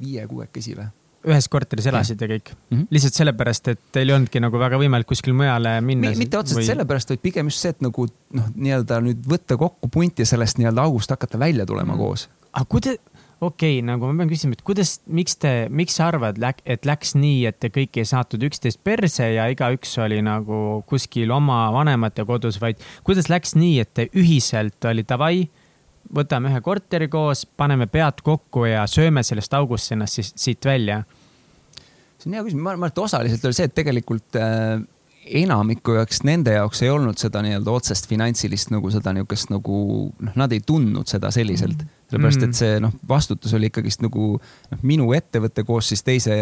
viie-kuuekesi 0.01 0.77
või? 0.77 0.89
Ühes 1.25 1.47
korteris 1.51 1.87
elasite 1.89 2.27
kõik 2.29 2.51
mm? 2.51 2.67
-hmm. 2.69 2.87
lihtsalt 2.93 3.19
sellepärast, 3.21 3.71
et 3.73 3.81
teil 3.95 4.11
ei 4.11 4.17
olnudki 4.17 4.41
nagu 4.43 4.59
väga 4.61 4.79
võimalik 4.81 5.09
kuskile 5.09 5.35
mujale 5.37 5.75
minna? 5.81 6.13
mitte 6.19 6.39
otseselt 6.39 6.61
või... 6.61 6.69
sellepärast, 6.69 7.13
vaid 7.13 7.23
pigem 7.23 7.51
just 7.51 7.65
see, 7.65 7.73
et 7.75 7.83
nagu 7.85 8.07
noh, 8.07 8.53
nii-öelda 8.55 9.01
nüüd 9.05 9.25
võtta 9.29 9.57
kokku 9.59 9.89
punt 9.91 10.21
ja 10.21 10.29
sellest 10.29 10.61
nii-öelda 10.61 10.85
august 10.85 11.13
hakata 11.13 11.39
välja 11.41 11.65
tulema 11.65 11.93
mm 11.93 11.99
-hmm. 11.99 12.03
koos. 12.03 12.29
aga 12.53 12.65
kuidas, 12.69 12.99
okei 13.41 13.79
okay,, 13.79 13.85
nagu 13.85 14.07
ma 14.07 14.17
pean 14.21 14.31
küsima, 14.31 14.53
et 14.53 14.61
kuidas, 14.61 14.99
miks 15.07 15.35
te, 15.41 15.53
miks 15.69 15.97
sa 15.99 16.07
arvad, 16.07 16.39
et 16.65 16.85
läks 16.85 17.15
nii, 17.15 17.45
et 17.49 17.59
te 17.59 17.69
kõik 17.73 17.97
ei 17.99 18.05
saatnud 18.05 18.47
üksteist 18.49 18.83
perse 18.83 19.33
ja 19.33 19.49
igaüks 19.51 19.97
oli 19.97 20.21
nagu 20.21 20.83
kuskil 20.87 21.31
oma 21.31 21.71
vanemate 21.73 22.25
kodus, 22.25 22.61
vaid 22.61 22.81
kuidas 23.03 23.29
läks 23.29 23.55
nii, 23.55 23.79
et 23.79 23.93
te 23.93 24.09
ühiselt 24.13 24.85
oli 24.85 25.03
davai 25.07 25.47
võtame 26.13 26.51
ühe 26.51 26.61
korteri 26.65 27.07
koos, 27.11 27.45
paneme 27.57 27.87
pead 27.91 28.21
kokku 28.25 28.65
ja 28.69 28.85
sööme 28.89 29.23
sellest 29.25 29.53
august 29.57 29.93
ennast 29.95 30.19
siis 30.19 30.33
siit 30.35 30.65
välja? 30.65 31.03
see 32.19 32.29
on 32.29 32.37
hea 32.37 32.43
küsimus, 32.45 32.63
ma 32.63 32.73
arvan, 32.73 32.91
et 32.91 32.99
osaliselt 33.01 33.45
oli 33.45 33.57
see, 33.57 33.69
et 33.69 33.75
tegelikult 33.75 34.37
äh, 34.39 34.79
enamiku 35.25 35.95
jaoks, 35.97 36.21
nende 36.27 36.53
jaoks 36.53 36.81
ei 36.85 36.89
olnud 36.89 37.17
seda 37.19 37.41
nii-öelda 37.45 37.73
otsest 37.73 38.07
finantsilist 38.09 38.69
nagu 38.73 38.89
seda 38.93 39.13
niisugust 39.15 39.49
nagu 39.53 39.77
noh, 40.13 40.37
nad 40.37 40.53
ei 40.53 40.61
tundnud 40.65 41.09
seda 41.09 41.31
selliselt 41.33 41.81
mm. 41.81 41.91
sellepärast, 42.11 42.45
et 42.45 42.57
see 42.59 42.77
noh, 42.83 42.93
vastutus 43.09 43.53
oli 43.57 43.69
ikkagist 43.71 44.03
nagu 44.05 44.35
noh, 44.37 44.83
minu 44.85 45.09
ettevõte 45.17 45.65
koos 45.65 45.89
siis 45.93 46.05
teise, 46.05 46.37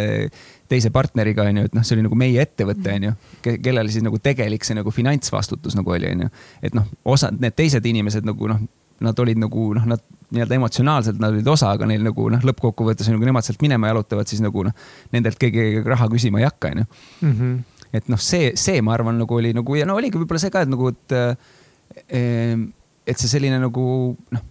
teise 0.72 0.92
partneriga 0.94 1.48
onju, 1.48 1.66
et 1.70 1.78
noh, 1.78 1.88
see 1.88 1.98
oli 1.98 2.06
nagu 2.08 2.20
meie 2.20 2.44
ettevõte 2.44 2.98
onju, 2.98 3.16
kellel 3.48 3.92
siis 3.92 4.06
nagu 4.06 4.20
tegelik 4.24 4.68
see 4.68 4.78
nagu 4.78 4.92
finantsvastutus 4.92 5.78
nagu 5.80 5.96
oli 5.96 6.12
onju. 6.12 6.32
et 6.62 6.76
noh, 6.76 6.90
osad 7.16 7.40
need 7.40 7.56
teised 7.60 7.92
inimesed 7.94 8.28
nagu 8.28 8.52
noh 8.52 8.64
nad 9.06 9.20
olid 9.20 9.40
nagu 9.42 9.70
noh, 9.78 9.88
nad 9.94 10.04
nii-öelda 10.34 10.58
emotsionaalselt 10.58 11.20
nad 11.22 11.36
olid 11.36 11.50
osa, 11.54 11.74
aga 11.76 11.88
neil 11.90 12.06
nagu 12.06 12.28
noh, 12.34 12.46
lõppkokkuvõttes 12.50 13.10
on, 13.12 13.20
kui 13.22 13.30
nemad 13.30 13.46
sealt 13.46 13.62
minema 13.64 13.92
jalutavad, 13.92 14.30
siis 14.30 14.42
nagu 14.44 14.66
noh, 14.68 14.88
nendelt 15.14 15.38
keegi 15.42 15.84
raha 15.86 16.10
küsima 16.12 16.42
ei 16.42 16.48
hakka, 16.50 16.74
onju. 16.74 16.88
Mhm. 17.22 17.60
et 17.94 18.08
noh, 18.10 18.18
see, 18.18 18.54
see, 18.58 18.82
ma 18.82 18.96
arvan, 18.96 19.20
nagu 19.22 19.36
oli 19.38 19.52
nagu 19.54 19.76
ja 19.78 19.86
no 19.86 20.00
oligi 20.00 20.18
võib-olla 20.18 20.42
see 20.42 20.54
ka, 20.54 20.64
et 20.66 20.72
nagu, 20.72 20.90
et, 20.90 21.14
eh, 22.10 22.56
et 23.06 23.20
see 23.20 23.30
selline 23.30 23.60
nagu 23.62 23.84
noh 24.34 24.50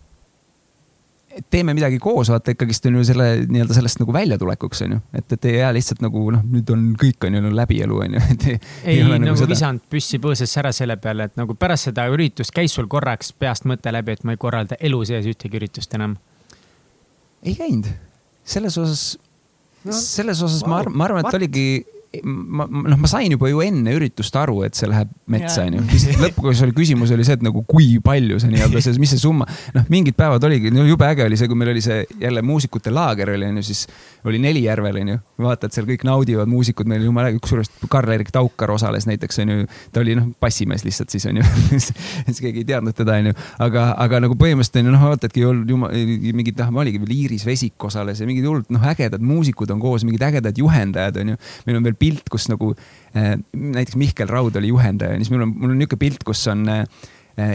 teeme 1.51 1.75
midagi 1.75 1.99
koos, 2.03 2.29
vaata 2.33 2.53
ikkagist 2.53 2.87
on 2.89 2.99
ju 2.99 3.05
selle 3.09 3.27
nii-öelda 3.49 3.77
sellest 3.77 4.01
nagu 4.03 4.13
väljatulekuks 4.15 4.83
on 4.87 4.97
ju, 4.97 5.01
et, 5.17 5.35
et 5.37 5.49
ei 5.49 5.57
jää 5.59 5.71
lihtsalt 5.77 6.03
nagu 6.05 6.25
noh, 6.35 6.45
nüüd 6.55 6.73
on 6.75 6.85
kõik 7.01 7.27
on 7.29 7.39
ju 7.39 7.43
no, 7.45 7.53
läbi 7.57 7.81
elu 7.85 8.01
on 8.05 8.17
ju, 8.17 8.23
et 8.35 8.47
ei, 8.51 8.59
ei, 8.85 8.99
ei 8.99 9.07
nagu, 9.07 9.21
nagu 9.31 9.49
visanud 9.51 9.87
püssi 9.93 10.21
põõsasse 10.23 10.61
ära 10.63 10.75
selle 10.77 10.99
peale, 11.03 11.31
et 11.31 11.41
nagu 11.41 11.57
pärast 11.59 11.91
seda 11.91 12.07
üritust 12.13 12.55
käis 12.55 12.77
sul 12.77 12.89
korraks 12.93 13.33
peast 13.33 13.69
mõte 13.69 13.95
läbi, 13.95 14.17
et 14.17 14.27
ma 14.29 14.37
ei 14.37 14.41
korralda 14.43 14.79
elu 14.81 15.03
sees 15.09 15.29
ühtegi 15.33 15.61
üritust 15.61 15.97
enam? 15.99 16.19
ei 17.43 17.57
käinud, 17.59 17.89
selles 18.45 18.77
osas 18.79 19.07
no,, 19.85 19.97
selles 19.97 20.43
osas 20.45 20.63
wow, 20.67 20.71
ma 20.71 20.81
arvan, 20.83 20.99
ma 20.99 21.09
arvan, 21.09 21.29
et 21.29 21.41
oligi 21.41 21.67
ma, 22.23 22.67
noh, 22.69 22.99
ma 23.01 23.09
sain 23.09 23.33
juba 23.33 23.49
ju 23.49 23.63
enne 23.65 23.95
üritust 23.97 24.37
aru, 24.37 24.61
et 24.67 24.77
see 24.77 24.89
läheb 24.91 25.11
metsa, 25.33 25.65
onju. 25.65 25.85
lõpuks 26.21 26.63
oli 26.67 26.75
küsimus 26.77 27.13
oli 27.15 27.25
see, 27.27 27.39
et 27.39 27.45
nagu 27.47 27.65
kui 27.69 27.97
palju 28.05 28.41
see 28.43 28.53
nii-öelda, 28.53 28.83
see, 28.85 28.99
mis 29.01 29.15
see 29.15 29.23
summa, 29.23 29.47
noh, 29.77 29.87
mingid 29.93 30.17
päevad 30.19 30.45
oligi, 30.49 30.73
no 30.75 30.85
jube 30.89 31.09
äge 31.09 31.25
oli 31.25 31.39
see, 31.41 31.49
kui 31.51 31.59
meil 31.59 31.73
oli 31.73 31.85
see 31.85 32.03
jälle 32.21 32.45
muusikute 32.45 32.93
laager 32.93 33.33
oli, 33.33 33.49
onju, 33.49 33.65
siis 33.71 33.87
oli 34.25 34.39
Nelijärvel, 34.39 34.97
onju. 35.03 35.17
vaatad, 35.43 35.73
seal 35.75 35.87
kõik 35.89 36.05
naudivad 36.07 36.51
muusikud, 36.51 36.87
meil 36.89 37.03
jumala 37.07 37.33
äge, 37.33 37.41
kusjuures 37.43 37.71
Karl-Erik 37.91 38.31
Taukar 38.35 38.71
osales 38.75 39.07
näiteks, 39.09 39.41
onju. 39.43 39.67
ta 39.93 40.03
oli 40.03 40.15
noh, 40.19 40.29
bassimees 40.41 40.85
lihtsalt 40.87 41.11
siis 41.15 41.27
onju 41.31 41.45
siis 41.73 42.41
keegi 42.41 42.63
ei 42.63 42.69
teadnud 42.69 42.97
teda, 42.97 43.19
onju. 43.23 43.35
aga, 43.67 43.87
aga 44.05 44.23
nagu 44.27 44.37
põhimõtteliselt 44.39 44.81
onju, 44.83 44.95
noh, 44.95 45.05
vaatadki 45.11 45.45
jumal, 45.45 45.95
mingid, 46.39 46.63
noh, 46.63 46.83
oligi 46.85 47.03
veel 47.03 47.15
Iiris 47.17 47.47
Vesik 47.49 47.89
osales 47.89 48.23
ja 48.23 48.29
mingid 48.29 48.47
hullud, 48.47 48.71
noh, 48.75 48.87
ägedad 48.93 49.25
muusikud 49.27 49.75
on 49.75 49.83
koos, 49.83 50.07
mingid 50.07 50.23
ägedad 50.29 50.59
juhendajad 50.59 51.19
onju. 51.25 51.39
meil 51.67 51.81
on 51.81 51.89
veel 51.91 51.99
pilt, 51.99 52.29
kus 52.31 52.49
nagu 52.53 52.73
äh, 53.17 53.35
näiteks 53.53 53.99
Mihkel 53.99 54.31
Raud 54.31 54.57
oli 54.61 54.71
juhendaja, 54.71 55.19
siis 55.19 55.33
mul 55.35 55.49
on, 55.49 55.57
mul 55.57 55.75
on 55.75 55.81
niisugune 55.83 56.05
pilt, 56.07 56.23
kus 56.27 56.47
on 56.53 56.69
äh, 56.71 56.85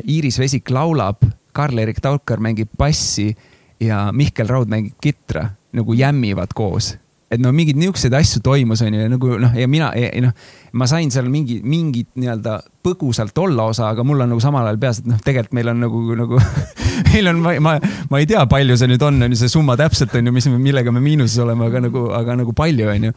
Iiris 0.03 0.39
Vesik 0.41 0.71
laulab, 0.73 1.23
Karl-Erik 1.57 2.01
Taukar 2.03 2.41
mängib 2.43 2.69
bassi 2.77 3.31
ja 3.79 4.07
Mihkel 4.13 4.49
Raud 4.49 4.69
mängib 4.71 4.97
kitra, 5.01 5.47
nagu 5.75 5.97
jämmivad 5.97 6.55
koos 6.57 6.93
et 7.27 7.41
no 7.43 7.51
mingeid 7.51 7.75
niisuguseid 7.79 8.13
asju 8.15 8.39
toimus, 8.43 8.81
onju, 8.85 9.01
ja 9.03 9.11
nagu 9.11 9.33
noh, 9.41 9.55
ja 9.59 9.67
mina, 9.67 9.89
noh, 10.23 10.31
ma 10.79 10.87
sain 10.87 11.11
seal 11.11 11.27
mingi, 11.31 11.57
mingit 11.67 12.13
nii-öelda 12.15 12.55
põgusalt 12.85 13.35
olla 13.43 13.65
osa, 13.67 13.89
aga 13.91 14.05
mul 14.07 14.23
on 14.23 14.31
nagu 14.31 14.43
samal 14.43 14.63
ajal 14.63 14.79
peas, 14.79 15.01
et 15.01 15.09
noh, 15.11 15.19
tegelikult 15.23 15.57
meil 15.57 15.73
on 15.73 15.83
nagu, 15.83 16.03
nagu 16.21 16.39
meil 17.11 17.31
on, 17.33 17.43
ma, 17.43 17.57
ma, 17.63 17.75
ma 18.13 18.23
ei 18.23 18.29
tea, 18.31 18.45
palju 18.47 18.79
see 18.79 18.91
nüüd 18.93 19.03
on, 19.09 19.19
on 19.27 19.35
ju, 19.35 19.41
see 19.43 19.51
summa 19.51 19.75
täpselt 19.79 20.15
on 20.15 20.31
ju, 20.31 20.35
mis, 20.39 20.47
millega 20.55 20.93
me 20.95 21.03
miinuses 21.03 21.43
oleme, 21.43 21.67
aga 21.67 21.83
nagu, 21.89 22.07
aga 22.15 22.39
nagu 22.39 22.55
palju, 22.55 22.87
on 22.95 23.09
ju. 23.09 23.15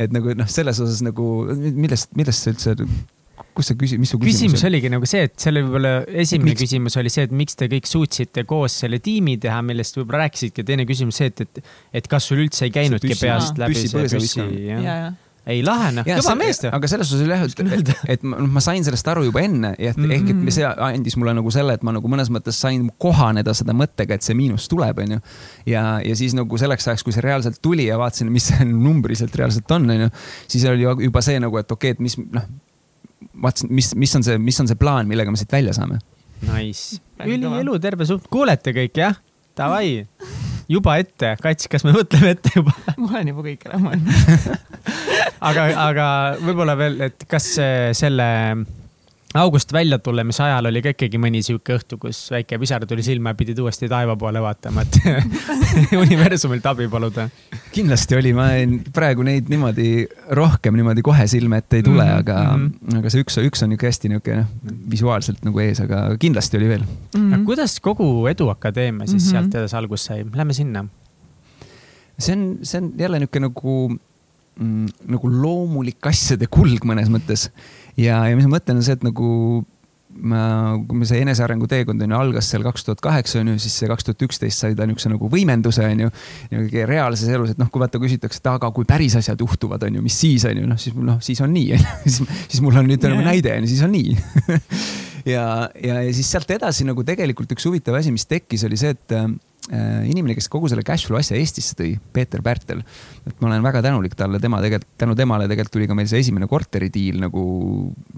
et 0.00 0.16
nagu 0.16 0.36
noh, 0.40 0.48
selles 0.48 0.80
osas 0.80 1.04
nagu, 1.04 1.30
millest, 1.52 2.14
millest 2.16 2.46
sa 2.46 2.54
üldse 2.54 2.78
kus 3.56 3.70
see 3.70 3.78
küsi-, 3.80 4.00
mis 4.00 4.12
su 4.12 4.20
küsimus, 4.20 4.40
küsimus 4.40 4.66
oligi 4.68 4.92
nagu 4.92 5.08
see, 5.08 5.24
et 5.28 5.36
selle 5.40 5.64
võib-olla 5.66 5.94
esimene 6.08 6.52
miks? 6.52 6.64
küsimus 6.64 6.98
oli 7.00 7.12
see, 7.12 7.28
et 7.28 7.34
miks 7.42 7.58
te 7.58 7.70
kõik 7.72 7.88
suutsite 7.90 8.44
koos 8.48 8.80
selle 8.84 9.00
tiimi 9.04 9.38
teha, 9.42 9.62
millest 9.66 9.98
võib-olla 9.98 10.26
rääkisite. 10.26 10.66
teine 10.66 10.86
küsimus 10.88 11.20
see, 11.20 11.32
et, 11.32 11.46
et, 11.46 11.72
et 12.00 12.10
kas 12.10 12.30
sul 12.30 12.44
üldse 12.44 12.68
ei 12.68 12.74
käinudki 12.74 13.16
peast 13.20 13.58
läbi 13.60 13.82
see 13.82 14.06
püssi, 14.06 14.46
jah 14.68 15.10
ei 15.48 15.62
lahe 15.64 15.88
noh, 15.94 16.06
kõva 16.06 16.34
mees 16.38 16.60
ta. 16.60 16.70
aga 16.76 16.88
selles 16.90 17.08
suhtes 17.08 17.24
oli 17.24 17.32
jah, 17.32 17.44
et, 17.46 17.62
et, 17.78 17.92
et 18.14 18.24
ma, 18.26 18.38
noh, 18.42 18.50
ma 18.52 18.62
sain 18.64 18.84
sellest 18.84 19.08
aru 19.08 19.24
juba 19.28 19.42
enne 19.46 19.72
ja 19.78 19.92
et 19.94 19.98
mm 19.98 20.10
-hmm. 20.10 20.34
ehk 20.36 20.48
et 20.50 20.54
see 20.58 20.68
andis 20.68 21.16
mulle 21.16 21.34
nagu 21.38 21.52
selle, 21.54 21.74
et 21.78 21.84
ma 21.86 21.94
nagu 21.96 22.12
mõnes 22.12 22.30
mõttes 22.32 22.60
sain 22.60 22.88
kohaneda 23.00 23.54
seda 23.56 23.74
mõttega, 23.76 24.18
et 24.18 24.26
see 24.26 24.36
miinus 24.36 24.68
tuleb, 24.68 24.98
onju. 24.98 25.20
ja, 25.66 25.84
ja 26.04 26.16
siis 26.16 26.36
nagu 26.36 26.58
selleks 26.58 26.88
ajaks, 26.88 27.04
kui 27.06 27.16
see 27.16 27.24
reaalselt 27.24 27.60
tuli 27.62 27.86
ja 27.86 27.98
vaatasin, 27.98 28.32
mis 28.32 28.50
see 28.52 28.64
numbriliselt 28.86 29.34
reaalselt 29.34 29.70
on, 29.70 29.90
onju, 29.90 30.10
siis 30.48 30.64
oli 30.64 30.84
juba 31.06 31.22
see 31.22 31.40
nagu, 31.40 31.56
et 31.56 31.72
okei 31.72 31.90
okay,, 31.90 31.98
et 31.98 32.00
mis 32.00 32.18
noh, 32.18 32.44
vaatasin, 33.42 33.72
mis, 33.74 33.92
mis 33.98 34.16
on 34.18 34.26
see, 34.26 34.38
mis 34.42 34.60
on 34.62 34.70
see 34.70 34.78
plaan, 34.80 35.08
millega 35.10 35.32
me 35.32 35.40
siit 35.40 35.52
välja 35.52 35.74
saame. 35.76 36.00
Nice, 36.48 37.00
ülielu 37.26 37.76
terve 37.82 38.06
suht, 38.08 38.28
kuulete 38.32 38.72
kõik 38.76 38.96
jah? 39.00 39.18
Davai, 39.58 40.06
juba 40.70 40.96
ette, 41.02 41.34
Kats, 41.42 41.68
kas 41.68 41.84
me 41.84 41.92
mõtleme 41.96 42.34
ette 42.36 42.52
juba? 42.54 42.74
ma 43.00 43.10
olen 43.12 43.32
juba 43.32 43.46
kõik 43.50 43.66
ära 43.68 43.80
mõelnud 43.82 44.46
aga, 45.50 45.66
aga 45.88 46.06
võib-olla 46.40 46.76
veel, 46.80 47.00
et 47.10 47.26
kas 47.28 47.52
selle 47.98 48.28
august 49.34 49.72
välja 49.72 49.98
tulemise 49.98 50.42
ajal 50.42 50.66
oli 50.66 50.82
ka 50.82 50.90
ikkagi 50.94 51.18
mõni 51.22 51.40
sihuke 51.46 51.76
õhtu, 51.78 51.98
kus 52.02 52.18
väike 52.32 52.58
pisar 52.58 52.82
tuli 52.88 53.02
silma 53.06 53.30
ja 53.30 53.38
pidid 53.38 53.60
uuesti 53.62 53.88
taeva 53.90 54.16
poole 54.18 54.42
vaatama, 54.42 54.82
et 54.82 54.98
universumilt 56.04 56.66
abi 56.66 56.88
paluda? 56.90 57.28
kindlasti 57.70 58.18
oli, 58.18 58.32
ma 58.34 58.48
praegu 58.94 59.22
neid 59.26 59.50
niimoodi 59.52 60.08
rohkem 60.34 60.74
niimoodi 60.78 61.04
kohe 61.06 61.28
silme 61.30 61.60
ette 61.62 61.78
ei 61.78 61.86
tule 61.86 62.02
mm, 62.02 62.10
-hmm. 62.10 62.18
aga 62.18 62.56
mm, 62.56 62.66
-hmm. 62.66 62.98
aga 62.98 63.14
see 63.14 63.22
üks, 63.22 63.38
üks 63.46 63.62
on 63.62 63.70
niisugune 63.70 63.92
hästi 63.92 64.10
niisugune 64.10 64.46
visuaalselt 64.90 65.44
nagu 65.46 65.62
ees, 65.62 65.80
aga 65.80 66.02
kindlasti 66.18 66.58
oli 66.58 66.68
veel 66.74 66.82
mm. 66.82 67.32
-hmm. 67.32 67.44
kuidas 67.46 67.80
kogu 67.80 68.26
Eduakadeemia 68.26 69.06
siis 69.06 69.22
mm 69.22 69.26
-hmm. 69.26 69.30
sealt 69.30 69.54
edasi 69.54 69.76
algust 69.76 70.10
sai, 70.10 70.24
lähme 70.34 70.52
sinna. 70.52 70.84
see 72.18 72.36
on, 72.36 72.58
see 72.62 72.82
on 72.82 72.92
jälle 72.98 73.18
niisugune 73.18 73.46
nagu 73.46 73.98
mm, 74.60 74.86
nagu 75.06 75.30
loomulik 75.30 76.06
asjade 76.06 76.46
kulg 76.50 76.84
mõnes 76.84 77.08
mõttes 77.12 77.50
ja, 77.96 78.22
ja 78.28 78.38
mis 78.38 78.48
ma 78.48 78.58
mõtlen, 78.58 78.80
on 78.80 78.86
see, 78.86 78.98
et 78.98 79.06
nagu 79.06 79.30
ma, 80.10 80.42
kui 80.88 81.00
me 81.00 81.08
see 81.08 81.20
enesearengu 81.24 81.68
teekond 81.70 82.02
on 82.04 82.12
ju 82.12 82.18
algas 82.18 82.48
seal 82.50 82.64
kaks 82.66 82.86
tuhat 82.86 83.02
kaheksa 83.04 83.40
on 83.40 83.52
ju, 83.52 83.58
siis 83.62 83.76
see 83.80 83.90
kaks 83.90 84.06
tuhat 84.06 84.24
üksteist 84.26 84.64
sai 84.64 84.76
ta 84.78 84.86
niisuguse 84.88 85.12
nagu 85.12 85.30
võimenduse 85.32 85.84
on 85.86 86.06
ju. 86.06 86.12
niisugune 86.52 86.86
reaalses 86.90 87.30
elus, 87.32 87.54
et 87.54 87.60
noh, 87.60 87.70
kui 87.72 87.82
vaata 87.82 88.00
küsitakse, 88.02 88.42
et 88.42 88.50
aga 88.52 88.72
kui 88.74 88.88
päris 88.88 89.16
asjad 89.20 89.40
juhtuvad, 89.40 89.84
on 89.86 90.00
ju, 90.00 90.06
mis 90.06 90.16
siis 90.20 90.46
on 90.50 90.62
ju, 90.62 90.70
noh 90.70 90.80
siis 90.80 90.96
noh, 90.96 91.20
siis 91.24 91.42
on 91.44 91.54
nii 91.54 91.78
siis, 92.06 92.20
siis 92.46 92.64
mul 92.64 92.80
on 92.80 92.90
nüüd 92.90 93.06
nagu 93.06 93.26
näide 93.26 93.54
on 93.56 93.66
ju, 93.66 93.72
siis 93.74 93.84
on 93.86 93.94
nii 93.94 94.16
ja, 95.34 95.44
ja, 95.74 96.00
ja 96.00 96.10
siis 96.16 96.30
sealt 96.30 96.50
edasi 96.56 96.88
nagu 96.88 97.06
tegelikult 97.06 97.54
üks 97.56 97.68
huvitav 97.68 98.00
asi, 98.00 98.14
mis 98.14 98.26
tekkis, 98.30 98.66
oli 98.68 98.80
see, 98.80 98.96
et 98.96 99.16
inimene, 99.70 100.34
kes 100.34 100.48
kogu 100.50 100.70
selle 100.70 100.82
cashflow 100.86 101.18
asja 101.20 101.36
Eestisse 101.38 101.76
tõi, 101.78 101.92
Peeter 102.14 102.40
Pärtel. 102.42 102.80
et 103.28 103.42
ma 103.42 103.50
olen 103.50 103.62
väga 103.62 103.82
tänulik 103.84 104.16
talle, 104.18 104.40
tema 104.40 104.58
tegelikult, 104.64 104.88
tänu 104.98 105.14
temale 105.18 105.46
tegelikult 105.50 105.74
tuli 105.76 105.86
ka 105.86 105.94
meil 105.94 106.08
see 106.10 106.22
esimene 106.24 106.48
korteridiil 106.50 107.20
nagu, 107.20 107.44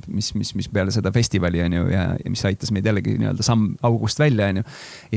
mis, 0.07 0.30
mis, 0.38 0.55
mis 0.57 0.70
peale 0.72 0.95
seda 0.95 1.12
festivali 1.12 1.61
on 1.64 1.76
ju 1.76 1.84
ja, 1.93 2.07
ja 2.16 2.32
mis 2.32 2.45
aitas 2.49 2.72
meid 2.72 2.86
jällegi 2.86 3.18
nii-öelda 3.18 3.45
samm 3.45 3.74
august 3.82 4.22
välja, 4.22 4.49
on 4.53 4.62
ju. 4.62 4.66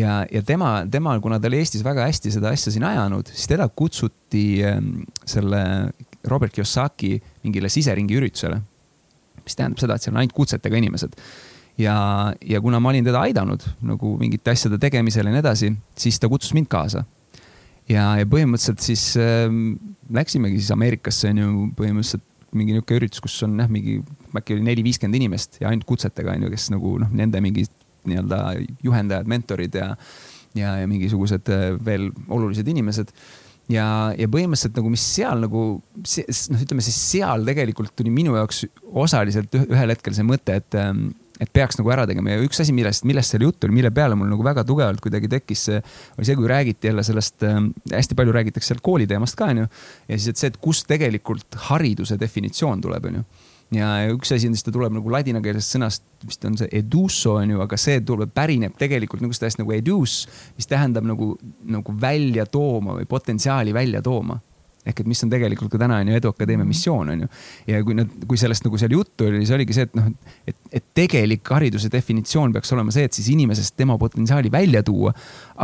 ja, 0.01 0.17
ja 0.32 0.43
tema, 0.43 0.73
tema, 0.91 1.15
kuna 1.23 1.39
ta 1.39 1.47
oli 1.51 1.61
Eestis 1.61 1.86
väga 1.86 2.09
hästi 2.09 2.34
seda 2.36 2.51
asja 2.51 2.73
siin 2.73 2.88
ajanud, 2.89 3.32
siis 3.32 3.47
teda 3.53 3.69
kutsuti 3.69 4.45
ähm, 4.65 5.05
selle 5.30 5.61
Robert 6.26 6.55
Kiyosaki 6.57 7.19
mingile 7.45 7.69
siseringi 7.69 8.17
üritusele. 8.17 8.59
mis 9.45 9.55
tähendab 9.55 9.78
seda, 9.78 9.95
et 9.95 10.01
seal 10.01 10.15
on 10.15 10.23
ainult 10.23 10.34
kutsetega 10.34 10.80
inimesed 10.82 11.13
ja, 11.78 11.97
ja 12.41 12.61
kuna 12.61 12.80
ma 12.80 12.91
olin 12.91 13.05
teda 13.05 13.23
aidanud 13.28 13.63
nagu 13.86 14.15
mingite 14.19 14.53
asjade 14.53 14.80
tegemisel 14.82 15.28
ja 15.28 15.34
nii 15.34 15.43
edasi, 15.43 15.71
siis 15.99 16.19
ta 16.19 16.30
kutsus 16.32 16.53
mind 16.55 16.69
kaasa. 16.71 17.05
ja, 17.89 18.15
ja 18.19 18.26
põhimõtteliselt 18.30 18.84
siis 18.84 19.11
äh, 19.21 19.49
läksimegi 20.13 20.59
siis 20.61 20.71
Ameerikasse 20.76 21.32
on 21.34 21.41
ju 21.43 21.51
põhimõtteliselt 21.78 22.26
mingi 22.55 22.71
niisugune 22.71 23.01
üritus, 23.01 23.19
kus 23.23 23.36
on 23.43 23.57
jah, 23.59 23.71
mingi 23.71 23.97
äkki 24.36 24.55
oli 24.55 24.63
neli-viiskümmend 24.63 25.19
inimest 25.19 25.59
ja 25.59 25.67
ainult 25.69 25.88
kutsetega 25.89 26.38
on 26.38 26.45
ju, 26.45 26.51
kes 26.53 26.69
nagu 26.71 26.93
noh, 27.01 27.09
nende 27.11 27.41
mingi 27.43 27.65
nii-öelda 28.05 28.39
juhendajad, 28.86 29.28
mentorid 29.28 29.76
ja, 29.76 29.89
ja, 30.55 30.78
ja 30.80 30.88
mingisugused 30.88 31.51
äh, 31.51 31.73
veel 31.84 32.07
olulised 32.32 32.67
inimesed 32.71 33.11
ja, 33.71 33.88
ja 34.15 34.30
põhimõtteliselt 34.32 34.80
nagu, 34.80 34.93
mis 34.93 35.03
seal 35.17 35.43
nagu, 35.43 35.65
noh, 35.82 36.63
ütleme 36.63 36.86
siis 36.86 37.01
seal 37.11 37.45
tegelikult 37.47 37.95
tuli 37.97 38.13
minu 38.13 38.38
jaoks 38.38 38.65
osaliselt 39.03 39.55
ühel 39.65 39.93
hetkel 39.93 40.15
see 40.15 40.28
mõte, 40.28 40.59
et 40.61 40.80
ähm, 40.80 41.09
et 41.42 41.52
peaks 41.52 41.80
nagu 41.80 41.92
ära 41.92 42.06
tegema. 42.08 42.36
Ja 42.36 42.44
üks 42.44 42.62
asi, 42.64 42.74
millest, 42.76 43.06
millest 43.08 43.34
seal 43.34 43.46
juttu 43.46 43.68
oli, 43.68 43.76
mille 43.80 43.92
peale 43.96 44.18
mul 44.18 44.30
nagu 44.32 44.46
väga 44.46 44.64
tugevalt 44.68 45.02
kuidagi 45.04 45.30
tekkis, 45.32 45.66
oli 46.16 46.28
see, 46.28 46.38
kui 46.40 46.48
räägiti 46.52 46.92
jälle 46.92 47.04
sellest 47.06 47.44
äh,, 47.48 47.58
hästi 47.92 48.18
palju 48.18 48.36
räägitakse 48.36 48.74
seal 48.74 48.84
kooli 48.86 49.08
teemast 49.10 49.38
ka, 49.40 49.50
onju. 49.54 49.68
ja 50.08 50.20
siis, 50.20 50.30
et 50.32 50.42
see, 50.42 50.54
et 50.54 50.62
kust 50.62 50.88
tegelikult 50.92 51.60
hariduse 51.70 52.20
definitsioon 52.22 52.86
tuleb, 52.86 53.12
onju. 53.12 53.26
Ja 53.74 53.88
üks 54.14 54.30
asi 54.32 54.48
on 54.48 54.54
siis, 54.54 54.64
ta 54.64 54.72
tuleb 54.72 54.94
nagu 54.94 55.12
ladinakeelsest 55.12 55.76
sõnast, 55.76 56.04
vist 56.26 56.44
on 56.46 56.56
see 56.60 56.70
eduso 56.78 57.40
on 57.42 57.56
ju, 57.56 57.62
aga 57.64 57.80
see 57.82 57.98
tuleb, 58.06 58.30
pärineb 58.36 58.76
tegelikult 58.78 59.24
nagu 59.26 59.36
sellest 59.36 59.60
nagu 59.60 59.74
edus, 59.74 60.20
mis 60.56 60.70
tähendab 60.70 61.08
nagu, 61.10 61.34
nagu 61.66 61.95
välja 61.99 62.45
tooma 62.45 62.99
või 62.99 63.10
potentsiaali 63.10 63.74
välja 63.76 64.03
tooma 64.06 64.38
ehk 64.86 65.02
et 65.02 65.10
mis 65.10 65.24
on 65.26 65.32
tegelikult 65.34 65.74
ka 65.74 65.82
täna 65.82 65.99
on 66.03 66.12
ju 66.12 66.20
Eduakadeemia 66.20 66.64
mhm. 66.64 66.72
missioon 66.72 67.14
on 67.14 67.26
ju. 67.26 67.30
ja 67.72 67.82
kui 67.86 67.98
nad, 67.98 68.12
kui 68.28 68.40
sellest 68.40 68.66
nagu 68.68 68.80
seal 68.82 68.95
juttu 68.95 69.30
oli, 69.30 69.41
siis 69.44 69.53
oligi 69.57 69.78
see, 69.78 69.90
et 69.90 69.98
noh, 69.98 70.10
et, 70.48 70.57
et 70.80 70.88
tegelik 70.98 71.53
hariduse 71.56 71.90
definitsioon 71.94 72.53
peaks 72.56 72.74
olema 72.76 72.94
see, 72.95 73.07
et 73.10 73.18
siis 73.18 73.32
inimesest 73.34 73.76
tema 73.78 73.98
potentsiaali 74.02 74.52
välja 74.53 74.84
tuua. 74.86 75.14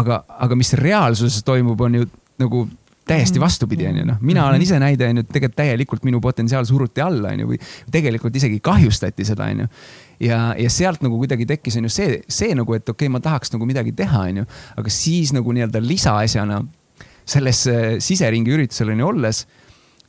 aga, 0.01 0.23
aga 0.47 0.57
mis 0.57 0.73
reaalsuses 0.79 1.43
toimub, 1.45 1.81
on 1.81 2.01
ju 2.01 2.07
nagu 2.41 2.67
täiesti 3.07 3.39
mhm. 3.39 3.45
vastupidi, 3.45 3.87
on 3.87 3.97
ju, 3.97 4.05
noh, 4.05 4.17
mina 4.21 4.45
olen 4.45 4.59
mhm. 4.59 4.67
ise 4.67 4.79
näide, 4.79 5.09
on 5.09 5.21
ju, 5.21 5.27
tegelikult 5.29 5.57
täielikult 5.57 6.05
minu 6.07 6.21
potentsiaal 6.21 6.65
suruti 6.65 7.01
alla, 7.01 7.33
on 7.33 7.43
ju, 7.43 7.51
või 7.53 7.59
tegelikult 7.91 8.35
isegi 8.35 8.61
kahjustati 8.63 9.25
seda, 9.27 9.49
on 9.53 9.65
ju. 9.65 9.71
ja, 10.27 10.43
ja 10.57 10.69
sealt 10.69 11.01
nagu 11.05 11.17
kuidagi 11.21 11.45
tekkis, 11.49 11.77
on 11.77 11.89
ju 11.89 11.93
see, 11.93 12.21
see 12.29 12.55
nagu, 12.57 12.77
et 12.77 12.87
okei 12.87 13.07
okay,, 13.07 13.13
ma 13.13 13.21
tahaks 13.23 13.53
nagu 13.53 13.69
midagi 13.69 13.93
teha, 13.97 14.27
on 14.31 14.43
ju, 14.43 14.51
aga 14.81 14.93
siis 14.93 15.33
nagu 15.35 15.57
nii-öelda 15.57 15.81
lisaasjana 15.85 16.61
selles 17.25 17.63
siseringi 18.03 18.53
üritusel 18.53 18.93
on 18.93 19.03
ju 19.03 19.09
olles. 19.13 19.45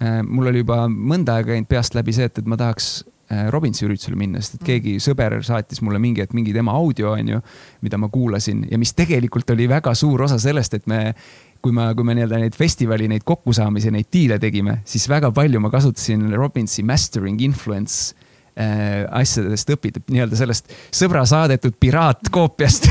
Äh, 0.03 0.21
mul 0.27 0.51
oli 0.51 0.63
juba 0.65 0.85
mõnda 0.91 1.39
aega 1.39 1.53
käinud 1.53 1.69
peast 1.71 1.95
läbi 1.95 2.15
see, 2.17 2.27
et, 2.27 2.41
et 2.41 2.49
ma 2.49 2.57
tahaks 2.59 2.89
äh, 3.31 3.47
Robinsi 3.55 3.85
üritusele 3.87 4.19
minna, 4.19 4.41
sest 4.43 4.59
et 4.59 4.67
keegi 4.67 4.97
sõber 5.03 5.39
saatis 5.47 5.83
mulle 5.85 6.01
mingi 6.03 6.25
hetk 6.25 6.35
mingi 6.35 6.55
tema 6.57 6.75
audio, 6.75 7.13
onju, 7.15 7.39
mida 7.87 8.01
ma 8.01 8.11
kuulasin 8.11 8.65
ja 8.71 8.81
mis 8.83 8.95
tegelikult 8.99 9.53
oli 9.55 9.69
väga 9.71 9.95
suur 9.99 10.25
osa 10.27 10.41
sellest, 10.43 10.81
et 10.81 10.91
me 10.91 11.05
kui 11.63 11.75
ma, 11.77 11.93
kui 11.95 12.07
me 12.07 12.17
nii-öelda 12.19 12.41
neid 12.43 12.59
festivali 12.59 13.07
neid 13.11 13.23
kokkusaamisi, 13.29 13.93
neid 13.95 14.09
diile 14.11 14.41
tegime, 14.43 14.81
siis 14.89 15.07
väga 15.11 15.31
palju 15.35 15.61
ma 15.63 15.71
kasutasin 15.71 16.33
Robinsi 16.35 16.83
mastering 16.83 17.39
influence 17.47 18.17
äh, 18.59 19.03
asjadest 19.21 19.73
õpid, 19.75 20.01
nii-öelda 20.13 20.39
sellest 20.39 20.73
sõbra 20.95 21.25
saadetud 21.29 21.77
piraatkoopiast 21.81 22.89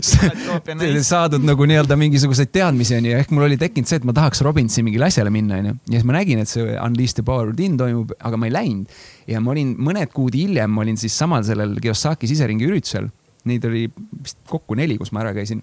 saadud 1.10 1.44
nagu 1.46 1.68
nii-öelda 1.68 1.98
mingisuguseid 2.00 2.52
teadmisi 2.54 2.96
onju, 2.98 3.14
ehk 3.20 3.34
mul 3.34 3.48
oli 3.48 3.58
tekkinud 3.60 3.90
see, 3.90 4.00
et 4.00 4.08
ma 4.08 4.14
tahaks 4.16 4.44
Robinsi 4.46 4.84
mingile 4.86 5.08
asjale 5.10 5.32
minna 5.34 5.60
onju. 5.60 5.76
ja 5.90 5.96
siis 5.98 6.08
ma 6.08 6.18
nägin, 6.18 6.44
et 6.44 6.52
see 6.52 6.76
Unleash 6.76 7.18
the 7.18 7.26
Power 7.26 7.52
Within 7.52 7.76
toimub, 7.80 8.14
aga 8.18 8.40
ma 8.40 8.50
ei 8.50 8.54
läinud. 8.54 9.00
ja 9.30 9.42
ma 9.44 9.54
olin 9.54 9.74
mõned 9.78 10.14
kuud 10.14 10.38
hiljem, 10.38 10.72
ma 10.72 10.84
olin 10.86 11.00
siis 11.00 11.16
samal 11.16 11.44
sellel 11.46 11.76
Kiyosaki 11.80 12.30
siseringi 12.30 12.68
üritusel. 12.68 13.10
Neid 13.48 13.64
oli 13.64 13.86
vist 13.88 14.36
kokku 14.48 14.76
neli, 14.76 14.98
kus 15.00 15.14
ma 15.16 15.22
ära 15.24 15.32
käisin 15.36 15.62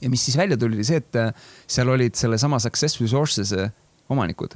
ja 0.00 0.10
mis 0.10 0.24
siis 0.24 0.36
välja 0.36 0.56
tuli, 0.56 0.78
oli 0.78 0.86
see, 0.86 1.00
et 1.02 1.18
äh, 1.18 1.32
seal 1.66 1.90
olid 1.90 2.14
sellesama 2.18 2.58
Success 2.62 3.00
Resources'e 3.00 3.70
omanikud. 4.08 4.54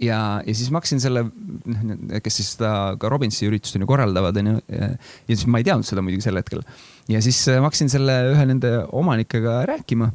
Ja, 0.00 0.20
ja 0.46 0.54
siis 0.56 0.70
ma 0.72 0.80
hakkasin 0.80 1.02
selle, 1.02 1.26
noh, 1.26 2.16
kes 2.24 2.40
siis 2.40 2.54
seda 2.56 2.96
ka 3.00 3.10
Robinsi 3.12 3.48
üritust 3.48 3.76
on 3.76 3.84
ju 3.84 3.90
korraldavad, 3.90 4.40
on 4.40 4.54
ju. 4.54 4.56
ja 4.70 4.88
siis 5.28 5.46
ma 5.50 5.60
ei 5.60 5.68
teadnud 5.68 5.88
seda 5.88 6.04
muidugi 6.04 6.26
sel 6.26 6.40
hetkel. 6.40 6.64
ja 7.10 7.22
siis 7.24 7.42
äh, 7.50 7.60
ma 7.60 7.70
hakkasin 7.70 7.92
selle 7.92 8.16
ühe 8.32 8.48
nende 8.48 8.74
omanikega 8.96 9.60
rääkima 9.70 10.10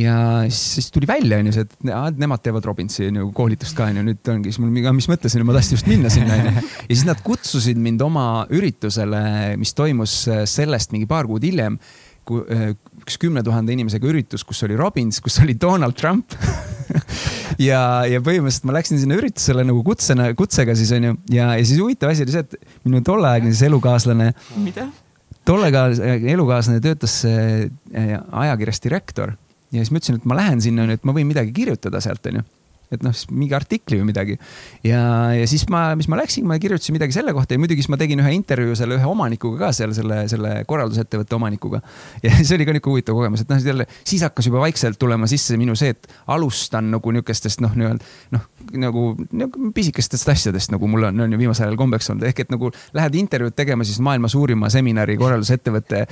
ja 0.00 0.16
siis, 0.48 0.62
siis 0.76 0.90
tuli 0.94 1.08
välja, 1.10 1.40
onju 1.42 1.54
see, 1.54 1.66
et 1.66 2.20
nemad 2.20 2.42
teevad 2.44 2.66
Robinsi 2.68 3.08
onju 3.10 3.30
koolitust 3.36 3.76
ka 3.76 3.90
onju, 3.90 4.04
nüüd 4.06 4.30
ongi 4.32 4.52
siis 4.52 4.60
mul 4.62 4.72
mingi, 4.72 4.92
mis 4.96 5.10
mõtlesin, 5.10 5.44
ma 5.46 5.56
tahtsin 5.56 5.76
just 5.78 5.90
minna 5.90 6.12
sinna 6.12 6.38
onju. 6.38 6.54
ja 6.62 6.92
siis 6.92 7.06
nad 7.08 7.24
kutsusid 7.26 7.80
mind 7.80 8.04
oma 8.06 8.28
üritusele, 8.52 9.24
mis 9.60 9.74
toimus 9.76 10.22
äh, 10.30 10.46
sellest 10.48 10.94
mingi 10.96 11.10
paar 11.10 11.28
kuud 11.30 11.44
hiljem 11.44 11.80
üks 13.00 13.18
kümne 13.20 13.42
tuhande 13.46 13.74
inimesega 13.74 14.08
üritus, 14.10 14.44
kus 14.46 14.62
oli 14.66 14.76
Robbins, 14.78 15.20
kus 15.24 15.40
oli 15.44 15.56
Donald 15.60 15.98
Trump. 16.00 16.36
Ja, 17.60 18.06
ja 18.08 18.22
põhimõtteliselt 18.24 18.64
ma 18.66 18.72
läksin 18.72 18.96
sinna 18.98 19.18
üritusele 19.18 19.62
nagu 19.66 19.82
kutsena, 19.84 20.30
kutsega 20.38 20.72
siis 20.78 20.88
onju. 20.96 21.12
Ja, 21.28 21.50
ja 21.58 21.66
siis 21.66 21.78
huvitav 21.82 22.08
asi 22.08 22.24
oli 22.24 22.32
see, 22.32 22.40
et 22.46 22.86
minu 22.88 23.02
tolleaegne 23.04 23.50
siis 23.52 23.66
elukaaslane. 23.68 24.30
tollega 25.44 25.82
elukaaslane 26.32 26.80
töötas 26.80 27.18
äh, 27.28 27.66
ajakirjas 28.16 28.80
direktor. 28.86 29.34
Ja 29.74 29.82
siis 29.82 29.92
ma 29.92 30.00
ütlesin, 30.00 30.22
et 30.22 30.30
ma 30.30 30.38
lähen 30.40 30.64
sinna, 30.64 30.88
et 30.94 31.04
ma 31.04 31.12
võin 31.14 31.28
midagi 31.28 31.52
kirjutada 31.60 32.00
sealt 32.00 32.26
onju 32.32 32.46
et 32.90 33.04
noh, 33.06 33.14
mingi 33.30 33.54
artikli 33.54 34.00
või 34.00 34.08
midagi. 34.10 34.36
ja, 34.86 35.02
ja 35.36 35.46
siis 35.50 35.66
ma, 35.70 35.94
mis 35.98 36.08
ma 36.10 36.18
läksin, 36.20 36.46
ma 36.48 36.58
kirjutasin 36.62 36.96
midagi 36.96 37.14
selle 37.14 37.34
kohta 37.36 37.54
ja 37.54 37.62
muidugi 37.62 37.84
siis 37.84 37.92
ma 37.92 37.98
tegin 38.00 38.22
ühe 38.22 38.32
intervjuu 38.34 38.74
selle 38.78 38.98
ühe 38.98 39.06
omanikuga 39.06 39.66
ka 39.66 39.72
seal, 39.76 39.94
selle, 39.96 40.24
selle 40.32 40.54
korraldusettevõtte 40.70 41.38
omanikuga. 41.38 41.82
ja 42.24 42.34
see 42.40 42.56
oli 42.58 42.66
ka 42.66 42.74
niisugune 42.74 42.96
huvitav 42.96 43.18
kogemus, 43.18 43.44
et 43.44 43.52
noh, 43.52 43.62
jälle 43.62 43.86
siis 44.02 44.24
hakkas 44.26 44.50
juba 44.50 44.64
vaikselt 44.64 44.98
tulema 45.00 45.30
sisse 45.30 45.58
minu 45.60 45.76
see, 45.78 45.94
et 45.94 46.10
alustan 46.34 46.90
nagu 46.96 47.14
niisugustest 47.14 47.62
noh, 47.64 47.76
nii-öelda 47.78 48.36
noh, 48.36 48.49
nagu, 48.80 49.04
nagu 49.36 49.70
pisikestest 49.74 50.28
asjadest, 50.32 50.72
nagu 50.74 50.88
mul 50.90 51.08
on, 51.08 51.22
on 51.24 51.34
ju 51.34 51.40
viimasel 51.40 51.68
ajal 51.68 51.78
kombeks 51.80 52.10
olnud, 52.12 52.26
ehk 52.28 52.44
et 52.44 52.52
nagu 52.52 52.70
lähed 52.96 53.16
intervjuud 53.22 53.56
tegema 53.56 53.86
siis 53.86 54.00
maailma 54.04 54.30
suurima 54.32 54.70
seminari 54.72 55.16
korraldusettevõtte 55.20 56.04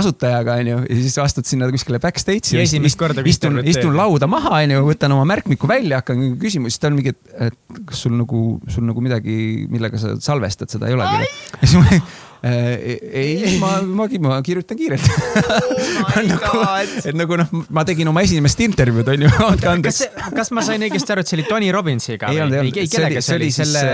asutajaga, 0.00 0.58
onju, 0.62 0.78
ja 0.88 1.00
siis 1.00 1.18
astud 1.22 1.48
sinna 1.48 1.70
kuskile 1.72 2.00
backstage'i. 2.02 2.62
esimest 2.62 3.00
korda. 3.00 3.24
istun, 3.26 3.60
istun 3.68 3.96
lauda 3.98 4.30
maha, 4.30 4.56
onju, 4.62 4.84
võtan 4.88 5.16
oma 5.16 5.26
märkmiku 5.32 5.70
välja, 5.70 6.02
hakkan 6.02 6.22
on 6.22 6.38
küsimus, 6.40 6.76
siis 6.76 6.84
ta 6.84 6.92
on 6.92 6.98
mingi, 7.00 7.14
et, 7.38 7.58
kas 7.88 8.06
sul 8.06 8.16
nagu, 8.18 8.46
sul 8.72 8.88
nagu 8.88 9.04
midagi, 9.04 9.66
millega 9.70 10.00
sa 10.00 10.16
salvestad 10.22 10.72
seda 10.72 10.90
ei 10.90 10.96
olegi. 10.98 11.28
siis 11.64 11.78
ma 11.78 12.00
ei, 12.42 13.58
ma, 13.58 13.80
ma, 13.82 14.06
ma 14.06 14.36
kirjutan 14.46 14.78
kiirelt 14.78 15.08
oh 15.08 16.18
nagu, 16.30 16.60
et 17.02 17.16
nagu 17.18 17.38
noh, 17.40 17.50
ma 17.74 17.82
tegin 17.88 18.10
oma 18.10 18.22
esimest 18.26 18.62
intervjuud, 18.62 19.10
onju, 19.14 19.32
andke 19.48 19.70
andeks. 19.72 20.04
kas 20.36 20.52
ma 20.54 20.62
sain 20.66 20.84
õigesti 20.86 21.14
aru, 21.14 21.24
et 21.24 21.32
see 21.32 21.40
oli 21.40 21.48
Tony 21.48 21.72
Robbinsiga? 21.74 22.30
ei 22.30 22.42
olnud, 22.44 22.60
ei 22.60 22.70
olnud, 22.70 22.92
see 22.94 23.04
oli, 23.08 23.20
see 23.24 23.38
oli 23.40 23.50
selle, 23.54 23.84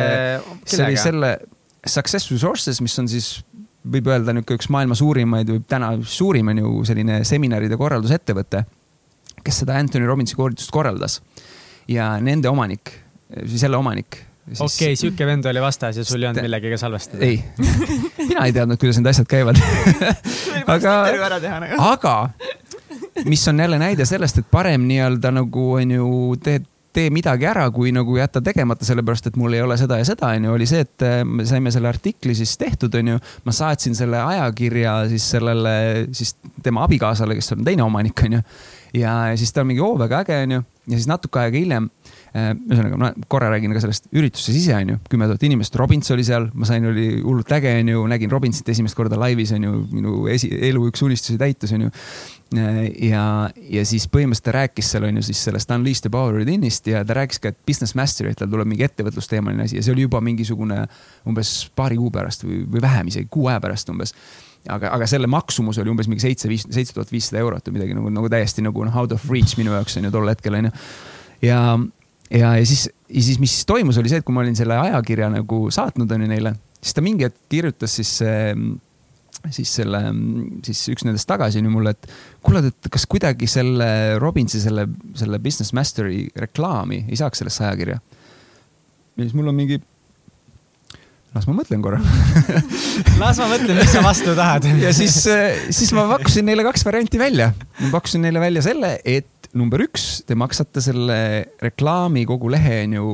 see 0.69 0.85
oli 0.85 1.01
selle 1.01 1.33
Success 1.85 2.31
Resources, 2.33 2.81
mis 2.85 2.97
on 3.01 3.09
siis 3.13 3.33
võib 3.85 4.09
öelda 4.09 4.33
niisugune 4.33 4.61
üks 4.61 4.71
maailma 4.73 4.97
suurimaid 4.97 5.51
või 5.53 5.65
täna 5.69 5.95
suurim 6.09 6.53
on 6.53 6.61
ju 6.63 6.75
selline 6.89 7.21
seminaride 7.29 7.77
korraldusettevõte, 7.81 8.65
kes 9.45 9.65
seda 9.65 9.77
Anthony 9.81 10.09
Robbinsi 10.09 10.37
koolitust 10.37 10.73
korraldas 10.73 11.21
ja 11.89 12.15
nende 12.25 12.49
omanik, 12.53 12.93
selle 13.57 13.77
omanik 13.77 14.23
Siis... 14.45 14.61
okei 14.61 14.93
okay,, 14.93 14.97
sihuke 15.01 15.27
vend 15.27 15.47
oli 15.49 15.61
vastas 15.63 15.97
ja 15.97 16.05
sul 16.05 16.23
ei 16.23 16.29
olnud 16.29 16.45
millegagi 16.45 16.79
salvestada? 16.79 17.25
ei 17.25 17.41
mina 18.19 18.45
ei 18.45 18.53
teadnud, 18.53 18.81
kuidas 18.81 19.01
need 19.01 19.09
asjad 19.13 19.31
käivad 19.31 19.61
aga, 20.67 20.99
nagu. 21.65 21.81
aga 21.81 22.15
mis 23.25 23.49
on 23.49 23.61
jälle 23.61 23.79
näide 23.81 24.05
sellest, 24.05 24.43
et 24.43 24.51
parem 24.51 24.85
nii-öelda 24.91 25.33
nagu 25.33 25.73
on 25.79 25.97
ju 25.97 26.13
teed 26.45 26.69
tee 26.95 27.11
midagi 27.11 27.47
ära, 27.51 27.65
kui 27.75 27.91
nagu 27.95 28.15
jätta 28.15 28.39
tegemata, 28.45 28.87
sellepärast 28.87 29.27
et 29.27 29.39
mul 29.41 29.57
ei 29.57 29.63
ole 29.65 29.75
seda 29.81 29.97
ja 29.99 30.07
seda, 30.07 30.31
onju, 30.37 30.53
oli 30.55 30.69
see, 30.71 30.85
et 30.87 31.03
äh, 31.03 31.17
me 31.27 31.47
saime 31.49 31.73
selle 31.75 31.91
artikli 31.91 32.37
siis 32.39 32.53
tehtud, 32.61 32.95
onju. 33.01 33.19
ma 33.45 33.55
saatsin 33.55 33.99
selle 33.99 34.21
ajakirja 34.23 34.93
siis 35.11 35.27
sellele, 35.35 35.75
siis 36.15 36.37
tema 36.63 36.85
abikaasale, 36.87 37.35
kes 37.39 37.57
on 37.57 37.67
teine 37.67 37.83
omanik, 37.83 38.23
onju 38.29 38.45
ja 38.95 39.17
siis 39.37 39.53
ta 39.53 39.65
on 39.65 39.73
mingi, 39.73 39.83
oo, 39.83 39.99
väga 39.99 40.23
äge, 40.23 40.39
onju. 40.47 40.63
ja 40.87 40.99
siis 41.01 41.11
natuke 41.11 41.43
aega 41.43 41.59
hiljem 41.59 41.91
ühesõnaga, 42.35 42.97
ma 42.99 43.11
korra 43.31 43.49
räägin 43.53 43.71
ka 43.77 43.81
sellest 43.83 44.09
üritusest 44.11 44.57
ise, 44.59 44.75
onju. 44.75 44.97
kümme 45.11 45.29
tuhat 45.31 45.43
inimest, 45.47 45.77
Robins 45.79 46.11
oli 46.11 46.25
seal, 46.27 46.49
ma 46.59 46.67
sain, 46.67 46.87
oli 46.91 47.21
hullult 47.23 47.53
äge, 47.55 47.71
onju, 47.79 48.01
nägin 48.11 48.33
Robinsit 48.33 48.69
esimest 48.73 48.99
korda 48.99 49.19
laivis, 49.21 49.53
onju, 49.55 49.75
minu 49.95 50.25
esi, 50.33 50.51
elu 50.71 50.83
üks 50.91 51.05
unistusi 51.07 51.39
täitus, 51.39 51.71
onju 51.77 51.93
äh, 52.59 52.81
ja, 53.07 53.27
ja 53.71 53.85
siis 53.87 54.09
põhimõtteliselt 54.11 54.49
ta 54.51 54.57
rääkis 54.59 54.91
seal 54.91 55.07
on 55.07 55.21
ju 55.21 55.27
siis 55.29 55.45
sellest 55.47 55.71
Unleash 55.77 56.03
the 56.03 56.11
Power 56.11 56.41
Within'ist 56.41 56.91
ja 56.91 57.05
ta 57.07 57.21
rääkis 57.21 57.39
ka, 57.39 57.55
et 57.55 57.61
business 57.71 57.95
master, 57.95 58.33
et 58.33 58.43
tal 58.43 58.51
tuleb 58.51 58.73
mingi 58.73 58.87
ettevõtlusteemaline 58.89 59.69
asi 59.69 59.79
ja 59.79 59.87
see 59.87 59.95
oli 59.95 60.09
juba 60.09 60.19
mingisugune 60.25 60.83
umbes 61.31 61.55
paari 61.79 62.01
kuu 62.01 62.11
pärast 62.15 62.43
või, 62.49 62.65
või 62.67 62.83
vähem 62.83 63.15
isegi, 63.15 63.31
kuu 63.31 63.47
aja 63.53 63.63
pärast 63.63 63.95
umbes 63.95 64.15
aga, 64.75 64.91
aga 64.91 65.07
selle 65.07 65.31
maksumus 65.31 65.79
oli 65.79 65.93
umbes 65.93 66.11
mingi 66.11 66.27
seitse, 66.27 66.51
viis, 66.51 66.67
seitse 66.67 66.97
tuhat 66.97 67.15
viissada 67.15 67.43
eurot 67.45 67.69
või 67.69 67.79
midagi 67.79 67.95
nagu, 67.95 68.11
nagu 68.11 68.31
täiesti 68.33 68.65
nagu 68.65 68.87
noh, 68.87 69.03
out 69.05 69.15
of 69.15 69.31
reach 69.31 69.59
minu 69.61 69.75
jaoks 69.77 70.01
on 70.01 70.09
ju 70.09 70.15
tol 70.15 70.31
hetkel 70.31 70.59
on 70.59 70.71
ju. 70.71 70.79
ja, 71.47 71.61
ja, 71.79 71.95
ja 72.35 72.55
siis, 72.67 72.89
ja 73.09 73.23
siis, 73.23 73.39
mis 73.43 73.61
toimus, 73.69 73.99
oli 74.01 74.11
see, 74.11 74.23
et 74.23 74.27
kui 74.27 74.35
ma 74.35 74.43
olin 74.45 74.57
selle 74.59 74.79
ajakirja 74.81 75.31
nagu 75.33 75.67
saatnud 75.75 76.11
on 76.17 76.27
ju 76.27 76.31
neile, 76.31 76.55
siis 76.81 76.97
ta 76.97 77.05
mingi 77.05 77.29
hetk 77.29 77.47
kirjutas 77.53 77.95
siis 78.01 78.19
siis 79.53 79.73
selle, 79.77 80.01
siis 80.65 80.81
üks 80.95 81.05
nendest 81.05 81.29
tagasi 81.29 81.61
on 81.61 81.69
ju 81.69 81.73
mulle, 81.73 81.93
et 81.93 82.07
kuule, 82.45 82.63
et 82.71 82.91
kas 82.93 83.05
kuidagi 83.11 83.49
selle 83.51 83.89
Robinsi, 84.23 84.61
selle, 84.63 84.87
selle 85.19 85.41
Business 85.43 85.75
Mastery 85.77 86.29
reklaami 86.47 87.05
ei 87.09 87.19
saaks 87.21 87.43
sellesse 87.43 87.67
ajakirja. 87.67 87.99
ja 87.99 89.27
siis 89.27 89.35
mul 89.37 89.51
on 89.53 89.59
mingi 89.59 89.81
las 91.35 91.49
ma 91.51 91.57
mõtlen 91.59 91.83
korra 91.85 91.99
las 93.23 93.41
ma 93.43 93.51
mõtlen, 93.51 93.77
mis 93.81 93.93
sa 93.93 94.03
vastu 94.05 94.37
tahad 94.39 94.69
ja 94.81 94.95
siis, 94.97 95.19
äh, 95.31 95.67
siis 95.75 95.93
ma 95.97 96.07
pakkusin 96.15 96.47
neile 96.47 96.65
kaks 96.67 96.87
varianti 96.87 97.21
välja. 97.21 97.53
ma 97.83 97.93
pakkusin 97.99 98.25
neile 98.25 98.43
välja 98.43 98.65
selle, 98.65 98.97
et 99.05 99.29
number 99.55 99.85
üks, 99.85 100.23
te 100.27 100.37
maksate 100.39 100.83
selle 100.85 101.19
reklaami 101.63 102.25
kogu 102.29 102.51
lehe 102.53 102.83
on 102.85 102.97
ju 102.99 103.11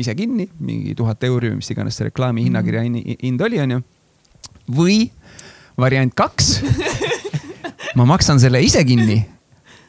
ise 0.00 0.14
kinni, 0.18 0.48
mingi 0.60 0.94
tuhat 0.98 1.22
euri 1.28 1.52
või 1.52 1.60
mis 1.62 1.72
iganes 1.74 1.98
see 1.98 2.08
reklaami 2.10 2.44
hinnakirja 2.46 2.84
hind 2.84 3.44
oli, 3.46 3.60
on 3.64 3.76
ju. 3.76 3.80
või 4.78 4.98
variant 5.78 6.14
kaks, 6.18 6.58
ma 7.98 8.08
maksan 8.08 8.40
selle 8.42 8.62
ise 8.64 8.84
kinni, 8.88 9.20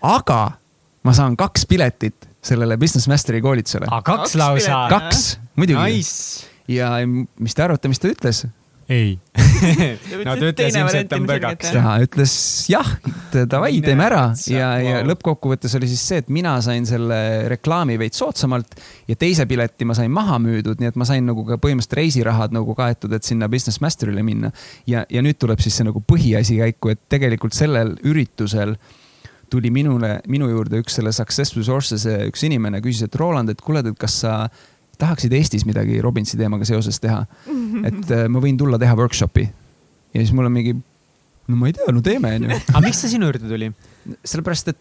aga 0.06 0.42
ma 1.04 1.16
saan 1.16 1.38
kaks 1.40 1.68
piletit 1.70 2.30
sellele 2.44 2.78
Business 2.80 3.10
Mastery 3.12 3.42
koolitusele. 3.44 3.90
kaks 4.06 4.38
lausa? 4.40 4.86
kaks, 4.92 5.34
muidugi 5.60 6.00
nice 6.00 6.48
ja 6.70 6.94
mis 7.08 7.56
te 7.56 7.66
arvate, 7.66 7.90
mis 7.92 8.02
ta 8.02 8.12
ütles? 8.12 8.44
Ei 8.90 9.18
no 10.26 10.34
ta 10.34 10.48
ütles 10.50 10.76
ilmselt 10.76 11.14
on 11.14 11.26
põgaks. 11.30 11.72
ta 11.76 11.96
ütles 12.04 12.34
jah, 12.72 12.88
davai, 13.50 13.72
teeme 13.86 14.06
ära 14.08 14.24
ja, 14.50 14.72
ja 14.82 15.02
lõppkokkuvõttes 15.08 15.76
oli 15.78 15.90
siis 15.92 16.04
see, 16.12 16.22
et 16.24 16.32
mina 16.34 16.56
sain 16.66 16.88
selle 16.90 17.20
reklaami 17.52 18.00
veits 18.02 18.22
soodsamalt 18.22 18.80
ja 19.10 19.18
teise 19.20 19.46
pileti 19.50 19.88
ma 19.88 19.98
sain 19.98 20.12
maha 20.14 20.40
müüdud, 20.42 20.82
nii 20.82 20.92
et 20.92 21.00
ma 21.00 21.08
sain 21.08 21.26
nagu 21.28 21.46
ka 21.48 21.60
põhimõtteliselt 21.62 21.98
reisirahad 22.02 22.56
nagu 22.56 22.76
kaetud, 22.78 23.14
et 23.14 23.28
sinna 23.28 23.50
Business 23.52 23.82
Masterile 23.84 24.24
minna. 24.26 24.52
ja, 24.90 25.06
ja 25.10 25.24
nüüd 25.26 25.38
tuleb 25.42 25.62
siis 25.64 25.78
see 25.80 25.88
nagu 25.88 26.02
põhiasi 26.02 26.58
käiku, 26.60 26.96
et 26.96 27.06
tegelikult 27.12 27.58
sellel 27.58 27.96
üritusel 28.08 28.76
tuli 29.50 29.72
minule, 29.74 30.20
minu 30.30 30.50
juurde 30.50 30.82
üks 30.82 31.00
selle 31.00 31.14
Success 31.16 31.56
Resources'e 31.58 32.20
üks 32.30 32.44
inimene, 32.46 32.82
küsis, 32.86 33.08
et 33.08 33.16
Roland, 33.18 33.50
et 33.50 33.62
kuule, 33.66 33.82
et 33.86 33.98
kas 33.98 34.20
sa 34.24 34.36
tahaksid 35.00 35.34
Eestis 35.38 35.66
midagi 35.68 36.02
Robinsi 36.04 36.38
teemaga 36.40 36.68
seoses 36.68 37.00
teha. 37.02 37.24
et 37.90 38.14
äh, 38.16 38.28
ma 38.32 38.42
võin 38.44 38.60
tulla 38.60 38.80
teha 38.82 38.98
workshop'i. 39.00 39.48
ja 40.14 40.22
siis 40.22 40.34
mul 40.36 40.50
on 40.50 40.56
mingi, 40.56 40.76
no 41.48 41.60
ma 41.60 41.72
ei 41.72 41.78
tea, 41.78 41.90
no 41.96 42.04
teeme, 42.06 42.36
onju. 42.40 42.60
aga 42.74 42.86
miks 42.86 43.02
ta 43.04 43.12
sinu 43.12 43.30
juurde 43.30 43.50
tuli? 43.50 43.72
sellepärast, 44.24 44.74
et 44.74 44.80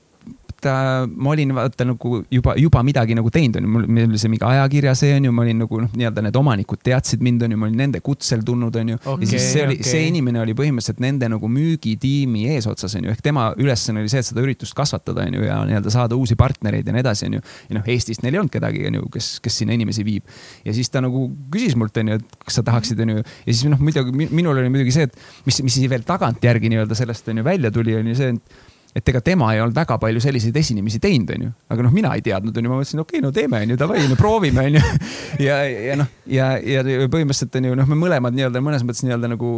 äh, 0.66 1.06
ma 1.06 1.30
olin 1.30 1.52
vaata 1.54 1.84
nagu 1.86 2.22
juba, 2.32 2.54
juba 2.58 2.82
midagi 2.86 3.14
nagu 3.14 3.30
teinud, 3.30 3.58
onju, 3.60 3.70
mul 3.70 3.86
oli 4.08 4.18
see 4.20 4.30
mingi 4.32 4.44
ajakirja 4.48 4.94
see 4.98 5.14
onju, 5.18 5.32
ma 5.34 5.44
olin 5.44 5.60
nagu 5.62 5.80
noh, 5.84 5.92
nii-öelda 5.94 6.24
need 6.26 6.38
omanikud 6.40 6.80
teadsid 6.84 7.22
mind, 7.24 7.44
onju, 7.46 7.58
ma 7.60 7.68
olin 7.68 7.78
nende 7.82 8.00
kutsel 8.04 8.42
tulnud, 8.46 8.74
onju 8.82 8.98
Okei, 8.98 9.26
ja 9.26 9.30
siis 9.32 9.48
see 9.52 9.64
oli 9.66 9.78
okei. 9.78 9.90
see 9.90 10.04
inimene 10.10 10.42
oli 10.42 10.54
põhimõtteliselt 10.58 11.02
nende 11.04 11.28
nagu 11.30 11.50
müügitiimi 11.52 12.46
eesotsas, 12.54 12.96
onju, 12.98 13.12
ehk 13.14 13.22
tema 13.24 13.48
ülesanne 13.60 14.02
oli 14.02 14.12
see, 14.12 14.22
et 14.24 14.30
seda 14.30 14.44
üritust 14.44 14.76
kasvatada, 14.78 15.26
onju, 15.28 15.44
ja 15.46 15.60
nii-öelda 15.68 15.92
saada 15.94 16.18
uusi 16.18 16.38
partnereid 16.38 16.88
ja 16.88 16.96
nii 16.96 17.04
edasi, 17.04 17.28
onju. 17.30 17.44
ja 17.68 17.78
noh, 17.78 17.88
Eestist 17.88 18.24
neil 18.24 18.36
ei 18.36 18.42
olnud 18.42 18.54
kedagi, 18.54 18.86
onju, 18.90 19.08
kes, 19.14 19.30
kes 19.44 19.60
sinna 19.62 19.76
inimesi 19.76 20.06
viib. 20.06 20.26
ja 20.64 20.74
siis 20.76 20.90
ta 20.90 21.02
nagu 21.04 21.28
küsis 21.52 21.76
mult, 21.78 21.96
onju, 22.02 22.18
et 22.18 22.40
kas 22.44 22.60
sa 22.60 22.66
tahaksid, 22.66 23.00
onju, 23.06 23.22
ja 23.22 23.52
siis 23.52 23.66
noh, 23.70 23.80
muidugi 23.82 24.14
mi- 24.16 24.30
minul 24.42 24.58
oli 24.58 24.72
muidugi 24.72 24.94
see, 24.94 25.08
et 25.08 25.46
mis, 25.46 25.62
mis 25.66 25.78
veel 25.90 26.04
tagantjärgi 26.08 26.72
nii-öelda 26.72 26.98
sellest 26.98 27.30
onju 27.32 27.44
välja 27.46 27.70
tuli, 27.74 27.94
oli 27.98 28.16
see, 28.18 28.34
et 28.34 28.66
et 28.96 29.10
ega 29.12 29.20
tema 29.24 29.50
ei 29.52 29.60
olnud 29.62 29.76
väga 29.76 29.98
palju 30.00 30.20
selliseid 30.22 30.56
esinemisi 30.56 31.00
teinud, 31.02 31.30
onju, 31.34 31.50
aga 31.74 31.84
noh, 31.84 31.92
mina 31.94 32.14
ei 32.16 32.22
teadnud, 32.24 32.56
onju, 32.56 32.70
ma 32.70 32.78
mõtlesin, 32.80 33.02
okei 33.02 33.18
okay,, 33.18 33.24
no 33.24 33.32
teeme, 33.34 33.60
onju, 33.66 33.76
davai, 33.80 34.04
no 34.08 34.16
proovime, 34.18 34.64
onju. 34.70 34.80
ja, 35.46 35.58
ja 35.68 35.98
noh, 36.00 36.08
ja, 36.30 36.54
ja 36.62 36.84
põhimõtteliselt 36.86 37.60
onju, 37.60 37.74
noh, 37.78 37.90
me 37.90 37.98
mõlemad 38.00 38.36
nii-öelda 38.36 38.62
mõnes 38.64 38.86
mõttes 38.86 39.04
nii-öelda 39.04 39.30
nagu 39.34 39.52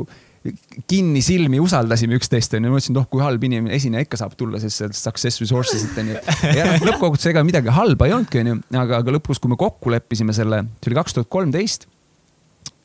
kinni 0.89 1.20
silmi 1.24 1.61
usaldasime 1.61 2.16
üksteist, 2.16 2.57
onju, 2.57 2.73
mõtlesin, 2.73 2.97
et 2.97 3.02
oh, 3.02 3.07
kui 3.12 3.23
halb 3.23 3.47
inimene, 3.47 3.74
esineja 3.77 4.07
ikka 4.07 4.19
saab 4.23 4.35
tulla, 4.40 4.61
sest 4.62 4.82
see 4.82 4.90
success 4.98 5.43
resources'it 5.44 6.02
onju. 6.02 6.19
ja 6.57 6.66
noh, 6.66 6.89
lõppkokkuvõttes 6.90 7.31
ega 7.31 7.44
midagi 7.47 7.77
halba 7.77 8.09
ei 8.09 8.16
olnudki, 8.16 8.43
onju, 8.43 8.59
aga, 8.82 9.01
aga 9.05 9.16
lõpuks, 9.19 9.40
kui 9.43 9.52
me 9.52 9.61
kokku 9.61 9.94
leppisime 9.94 10.35
selle, 10.36 10.65
see 10.81 10.90
oli 10.90 11.01
kaks 11.01 11.16
tuhat 11.16 11.32
kolmteist. 11.32 11.89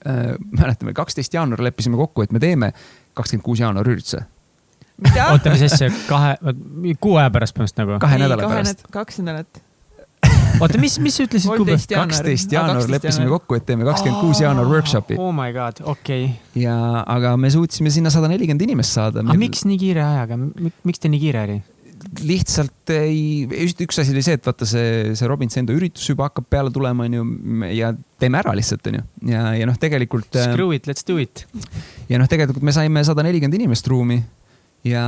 mäletame, 0.05 0.93
kaksteist 0.93 1.33
jaanuar 1.33 1.63
leppisime 1.65 1.97
kokku, 1.97 2.21
et 2.21 2.31
me 2.35 2.39
teeme 2.43 2.69
kakskümmend 3.17 3.45
kuus 3.47 3.63
jaanuar 3.63 3.87
ürituse? 3.89 4.21
oota, 5.31 5.51
mis 5.51 5.65
asja, 5.67 5.91
kahe, 6.09 6.35
kuu 7.03 7.17
aja 7.19 7.31
pärast 7.33 7.55
põhimõtteliselt 7.55 7.83
nagu? 7.83 8.01
kahe 8.03 8.19
nädala 8.21 8.47
pärast. 8.47 8.85
kaks 8.93 9.19
nädalat. 9.19 9.61
oota, 10.61 10.79
mis, 10.79 10.97
mis 11.03 11.19
sa 11.19 11.25
ütlesid 11.27 11.49
kuupäev? 11.49 11.65
kolmteist 11.65 11.91
jaanuar. 11.91 12.13
kaksteist 12.13 12.55
jaanuar 12.55 12.91
leppisime 12.95 13.29
kokku, 13.33 13.59
et 13.59 13.67
teeme 13.67 13.87
kakskümmend 13.87 14.23
kuus 14.23 14.41
jaanuar 14.43 14.71
workshopi 14.71 15.19
oh 15.19 15.33
my 15.35 15.51
god, 15.55 15.83
okei 15.83 16.29
okay.. 16.29 16.63
ja, 16.63 16.77
aga 17.03 17.35
me 17.39 17.51
suutsime 17.53 17.91
sinna 17.93 18.13
sada 18.13 18.31
nelikümmend 18.31 18.63
inimest 18.67 18.95
saada. 18.95 19.23
aga 19.25 19.39
miks 19.39 19.65
nii 19.67 19.79
kiire 19.81 20.03
ajaga, 20.05 20.39
miks 20.87 21.03
te 21.03 21.11
nii 21.11 21.23
kiire 21.27 21.47
oli? 21.49 21.61
lihtsalt 22.21 22.91
ei, 22.93 23.47
üks 23.83 23.99
asi 23.99 24.13
oli 24.13 24.23
see, 24.23 24.37
et 24.37 24.45
vaata 24.45 24.67
see, 24.69 25.15
see 25.17 25.27
Robinsi 25.27 25.59
enda 25.59 25.73
üritus 25.75 26.05
juba 26.07 26.29
hakkab 26.29 26.47
peale 26.51 26.71
tulema, 26.71 27.07
onju, 27.07 27.23
ja 27.73 27.91
teeme 28.21 28.39
ära 28.39 28.53
lihtsalt, 28.55 28.87
onju. 28.91 29.03
ja, 29.31 29.49
ja 29.57 29.67
noh, 29.67 29.75
tegelikult 29.81 30.31
Screw 30.37 30.75
it, 30.75 30.87
let's 30.87 31.07
do 31.07 31.17
it. 31.19 31.43
ja 32.11 32.21
noh, 32.21 32.29
tegelikult 32.31 32.63
me 32.63 32.75
saime 32.75 33.03
sada 33.07 33.25
nelikümmend 33.25 33.59
inimest 33.59 33.91
ruumi 33.91 34.21
ja, 34.85 35.05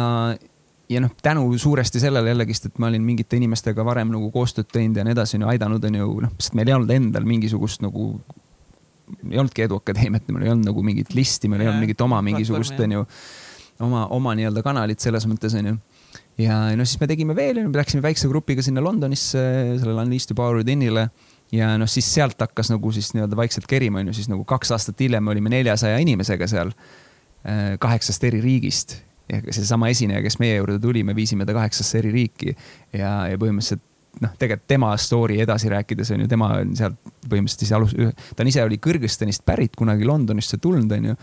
ja 0.90 1.02
noh, 1.04 1.14
tänu 1.24 1.48
suuresti 1.58 2.00
sellele 2.00 2.34
jällegist, 2.34 2.70
et 2.70 2.80
ma 2.82 2.92
olin 2.92 3.04
mingite 3.06 3.40
inimestega 3.40 3.86
varem 3.86 4.12
nagu 4.14 4.32
koostööd 4.34 4.70
teinud 4.72 5.00
ja 5.00 5.06
nii 5.08 5.16
edasi, 5.16 5.38
onju, 5.38 5.50
aidanud, 5.54 5.90
onju, 5.92 6.10
noh, 6.26 6.36
sest 6.40 6.58
meil 6.58 6.72
ei 6.72 6.78
olnud 6.78 6.96
endal 6.96 7.28
mingisugust 7.30 7.84
nagu 7.86 8.14
ei 9.30 9.38
olnudki 9.40 9.64
Eduakadeemiat, 9.64 10.26
meil 10.34 10.48
ei 10.48 10.52
olnud 10.52 10.68
nagu 10.68 10.82
mingit 10.84 11.14
listi, 11.16 11.48
meil 11.48 11.64
ei 11.64 11.70
olnud 11.70 11.86
mingit 11.86 12.02
oma 12.04 12.20
mingisugust, 12.26 12.80
onju, 12.84 13.06
oma, 13.86 14.08
oma 14.18 14.34
nii-öelda 14.36 14.64
kanalit 14.66 15.04
selles 15.04 15.28
mõttes, 15.30 15.56
onju 15.56 15.78
ja 16.38 16.58
no 16.78 16.86
siis 16.86 17.00
me 17.02 17.08
tegime 17.10 17.36
veel, 17.36 17.64
me 17.66 17.80
läksime 17.80 18.04
väikse 18.06 18.30
grupiga 18.30 18.64
sinna 18.66 18.84
Londonisse, 18.84 19.42
sellele 19.80 20.04
Unleashed 20.04 20.32
the 20.32 20.38
Power 20.38 20.60
Within'ile 20.60 21.08
ja 21.56 21.72
noh, 21.80 21.90
siis 21.90 22.08
sealt 22.14 22.40
hakkas 22.44 22.72
nagu 22.74 22.92
siis 22.94 23.14
nii-öelda 23.16 23.40
vaikselt 23.40 23.68
kerima, 23.70 24.04
onju, 24.04 24.16
siis 24.18 24.30
nagu 24.32 24.46
kaks 24.48 24.74
aastat 24.76 25.02
hiljem 25.02 25.24
me 25.24 25.34
olime 25.34 25.52
neljasaja 25.54 26.00
inimesega 26.04 26.50
seal 26.52 26.74
äh, 26.74 27.76
kaheksast 27.82 28.28
eri 28.30 28.42
riigist 28.44 29.00
ja 29.28 29.42
seesama 29.50 29.92
esineja, 29.92 30.22
kes 30.26 30.40
meie 30.40 30.56
juurde 30.58 30.80
tuli, 30.80 31.04
me 31.04 31.16
viisime 31.16 31.46
ta 31.46 31.56
kaheksasse 31.58 32.02
eri 32.02 32.14
riiki 32.14 32.54
ja, 32.96 33.28
ja 33.32 33.38
põhimõtteliselt 33.40 33.84
noh, 34.22 34.34
tegelikult 34.40 34.68
tema 34.70 34.90
story 35.02 35.40
edasi 35.44 35.70
rääkides 35.72 36.12
on 36.16 36.24
ju, 36.24 36.30
tema 36.32 36.50
on 36.62 36.74
sealt 36.78 36.98
põhimõtteliselt 37.28 37.64
siis 37.66 37.74
alus, 37.76 37.94
ta 38.36 38.44
on 38.44 38.52
ise 38.52 38.64
oli 38.66 38.80
Kõrgõzstanist 38.82 39.44
pärit, 39.48 39.76
kunagi 39.78 40.08
Londonisse 40.08 40.60
tulnud, 40.64 40.92
on 40.98 41.10
ju. 41.12 41.16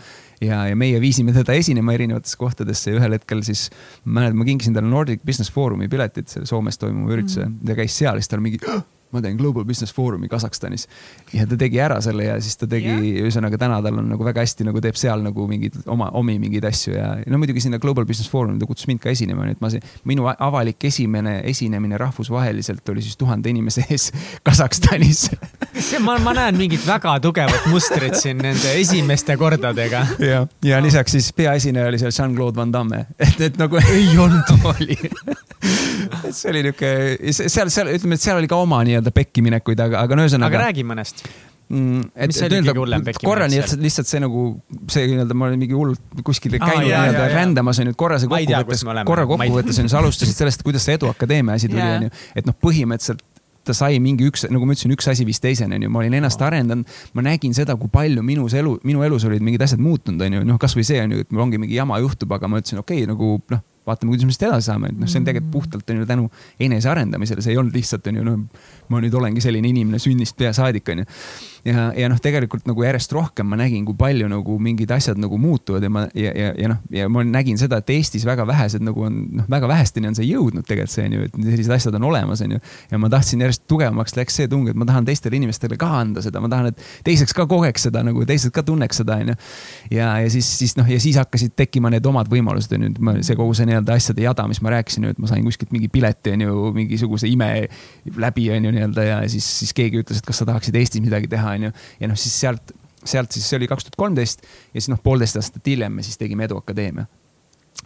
ja, 0.45 0.61
ja 0.69 0.79
meie 0.79 0.99
viisime 1.03 1.33
teda 1.35 1.57
esinema 1.57 1.95
erinevatesse 1.95 2.39
kohtadesse 2.39 2.93
ja 2.93 2.99
ühel 3.01 3.17
hetkel 3.17 3.43
siis 3.47 3.67
ma 4.05 4.21
mäletan, 4.21 4.39
ma 4.41 4.47
kinkisin 4.47 4.77
talle 4.77 4.91
Nordic 4.91 5.25
Business 5.25 5.51
Forumi 5.51 5.89
piletid 5.91 6.31
selle 6.31 6.49
Soomes 6.49 6.79
toimuva 6.81 7.17
ürituse 7.17 7.45
mm, 7.45 7.57
-hmm. 7.57 7.71
ta 7.71 7.79
käis 7.81 7.97
seal, 7.97 8.21
siis 8.21 8.31
tal 8.31 8.43
mingi 8.45 8.61
ma 9.15 9.23
teen 9.23 9.37
Global 9.39 9.65
Business 9.67 9.95
Forumi 9.95 10.29
Kasahstanis 10.31 10.87
ja 11.33 11.47
ta 11.49 11.57
tegi 11.59 11.81
ära 11.81 11.99
selle 12.03 12.27
ja 12.29 12.37
siis 12.43 12.59
ta 12.61 12.69
tegi 12.69 12.91
yeah., 12.91 13.25
ühesõnaga 13.25 13.59
täna 13.61 13.81
tal 13.85 14.01
on 14.01 14.11
nagu 14.13 14.27
väga 14.27 14.43
hästi 14.43 14.67
nagu 14.67 14.83
teeb 14.83 14.99
seal 14.99 15.23
nagu 15.25 15.47
mingeid 15.49 15.81
oma, 15.91 16.11
omi 16.19 16.37
mingeid 16.41 16.67
asju 16.69 16.95
ja 16.97 17.11
no 17.31 17.41
muidugi 17.41 17.63
sinna 17.65 17.79
Global 17.81 18.07
Business 18.07 18.31
Forumi 18.31 18.59
ta 18.61 18.69
kutsus 18.69 18.89
mind 18.91 19.03
ka 19.03 19.13
esinema, 19.13 19.47
nii 19.47 19.57
et 19.57 19.63
ma, 19.63 19.71
minu 20.11 20.29
avalik 20.33 20.87
esimene 20.91 21.39
esinemine 21.49 21.99
rahvusvaheliselt 22.01 22.93
oli 22.93 23.05
siis 23.05 23.17
tuhande 23.19 23.51
inimese 23.51 23.87
ees 23.89 24.11
Kasahstanis 24.47 25.27
see, 25.79 25.99
ma, 26.03 26.17
ma 26.23 26.33
näen 26.35 26.57
mingit 26.59 26.83
väga 26.87 27.17
tugevat 27.23 27.67
mustrit 27.71 28.15
siin 28.19 28.39
nende 28.43 28.73
esimeste 28.79 29.37
kordadega. 29.39 30.05
ja, 30.19 30.45
ja 30.65 30.81
lisaks 30.83 31.15
siis 31.15 31.31
peaesineja 31.33 31.89
oli 31.91 31.99
seal 32.01 32.13
Jean-Claude 32.15 32.55
Van 32.55 32.73
Damme, 32.73 33.05
et, 33.27 33.41
et 33.41 33.57
nagu 33.57 33.79
ei 33.81 34.07
olnud. 34.17 34.53
oli, 34.71 34.97
et 36.25 36.35
see 36.35 36.51
oli 36.51 36.63
niuke, 36.69 36.91
seal, 37.31 37.71
seal 37.73 37.91
ütleme, 37.93 38.17
et 38.17 38.25
seal 38.25 38.39
oli 38.39 38.49
ka 38.51 38.59
oma 38.61 38.81
nii-öelda 38.87 39.04
pekkiminekuid, 39.13 39.83
aga, 39.85 40.05
aga 40.05 40.17
no 40.17 40.25
ühesõnaga. 40.25 40.53
aga 40.53 40.63
räägi 40.69 40.85
mõnest. 40.87 41.21
mm,. 41.69 42.07
Mis 42.31 42.41
oli 42.45 42.61
kõige 42.61 42.81
hullem 42.81 43.05
pekkimine 43.05 43.29
korra 43.29 43.49
et 43.49 43.75
lihtsalt 43.81 44.09
see 44.09 44.23
nagu 44.23 44.47
see 44.91 45.05
nii-öelda, 45.11 45.37
ma 45.37 45.49
olin 45.49 45.61
mingi 45.61 45.77
hullult 45.77 46.25
kuskil 46.25 46.57
käinud 46.57 46.89
jaa, 46.89 47.05
nii-öelda 47.09 47.29
rändamas 47.33 47.81
onju, 47.83 47.95
et 47.95 48.01
korra 48.01 48.19
see 48.21 48.31
kokkuvõttes 48.31 48.85
korra 49.11 49.27
kokkuvõttes 49.29 49.81
onju, 49.83 49.93
sa 49.93 50.01
alustasid 50.01 50.43
sellest, 50.43 50.65
kuidas 50.65 50.85
see 50.85 50.99
Eduakadeemia 50.99 51.57
asi 51.59 51.71
tuli 51.71 51.85
onju, 51.85 52.13
et 52.35 52.49
noh, 52.49 52.57
põhimõtteliselt 52.65 53.25
ta 53.65 53.73
sai 53.73 53.99
mingi 54.03 54.27
üks, 54.29 54.45
nagu 54.51 54.67
ma 54.67 54.75
ütlesin, 54.75 54.93
üks 54.93 55.07
asi 55.09 55.25
viis 55.27 55.41
teiseni, 55.41 55.79
onju, 55.79 55.91
ma 55.91 56.03
olin 56.03 56.17
ennast 56.19 56.41
arendanud, 56.45 56.89
ma 57.17 57.25
nägin 57.25 57.55
seda, 57.57 57.75
kui 57.79 57.89
palju 57.91 58.21
minus 58.25 58.53
elu, 58.57 58.75
minu 58.85 59.01
elus 59.05 59.25
olid 59.25 59.43
mingid 59.45 59.63
asjad 59.65 59.81
muutunud, 59.81 60.21
onju, 60.21 60.43
noh, 60.45 60.59
kasvõi 60.61 60.85
see 60.85 61.01
onju, 61.01 61.23
et 61.25 61.33
mul 61.33 61.47
ongi 61.47 61.61
mingi 61.61 61.79
jama 61.79 61.97
juhtub, 62.03 62.35
aga 62.37 62.49
ma 62.51 62.61
ütlesin, 62.61 62.83
okei 62.83 63.03
okay,, 63.03 63.09
nagu 63.09 63.39
noh, 63.53 63.63
vaatame, 63.87 64.13
kuidas 64.13 64.25
me 64.25 64.35
siit 64.35 64.47
edasi 64.49 64.69
saame, 64.71 64.91
et 64.91 64.99
noh, 64.99 65.09
see 65.09 65.21
on 65.21 65.27
tegelikult 65.27 65.53
puhtalt 65.53 65.91
on 65.93 66.01
ju 66.01 66.07
tänu 66.09 66.29
enesearendamisele, 66.67 67.43
see 67.45 67.53
ei 67.53 67.59
olnud 67.61 67.75
lihtsalt 67.75 68.07
on 68.11 68.21
ju 68.21 68.25
noh, 68.25 68.39
ma 68.89 69.01
nüüd 69.03 69.17
olengi 69.19 69.43
selline 69.43 69.69
inimene 69.71 70.01
sünnist 70.01 70.37
peasaadik 70.39 70.93
on 70.93 71.03
ju. 71.03 71.09
ja, 71.65 71.85
ja 71.97 72.09
noh, 72.11 72.19
tegelikult 72.21 72.67
nagu 72.69 72.83
järjest 72.85 73.13
rohkem 73.15 73.47
ma 73.49 73.57
nägin, 73.59 73.85
kui 73.87 73.97
palju 73.97 74.27
nagu 74.29 74.57
mingid 74.61 74.91
asjad 74.93 75.19
nagu 75.21 75.37
muutuvad 75.41 75.83
ja 75.83 75.89
ma 75.91 76.05
ja, 76.13 76.31
ja, 76.31 76.51
ja 76.61 76.69
noh, 76.71 76.81
ja 76.93 77.07
ma 77.09 77.23
nägin 77.25 77.57
seda, 77.59 77.79
et 77.81 77.89
Eestis 77.95 78.25
väga 78.27 78.45
vähesed 78.47 78.85
nagu 78.85 79.05
on 79.07 79.17
noh, 79.39 79.47
väga 79.49 79.69
vähesteni 79.71 80.09
on 80.11 80.17
see 80.17 80.27
jõudnud 80.29 80.67
tegelikult 80.67 80.93
see 80.93 81.07
on 81.09 81.15
ju, 81.17 81.25
et 81.25 81.39
sellised 81.39 81.73
asjad 81.75 81.97
on 81.97 82.05
olemas, 82.11 82.43
on 82.45 82.55
ju. 82.55 82.61
ja 82.91 82.99
ma 83.01 83.09
tahtsin 83.11 83.41
järjest 83.41 83.65
tugevamaks 83.71 84.15
läks 84.17 84.37
see 84.41 84.49
tung, 84.51 84.69
et 84.69 84.77
ma 84.77 84.87
tahan 84.87 85.07
teistele 85.07 85.39
inimestele 85.39 85.79
ka 85.81 85.89
anda 86.01 86.21
seda, 86.25 86.41
ma 86.43 86.51
tahan, 86.51 86.69
et 86.69 86.85
teiseks 87.07 87.33
ka 87.35 87.47
kogeks 87.49 87.87
seda 87.89 88.03
nagu 88.05 88.25
teised 88.29 88.53
ka 88.55 88.63
tunneks 88.65 89.01
seda, 89.01 89.17
on 89.23 89.33
ju. 89.33 89.37
ja, 89.97 90.11
ja 90.21 90.29
siis, 90.31 90.49
siis 90.59 90.77
noh, 90.77 90.89
ja 90.89 90.99
siis 91.01 91.17
hakkasid 91.21 91.55
tekkima 91.57 91.89
need 91.93 92.05
omad 92.05 92.29
võimalused 92.31 92.77
on 92.77 92.87
ju, 92.89 93.15
see 93.25 93.39
kogu 93.39 93.57
see 93.57 93.69
nii-öelda 93.71 93.97
asjade 93.97 94.25
jada, 94.25 94.45
mis 94.51 94.61
ma 94.61 94.75
rääkisin, 94.77 95.09
et 95.15 95.21
ma 95.21 95.31
sain 95.31 95.43
kuskilt 95.45 95.73
mingi 95.73 95.89
pileti 95.89 96.35
on 96.35 96.45
ju 96.45 96.71
mingisuguse 96.75 97.29
ime 97.31 97.49
läbi 98.21 98.51
on 98.53 98.69
ju 98.69 98.75
nii-öelda 98.77 99.09
ja 99.09 99.19
siis, 99.31 99.47
siis 99.63 99.73
keegi 99.75 100.03
ütles, 100.03 100.21
et 100.21 100.29
kas 100.29 100.43
sa 100.43 100.49
tahaksid 100.49 100.77
Eestis 100.77 101.03
midagi 101.03 101.29
teha, 101.31 101.54
on 101.57 101.69
ju. 101.69 101.75
ja 101.99 102.11
noh, 102.11 102.19
siis 102.19 102.39
sealt, 102.45 102.73
sealt 103.03 103.35
siis 103.35 103.49
see 103.49 103.59
oli 103.59 103.69
kaks 103.71 103.87
tuhat 103.87 103.99
kolmteist 103.99 104.45
ja 104.45 104.79
siis 104.79 104.91
noh, 104.93 105.01
poolteist 105.03 105.41
aastat 105.41 105.67
hiljem 105.73 105.99
me 105.99 106.05
siis 106.05 106.19
tegime 106.21 106.47
Eduakadeemia 106.49 107.07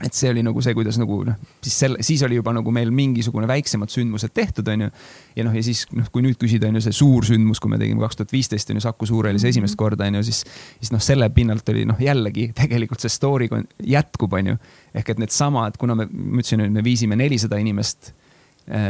et 0.06 0.16
see 0.16 0.30
oli 0.32 0.44
nagu 0.46 0.62
see, 0.64 0.74
kuidas 0.78 1.00
nagu 1.02 1.18
noh, 1.28 1.38
siis 1.66 1.76
selle, 1.82 2.04
siis 2.06 2.22
oli 2.24 2.38
juba 2.38 2.54
nagu 2.56 2.72
meil 2.74 2.92
mingisugune 2.96 3.48
väiksemad 3.50 3.92
sündmused 3.92 4.32
tehtud, 4.36 4.68
onju. 4.72 4.88
ja 5.36 5.46
noh, 5.48 5.56
ja 5.56 5.64
siis 5.66 5.84
noh, 5.98 6.08
kui 6.14 6.24
nüüd 6.24 6.38
küsida, 6.40 6.70
onju 6.70 6.84
see 6.86 6.96
suur 6.96 7.28
sündmus, 7.28 7.60
kui 7.60 7.74
me 7.74 7.80
tegime 7.82 8.04
kaks 8.04 8.22
tuhat 8.22 8.36
viisteist 8.36 8.72
onju 8.72 8.86
Saku 8.86 9.10
Suurhallis 9.10 9.48
esimest 9.50 9.76
korda 9.80 10.08
onju, 10.08 10.24
siis, 10.30 10.44
siis 10.80 10.94
noh, 10.96 11.04
selle 11.04 11.28
pinnalt 11.36 11.68
oli 11.74 11.84
noh, 11.90 12.00
jällegi 12.00 12.52
tegelikult 12.56 13.04
see 13.04 13.12
story 13.12 13.50
jätkub, 13.84 14.38
onju. 14.40 14.56
ehk 14.96 15.14
et 15.16 15.22
needsamad, 15.26 15.82
kuna 15.82 15.98
me, 15.98 16.08
ma 16.10 16.44
ütlesin, 16.44 16.64
et 16.70 16.80
me 16.80 16.86
viisime 16.86 17.20
nelisada 17.20 17.60
inimest 17.60 18.14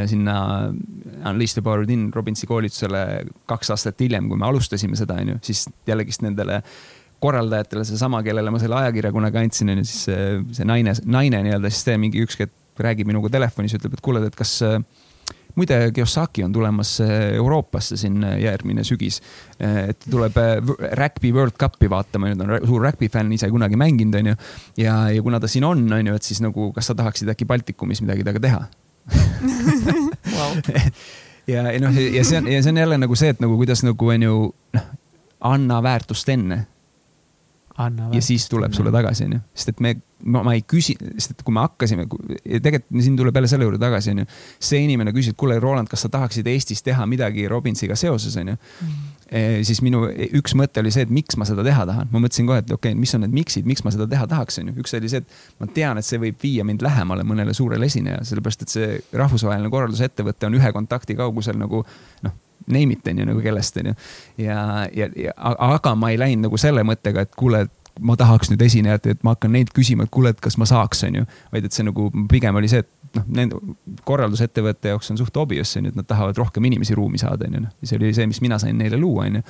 sinna 0.09 0.35
Unleash 1.29 1.55
the 1.55 1.61
Power 1.63 1.85
Within 1.85 2.09
Robinsi 2.15 2.47
koolitusele 2.47 3.03
kaks 3.47 3.71
aastat 3.75 4.01
hiljem, 4.03 4.27
kui 4.27 4.39
me 4.39 4.47
alustasime 4.49 4.97
seda, 4.99 5.19
onju, 5.23 5.37
siis 5.45 5.65
jällegist 5.87 6.23
nendele 6.25 6.61
korraldajatele 7.23 7.83
seesama, 7.87 8.21
kellele 8.23 8.51
ma 8.51 8.59
selle 8.59 8.79
ajakirja 8.79 9.11
kunagi 9.15 9.39
andsin, 9.41 9.73
onju, 9.75 9.87
siis 9.87 10.07
see, 10.09 10.25
see 10.59 10.67
naine, 10.67 10.95
naine 11.05 11.43
nii-öelda, 11.47 11.71
siis 11.71 11.87
see 11.87 11.99
mingi 12.01 12.23
ükskord 12.23 12.55
räägib 12.79 13.09
minuga 13.11 13.31
telefonis, 13.31 13.75
ütleb, 13.75 13.97
et 13.97 14.03
kuule, 14.03 14.23
et 14.27 14.35
kas 14.39 14.53
äh, 14.63 14.79
muide, 15.59 15.91
Kiyosaki 15.93 16.43
on 16.43 16.53
tulemas 16.53 17.01
äh, 17.01 17.33
Euroopasse 17.35 17.97
siin 17.97 18.23
äh, 18.23 18.37
järgmine 18.39 18.83
sügis. 18.83 19.21
et 19.59 20.05
tuleb 20.09 20.37
äh, 20.37 20.57
rugby 20.97 21.33
World 21.33 21.57
Cupi 21.59 21.89
vaatama, 21.89 22.31
nüüd 22.31 22.43
on 22.43 22.67
suur 22.67 22.83
rugby 22.85 23.09
fänn, 23.11 23.33
ise 23.35 23.49
kunagi 23.51 23.79
mänginud, 23.79 24.19
onju. 24.21 24.35
ja, 24.77 24.95
ja 25.11 25.23
kuna 25.25 25.39
ta 25.39 25.47
siin 25.51 25.67
on, 25.67 25.83
onju, 25.99 26.15
et 26.15 26.23
siis 26.23 26.41
nagu, 26.43 26.71
kas 26.75 26.91
sa 26.91 26.95
tahaksid 26.95 27.31
äkki 27.35 27.47
Baltikumis 27.49 28.03
midagi 28.05 28.23
temaga 28.23 28.45
teha? 28.47 28.61
ja, 31.47 31.69
ja 31.71 31.79
noh, 31.83 31.95
ja 31.95 32.25
see 32.25 32.41
on, 32.41 32.51
ja 32.51 32.63
see 32.63 32.73
on 32.73 32.83
jälle 32.83 32.99
nagu 33.01 33.19
see, 33.19 33.31
et 33.35 33.43
nagu 33.43 33.57
kuidas 33.59 33.83
nagu 33.85 34.11
onju, 34.15 34.35
noh, 34.75 34.91
anna 35.49 35.79
väärtust 35.83 36.29
enne 36.29 36.65
anna 37.79 38.09
ja 38.11 38.21
siis 38.21 38.49
tuleb 38.49 38.73
sulle 38.75 38.91
tagasi, 38.91 39.25
onju. 39.29 39.39
sest 39.55 39.73
et 39.73 39.83
me, 39.83 39.93
ma, 40.23 40.43
ma 40.43 40.55
ei 40.57 40.63
küsi, 40.67 40.95
sest 41.15 41.35
et 41.35 41.43
kui 41.47 41.55
me 41.55 41.63
hakkasime, 41.63 42.05
tegelikult 42.63 43.05
siin 43.05 43.15
tuleb 43.19 43.39
jälle 43.39 43.51
selle 43.51 43.67
juurde 43.67 43.79
tagasi, 43.81 44.15
onju. 44.15 44.25
see 44.69 44.81
inimene 44.83 45.13
küsis, 45.15 45.33
et 45.33 45.39
kuule, 45.39 45.59
Roland, 45.63 45.89
kas 45.91 46.03
sa 46.05 46.11
tahaksid 46.11 46.47
Eestis 46.51 46.83
teha 46.85 47.05
midagi 47.09 47.47
Robinsiga 47.51 47.97
seoses, 47.99 48.35
onju 48.39 48.57
mm. 48.57 48.89
E,. 48.89 49.08
siis 49.29 49.81
minu 49.85 50.07
üks 50.39 50.55
mõte 50.57 50.81
oli 50.81 50.91
see, 50.93 51.05
et 51.05 51.13
miks 51.13 51.37
ma 51.37 51.45
seda 51.45 51.63
teha 51.65 51.85
tahan. 51.85 52.09
ma 52.11 52.21
mõtlesin 52.23 52.49
kohe, 52.49 52.63
et 52.63 52.71
okei 52.71 52.93
okay,, 52.93 52.99
mis 52.99 53.13
on 53.13 53.23
need 53.25 53.35
miks'id, 53.35 53.67
miks 53.69 53.83
ma 53.85 53.93
seda 53.93 54.07
teha 54.09 54.25
tahaks, 54.29 54.59
onju. 54.61 54.75
üks 54.81 54.95
oli 54.97 55.11
see, 55.11 55.21
et 55.21 55.61
ma 55.61 55.69
tean, 55.73 56.01
et 56.01 56.07
see 56.07 56.21
võib 56.21 56.37
viia 56.41 56.65
mind 56.65 56.83
lähemale 56.85 57.25
mõnele 57.27 57.53
suurele 57.57 57.89
esinejale, 57.89 58.25
sellepärast 58.25 58.65
et 58.65 58.73
see 58.73 58.91
rahvusvaheline 59.13 59.69
korraldusettevõte 59.73 60.49
on 60.49 60.59
ühe 60.59 60.71
kontakti 60.75 61.17
kaugusel 61.19 61.59
nagu 61.61 61.83
noh 62.25 62.37
name 62.69 62.93
it 62.93 63.07
on 63.07 63.17
ju 63.17 63.25
nagu 63.25 63.41
kellest 63.41 63.77
on 63.77 63.91
ju. 63.91 63.93
ja, 64.37 64.87
ja, 64.93 65.09
ja 65.15 65.33
aga 65.37 65.95
ma 65.95 66.11
ei 66.13 66.19
läinud 66.19 66.49
nagu 66.49 66.57
selle 66.61 66.83
mõttega, 66.85 67.25
et 67.25 67.35
kuule, 67.37 67.65
ma 67.99 68.15
tahaks 68.19 68.51
nüüd 68.51 68.61
esinejat, 68.65 69.07
et 69.11 69.23
ma 69.23 69.33
hakkan 69.35 69.53
neid 69.55 69.71
küsima, 69.75 70.05
et 70.05 70.13
kuule, 70.13 70.33
et 70.33 70.41
kas 70.43 70.57
ma 70.61 70.67
saaks, 70.69 71.03
on 71.07 71.21
ju. 71.21 71.25
vaid 71.53 71.65
et 71.65 71.75
see 71.75 71.87
nagu 71.87 72.09
pigem 72.31 72.59
oli 72.59 72.69
see, 72.71 72.83
et 72.85 72.91
noh, 73.17 73.25
nende 73.39 73.57
korraldusettevõtte 74.05 74.93
jaoks 74.93 75.11
on 75.13 75.19
suht 75.21 75.37
obvious 75.41 75.71
on 75.79 75.87
ju, 75.87 75.93
et 75.93 75.97
nad 75.99 76.07
tahavad 76.09 76.37
rohkem 76.37 76.69
inimesi 76.69 76.97
ruumi 76.97 77.21
saada, 77.21 77.47
on 77.49 77.57
ju. 77.57 77.63
noh, 77.65 77.73
see 77.81 77.97
oli 77.99 78.13
see, 78.15 78.29
mis 78.29 78.41
mina 78.45 78.59
sain 78.61 78.77
neile 78.77 78.99
luua, 78.99 79.25
on 79.27 79.39
ju. 79.39 79.43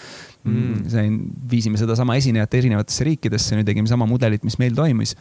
Mm. 0.48 0.82
sain, 0.90 1.20
viisime 1.52 1.80
sedasama 1.82 2.16
esinejat 2.20 2.60
erinevatesse 2.62 3.08
riikidesse, 3.08 3.58
nüüd 3.60 3.68
tegime 3.68 3.92
sama 3.92 4.08
mudelit, 4.10 4.46
mis 4.48 4.60
meil 4.62 4.76
toimus. 4.78 5.16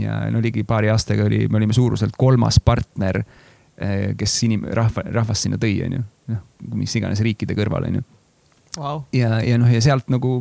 ja 0.00 0.24
no 0.34 0.42
ligi 0.42 0.64
paari 0.66 0.90
aastaga 0.90 1.26
oli, 1.28 1.46
me 1.48 1.60
olime 1.62 1.76
suuruselt 1.76 2.16
kolmas 2.18 2.60
partner 2.60 3.22
Eh, 3.74 4.12
kes 4.14 4.36
inim-, 4.46 4.68
rahva, 4.70 5.02
rahvast 5.10 5.48
sinna 5.48 5.56
tõi, 5.58 5.72
onju. 5.82 5.98
noh, 6.30 6.42
mis 6.78 6.92
iganes 6.94 7.18
riikide 7.26 7.56
kõrval, 7.58 7.88
onju 7.88 8.02
wow.. 8.78 9.00
ja, 9.10 9.40
ja 9.42 9.56
noh, 9.58 9.66
ja 9.66 9.80
sealt 9.82 10.06
nagu, 10.14 10.36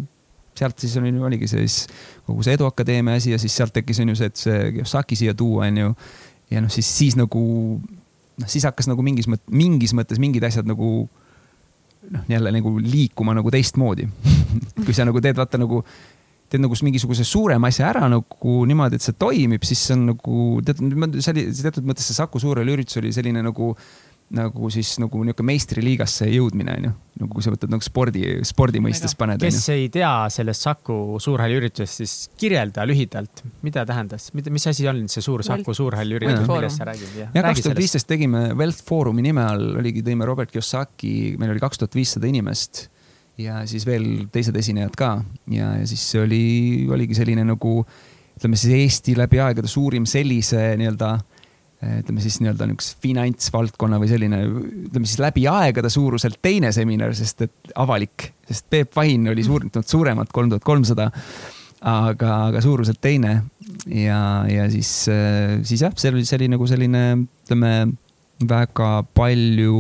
sealt 0.54 0.78
siis 0.78 0.94
oli, 1.02 1.10
oligi 1.18 1.50
siis 1.50 1.80
kogu 2.28 2.46
see 2.46 2.54
Eduakadeemia 2.60 3.18
asi 3.18 3.34
ja 3.34 3.40
siis 3.42 3.56
sealt 3.58 3.74
tekkis 3.74 4.04
on 4.04 4.14
ju 4.14 4.20
see, 4.20 4.30
et 4.30 4.38
see 4.38 4.60
Kiyosaki 4.76 5.18
siia 5.18 5.34
tuua, 5.34 5.66
onju. 5.66 5.96
Ja 6.54 6.62
noh, 6.64 6.72
siis, 6.74 6.88
siis 6.88 7.18
nagu, 7.20 7.44
noh, 7.82 8.50
siis 8.50 8.66
hakkas 8.68 8.90
nagu 8.92 9.06
mingis 9.06 9.30
mõttes, 9.32 9.50
mingis 9.54 9.94
mõttes 9.98 10.22
mingid 10.22 10.46
asjad 10.48 10.70
nagu 10.70 10.94
noh, 12.14 12.26
jälle 12.30 12.54
nagu 12.54 12.76
liikuma 12.80 13.36
nagu 13.38 13.52
teistmoodi. 13.54 14.08
Kui 14.86 14.96
sa 14.96 15.08
nagu 15.08 15.22
teed, 15.24 15.38
vaata 15.40 15.62
nagu 15.62 15.84
teed 16.54 16.62
nagu 16.62 16.78
mingisuguse 16.86 17.26
suurema 17.26 17.72
asja 17.72 17.88
ära 17.90 18.08
nagu 18.12 18.56
niimoodi, 18.70 19.00
et 19.00 19.06
see 19.06 19.16
toimib, 19.18 19.64
siis 19.66 19.82
see 19.88 19.98
on 19.98 20.10
nagu 20.12 20.40
teatud, 20.66 21.08
see 21.18 21.34
oli 21.34 21.46
teatud 21.58 21.88
mõttes 21.90 22.10
see 22.10 22.18
Saku 22.20 22.42
Suurel 22.42 22.70
üritus 22.70 23.00
oli 23.02 23.14
selline 23.16 23.42
nagu 23.42 23.72
nagu 24.34 24.70
siis 24.74 24.96
nagu 25.02 25.24
niisugune 25.24 25.52
meistriliigasse 25.52 26.28
jõudmine 26.32 26.78
on 26.78 26.86
ju, 26.88 26.92
nagu 27.22 27.36
kui 27.36 27.46
sa 27.46 27.52
võtad 27.54 27.72
nagu 27.74 27.86
spordi, 27.86 28.24
spordi 28.48 28.82
mõistes 28.82 29.14
paned. 29.20 29.42
kes 29.44 29.68
ei 29.74 29.90
tea 29.94 30.12
sellest 30.34 30.66
Saku 30.66 31.20
Suurhalli 31.22 31.60
üritusest, 31.60 32.00
siis 32.02 32.16
kirjelda 32.40 32.86
lühidalt, 32.90 33.44
mida 33.66 33.84
tähendas, 33.90 34.32
mida, 34.38 34.54
mis 34.54 34.66
asi 34.72 34.88
on 34.90 35.04
see 35.12 35.26
suur 35.26 35.44
Saku 35.46 35.76
Suurhalli 35.78 36.18
üritus, 36.18 36.48
millest 36.50 36.82
sa 36.82 36.90
räägid? 36.90 37.20
jah, 37.20 37.36
kaks 37.36 37.68
tuhat 37.68 37.84
viisteist 37.84 38.10
tegime 38.10 38.48
Wealth 38.58 38.82
Forumi 38.88 39.26
nime 39.26 39.46
all, 39.46 39.76
oligi, 39.84 40.02
tõime 40.06 40.26
Robert 40.30 40.54
Kiyosaki, 40.54 41.36
meil 41.42 41.54
oli 41.54 41.64
kaks 41.64 41.84
tuhat 41.84 42.00
viissada 42.00 42.30
inimest 42.30 42.88
ja 43.42 43.64
siis 43.70 43.86
veel 43.86 44.28
teised 44.34 44.56
esinejad 44.58 44.98
ka. 44.98 45.14
Ja, 45.52 45.74
ja 45.80 45.86
siis 45.90 46.04
see 46.12 46.22
oli, 46.22 46.44
oligi 46.94 47.18
selline 47.18 47.46
nagu 47.48 47.82
ütleme 48.34 48.58
siis 48.60 48.74
Eesti 48.78 49.16
läbi 49.18 49.40
aegade 49.42 49.70
suurim 49.70 50.06
sellise 50.10 50.74
nii-öelda 50.80 51.16
ütleme 52.02 52.24
siis 52.24 52.40
nii-öelda 52.42 52.68
niisuguse 52.70 53.00
finantsvaldkonna 53.04 54.00
või 54.02 54.12
selline, 54.12 54.44
ütleme 54.90 55.10
siis 55.10 55.22
läbi 55.24 55.48
aegade 55.50 55.92
suuruselt 55.94 56.40
teine 56.44 56.72
seminar, 56.76 57.16
sest 57.18 57.46
et 57.48 57.74
avalik, 57.80 58.30
sest 58.50 58.70
Peep 58.72 58.96
Vahin 58.98 59.28
oli 59.32 59.46
suurendanud 59.46 59.90
suuremat, 59.90 60.32
kolm 60.36 60.54
tuhat 60.54 60.66
kolmsada. 60.68 61.12
aga, 61.84 62.30
aga 62.48 62.62
suuruselt 62.64 63.02
teine 63.04 63.34
ja, 63.92 64.46
ja 64.48 64.70
siis, 64.72 64.92
siis 65.68 65.82
jah, 65.84 65.92
see 66.00 66.14
oli, 66.14 66.24
see 66.24 66.38
oli 66.40 66.48
nagu 66.54 66.68
selline, 66.70 67.02
ütleme 67.44 67.74
väga 68.42 68.90
palju, 69.16 69.76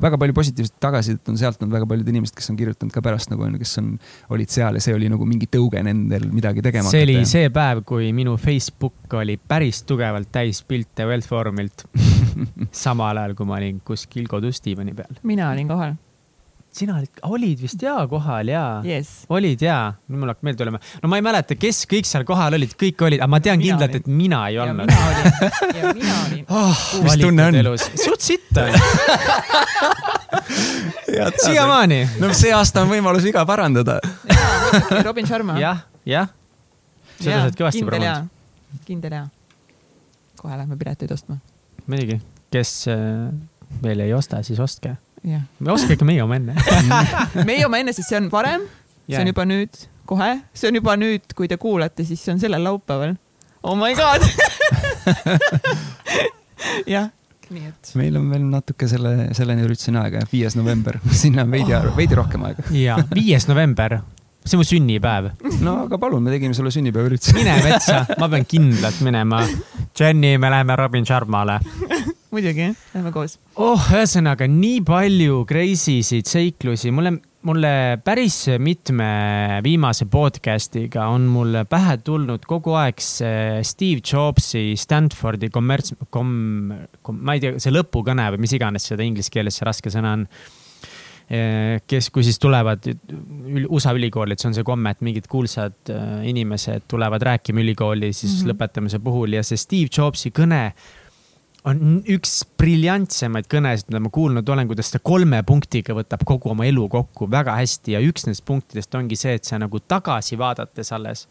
väga 0.00 0.18
palju 0.20 0.34
positiivset 0.36 0.76
tagasisidet 0.80 1.28
on 1.28 1.38
sealt 1.40 1.60
olnud 1.60 1.74
väga 1.74 1.88
paljud 1.90 2.08
inimesed, 2.12 2.36
kes 2.38 2.48
on 2.52 2.58
kirjutanud 2.58 2.94
ka 2.94 3.02
pärast 3.04 3.32
nagu 3.32 3.44
onju, 3.46 3.60
kes 3.60 3.76
on, 3.82 3.92
olid 4.32 4.52
seal 4.52 4.78
ja 4.78 4.84
see 4.84 4.94
oli 4.96 5.10
nagu 5.12 5.26
mingi 5.28 5.48
tõuge 5.52 5.82
nendel 5.84 6.28
midagi 6.32 6.64
tegema. 6.64 6.88
see 6.92 7.04
oli 7.06 7.18
see 7.28 7.50
päev, 7.52 7.82
kui 7.88 8.12
minu 8.16 8.36
Facebook 8.40 9.18
oli 9.20 9.36
päris 9.36 9.82
tugevalt 9.88 10.30
täis 10.32 10.62
pilte 10.66 11.08
Wealth 11.08 11.28
Forumilt 11.28 11.86
samal 12.84 13.22
ajal, 13.22 13.36
kui 13.36 13.48
ma 13.48 13.60
olin 13.60 13.82
kuskil 13.84 14.30
kodus 14.30 14.62
diivani 14.64 14.96
peal. 14.96 15.20
mina 15.26 15.50
olin 15.50 15.68
kohal 15.68 15.96
sina 16.76 16.98
olid, 16.98 17.08
olid 17.22 17.60
vist 17.64 17.82
jaa 17.82 18.06
kohal 18.10 18.48
jaa 18.50 18.82
yes.. 18.84 19.08
olid 19.32 19.62
jaa, 19.64 19.94
nüüd 20.10 20.18
mul 20.20 20.28
hakkab 20.32 20.44
meelde 20.48 20.58
tulema. 20.60 20.78
no 21.02 21.08
ma 21.10 21.16
ei 21.20 21.24
mäleta, 21.24 21.52
kes 21.60 21.78
kõik 21.88 22.06
seal 22.08 22.24
kohal 22.28 22.52
olid, 22.58 22.72
kõik 22.80 22.98
olid, 23.08 23.20
aga 23.22 23.30
ma 23.32 23.38
tean 23.44 23.58
mina 23.60 23.66
kindlalt, 23.70 23.94
et 24.00 24.06
mina 24.10 24.40
ei 24.50 24.56
olnud. 24.60 24.88
ja 25.78 25.82
mina 25.96 26.14
olin 26.26 26.44
oh,. 26.50 26.78
mis 27.06 27.16
tunne 27.22 27.42
on? 27.48 27.54
suht 27.80 28.22
sitt 28.26 28.50
on 28.60 28.70
siiamaani. 31.46 32.00
no 32.20 32.26
see 32.36 32.52
aasta 32.54 32.76
on 32.84 32.90
võimalus 32.92 33.24
viga 33.26 33.42
parandada. 33.48 33.94
Robin 35.04 35.26
Sharma. 35.28 35.54
jah, 35.64 35.78
jah. 36.08 36.26
seda 37.16 37.34
sa 37.40 37.44
oled 37.46 37.58
kõvasti 37.62 37.84
promonud. 37.88 38.24
kindel 38.84 39.12
jaa. 39.20 39.26
kohe 40.42 40.54
lähme 40.60 40.74
pileteid 40.76 41.10
ostma. 41.16 41.34
muidugi, 41.86 42.16
kes 42.52 42.70
äh, 42.92 42.98
veel 43.82 43.98
ei 44.04 44.12
osta, 44.16 44.36
siis 44.44 44.60
ostke 44.60 44.90
me 45.26 45.72
oskame 45.72 45.96
ikka 45.96 46.06
meie 46.06 46.22
oma 46.22 46.38
enne 46.38 46.54
meie 47.48 47.66
oma 47.66 47.80
enne, 47.82 47.94
sest 47.96 48.12
see 48.12 48.18
on 48.20 48.30
varem, 48.32 48.66
see 49.08 49.20
on 49.20 49.30
juba 49.32 49.46
nüüd, 49.48 49.84
kohe, 50.06 50.32
see 50.54 50.70
on 50.70 50.80
juba 50.80 50.96
nüüd, 51.00 51.34
kui 51.36 51.50
te 51.50 51.58
kuulate, 51.60 52.06
siis 52.06 52.22
see 52.22 52.34
on 52.36 52.42
sellel 52.42 52.62
laupäeval. 52.66 53.16
Oh 53.66 53.74
my 53.78 53.94
god 53.98 54.22
jah, 56.94 57.08
nii 57.50 57.64
et. 57.66 57.94
meil 57.98 58.18
on 58.20 58.28
veel 58.30 58.44
natuke 58.50 58.88
selle, 58.90 59.30
selleni 59.36 59.66
ürituseni 59.66 59.98
aega, 60.02 60.22
viies 60.30 60.58
november, 60.58 61.00
sinna 61.22 61.46
on 61.46 61.54
veidi 61.54 61.74
oh., 61.74 61.90
veidi 61.96 62.18
rohkem 62.18 62.46
aega. 62.46 62.68
ja, 62.76 63.00
viies 63.14 63.48
november 63.50 63.98
see 64.46 64.54
on 64.54 64.62
mu 64.62 64.68
sünnipäev. 64.68 65.32
no 65.66 65.80
aga 65.88 65.98
palun, 65.98 66.22
me 66.22 66.34
tegime 66.34 66.54
sulle 66.54 66.70
sünnipäevaürituse. 66.70 67.34
mine 67.34 67.58
metsa, 67.66 68.04
ma 68.20 68.30
pean 68.30 68.46
kindlalt 68.46 69.02
minema. 69.02 69.42
Jenny, 69.96 70.36
me 70.38 70.50
läheme 70.52 70.76
Robin 70.78 71.06
Sharmale 71.08 71.58
muidugi, 72.32 72.72
lähme 72.94 73.12
koos. 73.14 73.36
oh, 73.62 73.88
ühesõnaga 73.94 74.48
nii 74.50 74.82
palju 74.86 75.44
crazy 75.48 76.00
sid 76.06 76.28
seiklusi, 76.30 76.90
mulle, 76.94 77.14
mulle 77.46 77.72
päris 78.04 78.38
mitme 78.62 79.08
viimase 79.64 80.08
podcast'iga 80.10 81.06
on 81.12 81.28
mulle 81.30 81.64
pähe 81.70 81.98
tulnud 82.06 82.46
kogu 82.48 82.76
aeg 82.80 83.00
see 83.02 83.62
Steve 83.66 84.02
Jobsi 84.02 84.74
Stanfordi 84.80 85.50
kommerts-, 85.54 85.94
kom-, 86.10 86.74
kom-, 87.06 87.22
ma 87.22 87.36
ei 87.36 87.44
tea, 87.44 87.56
see 87.62 87.74
lõpukõne 87.74 88.30
või 88.34 88.46
mis 88.46 88.56
iganes 88.58 88.90
seda 88.90 89.06
inglise 89.06 89.32
keeles 89.32 89.60
see 89.60 89.68
raske 89.68 89.94
sõna 89.94 90.16
on 90.18 90.26
eh, 91.30 91.78
kes, 91.86 92.10
kui 92.10 92.26
siis 92.26 92.42
tulevad 92.42 92.90
USA 93.70 93.94
ülikoolid, 93.96 94.42
see 94.42 94.50
on 94.50 94.58
see 94.58 94.66
komme, 94.66 94.92
et 94.92 95.06
mingid 95.06 95.30
kuulsad 95.30 95.94
eh, 95.94 96.06
inimesed 96.34 96.90
tulevad 96.90 97.22
rääkima 97.30 97.62
ülikooli 97.62 98.10
siis 98.12 98.32
mm 98.32 98.38
-hmm. 98.42 98.52
lõpetamise 98.52 99.02
puhul 99.02 99.38
ja 99.38 99.46
see 99.46 99.62
Steve 99.62 99.92
Jobsi 99.92 100.34
kõne 100.34 100.72
on 101.66 101.98
üks 102.14 102.38
briljantsemaid 102.58 103.48
kõnesid, 103.50 103.90
mida 103.90 104.00
ma 104.04 104.12
kuulnud 104.14 104.48
olen, 104.54 104.68
kuidas 104.70 104.92
ta 104.92 105.00
kolme 105.02 105.42
punktiga 105.46 105.96
võtab 105.98 106.22
kogu 106.28 106.52
oma 106.52 106.66
elu 106.68 106.86
kokku 106.92 107.28
väga 107.30 107.56
hästi 107.58 107.96
ja 107.96 108.02
üks 108.04 108.26
nendest 108.26 108.46
punktidest 108.46 108.94
ongi 108.94 109.18
see, 109.18 109.36
et 109.40 109.48
sa 109.48 109.58
nagu 109.58 109.80
tagasi 109.82 110.38
vaadates 110.38 110.92
alles 110.94 111.26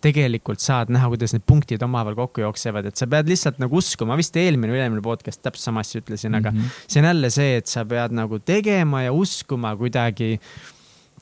tegelikult 0.00 0.62
saad 0.64 0.88
näha, 0.94 1.10
kuidas 1.12 1.34
need 1.34 1.44
punktid 1.48 1.82
omavahel 1.84 2.16
kokku 2.16 2.44
jooksevad, 2.44 2.86
et 2.88 2.96
sa 2.96 3.08
pead 3.10 3.28
lihtsalt 3.28 3.58
nagu 3.60 3.76
uskuma, 3.76 4.16
vist 4.16 4.36
eelmine 4.40 4.72
või 4.72 4.78
üle-eelmine 4.78 5.04
podcast 5.04 5.42
täpselt 5.44 5.66
sama 5.66 5.84
asja 5.84 6.00
ütlesin, 6.00 6.38
aga 6.38 6.54
mm 6.54 6.60
-hmm. 6.60 6.84
see 6.86 7.02
on 7.02 7.08
jälle 7.10 7.30
see, 7.30 7.56
et 7.60 7.66
sa 7.66 7.84
pead 7.84 8.14
nagu 8.16 8.38
tegema 8.38 9.02
ja 9.02 9.12
uskuma 9.12 9.74
kuidagi 9.76 10.38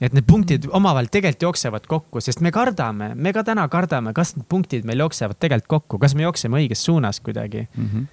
et 0.01 0.13
need 0.15 0.27
punktid 0.29 0.69
omavahel 0.71 1.09
tegelikult 1.11 1.43
jooksevad 1.43 1.87
kokku, 1.91 2.21
sest 2.21 2.41
me 2.41 2.53
kardame, 2.55 3.15
me 3.15 3.33
ka 3.33 3.43
täna 3.43 3.67
kardame, 3.69 4.13
kas 4.15 4.37
need 4.37 4.47
punktid 4.49 4.87
meil 4.87 5.03
jooksevad 5.03 5.41
tegelikult 5.41 5.69
kokku, 5.69 5.99
kas 5.99 6.15
me 6.15 6.23
jookseme 6.23 6.63
õiges 6.63 6.85
suunas 6.85 7.21
kuidagi 7.21 7.67
mm. 7.75 7.91
-hmm 7.91 8.07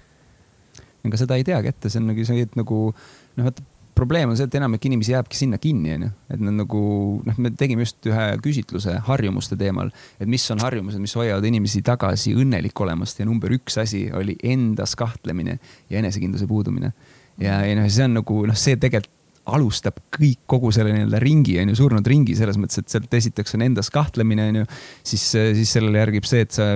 ega 1.08 1.20
seda 1.20 1.38
ei 1.38 1.46
teagi 1.46 1.72
ette, 1.72 1.92
see 1.92 2.02
on 2.02 2.12
nagu 2.12 2.28
see, 2.28 2.44
et 2.46 2.58
nagu 2.58 2.82
noh, 2.92 3.48
vaata 3.48 3.64
probleem 3.96 4.30
on 4.30 4.36
see, 4.36 4.46
et 4.48 4.56
enamik 4.58 4.84
inimesi 4.88 5.14
jääbki 5.14 5.38
sinna 5.38 5.58
kinni, 5.60 5.94
onju. 5.96 6.10
et 6.34 6.42
nad 6.42 6.58
nagu 6.58 6.80
noh, 7.24 7.40
me 7.40 7.52
tegime 7.56 7.86
just 7.86 8.04
ühe 8.10 8.26
küsitluse 8.44 8.98
harjumuste 9.08 9.56
teemal, 9.60 9.90
et 10.20 10.28
mis 10.30 10.44
on 10.52 10.60
harjumused, 10.64 11.00
mis 11.02 11.16
hoiavad 11.16 11.44
inimesi 11.48 11.82
tagasi 11.86 12.34
õnnelik 12.36 12.76
olemast 12.84 13.22
ja 13.22 13.28
number 13.28 13.52
üks 13.56 13.80
asi 13.80 14.06
oli 14.16 14.36
endas 14.44 14.96
kahtlemine 15.00 15.58
ja 15.90 16.00
enesekindluse 16.02 16.48
puudumine. 16.50 16.92
ja, 17.40 17.62
ja 17.64 17.76
noh, 17.78 17.88
see 17.92 18.08
on 18.08 18.18
nagu 18.20 18.42
noh, 18.50 18.58
see 18.58 18.76
tegelikult 18.80 19.14
alustab 19.46 20.00
kõik 20.10 20.40
kogu 20.50 20.72
selle 20.74 20.90
nii-öelda 20.90 21.20
ringi, 21.22 21.54
on 21.62 21.70
ju, 21.70 21.76
surnud 21.78 22.08
ringi 22.10 22.34
selles 22.34 22.56
mõttes, 22.58 22.80
et 22.82 22.90
sealt 22.90 23.12
esiteks 23.14 23.54
on 23.54 23.62
endas 23.68 23.92
kahtlemine, 23.94 24.48
on 24.50 24.58
ju. 24.60 24.66
siis, 25.06 25.26
siis 25.60 25.74
sellele 25.76 26.02
järgib 26.02 26.26
see, 26.26 26.42
et 26.42 26.56
sa, 26.56 26.72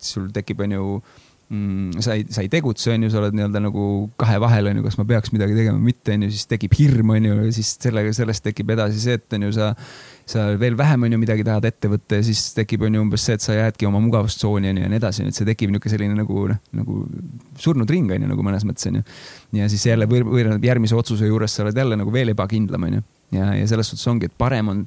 sul 0.00 0.30
tekib, 0.32 0.64
on 0.64 0.72
ju 0.78 0.86
mm, 1.48 2.00
sa 2.04 2.16
ei, 2.18 2.26
sa 2.32 2.44
ei 2.44 2.50
tegutse, 2.52 2.92
on 2.94 3.06
ju, 3.06 3.12
sa 3.12 3.20
oled 3.20 3.36
nii-öelda 3.36 3.62
nagu 3.66 3.84
kahe 4.20 4.40
vahel, 4.42 4.70
on 4.70 4.80
ju, 4.80 4.86
kas 4.86 4.98
ma 5.00 5.06
peaks 5.08 5.34
midagi 5.34 5.56
tegema 5.58 5.78
või 5.78 5.92
mitte, 5.92 6.16
on 6.16 6.26
ju, 6.26 6.32
siis 6.34 6.50
tekib 6.50 6.74
hirm, 6.78 7.14
on 7.16 7.30
ju, 7.30 7.38
ja 7.46 7.54
siis 7.54 7.76
sellega, 7.82 8.12
sellest 8.16 8.46
tekib 8.46 8.74
edasi 8.76 9.00
see, 9.02 9.20
et 9.20 9.38
on 9.38 9.48
ju, 9.48 9.54
sa 9.58 9.72
sa 10.26 10.46
veel 10.56 10.76
vähem 10.76 11.02
on 11.02 11.12
ju 11.12 11.18
midagi 11.20 11.44
tahad 11.44 11.66
ette 11.68 11.88
võtta 11.92 12.18
ja 12.18 12.24
siis 12.24 12.40
tekib 12.56 12.86
on 12.86 12.94
ju 12.96 13.02
umbes 13.04 13.24
see, 13.26 13.36
et 13.36 13.44
sa 13.44 13.56
jäädki 13.56 13.84
oma 13.88 14.00
mugavustsooni 14.00 14.70
on 14.72 14.80
ju 14.80 14.84
ja 14.86 14.90
nii 14.92 15.00
edasi, 15.00 15.26
et 15.28 15.36
see 15.36 15.48
tekib 15.48 15.72
niisugune 15.72 15.92
selline 15.92 16.16
nagu 16.16 16.46
noh, 16.48 16.60
nagu 16.78 17.00
surnud 17.60 17.90
ring 17.92 18.08
on 18.14 18.24
ju 18.24 18.30
nagu 18.30 18.46
mõnes 18.46 18.64
mõttes 18.64 18.88
on 18.88 19.00
ju. 19.00 19.04
ja 19.60 19.68
siis 19.68 19.84
jälle 19.90 20.08
võr-, 20.08 20.24
võr-, 20.24 20.56
järgmise 20.64 20.96
otsuse 20.96 21.28
juures 21.28 21.52
sa 21.52 21.66
oled 21.66 21.76
jälle 21.76 21.98
nagu 22.00 22.12
veel 22.12 22.32
ebakindlam 22.32 22.88
on 22.88 22.98
ju. 22.98 23.04
ja, 23.36 23.50
ja 23.58 23.68
selles 23.68 23.92
suhtes 23.92 24.08
ongi, 24.08 24.32
et 24.32 24.36
parem 24.38 24.72
on 24.72 24.82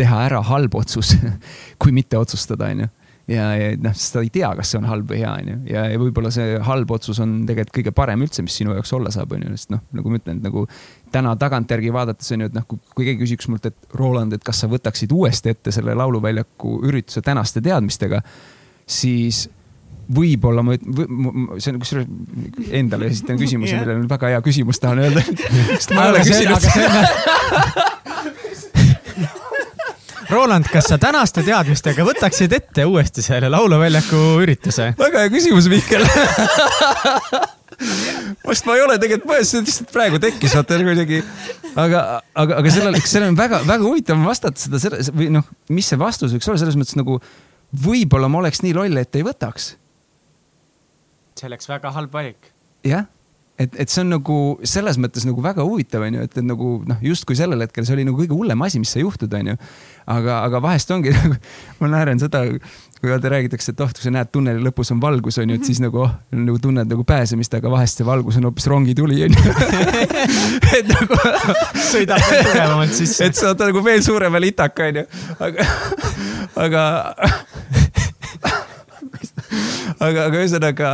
teha 0.00 0.24
ära 0.30 0.40
halb 0.48 0.80
otsus 0.80 1.12
kui 1.80 1.92
mitte 1.92 2.18
otsustada, 2.18 2.72
on 2.72 2.86
ju 2.86 2.92
ja, 3.30 3.46
ja 3.56 3.70
noh, 3.80 3.94
sa 3.96 4.22
ei 4.24 4.30
tea, 4.32 4.50
kas 4.58 4.72
see 4.72 4.80
on 4.80 4.88
halb 4.88 5.08
või 5.10 5.22
hea, 5.22 5.32
onju. 5.40 5.56
ja, 5.70 5.86
ja 5.92 6.00
võib-olla 6.00 6.32
see 6.34 6.58
halb 6.66 6.92
otsus 6.96 7.20
on 7.24 7.40
tegelikult 7.48 7.78
kõige 7.78 7.94
parem 7.96 8.24
üldse, 8.26 8.44
mis 8.44 8.56
sinu 8.60 8.76
jaoks 8.76 8.92
olla 8.96 9.12
saab, 9.14 9.32
onju, 9.36 9.54
sest 9.56 9.72
noh, 9.74 9.82
nagu 9.96 10.12
ma 10.12 10.20
ütlen, 10.20 10.40
et 10.40 10.48
nagu 10.48 10.66
täna 11.14 11.34
tagantjärgi 11.40 11.92
vaadates 11.94 12.34
on 12.36 12.44
ju, 12.44 12.52
et 12.52 12.56
noh, 12.58 12.68
kui 12.68 13.08
keegi 13.08 13.22
küsiks 13.22 13.48
mult, 13.52 13.66
et 13.70 13.98
Roland, 13.98 14.36
et 14.36 14.44
kas 14.44 14.64
sa 14.64 14.70
võtaksid 14.70 15.12
uuesti 15.14 15.54
ette 15.54 15.74
selle 15.74 15.96
lauluväljaku 15.96 16.78
ürituse 16.88 17.24
tänaste 17.24 17.64
teadmistega, 17.64 18.20
siis 18.84 19.46
võib-olla 20.14 20.60
ma, 20.60 20.76
see 20.76 21.72
on 21.72 21.80
kusjuures 21.80 22.70
endale 22.76 23.08
esitan 23.08 23.38
küsimuse 23.40 23.72
yeah., 23.74 23.84
millel 23.86 24.02
on 24.02 24.08
väga 24.10 24.34
hea 24.34 24.42
küsimus 24.44 24.80
tahan 24.82 25.00
öelda 25.06 25.24
sest 25.78 25.94
ma 25.96 26.10
ei 26.10 26.12
ole 26.12 26.24
küsinud 26.28 26.66
Roland, 30.30 30.68
kas 30.72 30.88
sa 30.90 30.98
tänaste 31.00 31.42
teadmistega 31.46 32.04
võtaksid 32.06 32.52
ette 32.56 32.86
uuesti 32.88 33.22
selle 33.24 33.50
lauluväljaku 33.52 34.22
ürituse? 34.44 34.92
väga 34.98 35.24
hea 35.24 35.32
küsimus, 35.34 35.68
Mihkel 35.72 36.04
vast 38.46 38.66
ma 38.68 38.76
ei 38.76 38.84
ole 38.84 38.96
tegelikult 39.02 39.30
mõelnud, 39.30 39.48
see 39.48 39.62
lihtsalt 39.64 39.92
praegu 39.94 40.20
tekkis, 40.22 40.54
vaata 40.58 40.78
kuidagi. 40.80 41.20
aga, 41.74 42.02
aga, 42.34 42.60
aga 42.60 42.74
sellel, 42.74 42.98
sellel 43.08 43.32
on 43.32 43.38
väga-väga 43.38 43.82
huvitav 43.82 44.20
vastata 44.24 44.60
seda, 44.60 44.80
selle 44.82 45.02
või 45.16 45.30
noh, 45.34 45.48
mis 45.74 45.88
see 45.90 46.00
vastus 46.00 46.34
võiks 46.34 46.48
olla, 46.50 46.62
selles 46.62 46.78
mõttes 46.78 46.98
nagu 47.00 47.18
võib-olla 47.84 48.30
ma 48.30 48.42
oleks 48.44 48.62
nii 48.64 48.76
loll, 48.76 49.00
et 49.00 49.18
ei 49.18 49.26
võtaks. 49.26 49.74
see 51.34 51.50
oleks 51.50 51.68
väga 51.70 51.92
halb 51.96 52.14
valik. 52.14 52.52
jah 52.86 53.08
et, 53.58 53.74
et 53.78 53.90
see 53.90 54.02
on 54.02 54.10
nagu 54.16 54.36
selles 54.66 54.96
mõttes 54.98 55.26
nagu 55.28 55.42
väga 55.42 55.64
huvitav, 55.66 56.02
onju, 56.06 56.24
et, 56.26 56.38
et 56.40 56.46
nagu 56.46 56.76
noh, 56.88 57.02
justkui 57.04 57.36
sellel 57.38 57.62
hetkel 57.62 57.86
see 57.86 57.94
oli 57.96 58.06
nagu 58.08 58.18
kõige 58.18 58.34
hullem 58.34 58.64
asi, 58.66 58.80
mis 58.82 58.90
sai 58.94 59.04
juhtuda, 59.04 59.40
onju. 59.42 59.54
aga, 60.14 60.40
aga 60.48 60.60
vahest 60.64 60.90
ongi 60.94 61.14
nagu, 61.16 61.38
ma 61.80 61.90
naeran 61.92 62.22
seda, 62.22 62.42
kui 62.98 63.12
vaata 63.12 63.30
räägitakse, 63.30 63.74
et 63.74 63.84
oh, 63.84 63.92
kui 63.94 64.06
sa 64.06 64.12
näed 64.14 64.32
tunneli 64.34 64.64
lõpus 64.64 64.90
on 64.94 65.02
valgus, 65.02 65.38
onju, 65.42 65.60
et 65.60 65.70
siis 65.70 65.80
nagu 65.84 66.02
oh, 66.02 66.16
nagu 66.34 66.58
tunned 66.62 66.90
nagu 66.90 67.06
pääsemist, 67.06 67.54
aga 67.60 67.70
vahest 67.76 68.02
see 68.02 68.08
valgus 68.08 68.40
on 68.40 68.50
hoopis 68.50 68.66
rongituli, 68.72 69.22
onju. 69.28 69.56
et 70.80 70.90
nagu 70.90 71.22
sõidab 71.92 72.26
tugevamalt 72.26 72.98
sisse. 72.98 73.22
et 73.30 73.38
sa 73.38 73.52
oled 73.52 73.66
nagu 73.70 73.86
veel 73.86 74.02
suurema 74.06 74.42
litaka, 74.42 74.90
onju, 74.90 75.06
aga, 75.46 75.70
aga 76.66 76.86
aga, 80.04 80.28
aga 80.28 80.40
ühesõnaga, 80.42 80.92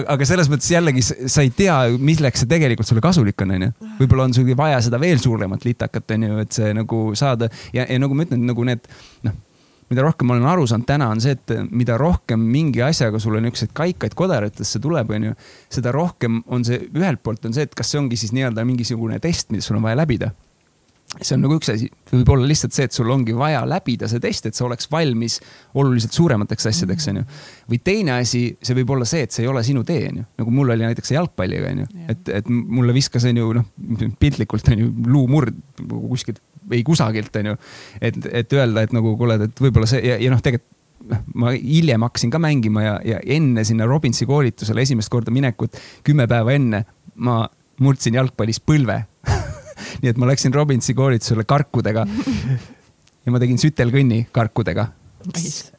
aga 0.00 0.28
selles 0.28 0.50
mõttes 0.52 0.70
jällegi 0.72 1.04
sa 1.04 1.44
ei 1.44 1.52
tea, 1.54 1.76
milleks 1.98 2.44
see 2.44 2.50
tegelikult 2.50 2.88
sulle 2.90 3.04
kasulik 3.04 3.46
on, 3.46 3.56
onju. 3.56 3.70
võib-olla 4.00 4.28
on 4.28 4.36
sul 4.36 4.52
vaja 4.58 4.82
seda 4.84 5.00
veel 5.02 5.22
suuremat 5.22 5.66
litakat, 5.66 6.16
onju, 6.16 6.38
et 6.44 6.60
see 6.60 6.70
nagu 6.76 7.06
saada 7.18 7.50
ja, 7.74 7.86
ja 7.86 7.98
nagu 8.00 8.16
ma 8.16 8.26
ütlen, 8.28 8.46
nagu 8.50 8.68
need 8.68 8.88
noh 9.26 9.42
mida 9.90 10.02
rohkem 10.02 10.26
ma 10.26 10.34
olen 10.34 10.46
aru 10.48 10.64
saanud 10.68 10.86
täna, 10.88 11.10
on 11.12 11.20
see, 11.22 11.34
et 11.36 11.52
mida 11.70 11.98
rohkem 12.00 12.40
mingi 12.40 12.80
asjaga 12.82 13.20
sulle 13.22 13.42
niisuguseid 13.44 13.74
kaikaid 13.76 14.16
kodaratesse 14.18 14.80
tuleb, 14.82 15.12
onju, 15.12 15.34
seda 15.72 15.92
rohkem 15.94 16.40
on 16.52 16.64
see, 16.66 16.80
ühelt 16.96 17.20
poolt 17.22 17.44
on 17.48 17.54
see, 17.56 17.68
et 17.68 17.76
kas 17.76 17.92
see 17.92 18.00
ongi 18.00 18.18
siis 18.18 18.32
nii-öelda 18.34 18.64
mingisugune 18.66 19.20
test, 19.22 19.52
mida 19.52 19.64
sul 19.66 19.78
on 19.78 19.84
vaja 19.84 20.00
läbida 20.00 20.32
see 21.20 21.36
on 21.36 21.44
nagu 21.44 21.56
üks 21.58 21.70
asi, 21.70 21.88
võib 22.10 22.30
olla 22.34 22.48
lihtsalt 22.48 22.74
see, 22.74 22.86
et 22.88 22.96
sul 22.96 23.10
ongi 23.12 23.34
vaja 23.36 23.62
läbida 23.68 24.08
see 24.10 24.22
test, 24.22 24.48
et 24.48 24.58
sa 24.58 24.66
oleks 24.66 24.88
valmis 24.90 25.38
oluliselt 25.78 26.16
suuremateks 26.16 26.68
asjadeks, 26.70 27.08
onju. 27.12 27.24
või 27.70 27.80
teine 27.86 28.16
asi, 28.18 28.44
see 28.62 28.78
võib 28.80 28.94
olla 28.96 29.06
see, 29.08 29.24
et 29.26 29.34
see 29.34 29.44
ei 29.46 29.50
ole 29.50 29.62
sinu 29.66 29.84
tee, 29.86 30.08
onju. 30.10 30.26
nagu 30.42 30.54
mul 30.54 30.74
oli 30.74 30.86
näiteks 30.88 31.14
jalgpalliga, 31.14 31.70
onju. 31.70 31.88
et, 32.10 32.34
et 32.40 32.50
mulle 32.50 32.96
viskas, 32.96 33.26
onju, 33.30 33.52
noh, 33.60 34.04
piltlikult 34.20 34.70
onju, 34.74 34.90
luumurd 35.06 35.58
kuskilt, 35.86 36.42
ei 36.72 36.82
kusagilt, 36.86 37.34
onju. 37.42 37.56
et, 38.00 38.20
et 38.42 38.58
öelda, 38.58 38.86
et 38.86 38.94
nagu 38.96 39.16
kuule, 39.20 39.38
et 39.48 39.66
võib-olla 39.66 39.90
see 39.90 40.02
ja, 40.04 40.18
ja 40.20 40.34
noh, 40.34 40.42
tegelikult 40.44 40.72
noh, 41.10 41.24
ma 41.40 41.54
hiljem 41.54 42.06
hakkasin 42.06 42.32
ka 42.32 42.40
mängima 42.42 42.84
ja, 42.84 42.94
ja 43.04 43.18
enne 43.36 43.64
sinna 43.66 43.86
Robinsi 43.88 44.26
koolitusele 44.26 44.82
esimest 44.82 45.12
korda 45.12 45.34
minekut, 45.34 45.76
kümme 46.06 46.26
päeva 46.30 46.54
enne, 46.56 46.84
ma 47.14 47.44
murdsin 47.82 48.16
jalgpallis 48.16 48.60
põlve 48.64 49.02
nii 50.02 50.12
et 50.12 50.20
ma 50.20 50.28
läksin 50.30 50.54
Robinsi 50.54 50.94
koolitusele 50.94 51.46
karkudega. 51.48 52.06
ja 53.24 53.32
ma 53.32 53.40
tegin 53.42 53.60
sütelkõnni 53.60 54.26
karkudega. 54.32 54.88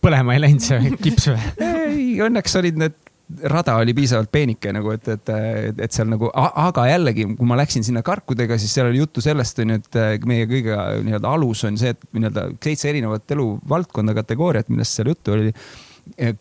põlema 0.01 0.35
ei 0.35 0.45
läinud 0.45 0.63
see 0.65 0.93
kips 1.01 1.29
või? 1.31 1.49
ei, 1.61 2.13
õnneks 2.25 2.57
olid 2.61 2.79
need 2.81 3.01
rada 3.49 3.75
oli 3.81 3.93
piisavalt 3.97 4.29
peenike 4.31 4.71
nagu, 4.75 4.91
et, 4.93 5.07
et, 5.09 5.29
et, 5.33 5.79
et 5.87 5.95
seal 5.95 6.07
nagu, 6.11 6.29
aga 6.35 6.85
jällegi, 6.91 7.25
kui 7.37 7.49
ma 7.49 7.57
läksin 7.57 7.85
sinna 7.85 8.03
karkudega, 8.05 8.57
siis 8.61 8.75
seal 8.77 8.91
oli 8.91 9.01
juttu 9.01 9.23
sellest, 9.23 9.59
onju, 9.63 9.79
et 9.81 10.27
meie 10.29 10.45
kõige 10.49 10.77
nii-öelda 11.07 11.33
alus 11.33 11.63
on 11.65 11.79
see, 11.81 11.95
et 11.95 12.05
nii-öelda 12.13 12.47
seitse 12.63 12.89
erinevat 12.91 13.35
eluvaldkonda 13.35 14.13
kategooriat, 14.21 14.69
millest 14.69 14.99
seal 14.99 15.09
juttu 15.13 15.33
oli. 15.35 15.53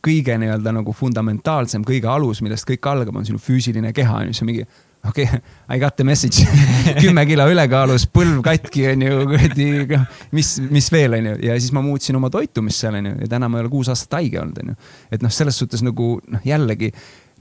kõige 0.04 0.36
nii-öelda 0.36 0.74
nagu 0.76 0.92
fundamentaalsem, 0.92 1.86
kõige 1.88 2.10
alus, 2.12 2.42
millest 2.44 2.68
kõik 2.68 2.84
algab, 2.90 3.16
on 3.16 3.24
sinu 3.24 3.40
füüsiline 3.40 3.94
keha, 3.96 4.20
on 4.20 4.28
ju, 4.28 4.36
see 4.36 4.48
mingi 4.50 4.66
okei 5.08 5.24
okay,, 5.24 5.40
I 5.68 5.80
got 5.80 5.96
the 5.96 6.04
message. 6.04 6.44
Kümme 7.02 7.24
kilo 7.28 7.46
ülekaalus, 7.50 8.06
põlv 8.12 8.40
katki 8.44 8.86
onju, 8.92 9.24
kuradi, 9.30 9.66
noh, 9.90 10.06
mis, 10.36 10.54
mis 10.70 10.90
veel 10.92 11.18
onju. 11.18 11.34
Ja 11.44 11.58
siis 11.58 11.74
ma 11.76 11.82
muutsin 11.84 12.16
oma 12.18 12.30
toitumist 12.32 12.84
seal 12.84 12.98
onju. 13.00 13.16
Ja 13.24 13.32
täna 13.36 13.50
ma 13.50 13.60
ei 13.60 13.66
ole 13.66 13.72
kuus 13.72 13.90
aastat 13.92 14.20
haige 14.20 14.40
olnud 14.42 14.62
onju. 14.64 14.78
et 15.14 15.24
noh, 15.24 15.32
selles 15.34 15.58
suhtes 15.60 15.84
nagu 15.84 16.16
noh, 16.22 16.46
jällegi 16.46 16.92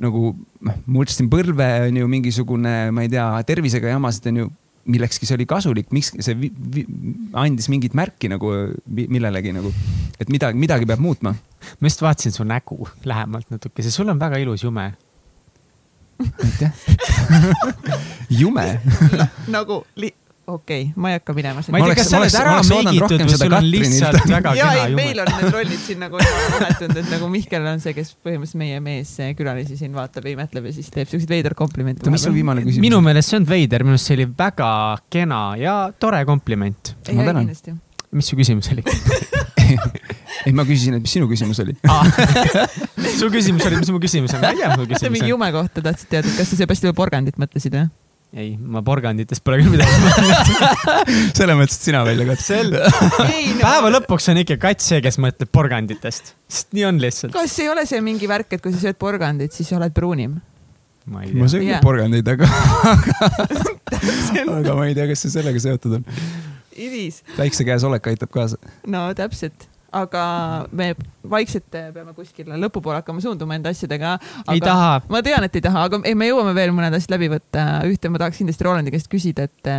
nagu 0.03 0.33
noh, 0.33 0.81
murdsin 0.89 1.29
põlve 1.31 1.69
onju, 1.87 2.09
mingisugune, 2.09 2.75
ma 2.95 3.05
ei 3.05 3.11
tea, 3.13 3.29
tervisega 3.47 3.93
jamasid 3.93 4.31
onju 4.33 4.49
millekski 4.83 5.27
see 5.27 5.37
oli 5.37 5.45
kasulik, 5.47 5.91
miks 5.95 6.11
see 6.19 6.35
vi, 6.35 6.49
vi, 6.51 6.83
andis 7.39 7.69
mingit 7.71 7.95
märki 7.95 8.27
nagu 8.31 8.51
millelegi 8.83 9.53
nagu, 9.55 9.71
et 10.19 10.31
midagi, 10.33 10.59
midagi 10.59 10.87
peab 10.89 10.99
muutma. 11.03 11.31
ma 11.79 11.87
just 11.87 12.03
vaatasin 12.03 12.35
su 12.35 12.43
nägu 12.43 12.81
lähemalt 13.07 13.47
natuke, 13.53 13.83
see 13.83 13.93
sul 13.93 14.11
on 14.11 14.19
väga 14.19 14.41
ilus 14.43 14.65
jume 14.65 14.89
aitäh 16.43 16.71
jume 18.41 18.67
nagu 19.53 19.83
li 19.95 20.13
okei 20.47 20.81
okay,, 20.81 20.93
ma 20.95 21.09
ei 21.11 21.17
hakka 21.17 21.33
minema. 21.33 21.61
ma 21.71 21.79
ei 21.79 21.85
tea, 21.87 21.95
kas 21.95 22.09
sa 22.11 22.19
oled 22.19 22.35
ära 22.39 22.55
meigitud 22.67 23.21
või 23.23 23.37
sul 23.39 23.55
on 23.57 23.67
lihtsalt 23.71 24.25
väga 24.33 24.55
ja, 24.57 24.65
kena 24.67 24.87
jume. 24.91 24.97
meil 24.99 25.21
on 25.23 25.31
need 25.37 25.55
rollid 25.55 25.83
siin 25.85 26.01
nagu 26.03 26.19
vahetunud, 26.19 26.99
et 26.99 27.11
nagu 27.13 27.29
Mihkel 27.31 27.69
on 27.71 27.83
see, 27.83 27.95
kes 27.95 28.11
põhimõtteliselt 28.19 28.59
meie 28.59 28.81
meeskülalisi 28.83 29.79
siin 29.79 29.95
vaatab 29.95 30.27
ja 30.27 30.35
imetleb 30.35 30.67
ja 30.67 30.75
siis 30.75 30.91
teeb 30.91 31.07
siukseid 31.11 31.31
veider 31.31 31.55
komplimente. 31.55 32.11
mis 32.11 32.27
su 32.27 32.33
viimane 32.35 32.65
küsimus? 32.65 32.83
minu 32.83 32.99
meelest 33.05 33.31
see 33.31 33.39
on 33.39 33.47
veider, 33.47 33.87
minu 33.87 33.95
arust 33.95 34.11
see 34.11 34.19
oli 34.19 34.27
väga 34.43 34.73
kena 35.13 35.41
ja 35.61 35.77
tore 35.99 36.23
kompliment. 36.27 36.95
ma 37.07 37.29
tänan. 37.29 37.55
mis 38.11 38.33
su 38.33 38.39
küsimus 38.39 38.71
oli 38.75 38.83
ei, 40.45 40.53
ma 40.55 40.65
küsisin, 40.67 40.99
et 40.99 41.03
mis 41.05 41.15
sinu 41.17 41.27
küsimus 41.31 41.59
oli 41.63 41.75
su 43.19 43.29
küsimus 43.33 43.67
oli, 43.69 43.81
mis 43.81 43.91
mu 43.93 43.99
küsimus 44.03 44.37
on? 44.37 44.43
ma 44.43 44.53
ei 44.53 44.61
tea, 44.61 44.71
mu 44.75 44.87
küsimus 44.87 45.09
on. 45.09 45.17
mingi 45.17 45.33
jume 45.33 45.51
kohta 45.55 45.83
tahtsid 45.85 46.13
teada, 46.13 46.31
kas 46.37 46.53
sa 46.53 46.63
Sebastian 46.63 46.95
porgandit 46.97 47.39
mõtlesid 47.41 47.75
või? 47.77 47.89
ei, 48.33 48.53
ma 48.57 48.81
porganditest 48.85 49.43
pole 49.45 49.59
küll 49.61 49.73
midagi 49.75 49.97
mõelnud 50.01 50.53
selles 51.37 51.59
mõttes, 51.59 51.77
et 51.77 51.89
sina 51.89 52.01
välja 52.07 52.25
katsid. 52.31 52.47
sel-, 52.47 52.73
no. 52.73 53.59
päeva 53.61 53.91
lõpuks 53.97 54.31
on 54.33 54.41
ikka 54.41 54.57
kats 54.69 54.89
see, 54.89 55.03
kes 55.05 55.19
mõtleb 55.21 55.51
porganditest, 55.53 56.33
sest 56.49 56.73
nii 56.73 56.87
on 56.89 57.03
lihtsalt. 57.03 57.35
kas 57.35 57.59
ei 57.61 57.69
ole 57.73 57.85
see 57.89 58.01
mingi 58.05 58.29
värk, 58.29 58.57
et 58.57 58.63
kui 58.63 58.73
sa 58.73 58.81
sööd 58.87 58.97
porgandit, 59.01 59.53
siis 59.53 59.69
sa 59.69 59.77
oled 59.77 59.93
pruunim? 59.95 60.39
ma 61.05 61.21
ei 61.23 61.29
tea. 61.29 61.41
ma 61.41 61.51
söön 61.51 61.67
yeah. 61.67 61.83
porgandeid, 61.83 62.27
aga 62.33 62.49
aga 64.57 64.75
ma 64.79 64.87
ei 64.87 64.97
tea, 64.97 65.07
kas 65.11 65.25
see 65.25 65.35
sellega 65.37 65.61
seotud 65.61 65.99
on. 65.99 66.09
Väikse 67.37 67.67
käes 67.67 67.83
olek 67.83 68.07
aitab 68.13 68.33
kaasa. 68.33 68.57
no 68.87 69.05
täpselt 69.17 69.67
aga 69.93 70.23
me 70.73 70.93
vaikselt 71.29 71.69
peame 71.69 72.15
kuskile 72.17 72.57
lõpupoole 72.59 72.99
hakkama 73.01 73.21
suunduma 73.23 73.57
enda 73.57 73.71
asjadega. 73.73 74.15
ei 74.51 74.61
taha. 74.63 75.01
ma 75.09 75.21
tean, 75.25 75.45
et 75.45 75.55
ei 75.59 75.63
taha, 75.63 75.85
aga 75.89 76.01
ei, 76.07 76.17
me 76.17 76.27
jõuame 76.29 76.55
veel 76.57 76.73
mõned 76.75 76.97
asjad 76.97 77.15
läbi 77.15 77.29
võtta. 77.35 77.67
ühte 77.89 78.09
ma 78.09 78.21
tahaks 78.21 78.41
kindlasti 78.41 78.67
Rolandi 78.67 78.93
käest 78.93 79.09
küsida, 79.11 79.47
et, 79.49 79.71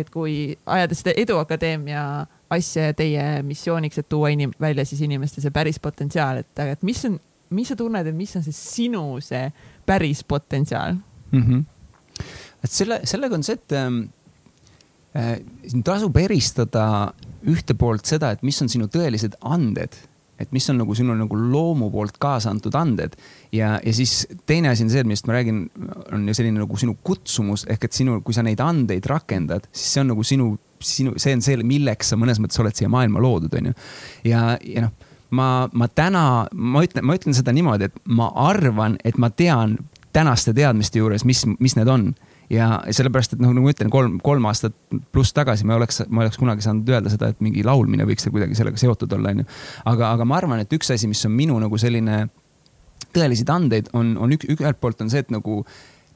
et 0.00 0.10
kui 0.14 0.56
ajada 0.66 0.98
seda 0.98 1.14
Eduakadeemia 1.20 2.02
asja 2.50 2.88
ja 2.88 2.96
teie 2.96 3.24
missiooniks, 3.44 4.00
et 4.00 4.08
tuua 4.08 4.32
inim-, 4.32 4.54
välja 4.60 4.86
siis 4.88 5.02
inimeste 5.04 5.44
see 5.44 5.52
päris 5.54 5.80
potentsiaal, 5.82 6.42
et, 6.44 6.64
et 6.76 6.86
mis 6.86 7.04
on, 7.08 7.18
mis 7.54 7.68
sa 7.68 7.76
tunned, 7.76 8.08
et 8.08 8.16
mis 8.16 8.36
on 8.38 8.44
see 8.46 8.56
sinu 8.56 9.04
see 9.24 9.48
päris 9.88 10.24
potentsiaal 10.24 10.96
mm? 10.96 11.42
-hmm. 11.42 12.24
et 12.64 12.70
selle, 12.72 13.00
sellega 13.04 13.36
on 13.36 13.44
see, 13.44 13.60
et 13.60 13.76
ähm, 13.76 14.00
äh, 14.00 14.17
siin 15.12 15.82
tasub 15.86 16.16
eristada 16.20 16.84
ühte 17.48 17.74
poolt 17.78 18.06
seda, 18.06 18.32
et 18.34 18.44
mis 18.46 18.58
on 18.62 18.68
sinu 18.68 18.90
tõelised 18.92 19.38
anded 19.46 19.96
et 20.38 20.52
mis 20.54 20.68
on 20.70 20.78
nagu 20.78 20.94
sinu 20.94 21.14
nagu 21.18 21.38
loomu 21.38 21.88
poolt 21.90 22.18
kaasa 22.22 22.52
antud 22.52 22.74
anded. 22.78 23.16
ja, 23.52 23.78
ja 23.84 23.94
siis 23.94 24.26
teine 24.46 24.70
asi 24.70 24.86
on 24.86 24.92
see, 24.92 25.02
millest 25.06 25.26
ma 25.26 25.34
räägin, 25.34 25.64
on 26.14 26.28
ju 26.28 26.34
selline 26.38 26.62
nagu 26.62 26.78
sinu 26.78 26.96
kutsumus 27.02 27.66
ehk 27.70 27.88
et 27.88 27.98
sinu, 27.98 28.20
kui 28.22 28.36
sa 28.36 28.44
neid 28.46 28.62
andeid 28.62 29.06
rakendad, 29.10 29.66
siis 29.72 29.96
see 29.96 30.04
on 30.04 30.12
nagu 30.12 30.24
sinu, 30.26 30.52
sinu, 30.78 31.16
see 31.18 31.34
on 31.34 31.42
see, 31.44 31.58
milleks 31.66 32.12
sa 32.12 32.20
mõnes 32.20 32.40
mõttes 32.42 32.62
oled 32.62 32.78
siia 32.78 32.90
maailma 32.92 33.22
loodud, 33.22 33.58
on 33.58 33.70
ju. 33.70 33.76
ja, 34.30 34.44
ja 34.62 34.86
noh, 34.86 34.94
ma, 35.34 35.50
ma 35.72 35.90
täna, 35.90 36.24
ma 36.54 36.86
ütlen, 36.86 37.06
ma 37.08 37.18
ütlen 37.18 37.36
seda 37.36 37.54
niimoodi, 37.56 37.90
et 37.90 38.00
ma 38.06 38.30
arvan, 38.48 38.98
et 39.04 39.18
ma 39.18 39.32
tean 39.34 39.78
tänaste 40.14 40.54
teadmiste 40.56 41.02
juures, 41.02 41.26
mis, 41.28 41.44
mis 41.58 41.76
need 41.76 41.90
on 41.90 42.12
ja 42.52 42.68
sellepärast, 42.88 43.36
et 43.36 43.42
noh, 43.42 43.52
nagu 43.52 43.66
ma 43.66 43.74
ütlen, 43.74 43.90
kolm, 43.92 44.16
kolm 44.24 44.48
aastat 44.48 44.76
pluss 45.12 45.34
tagasi 45.36 45.66
ma 45.68 45.76
oleks, 45.76 46.02
ma 46.08 46.24
oleks 46.24 46.40
kunagi 46.40 46.64
saanud 46.64 46.88
öelda 46.88 47.12
seda, 47.12 47.32
et 47.32 47.44
mingi 47.44 47.64
laulmine 47.66 48.06
võiks 48.08 48.28
kuidagi 48.30 48.56
sellega 48.58 48.80
seotud 48.80 49.12
olla, 49.18 49.34
onju. 49.36 49.48
aga, 49.92 50.14
aga 50.16 50.28
ma 50.28 50.40
arvan, 50.40 50.64
et 50.64 50.72
üks 50.76 50.92
asi, 50.94 51.10
mis 51.10 51.24
on 51.28 51.36
minu 51.36 51.58
nagu 51.60 51.80
selline 51.80 52.24
tõeliseid 53.14 53.52
andeid, 53.52 53.92
on, 53.96 54.16
on 54.20 54.34
üks, 54.36 54.48
ühelt 54.56 54.80
poolt 54.80 55.04
on 55.04 55.12
see, 55.12 55.22
et 55.24 55.32
nagu 55.34 55.62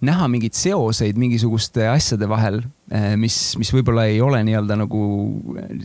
näha 0.03 0.27
mingeid 0.31 0.57
seoseid 0.59 1.19
mingisuguste 1.21 1.85
asjade 1.87 2.27
vahel, 2.31 2.59
eh, 2.91 3.13
mis, 3.21 3.37
mis 3.61 3.71
võib-olla 3.71 4.09
ei 4.11 4.19
ole 4.25 4.41
nii-öelda 4.49 4.77
nagu 4.81 5.03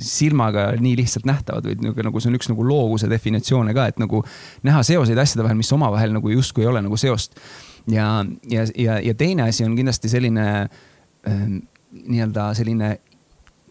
silmaga 0.01 0.71
nii 0.81 0.95
lihtsalt 1.03 1.27
nähtavad, 1.29 1.67
vaid 1.69 1.83
nagu, 1.85 2.07
nagu 2.07 2.23
see 2.23 2.31
on 2.31 2.39
üks 2.39 2.49
nagu 2.49 2.65
loovuse 2.65 3.09
definitsioone 3.11 3.75
ka, 3.77 3.91
et 3.91 4.01
nagu 4.01 4.23
näha 4.65 4.81
seoseid 4.87 5.21
asjade 5.21 5.45
vahel, 5.45 5.59
mis 5.59 5.73
omavahel 5.75 6.15
nagu 6.17 6.33
justkui 6.33 6.65
ei 6.65 6.71
ole 6.71 6.81
nagu 6.87 6.97
seost 6.97 7.37
ja, 7.91 8.25
ja, 8.49 8.65
ja, 8.75 8.99
ja 8.99 9.13
teine 9.17 9.49
asi 9.49 9.65
on 9.65 9.75
kindlasti 9.75 10.09
selline 10.09 10.47
äh, 11.27 11.43
nii-öelda 11.91 12.51
selline 12.57 12.97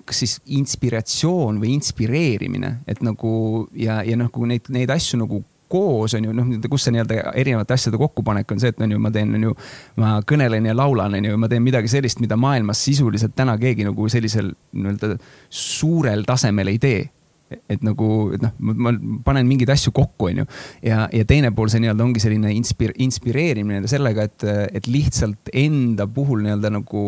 kas 0.07 0.23
siis 0.23 0.37
inspiratsioon 0.55 1.59
või 1.59 1.75
inspireerimine, 1.75 2.77
et 2.87 3.03
nagu 3.03 3.67
ja, 3.75 4.01
ja 4.07 4.17
noh, 4.19 4.31
kui 4.33 4.47
neid, 4.51 4.71
neid 4.71 4.91
asju 4.95 5.19
nagu 5.19 5.43
koos 5.69 6.15
on 6.15 6.29
ju 6.29 6.35
noh, 6.37 6.53
kus 6.71 6.87
see 6.87 6.95
nii-öelda 6.95 7.33
erinevate 7.35 7.75
asjade 7.75 7.99
kokkupanek 7.99 8.53
on 8.55 8.63
see, 8.63 8.71
et 8.71 8.85
on 8.87 8.95
ju, 8.95 9.01
ma 9.03 9.11
teen, 9.11 9.35
on 9.35 9.49
ju, 9.49 9.57
ma 9.99 10.13
kõnelen 10.27 10.69
ja 10.69 10.77
laulan, 10.79 11.19
on 11.19 11.27
ju, 11.27 11.39
ma 11.43 11.51
teen 11.51 11.65
midagi 11.65 11.91
sellist, 11.91 12.23
mida 12.23 12.39
maailmas 12.39 12.85
sisuliselt 12.87 13.35
täna 13.37 13.57
keegi 13.59 13.89
nagu 13.89 14.09
sellisel 14.13 14.53
nii-öelda 14.55 15.17
suurel 15.51 16.23
tasemel 16.29 16.71
ei 16.71 16.79
tee 16.83 17.03
et 17.51 17.83
nagu, 17.87 18.09
et 18.35 18.43
noh, 18.43 18.55
ma 18.59 18.93
panen 19.27 19.47
mingeid 19.47 19.71
asju 19.75 19.93
kokku, 19.95 20.31
onju. 20.31 20.47
ja, 20.87 21.07
ja 21.15 21.27
teine 21.29 21.53
pool, 21.55 21.71
see 21.71 21.83
nii-öelda 21.85 22.07
ongi 22.07 22.23
selline 22.23 22.51
inspir-, 22.57 22.95
inspireerimine 23.07 23.87
sellega, 23.91 24.27
et, 24.27 24.47
et 24.81 24.91
lihtsalt 24.91 25.53
enda 25.55 26.09
puhul 26.11 26.43
nii-öelda 26.47 26.73
nagu 26.75 27.07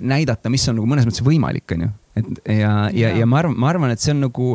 näidata, 0.00 0.52
mis 0.52 0.64
on 0.70 0.80
nagu 0.80 0.88
mõnes 0.90 1.08
mõttes 1.08 1.24
võimalik, 1.26 1.76
onju. 1.76 1.90
et 2.20 2.42
ja, 2.60 2.74
ja, 2.96 3.12
ja 3.20 3.28
ma 3.28 3.42
arvan, 3.42 3.58
ma 3.60 3.72
arvan, 3.74 3.94
et 3.94 4.02
see 4.02 4.14
on 4.16 4.24
nagu 4.28 4.54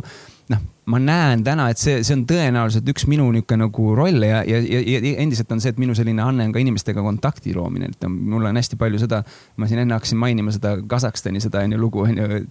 ma 0.89 0.99
näen 1.01 1.43
täna, 1.45 1.69
et 1.71 1.79
see, 1.81 1.99
see 2.05 2.15
on 2.17 2.23
tõenäoliselt 2.29 2.87
üks 2.91 3.05
minu 3.09 3.27
niisugune 3.33 3.65
nagu 3.65 3.93
rolle 3.97 4.29
ja, 4.31 4.41
ja, 4.47 4.59
ja, 4.63 4.81
ja 4.81 5.13
endiselt 5.21 5.51
on 5.53 5.61
see, 5.61 5.73
et 5.73 5.81
minu 5.81 5.95
selline 5.97 6.23
anne 6.23 6.47
on 6.47 6.53
ka 6.55 6.61
inimestega 6.61 7.03
kontakti 7.05 7.53
loomine, 7.55 7.91
et 7.93 8.07
mul 8.09 8.47
on 8.49 8.57
hästi 8.59 8.79
palju 8.79 9.01
seda. 9.01 9.21
ma 9.59 9.67
siin 9.69 9.83
enne 9.83 9.95
hakkasin 9.97 10.19
mainima 10.19 10.53
seda 10.55 10.75
Kasahstani 10.89 11.41
seda 11.43 11.63
on 11.65 11.75
ju 11.75 11.79
lugu 11.81 12.03
on 12.07 12.17
ju, 12.17 12.41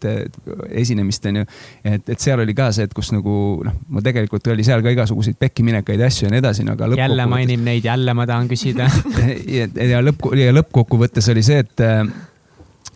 esinemist 0.83 1.27
on 1.31 1.43
ju. 1.43 1.49
et, 1.85 2.09
et 2.09 2.21
seal 2.21 2.41
oli 2.45 2.55
ka 2.59 2.71
see, 2.75 2.87
et 2.89 2.95
kus 2.95 3.11
nagu 3.15 3.35
noh, 3.67 3.77
mul 3.89 4.07
tegelikult 4.07 4.47
oli 4.55 4.67
seal 4.67 4.85
ka 4.87 4.95
igasuguseid 4.95 5.39
pekkiminekaid 5.41 6.03
asju 6.09 6.29
ja 6.29 6.35
nii 6.35 6.43
edasi, 6.45 6.67
no 6.69 6.77
aga. 6.79 6.91
jälle 6.99 7.29
mainib 7.31 7.65
neid, 7.67 7.85
jälle 7.85 8.15
ma 8.15 8.27
tahan 8.29 8.51
küsida 8.51 8.89
ja, 9.59 9.69
ja 9.69 10.03
lõpp 10.05 10.31
ja 10.39 10.55
lõppkokkuvõttes 10.55 11.33
oli 11.35 11.47
see, 11.47 11.65
et 11.67 11.87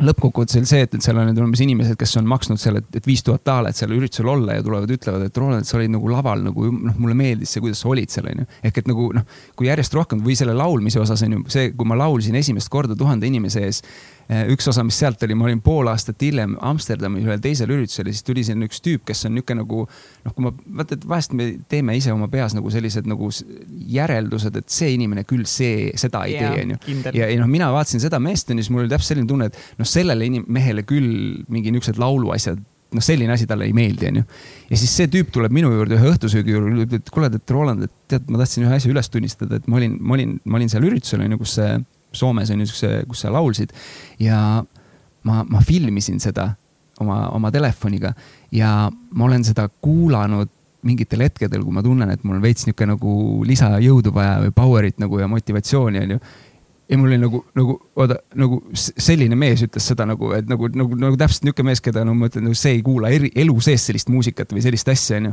lõppkokkuvõttes 0.00 0.58
oli 0.60 0.68
see, 0.68 0.84
et, 0.86 0.94
et 0.96 1.04
seal 1.04 1.18
on 1.20 1.28
nüüd 1.28 1.40
umbes 1.42 1.62
inimesed, 1.64 1.98
kes 2.00 2.16
on 2.20 2.28
maksnud 2.30 2.60
seal, 2.60 2.78
et, 2.80 2.98
viis 3.06 3.24
tuhat 3.26 3.44
daala, 3.46 3.72
et 3.72 3.78
sellel 3.78 4.00
üritusel 4.00 4.30
olla 4.32 4.56
ja 4.56 4.64
tulevad, 4.64 4.90
ütlevad, 4.96 5.26
et 5.28 5.38
Roland, 5.38 5.68
sa 5.68 5.78
olid 5.78 5.92
nagu 5.92 6.10
laval 6.10 6.44
nagu 6.46 6.70
noh, 6.72 6.96
mulle 7.02 7.16
meeldis 7.18 7.52
see, 7.54 7.62
kuidas 7.64 7.82
sa 7.82 7.90
olid 7.92 8.12
seal 8.12 8.30
onju. 8.32 8.48
ehk 8.62 8.82
et 8.82 8.90
nagu 8.90 9.10
noh, 9.16 9.28
kui 9.58 9.68
järjest 9.68 9.94
rohkem 9.98 10.24
või 10.24 10.36
selle 10.38 10.56
laulmise 10.56 11.02
osas 11.02 11.22
on 11.26 11.36
ju 11.36 11.44
see, 11.52 11.70
kui 11.76 11.88
ma 11.88 11.98
laulsin 11.98 12.38
esimest 12.40 12.72
korda 12.72 12.96
tuhande 12.98 13.28
inimese 13.28 13.66
ees 13.68 13.82
Eh, 14.32 14.46
üks 14.54 14.68
osa, 14.70 14.84
mis 14.86 14.96
sealt 14.96 15.22
oli, 15.26 15.34
ma 15.36 15.48
olin 15.48 15.60
pool 15.64 15.88
aastat 15.90 16.22
hiljem 16.22 16.54
Amsterdamis 16.62 17.24
ühel 17.26 17.40
teisel 17.42 17.72
üritusel 17.74 18.08
ja 18.08 18.14
siis 18.14 18.24
tuli 18.24 18.44
sinna 18.46 18.68
üks 18.68 18.78
tüüp, 18.84 19.02
kes 19.08 19.26
on 19.26 19.34
niisugune 19.34 19.64
nagu 19.64 19.82
noh, 19.82 20.34
kui 20.36 20.44
ma 20.46 20.52
vaata, 20.78 20.96
et 20.96 21.06
vahest 21.08 21.34
me 21.36 21.48
teeme 21.68 21.96
ise 21.98 22.14
oma 22.14 22.28
peas 22.32 22.54
nagu 22.54 22.70
sellised 22.72 23.08
nagu 23.10 23.28
järeldused, 23.92 24.56
et 24.62 24.70
see 24.72 24.92
inimene 24.94 25.26
küll 25.28 25.42
see, 25.50 25.90
seda 26.00 26.22
ei 26.28 26.36
yeah, 26.36 26.54
tee, 26.54 26.64
onju. 26.64 27.00
ja, 27.18 27.28
ja 27.28 27.40
noh, 27.42 27.50
mina 27.50 27.72
vaatasin 27.74 28.04
seda 28.04 28.22
meest 28.22 28.52
onju, 28.54 28.62
siis 28.62 28.72
mul 28.72 28.84
oli 28.84 28.92
täpselt 28.94 29.16
selline 29.16 29.28
tunne, 29.28 29.50
et 29.50 29.81
noh, 29.82 29.88
sellele 29.88 30.28
mehele 30.46 30.86
küll 30.88 31.42
mingi 31.52 31.74
niisugused 31.74 32.00
lauluasjad 32.00 32.60
noh, 32.92 33.04
selline 33.04 33.32
asi 33.34 33.46
talle 33.48 33.66
ei 33.68 33.74
meeldi, 33.76 34.08
onju. 34.10 34.24
ja 34.70 34.78
siis 34.78 34.92
see 34.98 35.08
tüüp 35.12 35.32
tuleb 35.34 35.54
minu 35.54 35.72
juurde 35.72 35.96
ühe 35.98 36.12
õhtusöögi 36.12 36.54
juurde, 36.54 36.72
ütleb, 36.84 37.00
et 37.00 37.12
kuule, 37.12 37.30
et 37.32 37.54
Roland, 37.54 37.86
et 37.86 37.94
tead, 38.10 38.28
ma 38.30 38.40
tahtsin 38.42 38.66
ühe 38.66 38.76
asja 38.76 38.92
üles 38.92 39.08
tunnistada, 39.12 39.60
et 39.60 39.68
ma 39.70 39.80
olin, 39.80 39.96
ma 40.00 40.16
olin, 40.18 40.36
ma 40.44 40.60
olin 40.60 40.72
seal 40.72 40.86
üritusel 40.88 41.24
onju, 41.26 41.40
kus 41.42 41.58
see 41.60 41.74
Soomes 42.12 42.50
on 42.52 42.60
ju 42.60 42.68
siukse, 42.68 42.90
kus 43.08 43.22
sa 43.24 43.30
laulsid 43.32 43.70
ja 44.20 44.38
ma, 45.24 45.44
ma 45.48 45.62
filmisin 45.64 46.20
seda 46.20 46.50
oma, 47.00 47.22
oma 47.32 47.48
telefoniga 47.54 48.12
ja 48.52 48.90
ma 48.92 49.24
olen 49.24 49.46
seda 49.48 49.64
kuulanud 49.80 50.50
mingitel 50.84 51.22
hetkedel, 51.24 51.62
kui 51.62 51.74
ma 51.74 51.82
tunnen, 51.84 52.10
et 52.10 52.24
mul 52.26 52.40
on 52.40 52.44
veits 52.44 52.66
niisugune 52.66 52.96
nagu 52.96 53.12
lisajõudu 53.46 54.12
vaja 54.14 54.40
või 54.42 54.54
power'it 54.56 54.98
nagu 55.00 55.20
ja 55.20 55.28
motivatsiooni 55.30 56.02
onju. 56.02 56.22
Ja 56.92 56.98
mul 57.00 57.08
oli 57.08 57.18
nagu, 57.22 57.40
nagu 57.56 57.74
oota, 57.96 58.18
nagu 58.36 58.58
selline 58.76 59.36
mees 59.38 59.64
ütles 59.64 59.86
seda 59.88 60.04
nagu, 60.08 60.32
et 60.36 60.48
nagu, 60.50 60.68
nagu, 60.76 60.98
nagu 61.00 61.18
täpselt 61.20 61.46
niisugune 61.46 61.70
mees, 61.70 61.80
keda 61.84 62.04
no 62.04 62.12
ma 62.18 62.28
ütlen, 62.28 62.44
nagu 62.48 62.58
see 62.58 62.74
ei 62.76 62.82
kuula 62.84 63.12
eri, 63.14 63.30
elu 63.44 63.54
sees 63.64 63.86
sellist 63.88 64.12
muusikat 64.12 64.52
või 64.52 64.64
sellist 64.64 64.90
asja 64.92 65.20
onju. 65.22 65.32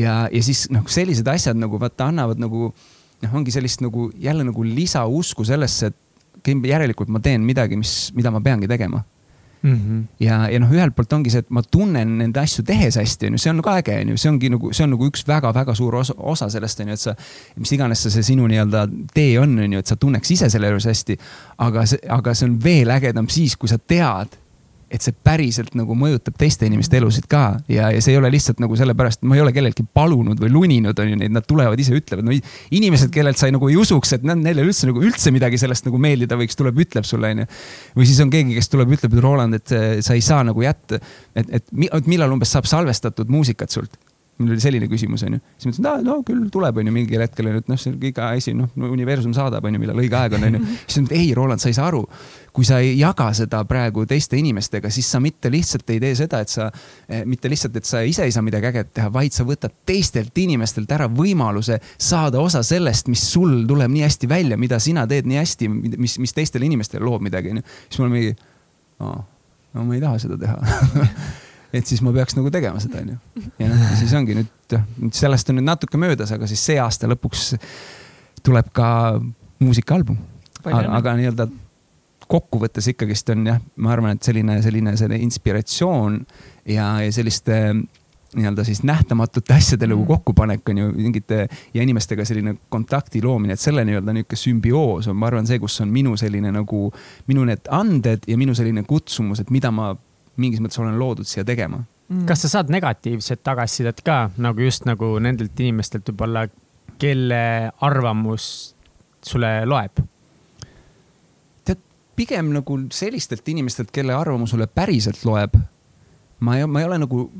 ja, 0.00 0.14
ja 0.32 0.44
siis 0.46 0.66
noh, 0.72 0.86
sellised 0.90 1.28
asjad 1.28 1.60
nagu 1.60 1.80
vaata 1.82 2.08
annavad 2.08 2.40
nagu 2.40 2.70
noh, 2.70 3.36
ongi 3.36 3.52
sellist 3.52 3.84
nagu 3.84 4.08
jälle 4.20 4.46
nagu 4.48 4.64
lisausku 4.64 5.44
sellesse, 5.44 5.92
et 5.92 6.54
järelikult 6.72 7.12
ma 7.12 7.20
teen 7.20 7.44
midagi, 7.44 7.76
mis, 7.76 7.98
mida 8.16 8.32
ma 8.32 8.40
peangi 8.40 8.70
tegema 8.70 9.04
mm. 9.66 9.80
-hmm. 9.80 10.04
ja, 10.20 10.48
ja 10.50 10.60
noh, 10.60 10.72
ühelt 10.72 10.94
poolt 10.96 11.12
ongi 11.12 11.30
see, 11.30 11.42
et 11.44 11.50
ma 11.50 11.62
tunnen 11.62 12.16
nende 12.18 12.40
asju 12.40 12.64
tehes 12.66 12.98
hästi, 13.00 13.30
on 13.30 13.36
ju, 13.38 13.42
see 13.42 13.52
on 13.52 13.62
ka 13.64 13.76
äge, 13.80 13.98
on 14.00 14.14
ju, 14.14 14.16
see 14.20 14.30
ongi 14.30 14.50
nagu, 14.52 14.72
see 14.72 14.86
on 14.86 14.94
nagu 14.94 15.10
üks 15.10 15.26
väga-väga 15.28 15.74
suur 15.74 15.98
osa, 16.02 16.14
osa 16.18 16.48
sellest, 16.52 16.80
on 16.80 16.92
ju, 16.92 16.98
et 16.98 17.04
sa. 17.04 17.14
mis 17.56 17.72
iganes 17.72 18.02
see, 18.02 18.14
see 18.14 18.30
sinu 18.32 18.46
nii-öelda 18.46 18.86
tee 19.14 19.38
on, 19.40 19.58
on 19.58 19.72
ju, 19.72 19.84
et 19.84 19.92
sa 19.92 19.96
tunneks 19.96 20.30
ise 20.30 20.50
selle 20.50 20.72
juures 20.72 20.88
hästi. 20.92 21.18
aga 21.58 21.86
see, 21.86 22.02
aga 22.08 22.34
see 22.34 22.48
on 22.48 22.58
veel 22.64 22.90
ägedam 22.90 23.28
siis, 23.28 23.56
kui 23.56 23.68
sa 23.68 23.78
tead 23.78 24.38
et 24.96 25.04
see 25.04 25.14
päriselt 25.26 25.74
nagu 25.78 25.96
mõjutab 25.98 26.36
teiste 26.40 26.66
inimeste 26.68 26.98
elusid 26.98 27.28
ka 27.30 27.58
ja, 27.70 27.90
ja 27.94 28.02
see 28.02 28.14
ei 28.14 28.20
ole 28.20 28.30
lihtsalt 28.32 28.60
nagu 28.62 28.78
sellepärast, 28.78 29.22
ma 29.28 29.36
ei 29.36 29.44
ole 29.44 29.52
kelleltki 29.56 29.86
palunud 29.96 30.40
või 30.42 30.52
luninud, 30.54 30.96
on 31.02 31.12
ju, 31.12 31.20
neid, 31.20 31.34
nad 31.36 31.46
tulevad 31.48 31.80
ise, 31.82 31.94
ütlevad, 31.96 32.26
no 32.26 32.34
inimesed, 32.76 33.12
kellelt 33.14 33.40
sa 33.40 33.50
ei, 33.50 33.54
nagu 33.56 33.70
ei 33.70 33.78
usuks, 33.80 34.16
et 34.16 34.26
neil 34.26 34.64
üldse 34.64 34.88
nagu 34.90 35.04
üldse 35.04 35.32
midagi 35.34 35.60
sellest 35.60 35.88
nagu 35.88 36.00
meeldida 36.02 36.38
võiks, 36.40 36.58
tuleb, 36.58 36.80
ütleb 36.86 37.06
sulle, 37.08 37.34
on 37.36 37.44
ju. 37.44 37.50
või 38.00 38.10
siis 38.10 38.22
on 38.24 38.32
keegi, 38.32 38.56
kes 38.58 38.72
tuleb, 38.72 38.96
ütleb, 38.96 39.14
et 39.16 39.24
Roland, 39.24 39.60
et 39.60 39.76
sa 40.06 40.16
ei 40.16 40.24
saa 40.24 40.42
nagu 40.46 40.64
jätta, 40.64 41.00
et, 41.36 41.56
et, 41.60 41.72
et 41.86 42.10
millal 42.10 42.32
umbes 42.34 42.52
saab 42.56 42.68
salvestatud 42.70 43.32
muusikat 43.32 43.74
sult 43.74 44.00
mul 44.38 44.52
oli 44.52 44.60
selline 44.60 44.88
küsimus, 44.90 45.24
onju. 45.24 45.38
siis 45.56 45.66
ma 45.66 45.72
ütlesin, 45.72 45.86
et 46.00 46.06
no 46.06 46.16
küll 46.26 46.48
tuleb, 46.52 46.80
onju, 46.82 46.92
mingil 46.92 47.22
hetkel, 47.24 47.48
onju, 47.48 47.62
et 47.62 47.70
noh, 47.72 47.78
see 47.80 47.92
on 47.92 48.02
iga 48.04 48.30
asi, 48.36 48.52
noh, 48.56 48.68
universum 48.92 49.32
saadab, 49.36 49.64
onju, 49.68 49.80
millal 49.80 50.02
õige 50.02 50.18
aeg 50.18 50.36
on, 50.36 50.44
onju. 50.50 50.60
siis 50.82 50.98
ta 50.98 51.04
ütles, 51.06 51.14
ei, 51.16 51.30
Roland, 51.36 51.62
sa 51.62 51.70
ei 51.70 51.76
saa 51.78 51.88
aru. 51.88 52.02
Kui 52.56 52.64
sa 52.64 52.78
ei 52.80 52.94
jaga 52.96 53.26
seda 53.36 53.58
praegu 53.68 54.06
teiste 54.08 54.38
inimestega, 54.40 54.88
siis 54.92 55.10
sa 55.12 55.20
mitte 55.20 55.50
lihtsalt 55.52 55.90
ei 55.92 56.00
tee 56.00 56.14
seda, 56.16 56.40
et 56.40 56.48
sa, 56.48 56.70
eh, 57.08 57.24
mitte 57.28 57.50
lihtsalt, 57.52 57.76
et 57.76 57.84
sa 57.84 58.00
ise 58.00 58.24
ei 58.24 58.32
saa 58.32 58.44
midagi 58.44 58.70
ägedat 58.70 58.94
teha, 58.96 59.10
vaid 59.12 59.36
sa 59.36 59.44
võtad 59.44 59.74
teistelt 59.86 60.38
inimestelt 60.40 60.92
ära 60.96 61.08
võimaluse 61.12 61.76
saada 61.98 62.40
osa 62.40 62.62
sellest, 62.64 63.10
mis 63.12 63.24
sul 63.34 63.66
tuleb 63.68 63.92
nii 63.92 64.06
hästi 64.06 64.30
välja, 64.30 64.56
mida 64.56 64.78
sina 64.80 65.04
teed 65.06 65.28
nii 65.28 65.40
hästi, 65.42 65.68
mis, 65.68 66.16
mis 66.22 66.32
teistele 66.32 66.64
inimestele 66.64 67.04
loob 67.04 67.26
midagi, 67.28 67.52
onju. 67.52 67.66
siis 67.90 68.00
mul 68.00 68.14
mingi, 68.14 68.32
no 69.02 69.84
ma 69.84 69.98
ei 69.98 70.00
taha 70.06 70.22
seda 70.24 70.40
teha 70.40 70.56
et 71.76 71.92
siis 71.92 72.00
ma 72.00 72.14
peaks 72.16 72.38
nagu 72.38 72.54
tegema 72.54 72.80
seda, 72.80 73.04
onju. 73.04 73.18
ja 73.60 73.68
noh, 73.68 73.84
siis 74.00 74.16
ongi 74.16 74.38
nüüd 74.40 75.12
sellest 75.12 75.52
on 75.52 75.60
nüüd 75.60 75.68
natuke 75.68 76.00
möödas, 76.00 76.32
aga 76.32 76.48
siis 76.48 76.64
see 76.70 76.80
aasta 76.80 77.12
lõpuks 77.12 77.52
tuleb 78.46 78.72
ka 78.72 78.88
muusikaalbum. 79.60 80.16
aga, 80.64 80.86
aga 81.02 81.16
nii-öelda 81.20 81.50
kokkuvõttes 82.28 82.90
ikkagist 82.92 83.30
on 83.34 83.46
jah, 83.46 83.60
ma 83.76 83.92
arvan, 83.94 84.16
et 84.16 84.26
selline, 84.26 84.58
selline, 84.64 84.96
selline 84.98 85.22
inspiratsioon 85.26 86.18
ja, 86.72 86.88
ja 87.04 87.12
selliste 87.14 87.60
nii-öelda 88.36 88.64
siis 88.64 88.82
nähtamatute 88.82 89.54
asjade 89.54 89.86
nagu 89.86 90.02
mm. 90.02 90.06
kokkupanek 90.06 90.68
on 90.68 90.78
ju 90.78 90.88
mingite 90.92 91.48
ja 91.74 91.82
inimestega 91.82 92.24
selline 92.24 92.56
kontakti 92.68 93.22
loomine, 93.22 93.54
et 93.54 93.62
selle 93.62 93.84
nii-öelda 93.86 94.12
niisugune 94.12 94.40
sümbioos 94.40 95.08
on, 95.08 95.16
ma 95.16 95.30
arvan, 95.30 95.46
see, 95.48 95.60
kus 95.62 95.80
on 95.80 95.92
minu 95.94 96.16
selline 96.20 96.52
nagu, 96.52 96.90
minu 97.30 97.46
need 97.48 97.70
anded 97.72 98.26
ja 98.28 98.38
minu 98.38 98.54
selline 98.54 98.82
kutsumus, 98.88 99.40
et 99.40 99.52
mida 99.54 99.70
ma 99.72 99.92
mingis 100.36 100.60
mõttes 100.60 100.80
olen 100.82 100.98
loodud 101.00 101.28
siia 101.28 101.46
tegema 101.48 101.80
mm.. 102.08 102.26
kas 102.28 102.44
sa 102.44 102.52
saad 102.56 102.72
negatiivset 102.72 103.42
tagasisidet 103.46 104.02
ka 104.04 104.26
nagu 104.36 104.66
just 104.66 104.84
nagu 104.88 105.16
nendelt 105.22 105.56
inimestelt 105.60 106.10
võib-olla, 106.10 106.46
kelle 107.00 107.72
arvamus 107.84 108.50
sulle 109.24 109.58
loeb? 109.68 110.02
Pigem 112.16 112.52
nagu 112.54 112.78
sellistelt 112.92 113.48
inimestelt, 113.48 113.92
kelle 113.94 114.14
arvamus 114.16 114.54
sulle 114.54 114.66
päriselt 114.66 115.24
loeb. 115.24 115.56
ma 116.40 116.56
ei, 116.58 116.66
ma 116.66 116.80
ei 116.80 116.86
ole 116.86 116.98
nagu 117.00 117.30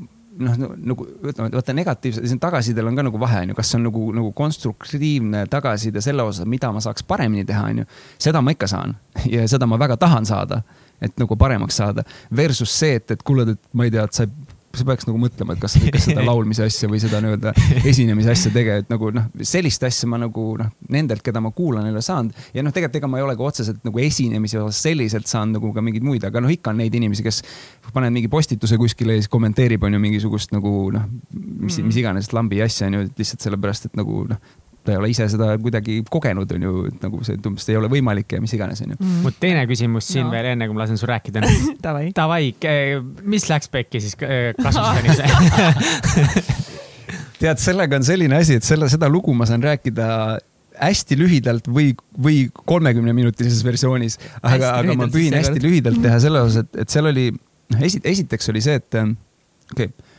noh, 0.41 0.57
nagu 0.57 1.05
ütleme, 1.05 1.51
vaata 1.53 1.73
negatiivse, 1.75 2.23
siin 2.27 2.39
tagasisidel 2.41 2.89
on 2.89 2.97
ka 2.97 3.05
nagu 3.05 3.19
vahe, 3.21 3.43
on 3.45 3.53
ju, 3.53 3.57
kas 3.57 3.71
see 3.71 3.79
on 3.79 3.87
nagu, 3.87 4.03
nagu 4.15 4.31
konstruktiivne 4.37 5.45
tagasiside 5.51 6.01
selle 6.03 6.25
osas, 6.25 6.47
mida 6.49 6.71
ma 6.73 6.81
saaks 6.83 7.05
paremini 7.07 7.45
teha, 7.47 7.63
on 7.71 7.83
ju. 7.83 7.87
seda 8.27 8.41
ma 8.41 8.53
ikka 8.53 8.69
saan 8.69 8.95
ja 9.33 9.47
seda 9.49 9.69
ma 9.69 9.79
väga 9.79 9.97
tahan 10.01 10.27
saada, 10.29 10.61
et 11.01 11.17
nagu 11.21 11.37
paremaks 11.37 11.77
saada. 11.77 12.05
Versus 12.35 12.73
see, 12.73 12.97
et, 13.01 13.11
et 13.13 13.23
kuule, 13.23 13.47
et 13.53 13.61
ma 13.73 13.87
ei 13.87 13.93
tea, 13.93 14.05
et 14.07 14.17
sa 14.17 14.25
sa 14.79 14.87
peaks 14.87 15.07
nagu 15.07 15.19
mõtlema, 15.21 15.55
et 15.55 15.61
kas, 15.61 15.77
kas 15.93 16.07
seda 16.09 16.23
laulmise 16.29 16.65
asja 16.67 16.89
või 16.91 17.01
seda 17.03 17.21
nii-öelda 17.23 17.53
esinemise 17.83 18.33
asja 18.33 18.51
teha, 18.55 18.79
et 18.83 18.91
nagu 18.91 19.11
noh, 19.15 19.29
sellist 19.47 19.83
asja 19.87 20.09
ma 20.09 20.19
nagu 20.21 20.45
noh, 20.59 20.71
nendelt, 20.93 21.23
keda 21.25 21.41
ma 21.43 21.51
kuulan, 21.55 21.87
ei 21.87 21.95
ole 21.95 22.03
saanud. 22.05 22.35
ja 22.53 22.65
noh, 22.65 22.75
tegelikult 22.75 23.01
ega 23.01 23.11
ma 23.11 23.21
ei 23.21 23.27
ole 23.27 23.37
ka 23.39 23.47
otseselt 23.47 23.81
nagu 23.87 24.03
esinemise 24.03 24.61
osas 24.61 24.83
selliselt 24.87 25.29
saanud 25.29 25.59
nagu 25.59 25.73
ka 25.75 25.83
mingeid 25.85 26.05
muid, 26.05 26.27
aga 26.27 26.43
noh, 26.43 26.53
ikka 26.53 26.73
on 26.73 26.81
neid 26.83 26.95
inimesi, 26.97 27.25
kes 27.25 27.41
paned 27.93 28.13
mingi 28.15 28.31
postituse 28.31 28.79
kuskile 28.79 29.17
ja 29.17 29.23
siis 29.23 29.31
kommenteerib, 29.33 29.83
on 29.87 29.97
ju 29.97 30.03
mingisugust 30.03 30.55
nagu 30.55 30.77
noh, 30.93 31.09
mis, 31.33 31.81
mis 31.85 31.99
iganes 32.03 32.31
lambi 32.35 32.61
asja 32.65 32.89
on 32.91 32.99
ju, 32.99 33.09
lihtsalt 33.17 33.47
sellepärast, 33.47 33.91
et 33.91 33.99
nagu 33.99 34.23
noh 34.31 34.55
ta 34.87 34.95
ei 34.95 35.01
ole 35.01 35.11
ise 35.11 35.27
seda 35.31 35.51
kuidagi 35.61 35.99
kogenud, 36.09 36.51
on 36.55 36.67
ju, 36.67 36.85
et 36.91 37.03
nagu 37.03 37.21
see 37.27 37.37
tundub, 37.37 37.59
see 37.63 37.75
ei 37.75 37.81
ole 37.81 37.91
võimalik 37.91 38.37
ja 38.37 38.41
mis 38.43 38.55
iganes, 38.55 38.81
on 38.85 38.95
ju. 38.95 38.99
Mm. 39.01 39.19
mu 39.25 39.33
teine 39.35 39.65
küsimus 39.69 40.07
siin 40.13 40.27
no. 40.27 40.33
veel, 40.33 40.53
enne 40.53 40.69
kui 40.69 40.77
ma 40.77 40.85
lasen 40.85 40.99
sul 40.99 41.11
rääkida 41.11 41.43
Davai, 41.85 42.09
Davai, 42.15 42.53
mis 43.27 43.47
läks 43.51 43.71
pekki 43.73 44.03
siis 44.03 44.17
äh, 44.23 44.53
kasustamisel 44.57 45.27
tead, 47.41 47.61
sellega 47.61 47.99
on 47.99 48.05
selline 48.07 48.39
asi, 48.39 48.57
et 48.57 48.67
selle, 48.67 48.89
seda 48.91 49.09
lugu 49.11 49.35
ma 49.37 49.47
saan 49.49 49.63
rääkida 49.65 50.07
hästi 50.77 51.17
lühidalt 51.17 51.69
või, 51.73 51.91
või 52.21 52.43
kolmekümneminutilises 52.69 53.63
versioonis. 53.65 54.19
aga, 54.45 54.75
aga 54.81 54.97
ma 54.97 55.07
püüan 55.11 55.37
hästi 55.39 55.61
lühidalt 55.63 56.01
teha 56.03 56.19
selle 56.21 56.43
osas, 56.45 56.65
et, 56.65 56.83
et 56.83 56.93
seal 56.93 57.09
oli, 57.09 57.31
noh, 57.73 57.85
esiteks 57.85 58.53
oli 58.53 58.61
see, 58.63 58.77
et 58.77 58.97
okei 58.97 59.89
okay, 59.89 60.13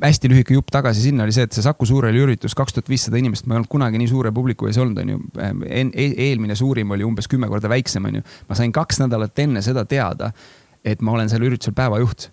hästi 0.00 0.30
lühike 0.32 0.56
jupp 0.56 0.72
tagasi 0.72 1.04
sinna 1.04 1.26
oli 1.26 1.34
see, 1.36 1.46
et 1.48 1.56
see 1.56 1.64
Saku 1.64 1.88
Suurel 1.88 2.16
üritus, 2.16 2.54
kaks 2.58 2.76
tuhat 2.76 2.88
viissada 2.90 3.20
inimest, 3.20 3.46
ma 3.46 3.54
ei 3.54 3.60
olnud 3.60 3.70
kunagi 3.72 4.00
nii 4.00 4.10
suure 4.10 4.32
publiku 4.34 4.70
ees 4.70 4.80
olnud, 4.80 4.98
onju. 5.02 5.20
eelmine 5.92 6.56
suurim 6.58 6.96
oli 6.96 7.06
umbes 7.06 7.28
kümme 7.30 7.50
korda 7.50 7.70
väiksem, 7.72 8.08
onju. 8.10 8.24
ma 8.48 8.58
sain 8.58 8.72
kaks 8.74 9.02
nädalat 9.04 9.38
enne 9.44 9.62
seda 9.64 9.84
teada, 9.88 10.32
et 10.84 11.02
ma 11.04 11.16
olen 11.16 11.32
sellel 11.32 11.52
üritusel 11.52 11.76
päevajuht 11.76 12.30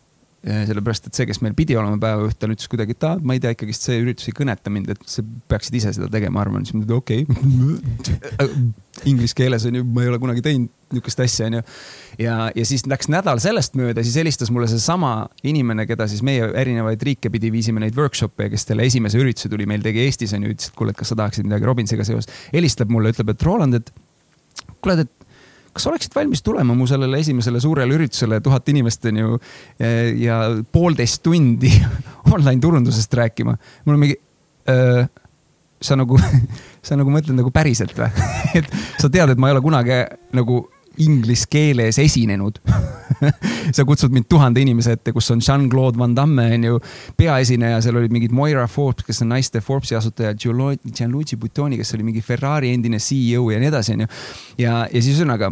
sellepärast, 0.47 1.09
et 1.09 1.17
see, 1.17 1.25
kes 1.27 1.41
meil 1.43 1.55
pidi 1.57 1.75
olema 1.75 1.97
päevajuht, 1.99 2.37
ta 2.39 2.47
ütles 2.47 2.69
kuidagi, 2.71 2.93
et 2.95 3.05
aa, 3.07 3.17
ma 3.19 3.35
ei 3.35 3.41
tea, 3.43 3.51
ikkagist 3.55 3.87
see 3.87 3.97
üritus 3.99 4.29
ei 4.29 4.35
kõneta 4.37 4.71
mind, 4.71 4.93
et 4.93 5.01
sa 5.09 5.23
peaksid 5.51 5.75
ise 5.79 5.91
seda 5.97 6.07
tegema, 6.13 6.39
arvan. 6.43 6.63
siis 6.63 6.77
ma 6.77 6.83
mõtlesin, 6.85 7.01
okei 7.01 7.25
okay. 8.37 8.59
Inglise 9.11 9.35
keeles 9.37 9.65
on 9.67 9.81
ju, 9.81 9.87
ma 9.91 10.05
ei 10.05 10.11
ole 10.13 10.21
kunagi 10.21 10.45
teinud 10.45 10.71
niisugust 10.93 11.19
asja, 11.23 11.47
onju. 11.49 11.61
ja, 12.21 12.35
ja 12.55 12.65
siis 12.67 12.85
läks 12.87 13.09
nädal 13.11 13.41
sellest 13.43 13.75
mööda, 13.79 14.03
siis 14.05 14.15
helistas 14.21 14.51
mulle 14.53 14.69
seesama 14.71 15.27
inimene, 15.47 15.87
keda 15.89 16.07
siis 16.09 16.23
meie 16.25 16.47
erinevaid 16.61 17.03
riike 17.03 17.31
pidi 17.33 17.51
viisime 17.53 17.83
neid 17.83 17.97
workshop'e, 17.97 18.49
kes 18.53 18.67
selle 18.69 18.87
esimese 18.87 19.19
ürituse 19.19 19.51
tuli, 19.51 19.67
meil 19.69 19.83
tegi 19.85 20.05
Eestis 20.05 20.35
onju, 20.37 20.53
ütles, 20.55 20.71
et 20.71 20.79
kuule, 20.79 20.95
et 20.95 20.99
kas 20.99 21.11
sa 21.11 21.19
tahaksid 21.19 21.47
midagi 21.47 21.67
Robinsiga 21.67 22.07
seoses. 22.07 22.31
helistab 22.53 22.91
mulle, 22.93 23.11
ütleb, 23.15 23.33
et 23.33 23.47
Roland, 23.47 23.79
et 23.81 23.91
kuule, 24.81 25.01
et 25.03 25.13
kas 25.77 25.85
oleksid 25.91 26.15
valmis 26.15 26.41
tulema 26.41 26.73
mu 26.73 26.87
sellele 26.89 27.19
esimesele 27.21 27.59
suurele 27.61 27.93
üritusele, 27.99 28.39
tuhat 28.41 28.69
inimest 28.73 29.05
on 29.11 29.21
ju 29.21 29.39
ja 30.23 30.39
poolteist 30.73 31.21
tundi 31.25 31.69
online 32.33 32.61
turundusest 32.63 33.13
rääkima. 33.13 33.57
mul 33.85 33.99
on 33.99 34.05
mingi 34.07 34.17
öö, 34.69 35.05
sa 35.81 35.97
nagu 35.99 36.17
sa 36.87 36.97
nagu 36.97 37.11
mõtled 37.13 37.37
nagu 37.37 37.51
päriselt 37.53 37.93
või 37.97 38.09
et 38.59 38.73
sa 38.97 39.09
tead, 39.09 39.33
et 39.33 39.41
ma 39.41 39.51
ei 39.51 39.57
ole 39.57 39.63
kunagi 39.65 40.01
nagu 40.37 40.65
inglise 41.03 41.47
keeles 41.49 41.99
esinenud 42.01 42.59
sa 43.75 43.85
kutsud 43.87 44.13
mind 44.13 44.27
tuhande 44.29 44.61
inimese 44.61 44.95
ette, 44.97 45.13
kus 45.15 45.29
on 45.33 45.41
Jean-Claude 45.43 45.99
Van 45.99 46.15
Damme 46.15 46.47
on 46.55 46.65
ju 46.67 46.79
peaesineja, 47.17 47.79
seal 47.83 47.99
olid 47.99 48.13
mingid 48.13 48.33
Moira 48.35 48.67
Forbes, 48.71 49.05
kes 49.07 49.23
on 49.25 49.31
naiste 49.33 49.61
Forbesi 49.63 49.97
asutaja, 49.97 50.33
Gianluigi 50.37 51.37
Buttoni, 51.39 51.79
kes 51.79 51.95
oli 51.97 52.07
mingi 52.07 52.21
Ferrari 52.25 52.73
endine 52.75 52.99
CEO 53.03 53.49
ja 53.51 53.61
nii 53.61 53.71
edasi, 53.71 53.95
on 53.97 54.05
ju. 54.05 54.11
ja, 54.63 54.83
ja 54.91 55.01
siis 55.01 55.15
ühesõnaga 55.15 55.51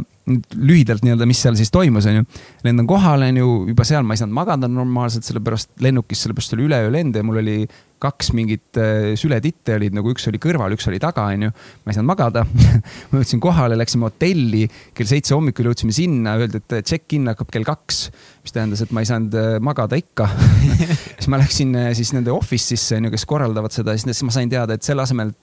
lühidalt 0.58 1.04
nii-öelda, 1.06 1.28
mis 1.30 1.42
seal 1.46 1.58
siis 1.58 1.72
toimus, 1.74 2.08
on 2.10 2.22
ju. 2.22 2.28
lendan 2.66 2.88
kohale, 2.90 3.30
on 3.34 3.42
ju, 3.42 3.52
juba 3.72 3.88
seal 3.88 4.06
ma 4.06 4.16
ei 4.16 4.22
saanud 4.22 4.38
magada 4.38 4.70
normaalselt, 4.72 5.28
sellepärast 5.28 5.76
lennukis, 5.86 6.26
sellepärast 6.26 6.58
oli 6.58 6.70
üleöö 6.70 6.94
lend 6.94 7.18
ja 7.18 7.26
mul 7.26 7.42
oli 7.44 7.60
kaks 8.04 8.32
mingit 8.36 8.80
äh, 8.80 9.14
sületitte 9.20 9.78
olid 9.80 9.96
nagu 9.96 10.12
üks 10.12 10.28
oli 10.30 10.40
kõrval, 10.42 10.76
üks 10.76 10.88
oli 10.92 11.00
taga, 11.02 11.28
onju. 11.34 11.52
ma 11.52 11.92
ei 11.92 11.98
saanud 11.98 12.10
magada 12.10 12.44
ma 13.10 13.22
jõudsin 13.22 13.42
kohale, 13.44 13.78
läksime 13.80 14.10
hotelli, 14.10 14.66
kell 14.98 15.10
seitse 15.10 15.36
hommikul 15.36 15.70
jõudsime 15.70 15.96
sinna, 15.96 16.36
öeldi, 16.42 16.62
et 16.62 16.78
check-in 16.92 17.32
hakkab 17.32 17.54
kell 17.54 17.68
kaks. 17.68 18.02
mis 18.46 18.56
tähendas, 18.56 18.84
et 18.86 18.94
ma 18.96 19.04
ei 19.04 19.10
saanud 19.10 19.40
äh, 19.40 19.56
magada 19.64 20.00
ikka 20.00 20.30
siis 21.18 21.30
ma 21.32 21.40
läksin 21.42 21.76
äh, 21.80 21.92
siis 21.98 22.14
nende 22.16 22.34
office'isse, 22.36 23.00
onju, 23.00 23.14
kes 23.16 23.28
korraldavad 23.30 23.76
seda, 23.76 23.96
siis 23.98 24.24
ma 24.28 24.36
sain 24.36 24.52
teada, 24.52 24.78
et 24.78 24.86
selle 24.86 25.06
asemel 25.06 25.34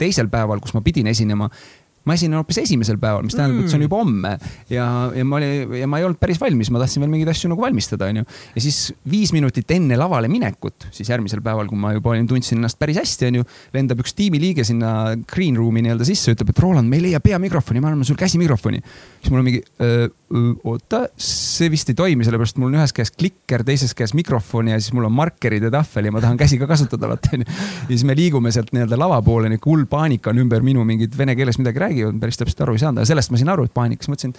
teisel 0.00 0.28
päeval, 0.30 0.60
kus 0.62 0.74
ma 0.74 0.82
pidin 0.84 1.06
esinema, 1.10 1.48
ma 2.04 2.16
esinen 2.18 2.38
hoopis 2.40 2.60
esimesel 2.64 2.98
päeval, 3.00 3.24
mis 3.26 3.36
tähendab, 3.36 3.64
et 3.64 3.70
see 3.70 3.78
on 3.78 3.82
mm. 3.82 3.88
juba 3.88 4.00
homme 4.02 4.32
ja, 4.72 4.86
ja 5.16 5.24
ma 5.28 5.38
oli 5.38 5.80
ja 5.80 5.88
ma 5.90 6.00
ei 6.00 6.06
olnud 6.06 6.20
päris 6.20 6.40
valmis, 6.40 6.70
ma 6.74 6.82
tahtsin 6.82 7.04
veel 7.04 7.12
mingeid 7.12 7.32
asju 7.32 7.50
nagu 7.52 7.64
valmistada, 7.64 8.10
onju. 8.12 8.24
ja 8.54 8.64
siis 8.64 8.80
viis 9.10 9.32
minutit 9.36 9.70
enne 9.74 9.96
lavale 10.00 10.28
minekut, 10.32 10.88
siis 10.94 11.08
järgmisel 11.10 11.40
päeval, 11.44 11.70
kui 11.70 11.80
ma 11.80 11.94
juba 11.96 12.12
olin, 12.12 12.28
tundsin 12.28 12.60
ennast 12.60 12.78
päris 12.80 13.00
hästi, 13.00 13.30
onju, 13.30 13.46
lendab 13.76 14.02
üks 14.04 14.16
tiimiliige 14.18 14.66
sinna 14.68 15.14
green 15.30 15.56
room'i 15.60 15.84
nii-öelda 15.84 16.08
sisse, 16.08 16.34
ütleb, 16.36 16.52
et 16.52 16.60
Roland, 16.64 16.90
me 16.90 17.00
ei 17.00 17.06
leia 17.08 17.22
peamikrofoni, 17.24 17.80
me 17.80 17.90
anname 17.90 18.08
sul 18.08 18.20
käsimikrofoni. 18.20 18.82
siis 19.22 19.32
mul 19.32 19.40
on 19.40 19.48
mingi, 19.48 19.64
oota, 20.68 21.04
see 21.16 21.70
vist 21.72 21.88
ei 21.92 21.98
toimi, 21.98 22.26
sellepärast 22.26 22.60
mul 22.60 22.68
on 22.72 22.78
ühes 22.82 22.92
käes 22.96 23.12
klikker, 23.14 23.64
teises 23.64 23.96
käes 23.96 24.12
mikrofon 24.18 24.72
ja 24.74 24.78
siis 24.80 24.92
mul 24.96 25.08
on 25.08 25.16
markerid 25.16 25.64
ja 25.64 25.72
tahvel 25.72 26.10
ja 26.10 26.14
ma 26.14 26.20
tahan 26.24 26.40
käsi 26.40 26.60
ka 26.60 26.68
kasutada, 26.68 27.08
vaata 27.08 27.32
onju. 27.38 27.48
ja 27.48 27.88
siis 27.88 28.04
me 28.04 28.16
liigume 28.18 28.52
sealt 28.54 28.74
nii-öelda 28.76 28.98
lava 29.00 29.20
poole, 29.24 29.48
nihuke 29.52 29.70
hull 29.70 29.88
paanika 29.90 30.34
on 30.34 30.42
ümber 30.44 30.64
minu 30.66 30.84
mingid 30.84 31.16
vene 31.18 31.36
keeles 31.38 31.60
midagi 31.60 31.80
räägivad 31.80 31.93
räägivad, 31.94 32.20
päris 32.20 32.40
täpselt 32.40 32.66
aru 32.66 32.74
ei 32.74 32.82
saanud, 32.82 33.00
aga 33.02 33.12
sellest 33.12 33.32
ma 33.32 33.40
sain 33.40 33.54
aru, 33.54 33.68
et 33.68 33.74
paanikas, 33.74 34.10
mõtlesin, 34.10 34.36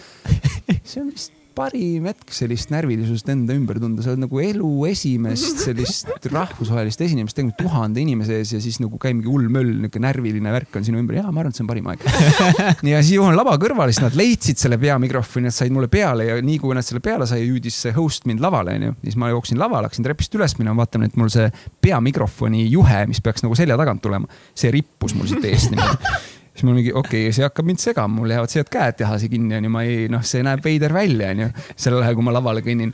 see 0.83 1.01
on 1.01 1.09
vist 1.13 1.33
parim 1.55 2.07
hetk 2.09 2.33
sellist 2.35 2.71
närvilisust 2.73 3.29
enda 3.31 3.55
ümber 3.55 3.77
tunda, 3.79 4.03
sa 4.03 4.11
oled 4.11 4.25
nagu 4.25 4.39
elu 4.43 4.71
esimest 4.89 5.61
sellist 5.63 6.27
rahvusvahelist 6.27 7.03
esinemist 7.05 7.37
teinud 7.37 7.55
tuhande 7.59 8.01
inimese 8.03 8.41
ees 8.41 8.51
ja 8.57 8.59
siis 8.63 8.81
nagu 8.83 8.99
käib 9.01 9.15
mingi 9.15 9.31
hull 9.31 9.47
möll, 9.51 9.71
niisugune 9.79 10.03
närviline 10.09 10.51
värk 10.51 10.75
on 10.75 10.87
sinu 10.87 10.99
ümber. 10.99 11.19
ja 11.21 11.23
ma 11.29 11.41
arvan, 11.41 11.53
et 11.53 11.59
see 11.59 11.63
on 11.63 11.71
parim 11.71 11.87
aeg. 11.91 12.03
ja 12.91 12.99
siis 12.99 13.15
joon 13.15 13.37
lava 13.39 13.55
kõrval, 13.61 13.93
siis 13.93 14.03
nad 14.03 14.19
leidsid 14.19 14.59
selle 14.59 14.79
peamikrofoni, 14.81 15.47
nad 15.47 15.55
said 15.55 15.73
mulle 15.75 15.89
peale 15.91 16.27
ja 16.27 16.37
nii 16.43 16.59
kui 16.61 16.75
nad 16.75 16.85
selle 16.87 17.03
peale 17.05 17.27
sai, 17.29 17.45
hüüdis 17.47 17.79
see 17.85 17.95
host 17.95 18.27
mind 18.29 18.43
lavale, 18.43 18.75
onju. 18.75 18.97
siis 19.07 19.19
ma 19.21 19.31
jooksin 19.31 19.61
lavale, 19.61 19.87
hakkasin 19.87 20.09
trepist 20.09 20.35
üles 20.35 20.59
minema, 20.59 20.81
vaatan, 20.83 21.07
et 21.07 21.15
mul 21.19 21.31
see 21.31 21.47
peamikrofoni 21.85 22.67
juhe, 22.67 23.05
mis 23.07 23.23
peaks 23.23 23.47
nagu 23.47 23.55
selja 23.55 23.79
tagant 23.79 24.03
tulema, 24.03 24.27
see 24.57 24.75
rippus 24.75 25.15
mul 25.15 25.31
siit 25.31 25.53
eest 25.53 25.71
niimoodi 25.71 26.34
siis 26.55 26.63
mul 26.63 26.77
mingi 26.79 26.93
okei 26.95 27.25
okay,, 27.27 27.35
see 27.35 27.43
hakkab 27.43 27.67
mind 27.67 27.83
segama, 27.83 28.21
mul 28.21 28.31
jäävad 28.31 28.53
sealt 28.53 28.71
käed 28.71 28.99
tehase 29.01 29.29
kinni 29.31 29.57
onju, 29.59 29.71
ma 29.73 29.83
ei 29.83 30.05
noh, 30.11 30.23
see 30.25 30.43
näeb 30.45 30.63
veider 30.63 30.95
välja 30.95 31.33
onju, 31.35 31.49
sel 31.75 31.99
ajal 31.99 32.15
kui 32.15 32.27
ma 32.27 32.35
lavale 32.35 32.63
kõnnin. 32.65 32.93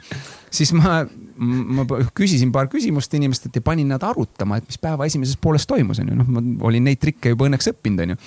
siis 0.52 0.74
ma, 0.76 1.02
ma 1.78 1.86
küsisin 2.18 2.52
paar 2.52 2.72
küsimust 2.72 3.14
inimestelt 3.18 3.56
ja 3.56 3.66
panin 3.66 3.94
nad 3.94 4.04
arutama, 4.04 4.58
et 4.58 4.68
mis 4.68 4.82
päeva 4.82 5.06
esimeses 5.10 5.38
pooles 5.38 5.68
toimus 5.70 6.02
onju, 6.02 6.18
noh, 6.18 6.34
ma 6.34 6.44
olin 6.72 6.90
neid 6.90 7.00
trikke 7.04 7.36
juba 7.36 7.48
õnneks 7.50 7.72
õppinud 7.76 8.08
onju 8.08 8.20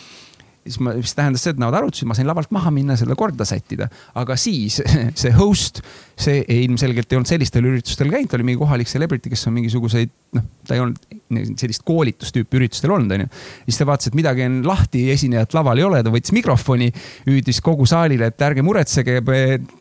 siis 0.65 0.81
ma, 0.81 0.95
mis 0.97 1.13
tähendas 1.17 1.45
seda, 1.45 1.59
et 1.59 1.63
nad 1.63 1.77
arutasid, 1.77 2.09
ma 2.09 2.17
sain 2.17 2.29
lavalt 2.29 2.53
maha 2.55 2.73
minna, 2.75 2.97
selle 2.99 3.17
korda 3.19 3.47
sättida. 3.49 3.89
aga 4.17 4.37
siis 4.41 4.81
see 5.21 5.33
host, 5.37 5.83
see 6.21 6.41
ilmselgelt 6.63 7.13
ei 7.13 7.19
olnud 7.19 7.29
sellistel 7.29 7.67
üritustel 7.69 8.11
käinud, 8.13 8.31
ta 8.31 8.39
oli 8.39 8.47
mingi 8.49 8.61
kohalik 8.61 8.89
celebrity, 8.89 9.33
kes 9.33 9.49
on 9.51 9.57
mingisuguseid, 9.59 10.13
noh, 10.39 10.47
ta 10.67 10.77
ei 10.77 10.83
olnud 10.85 11.59
sellist 11.61 11.85
koolitustüüpi 11.87 12.61
üritustel 12.61 12.95
olnud, 12.95 13.13
onju. 13.17 13.29
siis 13.67 13.81
ta 13.81 13.89
vaatas, 13.89 14.11
et 14.11 14.19
midagi 14.19 14.47
on 14.47 14.61
lahti, 14.67 15.05
esinejat 15.15 15.57
laval 15.57 15.81
ei 15.81 15.87
ole, 15.87 16.03
ta 16.07 16.13
võttis 16.15 16.35
mikrofoni, 16.37 16.91
hüüdis 17.29 17.61
kogu 17.65 17.89
saalile, 17.91 18.31
et 18.33 18.47
ärge 18.47 18.65
muretsege, 18.65 19.19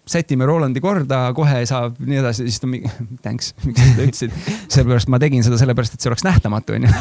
sätime 0.10 0.48
Rolandi 0.50 0.84
korda, 0.84 1.26
kohe 1.38 1.64
saab 1.70 2.02
nii 2.04 2.24
edasi, 2.24 2.50
siis 2.50 2.64
ta 2.64 2.72
mingi, 2.72 2.92
thanks, 3.24 3.54
miks 3.68 3.80
sa 3.80 3.92
seda 3.94 4.10
ütlesid. 4.10 4.42
sellepärast 4.68 5.14
ma 5.14 5.22
tegin 5.22 5.46
seda 5.46 5.62
sellepärast, 5.62 5.96
et 5.96 6.04
see 6.04 6.12
oleks 6.12 6.26
nähtamatu, 6.28 6.76
onju. 6.80 6.92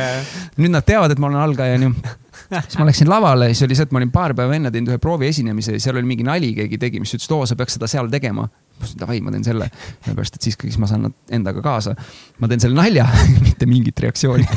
nüüd 0.60 0.74
nad 0.74 0.84
teavad, 0.84 1.14
et 1.14 1.22
ma 1.22 1.30
olen 1.30 1.46
algaja, 1.46 1.80
onju 1.80 2.20
siis 2.60 2.78
ma 2.80 2.88
läksin 2.88 3.10
lavale, 3.10 3.50
siis 3.52 3.66
oli 3.66 3.78
see, 3.78 3.88
et 3.88 3.94
ma 3.94 4.02
olin 4.02 4.12
paar 4.14 4.34
päeva 4.38 4.56
enne 4.56 4.72
teinud 4.74 4.92
ühe 4.92 5.00
proovi 5.02 5.28
esinemise 5.30 5.76
ja 5.76 5.82
seal 5.82 6.00
oli 6.00 6.08
mingi 6.08 6.26
nali, 6.26 6.52
keegi 6.56 6.80
tegi, 6.80 7.00
mis 7.02 7.14
ütles, 7.16 7.28
et 7.28 7.36
oo, 7.36 7.46
sa 7.48 7.58
peaks 7.58 7.78
seda 7.78 7.90
seal 7.90 8.10
tegema. 8.12 8.48
ma 8.48 8.86
ütlesin 8.86 9.02
davai, 9.02 9.20
ma 9.22 9.30
teen 9.30 9.44
selle, 9.46 9.68
sellepärast 10.04 10.38
et 10.38 10.48
siis, 10.48 10.58
siis 10.58 10.78
ma 10.82 10.88
saan 10.90 11.06
nad 11.06 11.34
endaga 11.38 11.62
kaasa. 11.64 11.94
ma 12.42 12.50
teen 12.50 12.64
selle 12.64 12.78
nalja 12.78 13.06
mitte 13.46 13.68
mingit 13.70 14.00
reaktsiooni 14.04 14.48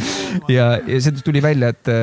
ja, 0.56 0.72
ja 0.86 1.00
see 1.00 1.24
tuli 1.24 1.42
välja, 1.42 1.72
et 1.74 1.94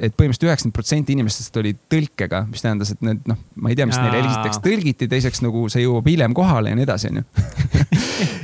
et 0.00 0.14
põhimõtteliselt 0.16 0.46
üheksakümmend 0.48 0.76
protsenti 0.76 1.12
inimestest 1.12 1.56
oli 1.60 1.74
tõlkega, 1.92 2.44
mis 2.48 2.64
tähendas, 2.64 2.94
et 2.94 3.02
need 3.04 3.26
noh, 3.28 3.36
ma 3.60 3.72
ei 3.72 3.76
tea, 3.76 3.86
mis 3.88 3.98
neile 4.00 4.22
esiteks 4.22 4.62
tõlgiti, 4.64 5.08
teiseks 5.10 5.42
nagu 5.44 5.66
see 5.72 5.84
jõuab 5.84 6.08
hiljem 6.08 6.36
kohale 6.36 6.72
ja 6.72 6.78
nii 6.78 6.86
edasi, 6.88 7.10
onju. 7.12 7.26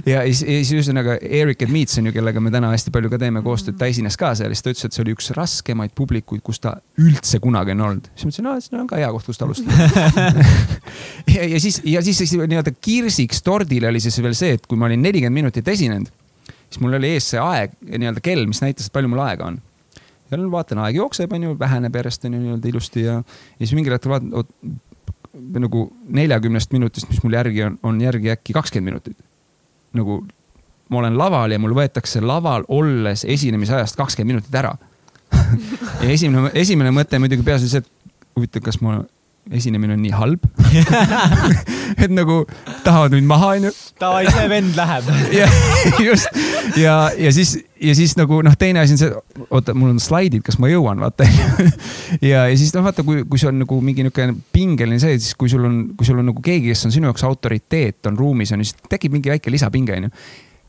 ja 0.06 0.22
siis 0.30 0.72
ühesõnaga 0.74 1.16
Eric 1.22 1.64
and 1.66 1.74
Meets 1.74 1.98
on 2.00 2.10
ju, 2.10 2.14
kellega 2.16 2.42
me 2.42 2.52
täna 2.54 2.72
hästi 2.72 2.92
palju 2.94 3.10
ka 3.12 3.20
teeme 3.22 3.42
koostööd, 3.46 3.78
ta 3.80 3.88
esines 3.90 4.18
ka 4.20 4.34
seal, 4.38 4.52
siis 4.54 4.64
ta 4.64 4.74
ütles, 4.74 4.88
et 4.88 4.96
see 4.96 5.04
oli 5.04 5.16
üks 5.16 5.32
raskemaid 5.36 5.94
publikuid, 5.98 6.44
kus 6.46 6.62
ta 6.62 6.76
üldse 7.02 7.40
kunagi 7.42 7.74
on 7.76 7.86
olnud. 7.88 8.12
siis 8.14 8.28
ma 8.28 8.34
ütlesin, 8.34 8.52
et 8.52 8.68
see 8.68 8.82
on 8.82 8.90
ka 8.90 9.00
hea 9.00 9.10
koht, 9.14 9.26
kust 9.30 9.42
alustada 9.42 9.88
ja, 11.36 11.42
ja 11.42 11.62
siis, 11.62 11.80
ja 11.84 12.04
siis, 12.06 12.22
siis 12.22 12.36
nii-öelda 12.38 12.76
kirsiks 12.80 13.42
tordile 13.46 13.90
oli 13.90 14.02
siis 14.04 14.20
veel 14.22 14.38
see, 14.38 14.54
et 14.60 14.70
kui 14.70 14.78
ma 14.78 14.90
olin 14.90 15.02
nelikümmend 15.02 15.44
minutit 15.44 15.74
esinenud 15.74 16.14
siis 16.70 16.80
mul 16.82 16.98
oli 16.98 17.14
ees 17.16 17.30
see 17.32 17.42
aeg, 17.42 17.76
nii-öelda 17.86 18.22
kell, 18.24 18.46
mis 18.50 18.60
näitas, 18.64 18.88
et 18.88 18.94
palju 18.94 19.10
mul 19.12 19.22
aega 19.24 19.50
on. 19.52 19.60
ja 20.30 20.38
nüüd 20.40 20.50
vaatan, 20.50 20.80
aeg 20.82 20.98
jookseb, 20.98 21.32
onju, 21.38 21.54
väheneb 21.60 21.94
järjest 22.00 22.26
onju 22.26 22.42
nii-öelda 22.42 22.70
ilusti 22.72 23.06
ja, 23.06 23.20
ja 23.22 23.62
siis 23.62 23.76
mingil 23.78 23.94
hetkel 23.94 24.12
vaatan, 24.12 24.32
oot, 24.36 24.50
nagu 25.62 25.86
neljakümnest 26.18 26.72
minutist, 26.74 27.08
mis 27.10 27.22
mul 27.22 27.36
järgi 27.36 27.62
on, 27.68 27.78
on 27.86 28.00
järgi 28.00 28.32
äkki 28.32 28.56
kakskümmend 28.56 28.94
minutit. 28.94 29.18
Nagu 29.97 30.20
ma 30.89 31.01
olen 31.01 31.18
laval 31.18 31.51
ja 31.51 31.59
mul 31.59 31.74
võetakse 31.77 32.23
laval 32.23 32.66
olles 32.68 33.24
esinemise 33.27 33.74
ajast 33.74 33.98
kakskümmend 33.98 34.36
minutit 34.36 34.55
ära. 34.55 34.77
Ja 35.97 36.10
esimene, 36.12 36.51
esimene 36.55 36.90
mõte 36.94 37.18
muidugi 37.18 37.43
peas 37.43 37.62
oli 37.64 37.70
see, 37.70 37.81
et 37.81 38.27
huvitav, 38.36 38.62
kas 38.66 38.77
ma 38.85 38.98
esinemine 39.55 39.94
on 39.94 40.02
nii 40.02 40.14
halb 40.16 40.47
et 42.02 42.10
nagu 42.10 42.40
tahavad 42.85 43.14
mind 43.14 43.28
maha, 43.31 43.52
onju. 43.56 43.73
davai, 44.01 44.24
see 44.32 44.48
vend 44.51 44.78
läheb. 44.78 45.10
ja 45.40 45.47
just 46.02 46.40
ja, 46.81 46.97
ja 47.18 47.32
siis, 47.35 47.56
ja 47.82 47.94
siis 47.94 48.16
nagu 48.18 48.40
noh, 48.44 48.56
teine 48.59 48.82
asi 48.82 48.97
on 48.97 49.01
see, 49.01 49.44
oota, 49.47 49.74
mul 49.77 49.94
on 49.94 50.01
slaidid, 50.02 50.43
kas 50.47 50.59
ma 50.62 50.70
jõuan, 50.70 51.01
vaata 51.02 51.28
ja, 52.31 52.47
ja 52.48 52.56
siis 52.59 52.74
noh, 52.77 52.85
vaata, 52.86 53.05
kui, 53.06 53.23
kui 53.28 53.40
see 53.40 53.51
on 53.52 53.62
nagu 53.62 53.78
mingi 53.85 54.06
niisugune 54.06 54.39
pingeline 54.55 54.98
see, 55.02 55.18
siis 55.20 55.39
kui 55.39 55.52
sul 55.52 55.64
on, 55.68 55.78
kui 55.98 56.09
sul 56.09 56.20
on 56.23 56.31
nagu 56.32 56.43
keegi, 56.44 56.73
kes 56.74 56.89
on 56.89 56.97
sinu 56.97 57.10
jaoks 57.10 57.27
autoriteet 57.28 58.10
on 58.10 58.18
ruumis 58.18 58.55
on 58.55 58.64
ju, 58.64 58.70
siis 58.70 58.90
tekib 58.90 59.14
mingi 59.14 59.32
väike 59.32 59.52
lisapinge 59.55 60.01
onju 60.01 60.12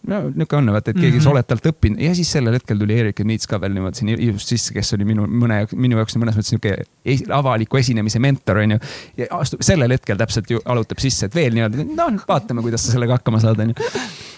no 0.07 0.19
niisugune 0.29 0.59
on, 0.61 0.73
vaata, 0.75 0.91
et 0.91 0.97
keegi 0.97 1.11
mm 1.11 1.19
-hmm. 1.19 1.23
sa 1.23 1.31
oled 1.31 1.47
talt 1.47 1.65
õppinud 1.71 2.01
ja 2.01 2.13
siis 2.15 2.31
sellel 2.31 2.53
hetkel 2.57 2.79
tuli 2.79 2.99
Erik 2.99 3.19
Niits 3.25 3.47
ka 3.49 3.59
veel 3.61 3.73
niimoodi 3.75 4.01
siin 4.01 4.11
just 4.21 4.53
sisse, 4.53 4.73
kes 4.73 4.93
oli 4.93 5.05
minu 5.05 5.25
mõne, 5.27 5.59
minu 5.75 5.97
jaoks 5.97 6.15
mõnes 6.21 6.37
mõttes 6.37 6.53
niisugune 6.53 7.33
avaliku 7.39 7.77
esinemise 7.77 8.19
mentor 8.19 8.61
onju. 8.63 8.79
ja 9.17 9.27
astub 9.39 9.61
sellel 9.61 9.91
hetkel 9.91 10.17
täpselt 10.17 10.51
ju 10.51 10.61
alutab 10.65 11.01
sisse, 11.03 11.25
et 11.25 11.35
veel 11.35 11.53
niimoodi, 11.57 11.87
noh, 11.95 12.21
vaatame, 12.27 12.61
kuidas 12.61 12.85
sa 12.85 12.95
sellega 12.95 13.17
hakkama 13.19 13.41
saad, 13.43 13.59
onju. 13.59 13.73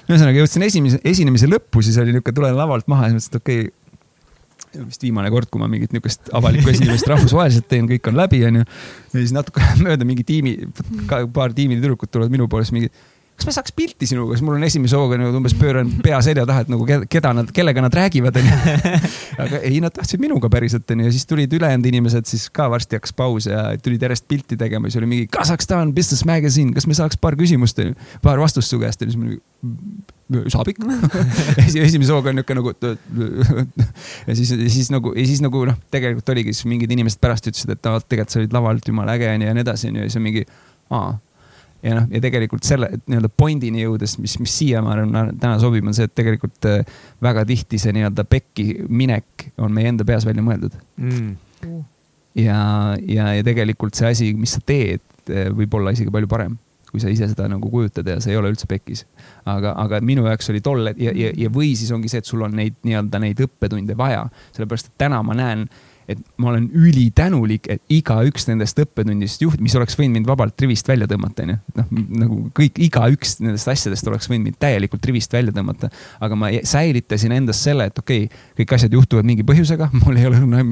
ühesõnaga 0.09 0.37
jõudsin 0.39 0.63
esimese, 0.63 1.01
esinemise 1.03 1.47
lõppu, 1.47 1.83
siis 1.83 1.97
oli 1.97 2.15
niisugune, 2.15 2.35
tulen 2.35 2.57
lavalt 2.57 2.87
maha 2.87 3.09
ja 3.09 3.13
mõtlesin, 3.13 3.35
et 3.35 3.41
okei 3.41 3.59
okay, 3.67 3.75
vist 4.85 5.01
viimane 5.01 5.29
kord, 5.33 5.49
kui 5.49 5.61
ma 5.61 5.67
mingit 5.69 5.93
niisugust 5.93 6.29
avalikku 6.35 6.69
esinemist 6.69 7.07
rahvusvaheliselt 7.11 7.67
teen, 7.69 7.87
kõik 7.89 8.09
on 8.11 8.17
läbi, 8.19 8.41
onju. 8.49 8.65
ja 9.13 9.15
siis 9.19 9.33
natuke 9.35 9.63
mööda 9.85 10.07
mingi 10.07 10.25
tiimi, 10.27 10.57
paar 11.33 11.53
tiimi 11.53 11.79
tüdrukut 11.79 12.11
tulevad 12.11 12.33
minu 12.33 12.49
poole, 12.51 12.67
siis 12.67 12.75
mingi 12.75 12.91
kas 13.39 13.47
me 13.47 13.53
saaks 13.55 13.73
pilti 13.75 14.07
sinuga, 14.09 14.35
siis 14.35 14.43
mul 14.43 14.57
on 14.57 14.65
esimese 14.67 14.97
hooga 14.99 15.17
nagu 15.19 15.37
umbes 15.39 15.55
pööran 15.57 15.91
pea 16.03 16.19
selja 16.25 16.43
taha, 16.49 16.65
et 16.65 16.71
nagu 16.73 16.85
keda 17.09 17.31
nad, 17.37 17.51
kellega 17.55 17.83
nad 17.85 17.95
räägivad, 17.95 18.35
onju. 18.41 18.83
aga 19.45 19.61
ei, 19.63 19.79
nad 19.83 19.95
tahtsid 19.95 20.19
minuga 20.19 20.51
päriselt, 20.51 20.83
onju, 20.91 21.07
ja 21.07 21.15
siis 21.15 21.27
tulid 21.29 21.53
ülejäänud 21.55 21.87
inimesed, 21.87 22.27
siis 22.27 22.49
ka 22.53 22.67
varsti 22.71 22.99
hakkas 22.99 23.15
paus 23.15 23.47
ja 23.47 23.63
tulid 23.83 24.03
järjest 24.03 24.27
pilti 24.27 24.59
tegema, 24.59 24.91
siis 24.91 24.99
oli 24.99 25.11
mingi 25.13 25.29
Kasahstan 25.31 25.93
Business 25.95 26.27
Magazine, 26.27 26.75
kas 26.75 26.87
me 26.89 26.97
saaks 26.97 27.19
paar 27.21 27.39
küsimust, 27.39 27.79
onju, 27.79 27.95
paar 28.25 28.41
vastust 28.43 28.75
su 28.75 28.81
käest, 28.81 29.07
onju, 29.07 29.15
siis 29.15 29.23
ma 29.23 30.43
saab 30.51 30.69
ikka 30.69 30.99
esimese 31.87 32.11
hooga 32.13 32.33
on 32.33 32.37
niuke 32.41 32.57
nagu 32.57 32.73
ja 32.75 34.35
siis, 34.35 34.51
siis 34.51 34.91
nagu 34.93 35.15
ja 35.15 35.25
siis 35.25 35.41
nagu 35.41 35.63
noh, 35.71 35.79
tegelikult 35.95 36.29
oligi 36.35 36.53
siis 36.53 36.67
mingid 36.69 36.91
inimesed 36.93 37.23
pärast 37.23 37.47
ütlesid, 37.49 37.71
et 37.73 37.87
noh, 37.87 37.97
tegelikult 38.03 38.35
sa 38.35 38.43
olid 38.43 38.53
lavalt 38.59 38.91
jumala 38.91 39.15
äge 39.17 39.31
onju 39.31 39.49
ja 39.49 39.55
nii 39.57 39.65
edasi 39.65 39.89
onju 39.89 40.03
ja 40.03 40.11
siis 40.11 40.19
on 40.19 40.27
mingi, 40.27 40.45
aa 40.93 41.09
ja 41.83 41.95
noh, 41.99 42.07
ja 42.11 42.21
tegelikult 42.23 42.67
selle 42.67 42.91
nii-öelda 42.99 43.31
point'ini 43.39 43.83
jõudes, 43.85 44.17
mis, 44.21 44.37
mis 44.41 44.55
siia 44.61 44.81
ma 44.85 44.95
arvan 44.95 45.35
täna 45.39 45.59
sobib, 45.61 45.87
on 45.87 45.95
see, 45.95 46.09
et 46.09 46.15
tegelikult 46.17 46.69
äh, 46.69 46.97
väga 47.23 47.45
tihti 47.49 47.79
see 47.81 47.93
nii-öelda 47.95 48.25
pekki 48.29 48.67
minek 48.89 49.49
on 49.57 49.73
meie 49.75 49.91
enda 49.93 50.07
peas 50.07 50.27
välja 50.27 50.43
mõeldud 50.45 50.75
mm.. 50.99 51.29
ja, 52.43 52.61
ja, 52.99 53.29
ja 53.39 53.45
tegelikult 53.47 53.99
see 53.99 54.11
asi, 54.11 54.33
mis 54.37 54.57
sa 54.57 54.63
teed, 54.65 55.05
äh, 55.31 55.47
võib 55.55 55.79
olla 55.79 55.95
isegi 55.95 56.11
palju 56.13 56.31
parem 56.31 56.57
kui 56.89 57.01
sa 57.01 57.11
ise 57.11 57.27
seda 57.29 57.45
nagu 57.49 57.69
kujutad 57.69 58.07
ja 58.07 58.17
see 58.21 58.33
ei 58.33 58.39
ole 58.39 58.49
üldse 58.49 58.65
pekkis. 58.69 59.05
aga, 59.45 59.75
aga 59.77 59.99
minu 60.05 60.25
jaoks 60.25 60.49
oli 60.49 60.61
tolle 60.65 60.95
ja, 60.97 61.13
ja, 61.15 61.31
ja 61.37 61.51
või 61.53 61.75
siis 61.77 61.91
ongi 61.95 62.09
see, 62.11 62.23
et 62.23 62.29
sul 62.29 62.41
on 62.45 62.55
neid 62.57 62.79
nii-öelda 62.81 63.21
neid 63.21 63.43
õppetunde 63.45 63.97
vaja, 63.97 64.25
sellepärast 64.55 64.91
et 64.91 64.97
täna 65.05 65.21
ma 65.25 65.37
näen 65.37 65.67
et 66.09 66.21
ma 66.41 66.49
olen 66.51 66.65
ülitänulik, 66.73 67.67
et 67.69 67.81
igaüks 67.93 68.47
nendest 68.49 68.79
õppetundist 68.81 69.43
juht, 69.43 69.61
mis 69.61 69.75
oleks 69.77 69.97
võinud 69.99 70.17
mind 70.17 70.29
vabalt 70.29 70.59
rivist 70.63 70.87
välja 70.89 71.07
tõmmata, 71.09 71.45
onju. 71.45 71.57
noh, 71.77 71.91
nagu 72.23 72.39
kõik, 72.57 72.79
igaüks 72.89 73.37
nendest 73.43 73.69
asjadest 73.69 74.07
oleks 74.09 74.29
võinud 74.31 74.49
mind 74.49 74.59
täielikult 74.61 75.05
rivist 75.05 75.33
välja 75.33 75.53
tõmmata. 75.55 75.91
aga 76.19 76.39
ma 76.39 76.51
säilitasin 76.73 77.35
endas 77.37 77.61
selle, 77.63 77.89
et 77.91 78.01
okei 78.01 78.25
okay,, 78.25 78.41
kõik 78.61 78.75
asjad 78.79 78.97
juhtuvad 78.97 79.29
mingi 79.29 79.45
põhjusega, 79.47 79.91
mul 80.03 80.17
ei 80.17 80.29
ole 80.31 80.41
no,, 80.41 80.63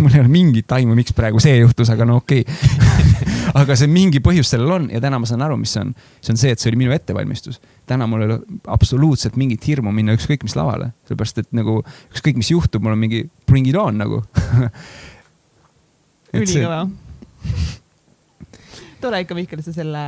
mul 0.00 0.14
ei 0.14 0.24
ole 0.24 0.32
mingit 0.32 0.72
aimu, 0.72 0.96
miks 0.98 1.12
praegu 1.16 1.42
see 1.42 1.58
juhtus, 1.60 1.92
aga 1.92 2.08
no 2.08 2.22
okei 2.22 2.46
okay. 2.46 3.28
aga 3.62 3.76
see 3.76 3.90
mingi 3.90 4.22
põhjus 4.24 4.54
sellel 4.54 4.78
on 4.78 4.88
ja 4.92 5.02
täna 5.04 5.20
ma 5.20 5.28
saan 5.28 5.44
aru, 5.44 5.60
mis 5.60 5.76
see 5.76 5.84
on. 5.84 5.94
see 6.20 6.32
on 6.32 6.40
see, 6.40 6.56
et 6.56 6.62
see 6.62 6.72
oli 6.72 6.84
minu 6.84 6.96
ettevalmistus 6.96 7.60
täna 7.86 8.06
mul 8.06 8.22
ei 8.22 8.30
ole 8.30 8.38
absoluutselt 8.70 9.36
mingit 9.40 9.64
hirmu 9.66 9.92
minna 9.94 10.14
ükskõik 10.16 10.44
mis 10.46 10.54
lavale, 10.56 10.92
sellepärast 11.08 11.42
et 11.42 11.48
nagu 11.56 11.80
ükskõik, 12.12 12.38
mis 12.38 12.52
juhtub, 12.52 12.84
mul 12.84 12.94
on 12.94 13.02
mingi 13.02 13.24
bring 13.52 13.68
it 13.68 13.78
on 13.78 14.00
nagu 14.00 14.22
ülikõva 16.40 16.86
tore 19.02 19.22
ikka, 19.24 19.36
Mihkel, 19.36 19.62
sa 19.64 19.74
selle, 19.74 20.02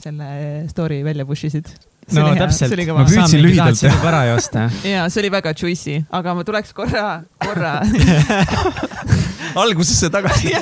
selle 0.00 0.28
story 0.70 1.02
välja 1.06 1.26
push 1.28 1.48
isid. 1.48 1.70
no 2.12 2.26
hea. 2.26 2.36
täpselt, 2.42 2.74
ma 2.92 3.06
püüdsin 3.08 3.40
lühidalt 3.40 3.80
teha. 3.80 4.00
ära 4.10 4.24
joosta. 4.32 4.66
ja 4.94 5.06
see 5.08 5.22
oli 5.22 5.30
väga 5.32 5.54
juicy, 5.56 6.00
aga 6.18 6.34
ma 6.36 6.44
tuleks 6.46 6.74
korra, 6.76 7.06
korra 7.40 7.78
algusesse 9.62 10.10
tagasi 10.12 10.52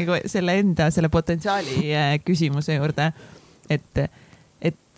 nagu 0.00 0.16
selle 0.30 0.56
enda, 0.62 0.88
selle 0.94 1.10
potentsiaali 1.12 1.90
eh, 1.90 2.14
küsimuse 2.24 2.78
juurde, 2.78 3.10
et 3.68 4.04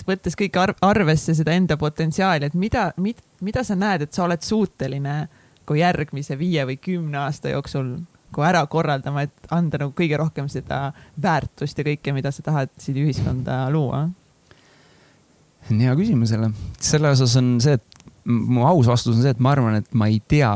et 0.03 0.09
võttes 0.09 0.37
kõik 0.39 0.59
arvesse 0.83 1.35
seda 1.39 1.55
enda 1.55 1.79
potentsiaali, 1.81 2.51
et 2.51 2.59
mida, 2.59 2.91
mida, 3.03 3.23
mida 3.41 3.65
sa 3.67 3.77
näed, 3.79 4.07
et 4.07 4.15
sa 4.15 4.27
oled 4.27 4.43
suuteline 4.43 5.17
kui 5.67 5.81
järgmise 5.81 6.37
viie 6.39 6.65
või 6.67 6.79
kümne 6.83 7.23
aasta 7.23 7.53
jooksul 7.53 7.95
kui 8.33 8.47
ära 8.49 8.65
korraldama, 8.67 9.27
et 9.27 9.53
anda 9.53 9.83
nagu 9.85 9.93
kõige 9.97 10.19
rohkem 10.19 10.49
seda 10.51 10.87
väärtust 11.23 11.79
ja 11.79 11.85
kõike, 11.87 12.15
mida 12.17 12.33
sa 12.33 12.45
tahad 12.45 12.73
siin 12.81 12.99
ühiskonda 13.05 13.67
luua? 13.73 14.09
hea 15.71 15.93
küsimus 15.97 16.33
jälle, 16.35 16.51
selle 16.83 17.13
osas 17.15 17.37
on 17.39 17.55
see, 17.63 17.77
et 17.79 18.03
mu 18.27 18.65
aus 18.67 18.89
vastus 18.91 19.15
on 19.15 19.23
see, 19.23 19.31
et 19.31 19.43
ma 19.43 19.53
arvan, 19.55 19.79
et 19.79 19.95
ma 19.95 20.09
ei 20.11 20.19
tea 20.29 20.51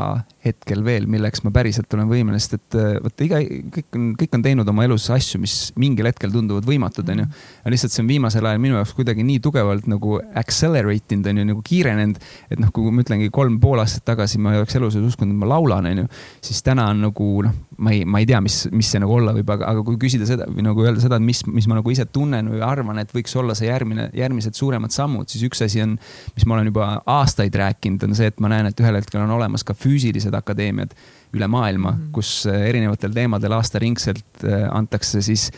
hetkel 0.46 0.82
veel, 0.86 1.08
milleks 1.10 1.42
ma 1.44 1.52
päriselt 1.54 1.92
olen 1.96 2.08
võimeline, 2.10 2.40
sest 2.42 2.56
et 2.58 2.78
äh, 2.78 2.96
vaata 3.02 3.26
iga, 3.26 3.40
kõik 3.74 3.98
on, 3.98 4.08
kõik 4.20 4.36
on 4.38 4.44
teinud 4.46 4.70
oma 4.72 4.86
elus 4.86 5.08
asju, 5.12 5.40
mis 5.42 5.56
mingil 5.80 6.08
hetkel 6.08 6.32
tunduvad 6.34 6.66
võimatud, 6.68 7.08
onju. 7.12 7.26
aga 7.62 7.74
lihtsalt 7.74 7.94
see 7.94 8.02
on 8.04 8.10
viimasel 8.10 8.46
ajal 8.48 8.62
minu 8.62 8.78
jaoks 8.78 8.94
kuidagi 8.96 9.26
nii 9.26 9.42
tugevalt 9.44 9.88
nagu 9.90 10.20
accelerate 10.38 11.16
inud 11.16 11.30
onju, 11.32 11.46
nagu 11.52 11.64
kiirenenud. 11.66 12.20
et 12.50 12.62
noh, 12.62 12.72
kui 12.74 12.94
ma 12.94 13.04
ütlengi 13.04 13.30
kolm 13.34 13.58
pool 13.62 13.82
aastat 13.82 14.06
tagasi 14.06 14.40
ma 14.42 14.54
ei 14.54 14.62
oleks 14.62 14.78
elu 14.78 14.90
sees 14.94 15.06
uskunud, 15.10 15.34
et 15.34 15.42
ma 15.42 15.50
laulan, 15.54 15.90
onju. 15.92 16.06
siis 16.44 16.62
täna 16.66 16.88
on 16.92 17.04
nagu 17.08 17.30
noh, 17.46 17.56
ma 17.78 17.92
ei, 17.92 18.04
ma 18.08 18.22
ei 18.22 18.28
tea, 18.28 18.40
mis, 18.44 18.62
mis 18.72 18.88
see 18.92 19.02
nagu 19.02 19.16
olla 19.18 19.34
võib, 19.36 19.50
aga, 19.52 19.68
aga 19.72 19.84
kui 19.86 19.98
küsida 20.06 20.28
seda 20.28 20.46
või 20.50 20.64
nagu 20.66 20.84
öelda 20.84 21.02
seda, 21.02 21.18
et 21.20 21.26
mis, 21.26 21.42
mis 21.50 21.66
ma 21.68 21.78
nagu 21.80 21.92
ise 21.92 22.06
tunnen 22.08 22.48
või 22.54 22.62
arvan, 22.64 23.00
et 23.02 23.12
võiks 23.14 23.34
olla 23.36 23.56
see 23.58 23.68
järgmine, 23.68 24.08
järgmised 24.16 24.56
suuremad 24.56 24.94
sammud, 24.94 25.28
siis 25.32 25.44
üks 25.48 25.62
asi 25.66 25.82
on, 25.84 25.96
mis 26.36 26.46
ma 26.48 26.56
olen 26.56 26.70
juba 26.70 26.88
aastaid 27.16 27.54
rääkinud, 27.60 28.06
on 28.06 28.16
see, 28.16 28.30
et 28.32 28.40
ma 28.42 28.50
näen, 28.52 28.70
et 28.70 28.80
ühel 28.80 29.00
hetkel 29.00 29.22
on 29.24 29.34
olemas 29.36 29.64
ka 29.66 29.76
füüsilised 29.76 30.35
akadeemiad 30.40 30.94
üle 31.36 31.48
maailma 31.50 31.92
mm, 31.92 31.98
-hmm. 31.98 32.12
kus 32.12 32.46
äh, 32.46 32.68
erinevatel 32.68 33.12
teemadel 33.16 33.56
aastaringselt 33.58 34.44
äh, 34.44 34.68
antakse 34.70 35.22
siis 35.22 35.50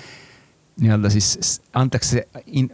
nii-öelda 0.78 1.10
siis 1.10 1.60
antakse, 1.74 2.28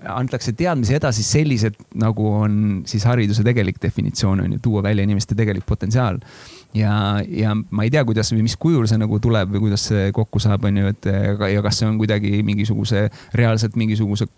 antakse 0.09 0.53
teadmisi 0.53 0.95
edasi 0.95 1.23
sellised, 1.25 1.79
nagu 2.01 2.27
on 2.43 2.59
siis 2.87 3.05
hariduse 3.09 3.45
tegelik 3.47 3.81
definitsioon 3.83 4.43
on 4.45 4.53
ju, 4.57 4.59
tuua 4.63 4.83
välja 4.83 5.07
inimeste 5.07 5.35
tegelik 5.35 5.65
potentsiaal. 5.67 6.19
ja, 6.75 7.23
ja 7.29 7.55
ma 7.55 7.87
ei 7.87 7.91
tea, 7.91 8.05
kuidas 8.05 8.33
või 8.35 8.45
mis 8.45 8.57
kujul 8.61 8.87
see 8.91 9.01
nagu 9.01 9.19
tuleb 9.23 9.55
või 9.55 9.65
kuidas 9.69 9.89
see 9.89 10.13
kokku 10.13 10.43
saab, 10.43 10.67
on 10.69 10.83
ju, 10.83 10.93
et 10.93 11.09
ja 11.55 11.63
kas 11.65 11.81
see 11.81 11.89
on 11.89 11.97
kuidagi 11.99 12.43
mingisuguse, 12.43 13.09
reaalselt 13.35 13.77
mingisuguse 13.81 14.29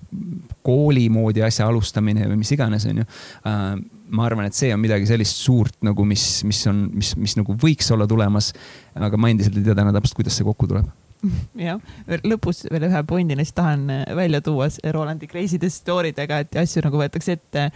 kooli 0.62 1.08
moodi 1.10 1.42
asja 1.42 1.66
alustamine 1.66 2.28
või 2.30 2.44
mis 2.44 2.54
iganes, 2.54 2.86
on 2.86 3.02
ju 3.02 3.08
äh, 3.50 3.74
ma 4.10 4.26
arvan, 4.28 4.46
et 4.46 4.56
see 4.56 4.70
on 4.74 4.80
midagi 4.82 5.08
sellist 5.08 5.40
suurt 5.42 5.80
nagu, 5.86 6.04
mis, 6.06 6.24
mis 6.46 6.60
on, 6.70 6.86
mis, 6.94 7.14
mis 7.18 7.36
nagu 7.38 7.56
võiks 7.62 7.90
olla 7.94 8.06
tulemas. 8.10 8.52
aga 8.94 9.18
ma 9.18 9.32
endiselt 9.32 9.58
ei 9.58 9.66
tea 9.66 9.76
täna 9.78 9.94
täpselt, 9.96 10.20
kuidas 10.20 10.38
see 10.38 10.46
kokku 10.46 10.68
tuleb 10.70 10.88
jah, 11.66 11.80
lõpus 12.28 12.66
veel 12.70 12.88
ühe 12.90 13.02
pointina 13.08 13.44
siis 13.44 13.56
tahan 13.56 13.86
välja 14.18 14.42
tuua 14.44 14.68
Rolandi 14.94 15.28
crazy'de 15.30 15.70
story 15.72 16.12
dega, 16.16 16.42
et 16.44 16.58
asju 16.60 16.84
nagu 16.86 17.00
võetakse 17.00 17.38
ette 17.38 17.70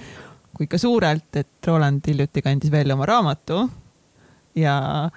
kui 0.55 0.67
ikka 0.67 0.79
suurelt, 0.83 1.31
et 1.41 1.67
Roland 1.67 2.05
hiljuti 2.07 2.43
kandis 2.45 2.73
välja 2.73 2.95
oma 2.97 3.07
raamatu 3.09 3.63
ja 4.59 5.09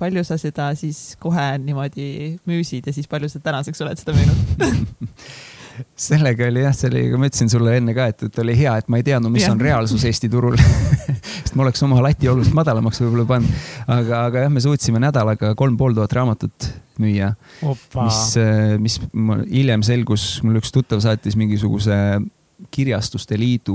palju 0.00 0.24
sa 0.24 0.38
seda 0.40 0.70
siis 0.78 1.16
kohe 1.20 1.46
niimoodi 1.60 2.38
müüsid 2.48 2.86
ja 2.88 2.94
siis 2.96 3.08
palju 3.10 3.28
sa 3.28 3.42
tänaseks 3.44 3.82
oled 3.84 4.00
seda 4.00 4.14
müünud 4.16 4.70
sellega 6.10 6.48
oli 6.50 6.64
jah, 6.64 6.76
sellega 6.76 7.20
ma 7.20 7.30
ütlesin 7.30 7.52
sulle 7.52 7.76
enne 7.80 7.94
ka, 7.96 8.10
et, 8.12 8.26
et 8.28 8.42
oli 8.44 8.56
hea, 8.58 8.76
et 8.82 8.90
ma 8.92 9.00
ei 9.00 9.06
teadnud, 9.06 9.32
mis 9.34 9.46
ja. 9.46 9.54
on 9.54 9.62
reaalsus 9.62 10.04
Eesti 10.08 10.30
turul 10.32 10.58
sest 11.50 11.56
ma 11.58 11.64
oleks 11.66 11.82
oma 11.86 12.00
lati 12.04 12.28
oluliselt 12.30 12.56
madalamaks 12.58 13.02
võib-olla 13.02 13.26
pannud. 13.28 13.64
aga, 13.90 14.24
aga 14.28 14.44
jah, 14.46 14.52
me 14.52 14.62
suutsime 14.64 15.02
nädalaga 15.02 15.54
kolm 15.58 15.78
pool 15.80 15.96
tuhat 15.96 16.14
raamatut 16.16 16.70
müüa. 17.00 17.32
mis, 17.64 18.22
mis 18.78 18.98
hiljem 19.50 19.84
selgus, 19.86 20.26
mul 20.44 20.60
üks 20.60 20.72
tuttav 20.74 21.02
saatis 21.04 21.38
mingisuguse 21.40 21.96
Kirjastuste 22.70 23.38
Liidu 23.40 23.74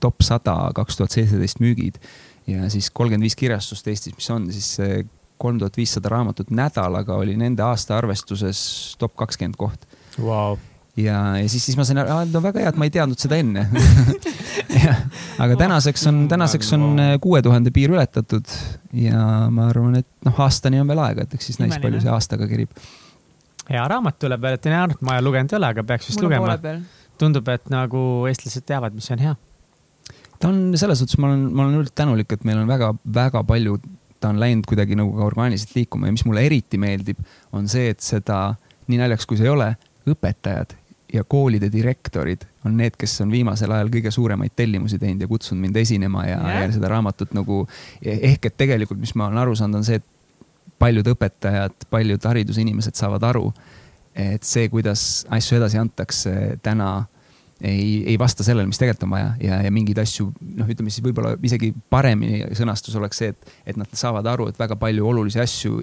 top 0.00 0.22
sada 0.22 0.54
kaks 0.74 1.00
tuhat 1.00 1.16
seitseteist 1.16 1.60
müügid. 1.62 1.98
ja 2.46 2.70
siis 2.70 2.90
kolmkümmend 2.90 3.26
viis 3.26 3.36
kirjastust 3.36 3.88
Eestis, 3.90 4.14
mis 4.16 4.30
on 4.30 4.48
siis 4.54 4.76
see 4.78 5.02
kolm 5.40 5.58
tuhat 5.60 5.76
viissada 5.76 6.10
raamatut 6.12 6.50
nädalaga 6.52 7.16
oli 7.16 7.36
nende 7.40 7.64
aasta 7.64 7.96
arvestuses 7.98 8.96
top 9.00 9.14
kakskümmend 9.16 9.56
koht 9.60 9.86
wow. 10.18 10.58
Ja, 10.96 11.18
ja 11.38 11.48
siis, 11.48 11.64
siis 11.64 11.76
ma 11.78 11.84
sain 11.86 12.00
aru, 12.02 12.22
et 12.24 12.32
no 12.34 12.42
väga 12.42 12.62
hea, 12.62 12.72
et 12.72 12.78
ma 12.80 12.88
ei 12.88 12.94
teadnud 12.94 13.20
seda 13.20 13.38
enne 13.40 13.66
aga 15.44 15.58
tänaseks 15.58 16.06
on, 16.10 16.22
tänaseks 16.30 16.72
on 16.76 16.86
kuue 17.22 17.42
tuhande 17.42 17.72
piir 17.74 17.92
ületatud 17.94 18.48
ja 18.96 19.26
ma 19.52 19.68
arvan, 19.70 20.00
et 20.00 20.08
noh, 20.26 20.40
aastani 20.46 20.80
on 20.82 20.90
veel 20.90 21.02
aega, 21.04 21.26
et 21.26 21.36
eks 21.36 21.50
siis 21.50 21.60
näis, 21.62 21.76
palju 21.82 22.02
see 22.02 22.12
aastaga 22.12 22.48
kerib. 22.50 22.72
hea 23.70 23.84
raamat 23.92 24.18
tuleb 24.22 24.42
veel, 24.42 24.58
et 24.58 24.72
raamat 24.72 25.04
ma 25.06 25.20
lugenud 25.22 25.54
ei 25.54 25.60
ole, 25.60 25.70
aga 25.76 25.86
peaks 25.86 26.10
vist 26.10 26.24
lugema. 26.24 26.58
tundub, 27.20 27.48
et 27.52 27.70
nagu 27.72 28.26
eestlased 28.30 28.66
teavad, 28.66 28.96
mis 28.96 29.10
on 29.14 29.24
hea. 29.26 29.36
ta 30.38 30.50
on 30.50 30.60
selles 30.80 31.02
suhtes, 31.02 31.18
ma 31.20 31.30
olen, 31.30 31.46
ma 31.52 31.66
olen 31.66 31.80
hullult 31.80 31.94
tänulik, 31.94 32.32
et 32.32 32.44
meil 32.48 32.62
on 32.62 32.70
väga-väga 32.70 33.44
palju, 33.46 33.78
ta 34.20 34.34
on 34.34 34.40
läinud 34.42 34.66
kuidagi 34.68 34.98
nagu 34.98 35.14
ka 35.16 35.30
orgaaniliselt 35.30 35.76
liikuma 35.78 36.10
ja 36.10 36.16
mis 36.16 36.26
mulle 36.28 36.44
eriti 36.44 36.80
meeldib, 36.80 37.22
on 37.56 37.70
see, 37.70 37.88
et 37.94 38.04
seda, 38.04 38.42
nii 38.90 39.00
naljakas 39.00 39.28
kui 39.28 39.40
see 39.40 39.48
ei 39.48 39.54
ole, 39.54 39.72
õpetajad 40.10 40.79
ja 41.12 41.24
koolide 41.24 41.70
direktorid 41.72 42.44
on 42.64 42.76
need, 42.76 42.94
kes 42.98 43.20
on 43.24 43.32
viimasel 43.32 43.72
ajal 43.72 43.90
kõige 43.92 44.12
suuremaid 44.14 44.54
tellimusi 44.56 44.98
teinud 44.98 45.24
ja 45.24 45.28
kutsunud 45.28 45.62
mind 45.64 45.76
esinema 45.80 46.24
ja 46.26 46.38
yeah., 46.38 46.62
ja 46.66 46.72
seda 46.74 46.90
raamatut 46.92 47.34
nagu 47.36 47.62
ehk 48.02 48.50
et 48.50 48.56
tegelikult, 48.56 49.00
mis 49.00 49.14
ma 49.18 49.28
olen 49.28 49.42
aru 49.42 49.56
saanud, 49.58 49.80
on 49.80 49.86
see, 49.86 50.00
et 50.00 50.06
paljud 50.80 51.06
õpetajad, 51.12 51.86
paljud 51.92 52.26
haridusinimesed 52.30 52.96
saavad 52.96 53.24
aru, 53.28 53.50
et 54.16 54.44
see, 54.46 54.68
kuidas 54.72 55.24
asju 55.32 55.58
edasi 55.58 55.80
antakse 55.80 56.34
täna 56.64 56.92
ei, 57.60 58.04
ei 58.08 58.18
vasta 58.18 58.44
sellele, 58.44 58.68
mis 58.68 58.80
tegelikult 58.80 59.04
on 59.04 59.12
vaja 59.12 59.32
ja, 59.40 59.60
ja 59.66 59.72
mingeid 59.74 59.98
asju, 60.00 60.30
noh, 60.56 60.68
ütleme 60.70 60.92
siis 60.92 61.04
võib-olla 61.04 61.34
isegi 61.44 61.72
paremini 61.92 62.46
sõnastus 62.56 62.96
oleks 62.96 63.20
see, 63.20 63.34
et, 63.34 63.52
et 63.68 63.80
nad 63.80 63.90
saavad 63.92 64.26
aru, 64.32 64.48
et 64.48 64.60
väga 64.60 64.78
palju 64.80 65.06
olulisi 65.06 65.42
asju 65.42 65.82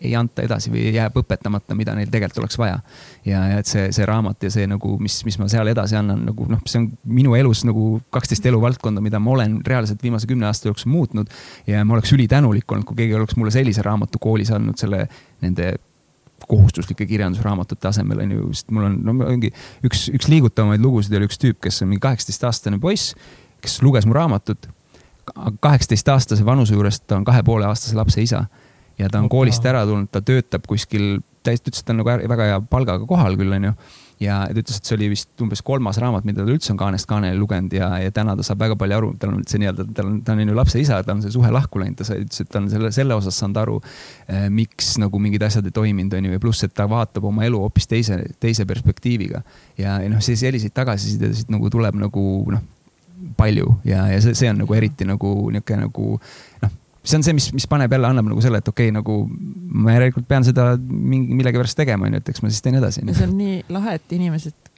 ei 0.00 0.12
anta 0.16 0.44
edasi 0.44 0.70
või 0.72 0.90
jääb 0.92 1.16
õpetamata, 1.16 1.74
mida 1.76 1.94
neil 1.96 2.10
tegelikult 2.12 2.42
oleks 2.42 2.58
vaja. 2.60 2.76
ja, 3.24 3.40
ja 3.52 3.60
et 3.62 3.70
see, 3.70 3.86
see 3.96 4.04
raamat 4.06 4.44
ja 4.44 4.50
see 4.52 4.66
nagu, 4.68 4.96
mis, 5.00 5.22
mis 5.24 5.38
ma 5.40 5.48
seal 5.48 5.70
edasi 5.72 5.96
annan, 5.96 6.26
nagu 6.28 6.46
noh, 6.50 6.60
see 6.68 6.82
on 6.82 6.90
minu 7.08 7.34
elus 7.38 7.64
nagu 7.64 7.86
kaksteist 8.12 8.46
eluvaldkonda, 8.50 9.00
mida 9.04 9.20
ma 9.22 9.32
olen 9.32 9.58
reaalselt 9.66 10.02
viimase 10.04 10.28
kümne 10.28 10.48
aasta 10.50 10.68
jooksul 10.68 10.92
muutnud. 10.92 11.32
ja 11.66 11.84
ma 11.84 11.96
oleks 11.96 12.12
ülitänulik 12.12 12.72
olnud, 12.72 12.84
kui 12.88 13.00
keegi 13.00 13.16
oleks 13.16 13.36
mulle 13.40 13.54
sellise 13.54 13.84
raamatu 13.86 14.20
koolis 14.20 14.52
andnud 14.52 14.76
selle, 14.80 15.06
nende 15.40 15.74
kohustuslike 16.46 17.06
kirjandusraamatute 17.06 17.88
asemel 17.88 18.20
on 18.22 18.36
ju, 18.36 18.52
sest 18.52 18.70
mul 18.70 18.90
on, 18.90 19.00
no 19.02 19.16
ongi 19.24 19.50
üks, 19.86 20.06
üks 20.12 20.28
liigutavamaid 20.28 20.84
lugusid 20.84 21.16
oli 21.16 21.26
üks 21.30 21.40
tüüp, 21.40 21.58
kes 21.64 21.80
on 21.82 21.90
mingi 21.90 22.04
kaheksateistaastane 22.04 22.78
poiss, 22.82 23.16
kes 23.64 23.80
luges 23.82 24.06
mu 24.06 24.14
raamatut. 24.14 24.68
kaheksateistaastase 25.60 26.44
vanuse 26.44 26.74
juures 26.74 27.00
ta 27.00 27.16
on 27.16 27.24
kahe 27.24 27.42
poole 27.42 27.66
aastase 27.66 27.96
lapse 27.96 28.22
isa 28.22 28.44
ja 28.98 29.08
ta 29.10 29.20
on 29.20 29.28
Opa. 29.28 29.36
koolist 29.36 29.68
ära 29.68 29.84
tulnud, 29.86 30.10
ta 30.12 30.22
töötab 30.24 30.66
kuskil, 30.68 31.20
ta 31.44 31.54
ütles, 31.54 31.80
et 31.80 31.86
ta 31.86 31.94
on 31.94 32.02
nagu 32.02 32.18
väga 32.32 32.50
hea 32.50 32.58
palgaga 32.70 33.06
kohal 33.08 33.36
küll, 33.38 33.52
onju. 33.58 33.72
ja 34.22 34.38
ta 34.48 34.56
ütles, 34.56 34.78
et 34.80 34.88
see 34.88 34.96
oli 34.96 35.10
vist 35.12 35.42
umbes 35.44 35.60
kolmas 35.64 35.98
raamat, 36.00 36.24
mida 36.28 36.44
ta 36.44 36.52
üldse 36.52 36.72
on 36.72 36.78
kaanest 36.80 37.08
kaaneni 37.10 37.36
lugenud 37.36 37.74
ja, 37.76 37.90
ja 38.00 38.12
täna 38.14 38.32
ta 38.38 38.46
saab 38.46 38.62
väga 38.64 38.78
palju 38.80 38.96
aru, 38.96 39.10
tal 39.20 39.34
on 39.34 39.42
see 39.48 39.60
nii-öelda, 39.60 39.84
tal 39.96 40.08
on, 40.08 40.20
ta 40.24 40.32
on 40.32 40.40
ju 40.40 40.56
lapse 40.56 40.80
isa, 40.80 41.02
tal 41.04 41.18
on 41.18 41.24
see 41.26 41.34
suhe 41.34 41.50
lahku 41.52 41.82
läinud, 41.82 41.98
ta 42.00 42.16
ütles, 42.16 42.40
et 42.40 42.52
ta 42.52 42.62
on 42.62 42.70
selle, 42.72 42.92
selle 42.96 43.18
osas 43.18 43.36
saanud 43.42 43.60
aru 43.60 43.76
eh,, 43.82 44.46
miks 44.52 44.94
nagu 45.02 45.20
mingid 45.20 45.44
asjad 45.44 45.68
ei 45.68 45.76
toiminud, 45.76 46.16
onju, 46.16 46.32
ja 46.32 46.42
pluss, 46.42 46.64
et 46.64 46.72
ta 46.76 46.88
vaatab 46.88 47.28
oma 47.28 47.44
elu 47.44 47.60
hoopis 47.66 47.90
teise, 47.92 48.22
teise 48.40 48.64
perspektiiviga. 48.68 49.42
ja, 49.76 49.98
ja 50.00 50.08
noh, 50.08 50.24
siis 50.24 50.40
selliseid 50.40 50.72
tagasisidesid 50.76 51.52
nagu 51.52 51.68
tuleb 51.70 52.00
nagu 52.00 52.24
noh, 52.56 52.64
palju 53.36 53.68
ja, 53.84 54.08
ja 54.08 54.24
see, 54.24 54.36
see 54.36 54.48
on 54.48 54.64
nagu 54.64 54.74
eriti 54.76 55.04
nagu 55.08 55.36
niisugune 55.52 55.84
nagu 55.84 56.16
noh 56.64 56.82
see 57.06 57.18
on 57.18 57.26
see, 57.26 57.36
mis, 57.36 57.48
mis 57.54 57.66
paneb 57.70 57.92
jälle, 57.92 58.10
annab 58.10 58.30
nagu 58.30 58.42
selle, 58.44 58.60
et 58.62 58.68
okei 58.68 58.90
okay,, 58.90 58.96
nagu 58.98 59.18
ma 59.86 59.96
järelikult 59.96 60.28
pean 60.28 60.46
seda 60.46 60.72
mingi, 60.76 61.36
millegipärast 61.38 61.78
tegema, 61.78 62.08
onju, 62.08 62.22
et 62.22 62.32
eks 62.32 62.42
ma 62.42 62.52
siis 62.52 62.64
teen 62.64 62.78
edasi. 62.80 63.04
see 63.06 63.28
on 63.28 63.36
nii 63.38 63.60
lahe, 63.72 63.98
et 64.00 64.16
inimesed 64.18 64.72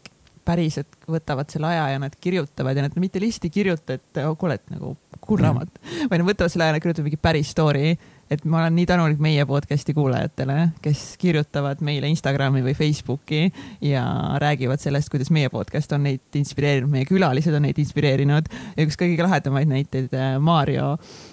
päriselt 0.49 1.09
võtavad 1.09 1.51
selle 1.53 1.69
aja 1.69 1.89
ja 1.93 1.99
nad 2.01 2.15
kirjutavad 2.21 2.77
ja 2.77 2.87
nad 2.87 2.95
mitte 3.01 3.21
lihtsalt 3.21 3.49
ei 3.49 3.57
kirjuta, 3.59 3.99
et 3.99 4.21
oh, 4.25 4.37
kuule, 4.41 4.57
et 4.57 4.71
nagu 4.73 4.95
cool 5.25 5.43
raamat 5.45 5.69
mm., 5.69 6.09
vaid 6.09 6.23
nad 6.23 6.31
võtavad 6.31 6.53
selle 6.53 6.69
aja 6.69 6.79
ja 6.79 6.85
kirjutavad 6.85 7.09
mingi 7.11 7.21
päris 7.21 7.53
story. 7.53 7.93
et 8.29 8.45
ma 8.45 8.63
olen 8.63 8.75
nii 8.77 8.85
tänulik 8.89 9.21
meie 9.25 9.45
podcast'i 9.49 9.95
kuulajatele, 9.97 10.57
kes 10.85 11.05
kirjutavad 11.21 11.81
meile 11.85 12.11
Instagrami 12.13 12.61
või 12.65 12.75
Facebooki 12.77 13.47
ja 13.85 14.05
räägivad 14.41 14.81
sellest, 14.81 15.09
kuidas 15.13 15.33
meie 15.33 15.49
podcast 15.53 15.93
on 15.97 16.05
neid 16.05 16.37
inspireerinud, 16.41 16.93
meie 16.93 17.09
külalised 17.09 17.57
on 17.57 17.65
neid 17.65 17.81
inspireerinud 17.81 18.53
ja 18.77 18.85
üks 18.85 19.01
kõige 19.01 19.25
lahedamaid 19.25 19.73
näiteid, 19.73 20.17
Maarjo 20.45 20.95
Äh, 20.99 21.28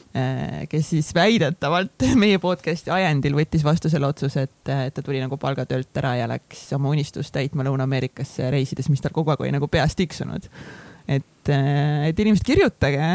kes 0.70 0.90
siis 0.94 1.10
väidetavalt 1.16 2.06
meie 2.24 2.40
podcast'i 2.40 2.92
ajendil 2.94 3.36
võttis 3.36 3.66
vastu 3.66 3.92
selle 3.92 4.08
otsuse, 4.08 4.46
et, 4.48 4.74
et 4.88 4.96
ta 4.96 5.04
tuli 5.04 5.20
nagu 5.24 5.40
palgatöölt 5.42 6.00
ära 6.00 6.16
ja 6.22 6.30
läks 6.32 6.70
oma 6.78 6.94
unistust 6.94 7.34
täitma 7.36 7.66
Lõuna-Ameerikasse 7.68 8.48
reisides, 8.54 8.88
mis 8.92 9.04
tal 9.04 9.16
kogu 9.16 9.34
aeg 9.34 9.44
oli 9.44 9.56
nagu 9.56 9.68
peas 9.72 9.98
tiksunud. 10.00 10.48
et, 11.08 11.52
äh, 11.52 12.08
et 12.08 12.20
inimesed 12.24 12.48
kirjutage, 12.48 13.10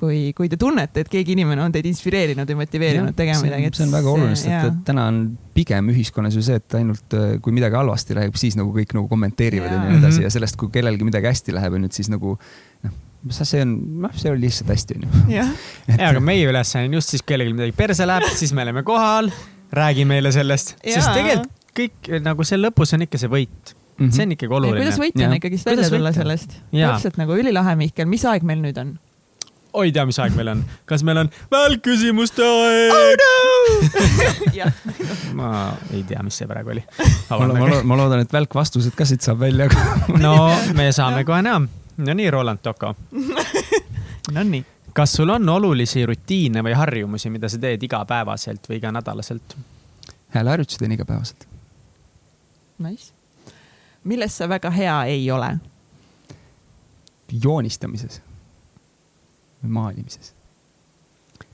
kui, 0.00 0.32
kui 0.34 0.50
te 0.50 0.58
tunnete, 0.58 1.04
et 1.04 1.12
keegi 1.12 1.36
inimene 1.36 1.62
on 1.62 1.72
teid 1.72 1.86
inspireerinud 1.86 2.50
või 2.50 2.64
motiveerinud 2.64 3.14
tegema 3.14 3.46
midagi. 3.46 3.70
see 3.78 3.86
on 3.86 3.94
väga 3.94 4.12
oluline, 4.16 4.40
sest 4.40 4.68
et 4.72 4.82
täna 4.90 5.06
on 5.12 5.22
pigem 5.54 5.94
ühiskonnas 5.94 6.34
ju 6.34 6.42
see, 6.42 6.58
et 6.58 6.78
ainult 6.80 7.14
äh, 7.14 7.38
kui 7.44 7.54
midagi 7.54 7.78
halvasti 7.78 8.18
läheb, 8.18 8.34
siis 8.40 8.58
nagu 8.58 8.74
kõik 8.74 8.98
nagu 8.98 9.06
kommenteerivad 9.12 9.70
ja 9.70 9.80
nii 9.86 10.02
edasi 10.02 10.26
ja 10.26 10.34
sellest, 10.34 10.58
kui 10.58 10.74
kellelgi 10.74 11.06
midagi 11.06 11.30
hästi 11.30 11.54
läheb, 11.54 11.78
on 11.78 11.86
ju, 11.86 11.94
et 11.94 12.02
siis 12.02 12.10
nagu 12.10 12.34
noh 12.82 13.02
see 13.32 13.62
on, 13.64 13.74
noh, 14.04 14.12
see 14.18 14.32
oli 14.32 14.46
lihtsalt 14.46 14.72
hästi, 14.74 14.98
onju. 15.00 15.24
jah, 15.32 15.52
aga 16.10 16.20
meie 16.24 16.48
ülesanne 16.50 16.90
on 16.90 16.98
just 16.98 17.14
siis, 17.14 17.24
kui 17.24 17.34
kellelgi 17.34 17.56
midagi 17.56 17.76
perse 17.76 18.06
läheb, 18.08 18.26
siis 18.36 18.52
me 18.56 18.66
oleme 18.66 18.84
kohal, 18.86 19.30
räägi 19.74 20.04
meile 20.08 20.32
sellest, 20.34 20.76
sest 20.82 21.12
tegelikult 21.14 21.52
kõik 21.74 22.12
nagu 22.22 22.44
seal 22.46 22.62
lõpus 22.62 22.94
on 22.94 23.02
ikka 23.06 23.18
see 23.18 23.30
võit 23.30 23.74
mm. 23.74 24.04
-hmm. 24.04 24.12
see 24.14 24.26
on 24.26 24.36
ikkagi 24.36 24.54
oluline. 24.54 24.82
kuidas 24.82 25.00
võitjana 25.00 25.40
ikkagist 25.40 25.66
välja 25.66 25.90
tulla 25.90 26.12
sellest? 26.14 26.54
täpselt 26.70 27.18
nagu 27.20 27.36
ülilahe, 27.38 27.74
Mihkel, 27.80 28.08
mis 28.10 28.24
aeg 28.30 28.46
meil 28.46 28.62
nüüd 28.62 28.78
on? 28.80 28.94
oi 29.74 29.90
tea, 29.92 30.04
mis 30.06 30.18
aeg 30.22 30.36
meil 30.38 30.52
on. 30.54 30.64
kas 30.86 31.02
meil 31.06 31.24
on 31.24 31.30
välkküsimuste 31.50 32.46
aeg 32.46 32.94
oh,? 32.94 33.32
No! 34.54 34.70
ma 35.40 35.48
ei 35.90 36.04
tea, 36.06 36.22
mis 36.22 36.36
see 36.38 36.46
praegu 36.50 36.74
oli. 36.76 36.84
ma, 37.30 37.46
ma, 37.48 37.80
ma 37.82 37.98
loodan, 37.98 38.22
et 38.22 38.32
välkvastused 38.32 38.94
ka 38.94 39.06
siit 39.08 39.26
saab 39.26 39.42
välja 39.42 39.70
no 40.20 40.36
me 40.78 40.92
saame 40.94 41.24
kohe 41.26 41.42
näha 41.42 41.64
no 41.96 42.14
nii, 42.14 42.30
Roland 42.30 42.58
Toko 42.62 42.94
Nonii. 44.34 44.64
kas 44.92 45.12
sul 45.12 45.28
on 45.28 45.48
olulisi 45.48 46.06
rutiine 46.06 46.62
või 46.62 46.74
harjumusi, 46.74 47.30
mida 47.30 47.48
sa 47.48 47.58
teed 47.58 47.82
igapäevaselt 47.82 48.68
või 48.68 48.78
iganädalaselt? 48.80 49.56
hääleharjutusi 50.34 50.78
teen 50.78 50.92
igapäevaselt. 50.92 51.46
Nice. 52.78 53.12
milles 54.04 54.36
sa 54.36 54.48
väga 54.48 54.70
hea 54.70 55.04
ei 55.04 55.30
ole? 55.30 55.56
joonistamises 57.42 58.20
või 59.62 59.70
maalimises. 59.70 60.32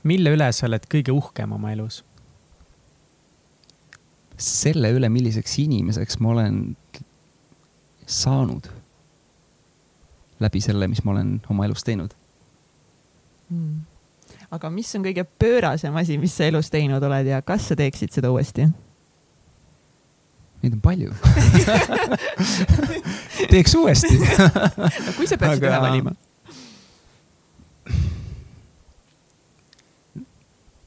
mille 0.03 0.33
üle 0.33 0.51
sa 0.51 0.65
oled 0.67 0.85
kõige 0.89 1.11
uhkem 1.11 1.51
oma 1.51 1.71
elus? 1.71 2.03
selle 4.37 4.89
üle, 4.91 5.09
milliseks 5.09 5.59
inimeseks 5.59 6.19
ma 6.19 6.29
olen 6.29 6.61
saanud 8.07 8.67
läbi 10.41 10.61
selle, 10.63 10.87
mis 10.91 11.03
ma 11.05 11.15
olen 11.15 11.35
oma 11.49 11.65
elus 11.69 11.85
teinud. 11.87 12.13
Hmm.. 13.51 13.81
aga 14.51 14.69
mis 14.71 14.89
on 14.95 15.03
kõige 15.03 15.25
pöörasem 15.39 15.95
asi, 15.99 16.17
mis 16.19 16.35
sa 16.37 16.47
elus 16.47 16.71
teinud 16.71 17.03
oled 17.03 17.27
ja 17.27 17.41
kas 17.43 17.67
sa 17.71 17.75
teeksid 17.75 18.13
seda 18.15 18.31
uuesti? 18.31 18.67
Neid 20.61 20.75
on 20.77 20.81
palju. 20.83 21.13
Teeks 23.51 23.75
uuesti. 23.75 24.19
No 25.05 25.15
kui 25.17 25.27
sa 25.27 25.39
peaksid 25.41 25.65
ühe 25.65 25.79
valima? 25.81 26.13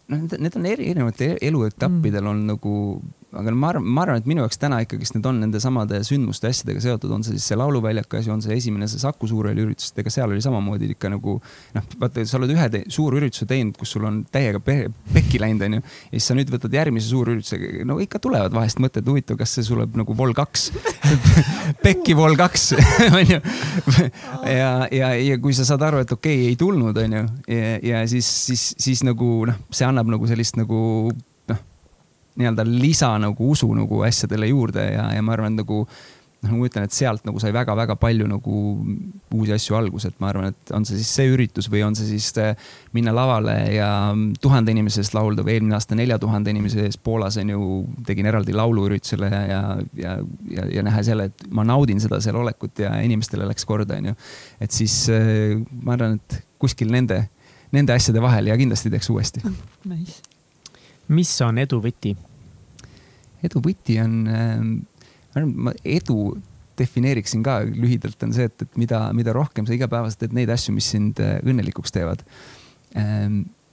noh, 0.04 0.20
need 0.38 0.56
on 0.58 0.66
eri, 0.68 0.90
erinevatel 0.92 1.38
eluetappidel 1.42 2.26
on 2.28 2.42
nagu 2.52 2.74
aga 3.38 3.54
ma 3.54 3.70
arvan, 3.72 3.86
ma 3.96 4.02
arvan, 4.04 4.20
et 4.20 4.28
minu 4.28 4.42
jaoks 4.44 4.58
täna 4.60 4.78
ikkagist 4.84 5.16
need 5.16 5.26
on 5.28 5.40
nende 5.42 5.60
samade 5.62 6.00
sündmuste 6.06 6.48
asjadega 6.50 6.82
seotud, 6.84 7.12
on 7.14 7.24
see 7.26 7.36
siis 7.36 7.48
see 7.50 7.58
lauluväljaku 7.58 8.18
asi, 8.20 8.30
on 8.32 8.42
see 8.44 8.56
esimene, 8.56 8.88
see 8.90 9.02
Saku 9.02 9.28
Suurhalli 9.30 9.64
üritus, 9.64 9.90
ega 10.00 10.12
seal 10.12 10.32
oli 10.32 10.42
samamoodi 10.44 10.90
ikka 10.94 11.10
nagu 11.12 11.36
noh, 11.74 11.88
vaata, 12.00 12.24
sa 12.28 12.38
oled 12.38 12.54
ühe 12.54 12.68
te 12.72 12.82
suurürituse 12.94 13.48
teinud, 13.50 13.76
kus 13.80 13.94
sul 13.96 14.06
on 14.08 14.22
täiega 14.34 14.62
pekki 14.64 15.40
läinud, 15.42 15.66
onju. 15.68 15.82
ja 15.82 16.14
siis 16.14 16.30
sa 16.30 16.38
nüüd 16.38 16.52
võtad 16.54 16.74
järgmise 16.78 17.10
suurürituse, 17.10 17.60
no 17.88 17.98
ikka 18.04 18.22
tulevad 18.22 18.54
vahest 18.54 18.82
mõtted, 18.84 19.06
huvitav, 19.10 19.38
kas 19.40 19.56
see 19.58 19.66
tuleb 19.68 19.98
nagu 19.98 20.16
vol 20.18 20.34
kaks 20.36 20.70
pekki 21.84 22.16
vol 22.18 22.38
kaks, 22.40 22.70
onju. 23.20 23.42
ja, 24.48 24.72
ja, 24.94 25.12
ja 25.18 25.38
kui 25.42 25.56
sa 25.56 25.66
saad 25.68 25.84
aru, 25.88 26.04
et 26.04 26.16
okei 26.16 26.40
okay,, 26.40 26.50
ei 26.54 26.58
tulnud, 26.60 27.04
onju, 27.04 27.26
ja, 27.50 27.76
ja 27.82 28.08
siis, 28.10 28.30
siis, 28.48 28.70
siis 28.80 29.04
nagu 29.06 29.36
noh, 29.50 29.62
see 29.74 29.86
annab 29.88 30.10
nagu 30.14 30.28
sellist 30.30 30.60
nagu 30.60 30.82
nii-öelda 32.40 32.66
lisa 32.66 33.14
nagu 33.22 33.50
usu 33.54 33.70
nagu 33.76 34.02
asjadele 34.06 34.50
juurde 34.50 34.84
ja, 34.94 35.08
ja 35.14 35.22
ma 35.22 35.34
arvan, 35.36 35.54
et 35.54 35.64
nagu 35.64 35.84
noh, 36.44 36.54
ma 36.58 36.68
ütlen, 36.68 36.86
et 36.86 36.94
sealt 36.94 37.24
nagu 37.26 37.40
sai 37.42 37.52
väga-väga 37.54 37.96
palju 38.00 38.26
nagu 38.28 38.60
uusi 39.34 39.54
asju 39.54 39.76
alguse, 39.78 40.10
et 40.10 40.20
ma 40.22 40.30
arvan, 40.30 40.52
et 40.52 40.72
on 40.76 40.86
see 40.86 40.98
siis 41.00 41.10
see 41.18 41.30
üritus 41.32 41.68
või 41.72 41.84
on 41.86 41.96
see 41.98 42.08
siis 42.08 42.30
äh, 42.42 42.52
minna 42.96 43.14
lavale 43.16 43.54
ja 43.74 43.88
tuhande 44.42 44.74
inimese 44.74 45.02
eest 45.04 45.16
laulda 45.16 45.44
või 45.46 45.56
eelmine 45.56 45.78
aasta 45.78 45.98
nelja 45.98 46.18
tuhande 46.22 46.52
inimese 46.54 46.84
ees 46.88 46.98
Poolas 47.00 47.38
on 47.40 47.54
ju, 47.54 47.70
tegin 48.06 48.28
eraldi 48.30 48.56
lauluüritusele 48.56 49.30
ja, 49.30 49.42
ja, 49.50 49.62
ja, 50.00 50.16
ja, 50.58 50.66
ja 50.78 50.86
nähes 50.86 51.10
jälle, 51.12 51.30
et 51.32 51.46
ma 51.54 51.66
naudin 51.66 52.02
seda 52.02 52.20
seal 52.24 52.38
olekut 52.40 52.84
ja 52.84 52.94
inimestele 53.04 53.48
läks 53.50 53.66
korda, 53.68 53.98
onju. 54.02 54.16
et 54.60 54.74
siis 54.74 55.04
äh, 55.12 55.56
ma 55.82 55.96
arvan, 55.98 56.20
et 56.20 56.40
kuskil 56.60 56.92
nende, 56.92 57.24
nende 57.74 57.96
asjade 57.96 58.22
vahel 58.24 58.52
ja 58.52 58.60
kindlasti 58.60 58.92
teeks 58.92 59.10
uuesti. 59.12 59.44
Nice. 59.88 60.33
Mis 61.08 61.34
on 61.44 61.58
edu 61.62 61.80
võti? 61.84 62.14
edu 63.44 63.60
võti 63.60 63.98
on, 64.00 64.14
arvan, 65.34 65.50
ma 65.66 65.72
edu 65.84 66.32
defineeriksin 66.78 67.42
ka 67.44 67.58
lühidalt 67.66 68.22
on 68.26 68.32
see, 68.34 68.48
et, 68.50 68.64
et 68.66 68.78
mida, 68.80 69.00
mida 69.16 69.34
rohkem 69.34 69.66
sa 69.66 69.74
igapäevaselt 69.76 70.24
teed 70.24 70.34
neid 70.36 70.50
asju, 70.52 70.74
mis 70.76 70.88
sind 70.94 71.20
äh, 71.22 71.36
õnnelikuks 71.44 71.94
teevad. 71.94 72.24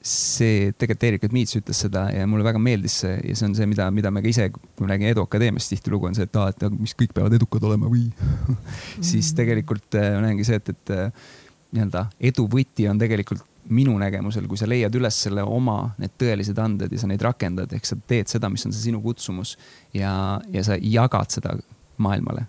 see 0.01 0.71
tegelikult 0.81 1.03
Eerik 1.05 1.25
Miits 1.29 1.53
ütles 1.59 1.77
seda 1.83 2.07
ja 2.09 2.23
mulle 2.25 2.41
väga 2.41 2.57
meeldis 2.57 2.95
see 3.03 3.19
ja 3.21 3.35
see 3.37 3.45
on 3.45 3.53
see, 3.53 3.67
mida, 3.69 3.85
mida 3.93 4.09
me 4.09 4.23
ka 4.25 4.31
ise, 4.31 4.47
kui 4.49 4.81
me 4.81 4.89
räägime 4.89 5.11
Edu 5.13 5.21
Akadeemiast 5.27 5.69
tihtilugu 5.69 6.07
on 6.09 6.17
see, 6.17 6.25
et 6.25 6.39
aa, 6.41 6.49
et 6.49 6.63
mis 6.73 6.95
kõik 6.97 7.13
peavad 7.13 7.35
edukad 7.37 7.67
olema 7.69 7.89
või 7.91 8.07
siis 9.11 9.29
tegelikult 9.37 9.99
äh, 10.01 10.15
ma 10.15 10.23
näengi 10.25 10.47
see, 10.47 10.57
et, 10.57 10.73
et 10.73 10.93
äh, 10.95 11.29
nii-öelda 11.75 12.07
edu 12.31 12.47
võti 12.49 12.89
on 12.89 13.01
tegelikult 13.01 13.45
minu 13.69 13.93
nägemusel, 14.01 14.47
kui 14.49 14.57
sa 14.57 14.67
leiad 14.69 14.95
üles 14.97 15.17
selle 15.27 15.43
oma 15.45 15.91
need 16.01 16.15
tõelised 16.19 16.57
anded 16.61 16.91
ja 16.91 17.01
sa 17.01 17.09
neid 17.11 17.21
rakendad, 17.21 17.71
ehk 17.75 17.85
sa 17.85 17.97
teed 18.07 18.31
seda, 18.31 18.49
mis 18.49 18.65
on 18.65 18.73
see 18.73 18.89
sinu 18.89 19.01
kutsumus 19.03 19.55
ja, 19.93 20.13
ja 20.53 20.63
sa 20.65 20.79
jagad 20.81 21.29
seda 21.33 21.53
maailmale 22.01 22.47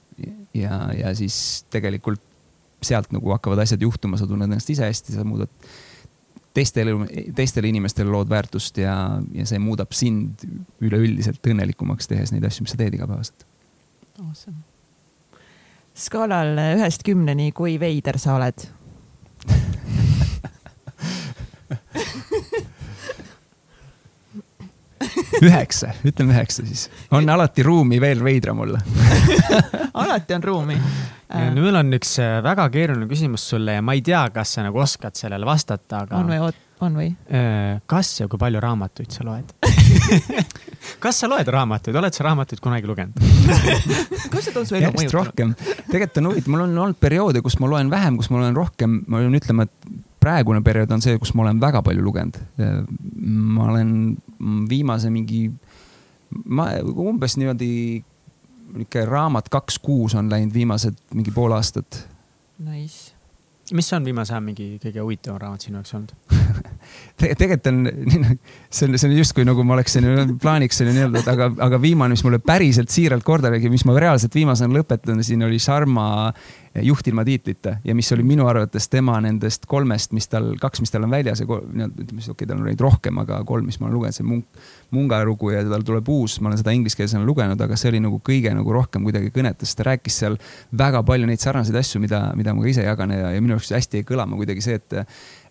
ja, 0.56 0.78
ja 0.96 1.14
siis 1.16 1.64
tegelikult 1.70 2.22
sealt 2.82 3.12
nagu 3.14 3.30
hakkavad 3.30 3.62
asjad 3.62 3.82
juhtuma, 3.82 4.18
sa 4.18 4.26
tunned 4.26 4.48
ennast 4.48 4.70
ise 4.72 4.88
hästi, 4.88 5.14
sa 5.14 5.24
muudad 5.26 5.50
teistele, 6.54 6.94
teistele 7.36 7.70
inimestele 7.70 8.10
lood 8.10 8.30
väärtust 8.30 8.78
ja, 8.82 8.96
ja 9.34 9.46
see 9.48 9.60
muudab 9.62 9.94
sind 9.96 10.42
üleüldiselt 10.82 11.46
õnnelikumaks, 11.52 12.10
tehes 12.10 12.34
neid 12.34 12.44
asju, 12.48 12.66
mis 12.66 12.74
sa 12.74 12.80
teed 12.80 12.98
igapäevaselt. 12.98 13.46
Awesome. 14.22 14.58
skaalal 15.96 16.58
ühest 16.76 17.04
kümneni, 17.06 17.50
kui 17.56 17.78
veider 17.80 18.18
sa 18.20 18.36
oled? 18.36 18.66
üheksa, 25.42 25.92
ütleme 26.06 26.34
üheksa 26.34 26.66
siis. 26.66 26.88
on 27.10 27.28
alati 27.28 27.62
ruumi 27.62 28.00
veel 28.00 28.24
veidram 28.24 28.60
olla. 28.64 28.80
alati 30.02 30.34
on 30.34 30.42
ruumi. 30.42 30.76
nüüd 31.32 31.64
mul 31.64 31.80
on 31.80 31.96
üks 31.96 32.18
äh, 32.22 32.40
väga 32.44 32.68
keeruline 32.72 33.08
küsimus 33.10 33.46
sulle 33.54 33.78
ja 33.78 33.84
ma 33.84 33.96
ei 33.96 34.02
tea, 34.04 34.24
kas 34.34 34.56
sa 34.56 34.66
nagu 34.66 34.82
oskad 34.82 35.16
sellele 35.18 35.48
vastata, 35.48 36.04
aga 36.04 36.20
on 36.20 36.30
või, 36.30 36.52
on 36.84 36.98
või? 37.00 37.08
Äh, 37.32 37.80
kas 37.88 38.12
ja 38.20 38.28
kui 38.30 38.40
palju 38.40 38.60
raamatuid 38.62 39.14
sa 39.14 39.26
loed? 39.26 39.54
kas 41.04 41.22
sa 41.22 41.30
loed 41.30 41.48
raamatuid, 41.56 41.96
oled 41.98 42.14
sa 42.14 42.28
raamatuid 42.28 42.62
kunagi 42.62 42.90
lugenud? 42.90 43.18
kuidas 44.30 44.48
see 44.50 44.56
on 44.60 44.68
su 44.68 44.78
elu 44.78 44.92
mõjutanud? 44.92 45.18
rohkem. 45.18 45.56
tegelikult 45.88 46.22
on 46.22 46.32
huvitav, 46.32 46.54
mul 46.54 46.66
on 46.68 46.80
olnud 46.86 47.02
perioode, 47.02 47.44
kus 47.44 47.58
ma 47.62 47.70
loen 47.72 47.92
vähem, 47.92 48.20
kus 48.20 48.30
ma 48.32 48.44
loen 48.44 48.58
rohkem, 48.58 49.02
ma 49.06 49.24
pean 49.24 49.40
ütlema, 49.40 49.68
et 49.68 49.92
praegune 50.22 50.62
periood 50.64 50.94
on 50.94 51.02
see, 51.04 51.18
kus 51.20 51.34
ma 51.34 51.46
olen 51.46 51.60
väga 51.62 51.82
palju 51.82 52.04
lugenud. 52.04 52.38
ma 53.22 53.68
olen 53.70 54.16
viimase 54.70 55.10
mingi, 55.10 55.44
ma 56.44 56.70
umbes 56.82 57.36
niimoodi, 57.40 57.72
niisugune 58.72 59.04
raamat 59.08 59.50
kaks 59.52 59.78
kuus 59.84 60.14
on 60.16 60.30
läinud 60.32 60.54
viimased 60.54 60.96
mingi 61.14 61.34
pool 61.34 61.52
aastat. 61.52 62.06
Nice. 62.62 63.12
mis 63.72 63.92
on 63.92 64.04
viimase 64.04 64.34
aja 64.34 64.40
mingi 64.44 64.76
kõige 64.82 65.02
huvitavam 65.02 65.40
raamat 65.40 65.68
sinu 65.68 65.80
jaoks 65.80 65.94
olnud? 65.98 66.16
Te, 67.18 67.28
tegelikult 67.38 67.68
on, 67.68 67.82
see 68.72 68.88
on, 68.88 68.96
see 68.98 69.08
on 69.10 69.16
justkui 69.16 69.44
nagu 69.46 69.64
ma 69.66 69.76
oleksin 69.76 70.06
plaaniks 70.42 70.80
oli 70.84 70.94
nii-öelda, 70.96 71.22
et 71.22 71.30
aga, 71.32 71.50
aga 71.68 71.80
viimane, 71.82 72.16
mis 72.16 72.24
mulle 72.26 72.40
päriselt 72.42 72.90
siiralt 72.92 73.24
korda 73.26 73.52
tegi, 73.52 73.70
mis 73.72 73.84
ma 73.88 73.94
reaalselt 74.00 74.34
viimasena 74.34 74.80
lõpetasin, 74.80 75.22
siin 75.26 75.46
oli 75.46 75.60
Sharma 75.62 76.32
juht 76.80 77.06
ilma 77.06 77.24
tiitlita 77.24 77.76
ja 77.84 77.94
mis 77.94 78.08
oli 78.12 78.24
minu 78.24 78.46
arvates 78.48 78.88
tema 78.88 79.18
nendest 79.20 79.66
kolmest, 79.68 80.14
mis 80.16 80.28
tal, 80.32 80.54
kaks, 80.60 80.80
mis 80.80 80.92
tal 80.92 81.04
on 81.04 81.12
väljas 81.12 81.42
ja 81.42 81.46
kolm, 81.46 81.68
ütleme 81.68 82.22
siis 82.22 82.30
okei 82.32 82.46
okay,, 82.46 82.48
tal 82.48 82.62
on 82.62 82.70
neid 82.70 82.80
rohkem, 82.80 83.20
aga 83.20 83.42
kolm, 83.48 83.66
mis 83.68 83.76
ma 83.80 83.88
olen 83.88 83.98
lugenud, 83.98 84.16
see 84.16 84.26
Munk, 84.26 84.62
Munga 84.92 85.20
lugu 85.24 85.52
ja 85.52 85.60
tal 85.68 85.84
tuleb 85.88 86.08
uus, 86.12 86.38
ma 86.40 86.48
olen 86.50 86.60
seda 86.60 86.72
ingliskeelsena 86.76 87.24
lugenud, 87.28 87.60
aga 87.60 87.76
see 87.80 87.92
oli 87.92 88.00
nagu 88.04 88.22
kõige 88.24 88.54
nagu 88.56 88.72
rohkem 88.72 89.04
kuidagi 89.04 89.32
kõnetas, 89.34 89.76
ta 89.76 89.90
rääkis 89.90 90.18
seal 90.24 90.38
väga 90.78 91.04
palju 91.08 91.28
neid 91.28 91.44
sarnaseid 91.44 91.76
asju, 91.80 92.00
mida, 92.00 92.24
mida 92.38 92.56
ma 92.56 92.64
ka 92.64 92.72
ise 92.72 92.88
jagan 92.88 93.12
ja, 93.12 93.34
ja 93.36 93.44
minu 93.44 93.58
jaoks 93.58 93.72
hästi 93.76 94.00
jäi 94.00 94.08
kõlama 94.08 94.40
kuidagi 94.40 94.64
see, 94.64 94.80
et 94.80 94.98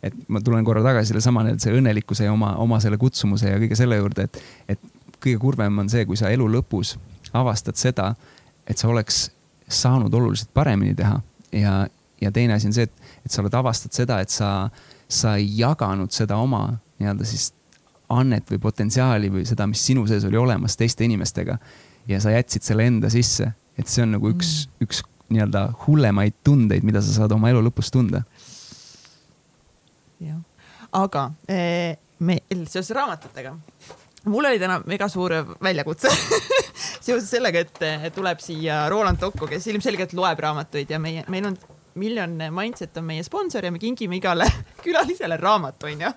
et 0.04 0.16
ma 0.28 0.42
tulen 0.42 0.66
korra 0.66 0.84
tagasi 0.84 1.12
sellesama 1.12 1.44
nii-öelda 1.46 1.64
see 1.66 1.78
õnnelikkuse 1.78 2.26
ja 2.26 2.34
oma, 2.34 2.56
oma 2.62 2.80
selle 2.82 2.98
kutsumuse 3.02 3.52
ja 3.52 3.60
kõige 3.62 3.78
selle 3.78 4.00
juurde, 4.00 4.26
et, 4.28 4.42
et 4.76 4.82
kõige 5.22 5.38
kurvem 5.42 5.84
on 5.84 5.90
see, 5.92 6.06
kui 6.10 6.18
sa 6.20 6.32
elu 6.34 6.48
lõpus 6.58 6.96
avastad 7.38 7.78
seda, 7.80 8.12
et 8.68 8.82
sa 8.82 8.90
oleks 8.90 9.28
saanud 9.72 10.14
oluliselt 10.14 10.50
paremini 10.54 10.96
teha. 10.98 11.20
Ja, 11.56 11.76
ja 12.22 12.32
teine 12.34 12.58
asi 12.58 12.70
on 12.70 12.76
see, 12.76 12.90
et, 12.90 13.14
et 13.26 13.32
sa 13.32 13.44
oled 13.44 13.56
avastanud 13.62 13.96
seda, 13.96 14.20
et 14.24 14.34
sa, 14.34 14.70
sa 15.08 15.38
ei 15.40 15.48
jaganud 15.60 16.12
seda 16.16 16.40
oma 16.42 16.66
nii-öelda 17.02 17.28
siis 17.28 17.52
annet 18.12 18.50
või 18.52 18.60
potentsiaali 18.62 19.32
või 19.32 19.46
seda, 19.48 19.68
mis 19.70 19.84
sinu 19.86 20.04
sees 20.10 20.26
oli 20.28 20.40
olemas 20.40 20.76
teiste 20.80 21.06
inimestega. 21.08 21.58
Ja 22.10 22.20
sa 22.20 22.34
jätsid 22.34 22.66
selle 22.66 22.88
enda 22.90 23.12
sisse, 23.14 23.52
et 23.80 23.88
see 23.88 24.04
on 24.04 24.18
nagu 24.18 24.34
üks 24.34 24.66
mm., 24.66 24.88
üks 24.88 25.06
nii-öelda 25.32 25.62
hullemaid 25.86 26.42
tundeid, 26.44 26.84
mida 26.84 27.00
sa 27.00 27.22
saad 27.22 27.32
oma 27.32 27.48
elu 27.54 27.62
lõpus 27.64 27.88
tunda 27.94 28.26
jah, 30.22 30.40
aga 30.98 31.28
eh, 31.50 31.98
meil 32.22 32.66
seoses 32.68 32.94
raamatutega, 32.96 33.54
mul 34.30 34.50
oli 34.50 34.62
täna 34.62 34.80
mega 34.90 35.10
suur 35.10 35.34
väljakutse 35.64 36.12
seoses 37.06 37.30
sellega, 37.30 37.66
et 37.66 37.86
eh, 37.88 38.10
tuleb 38.16 38.42
siia 38.44 38.84
Roland 38.92 39.22
Tokko, 39.22 39.50
kes 39.50 39.68
ilmselgelt 39.74 40.14
loeb 40.18 40.44
raamatuid 40.46 40.92
ja 40.92 41.02
meie, 41.02 41.26
meil 41.32 41.52
on 41.52 41.58
Miljon 42.00 42.38
Mindset 42.56 42.96
on 43.02 43.10
meie 43.10 43.24
sponsor 43.24 43.66
ja 43.68 43.72
me 43.72 43.80
kingime 43.82 44.16
igale 44.16 44.48
külalisele 44.86 45.38
raamatu, 45.42 45.90
onju 45.92 46.14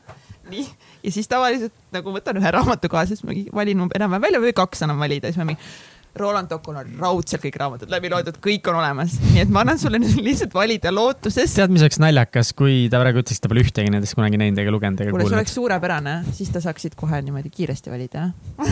nii, 0.50 0.64
ja 1.02 1.12
siis 1.12 1.28
tavaliselt 1.28 1.74
nagu 1.94 2.12
võtan 2.12 2.36
ühe 2.36 2.50
raamatu 2.52 2.90
kaasa, 2.92 3.14
siis 3.14 3.24
ma 3.24 3.32
valin 3.60 3.86
enam-vähem 3.86 4.26
välja 4.26 4.40
või 4.42 4.52
kaks 4.56 4.84
annan 4.84 5.00
valida, 5.00 5.30
siis 5.30 5.40
ma 5.40 5.48
mingi 5.48 5.62
Roland 6.16 6.50
Tokkol 6.50 6.76
on 6.78 6.90
raudselt 7.00 7.42
kõik 7.42 7.56
raamatud 7.58 7.90
läbi 7.90 8.10
loetud, 8.12 8.36
kõik 8.42 8.68
on 8.70 8.78
olemas, 8.78 9.16
nii 9.32 9.42
et 9.42 9.54
ma 9.54 9.64
annan 9.64 9.80
sulle 9.82 9.98
nüüd 9.98 10.20
lihtsalt 10.22 10.54
valida 10.54 10.92
lootuses. 10.94 11.56
tead, 11.56 11.72
mis 11.74 11.82
oleks 11.82 11.98
naljakas, 12.02 12.52
kui 12.54 12.84
ta 12.92 13.00
praegu 13.02 13.24
ütleks, 13.24 13.40
et 13.40 13.46
ta 13.46 13.50
pole 13.50 13.64
ühtegi 13.64 13.90
nendest 13.90 14.14
kunagi 14.18 14.38
näinud 14.40 14.62
ega 14.62 14.74
lugenud 14.74 15.02
ega 15.02 15.10
kuule, 15.10 15.24
see 15.24 15.32
kuulnud 15.32 15.42
oleks. 15.42 15.56
suurepärane, 15.58 16.16
siis 16.36 16.52
ta 16.54 16.62
saaksid 16.62 16.94
kohe 16.98 17.18
niimoodi 17.24 17.50
kiiresti 17.54 17.90
valida. 17.90 18.28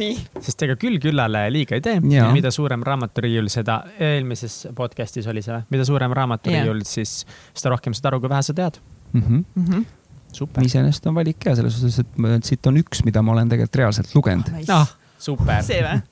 nii, 0.00 0.16
sest 0.42 0.66
ega 0.66 0.74
küll 0.80 0.98
küllale 1.02 1.44
liiga 1.54 1.78
ei 1.78 1.84
tee. 1.84 2.00
Mida 2.02 2.50
suurem 2.54 2.82
raamaturiiul, 2.86 3.50
seda 3.52 3.80
eelmises 4.02 4.64
podcast'is 4.76 5.30
oli 5.30 5.44
see, 5.46 5.62
mida 5.70 5.86
suurem 5.86 6.12
raamaturiiul, 6.16 6.82
siis 6.88 7.20
seda 7.54 7.76
rohkem 7.76 7.94
saad 7.96 8.10
aru, 8.10 8.24
kui 8.24 8.34
vähe 8.34 8.42
sa 8.46 8.56
tead. 8.56 8.82
mm. 9.12 9.22
-hmm. 9.22 9.44
mm. 9.54 9.66
-hmm. 9.66 9.99
super. 10.36 10.64
iseenesest 10.66 11.06
on 11.10 11.14
valik 11.18 11.44
hea 11.46 11.56
selles 11.58 11.74
suhtes, 11.78 11.98
et 12.04 12.18
ma- 12.18 12.38
siit 12.46 12.66
on 12.70 12.76
üks, 12.82 13.04
mida 13.04 13.22
ma 13.22 13.32
olen 13.36 13.48
tegelikult 13.52 13.76
reaalselt 13.82 14.14
lugenud. 14.14 14.50
ah, 14.68 14.88
super. 15.18 15.62
see 15.66 15.82
või? 15.86 16.00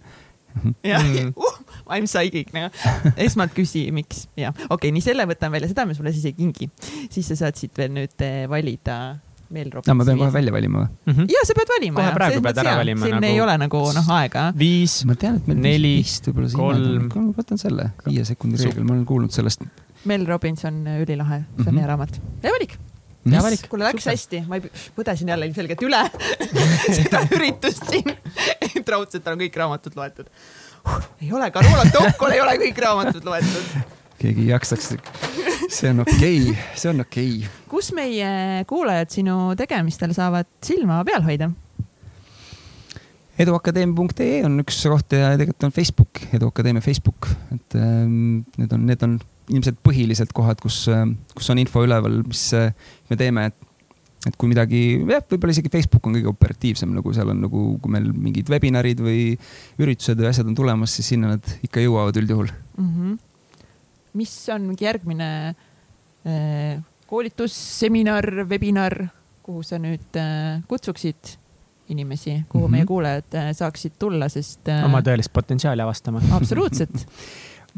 jah 0.83 1.05
Mm. 1.05 1.29
uh,, 1.37 1.59
I 1.95 2.01
m 2.03 2.07
psychic 2.09 2.49
nagu. 2.57 2.73
esmalt 3.21 3.53
küsi, 3.55 3.85
miks 3.95 4.25
ja 4.35 4.49
okei 4.51 4.75
okay,, 4.75 4.91
nii 4.97 5.05
selle 5.05 5.27
võtan 5.29 5.53
välja, 5.55 5.69
seda 5.71 5.85
me 5.87 5.95
sulle 5.95 6.11
siis 6.17 6.25
ei 6.31 6.35
kingi. 6.35 6.67
siis 7.13 7.29
sa 7.31 7.37
saad 7.45 7.55
siit 7.61 7.77
veel 7.79 7.93
nüüd 7.95 8.25
eh, 8.27 8.47
valida 8.51 8.97
Mel 9.55 9.71
no 9.73 9.95
ma 9.97 10.05
pean 10.05 10.19
kohe 10.21 10.33
välja 10.35 10.53
valima 10.53 10.83
või? 11.07 11.25
ja 11.33 11.41
sa 11.49 11.55
pead 11.57 11.71
valima. 11.73 11.97
Kohe 12.01 12.11
praegu 12.17 12.43
pead 12.45 12.59
ära 12.61 12.75
valima 12.81 13.07
siin 13.07 13.15
nagu- 13.17 13.31
ei 13.31 13.39
ole 13.41 13.55
nagu 13.63 13.81
noh 13.97 14.11
aega. 14.19 14.49
viis, 14.59 14.99
Neli, 15.07 15.95
kolm. 16.53 17.07
siin. 17.09 17.23
ma 17.29 17.33
võtan 17.39 17.57
selle, 17.63 17.87
viie 18.05 18.25
sekundi 18.29 18.61
reegel, 18.61 18.85
ma 18.85 18.93
olen 18.97 19.07
kuulnud 19.09 19.33
sellest. 19.33 19.63
Mel 20.05 20.27
Robinson, 20.29 20.83
ülilahe, 21.01 21.45
see 21.57 21.65
on 21.69 21.75
Mhm. 21.75 21.79
hea 21.81 21.87
raamat. 21.95 22.21
hea 22.43 22.53
valik. 22.59 22.77
kuule, 23.69 23.87
läks 23.89 24.09
hästi, 24.11 24.43
ma 24.49 24.59
ei 24.59 24.71
põdesin 24.97 25.31
jälle 25.33 25.49
ilmselgelt 25.49 25.85
üle 25.87 26.01
seda 26.99 27.23
üritust 27.35 27.87
siin, 27.91 28.11
et 28.75 28.89
raudselt 28.89 29.29
on 29.31 29.39
kõik 29.43 29.61
raamatud 29.61 29.99
loetud 29.99 30.33
huh,. 30.87 31.07
ei 31.23 31.33
ole, 31.33 31.51
ka 31.55 31.63
Roland 31.65 31.95
Tokkol 31.95 32.37
ei 32.37 32.43
ole 32.45 32.57
kõik 32.65 32.83
raamatud 32.85 33.25
loetud. 33.29 33.95
keegi 34.19 34.47
ei 34.47 34.51
jaksaks. 34.53 34.91
see 35.69 35.93
on 35.93 36.05
okei 36.07 36.43
okay., 36.51 36.59
see 36.75 36.93
on 36.93 37.07
okei 37.07 37.33
okay.. 37.39 37.65
kus 37.71 37.93
meie 37.97 38.65
kuulajad 38.69 39.15
sinu 39.21 39.39
tegemistel 39.59 40.15
saavad 40.17 40.51
silma 40.65 41.01
peal 41.09 41.25
hoida? 41.27 41.51
eduakadeemia.ee 43.39 44.43
on 44.47 44.63
üks 44.65 44.81
koht 44.91 45.15
ja 45.15 45.33
tegelikult 45.39 45.69
on 45.69 45.75
Facebook, 45.75 46.23
Eduakadeemia 46.35 46.83
Facebook, 46.83 47.29
et 47.55 47.77
ähm, 47.79 48.41
need 48.59 48.73
on, 48.75 48.87
need 48.89 49.05
on 49.07 49.19
ilmselt 49.49 49.81
põhilised 49.85 50.33
kohad, 50.37 50.61
kus, 50.63 50.83
kus 51.37 51.51
on 51.53 51.63
info 51.63 51.83
üleval, 51.87 52.21
mis 52.29 52.45
äh, 52.57 52.71
me 53.11 53.19
teeme. 53.21 53.49
et 54.27 54.35
kui 54.35 54.51
midagi, 54.51 54.81
jah, 55.07 55.23
võib-olla 55.31 55.55
isegi 55.55 55.71
Facebook 55.73 56.09
on 56.09 56.17
kõige 56.19 56.29
operatiivsem, 56.29 56.91
nagu 56.93 57.13
seal 57.15 57.31
on 57.33 57.39
nagu, 57.45 57.63
kui 57.81 57.93
meil 57.95 58.09
mingid 58.11 58.51
webinarid 58.51 58.99
või 59.01 59.23
üritused 59.79 60.19
või 60.19 60.29
asjad 60.33 60.49
on 60.51 60.57
tulemas, 60.59 60.97
siis 60.99 61.13
sinna 61.15 61.37
nad 61.37 61.53
ikka 61.65 61.85
jõuavad 61.85 62.19
üldjuhul 62.19 62.51
mm. 62.51 62.89
-hmm. 62.89 63.17
mis 64.19 64.35
on 64.53 64.67
mingi 64.67 64.89
järgmine 64.89 65.31
äh, 65.55 66.83
koolitus, 67.09 67.55
seminar, 67.79 68.27
webinar, 68.51 69.07
kuhu 69.47 69.63
sa 69.65 69.79
nüüd 69.81 70.19
äh, 70.19 70.59
kutsuksid 70.69 71.37
inimesi, 71.89 72.43
kuhu 72.49 72.67
mm 72.67 72.67
-hmm. 72.67 72.77
meie 72.77 72.87
kuulajad 72.87 73.35
äh, 73.35 73.53
saaksid 73.57 73.93
tulla, 73.99 74.29
sest 74.29 74.69
äh,. 74.69 74.85
oma 74.85 75.01
tõelist 75.01 75.33
potentsiaali 75.33 75.83
avastama. 75.83 76.21
absoluutselt 76.37 77.07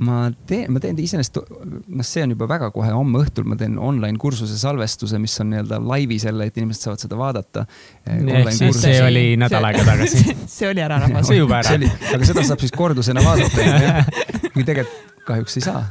ma 0.00 0.30
teen, 0.48 0.70
ma 0.72 0.80
teen 0.80 0.96
iseenesest, 1.02 1.40
noh, 1.44 2.06
see 2.06 2.24
on 2.24 2.32
juba 2.32 2.46
väga 2.48 2.70
kohe 2.72 2.88
homme 2.94 3.20
õhtul, 3.20 3.44
ma 3.50 3.58
teen 3.60 3.76
online 3.76 4.16
kursuse 4.20 4.56
salvestuse, 4.60 5.18
mis 5.20 5.34
on 5.42 5.50
nii-öelda 5.52 5.80
laivis 5.84 6.24
jälle, 6.24 6.46
et 6.48 6.56
inimesed 6.56 6.86
saavad 6.86 7.04
seda 7.04 7.18
vaadata. 7.20 7.66
ehk 8.08 8.52
siis 8.56 8.80
see 8.80 8.96
oli 9.04 9.24
nädal 9.40 9.68
aega 9.68 9.84
tagasi 9.84 10.22
see 10.56 10.70
oli 10.70 10.84
ära 10.84 11.02
rahvas. 11.02 11.28
see 11.28 11.36
juba 11.36 11.60
ära. 11.60 11.76
aga 12.14 12.28
seda 12.30 12.44
saab 12.48 12.64
siis 12.64 12.72
kordusena 12.72 13.24
vaadata, 13.24 14.06
kui 14.54 14.64
tegelikult 14.64 15.08
kahjuks 15.30 15.58
ei 15.60 15.64
saa 15.66 15.82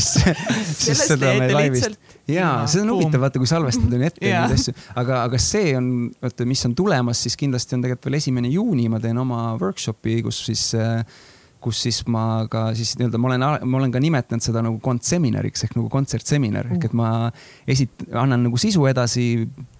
sest 0.02 1.04
seda 1.12 1.30
me 1.38 1.46
laivist. 1.54 1.94
ja 2.28 2.48
see 2.70 2.82
on 2.82 2.90
huvitav, 2.96 3.22
vaata, 3.22 3.38
kui 3.38 3.48
salvestada 3.48 4.00
on 4.00 4.02
ette 4.08 4.24
neid 4.24 4.56
asju, 4.56 4.74
aga, 4.98 5.20
aga 5.28 5.40
see 5.40 5.76
on, 5.78 5.92
vaata, 6.24 6.48
mis 6.48 6.64
on 6.66 6.74
tulemas, 6.74 7.22
siis 7.22 7.38
kindlasti 7.38 7.78
on 7.78 7.86
tegelikult 7.86 8.10
veel 8.10 8.18
esimene 8.18 8.50
juuni, 8.50 8.88
ma 8.90 8.98
teen 9.02 9.22
oma 9.22 9.44
workshopi, 9.62 10.18
kus 10.26 10.42
siis 10.48 10.66
äh, 10.74 11.06
kus 11.64 11.80
siis 11.86 12.00
ma 12.10 12.44
ka 12.50 12.66
siis 12.76 12.94
nii-öelda, 13.00 13.20
ma 13.20 13.30
olen, 13.30 13.44
ma 13.70 13.78
olen 13.80 13.94
ka 13.94 14.02
nimetanud 14.02 14.44
seda 14.44 14.62
nagu 14.64 14.78
kontseminariks 14.84 15.66
ehk 15.66 15.76
nagu 15.78 15.88
kontsertseminar 15.92 16.68
ehk 16.74 16.88
et 16.90 16.96
ma 16.96 17.10
esit-, 17.70 18.06
annan 18.12 18.46
nagu 18.48 18.60
sisu 18.60 18.84
edasi 18.90 19.26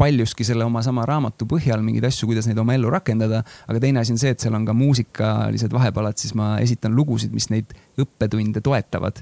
paljuski 0.00 0.46
selle 0.48 0.66
oma 0.66 0.82
sama 0.86 1.06
raamatu 1.08 1.48
põhjal 1.50 1.84
mingeid 1.84 2.08
asju, 2.08 2.28
kuidas 2.30 2.48
neid 2.48 2.60
oma 2.60 2.76
ellu 2.76 2.92
rakendada. 2.92 3.42
aga 3.68 3.82
teine 3.82 4.00
asi 4.02 4.14
on 4.14 4.22
see, 4.22 4.32
et 4.34 4.40
seal 4.40 4.56
on 4.56 4.64
ka 4.68 4.76
muusikalised 4.76 5.74
vahepalad, 5.74 6.18
siis 6.20 6.34
ma 6.38 6.54
esitan 6.64 6.96
lugusid, 6.96 7.34
mis 7.36 7.50
neid 7.52 7.76
õppetunde 8.00 8.64
toetavad 8.64 9.20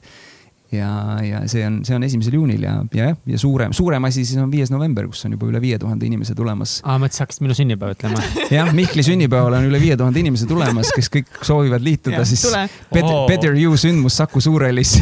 ja, 0.72 0.90
ja 1.24 1.42
see 1.50 1.64
on, 1.66 1.80
see 1.86 1.96
on 1.96 2.04
esimesel 2.06 2.36
juunil 2.38 2.62
ja, 2.64 2.74
ja 2.96 3.10
jah, 3.10 3.18
ja 3.28 3.38
suurem, 3.40 3.74
suurem 3.76 4.04
asi 4.08 4.24
siis 4.24 4.40
on 4.40 4.50
viies 4.52 4.72
november, 4.72 5.06
kus 5.10 5.26
on 5.28 5.36
juba 5.36 5.48
üle 5.50 5.60
viie 5.62 5.78
tuhande 5.80 6.06
inimese 6.08 6.36
tulemas. 6.38 6.78
aa, 6.82 6.98
mõtlesin, 7.02 7.26
hakkasid 7.26 7.44
minu 7.46 7.56
sünnipäeva 7.58 7.96
ütlema. 7.96 8.24
jah, 8.56 8.72
Mihkli 8.76 9.04
sünnipäeval 9.06 9.58
on 9.60 9.68
üle 9.68 9.80
viie 9.82 9.96
tuhande 10.00 10.22
inimese 10.22 10.48
tulemas, 10.50 10.92
kes 10.96 11.10
kõik 11.12 11.42
soovivad 11.44 11.84
liituda, 11.84 12.24
siis 12.28 12.44
Better, 12.92 13.10
oh. 13.12 13.26
Better 13.30 13.56
You 13.58 13.76
sündmus 13.80 14.16
Saku 14.20 14.42
Suurhallis 14.42 14.96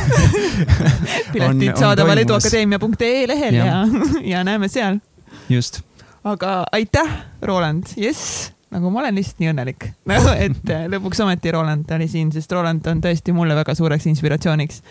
piletid 1.33 1.77
saadaval 1.79 2.25
eduakadeemia.ee 2.25 3.27
lehel 3.31 3.61
ja, 3.61 3.67
ja, 3.67 3.83
ja 4.35 4.47
näeme 4.47 4.69
seal. 4.73 5.01
just. 5.49 5.83
aga 6.25 6.65
aitäh, 6.77 7.21
Roland, 7.43 7.95
jess 7.97 8.51
nagu 8.71 8.91
ma 8.93 9.03
olen 9.03 9.19
lihtsalt 9.19 9.43
nii 9.43 9.51
õnnelik 9.53 9.87
nagu, 10.11 10.35
et 10.35 10.73
äh, 10.75 10.87
lõpuks 10.93 11.23
ometi 11.25 11.53
Roland 11.55 11.91
oli 11.97 12.09
siin, 12.11 12.31
sest 12.35 12.53
Roland 12.55 12.87
on 12.91 13.03
tõesti 13.05 13.35
mulle 13.37 13.57
väga 13.59 13.75
suureks 13.79 14.07
inspiratsiooniks. 14.11 14.83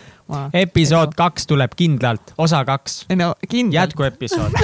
episood 0.60 1.16
kaks 1.18 1.48
tuleb 1.50 1.74
kindlalt, 1.78 2.34
osa 2.38 2.62
kaks. 2.68 3.04
no 3.16 3.32
kindlalt. 3.48 3.78
jätkuepisood 3.80 4.56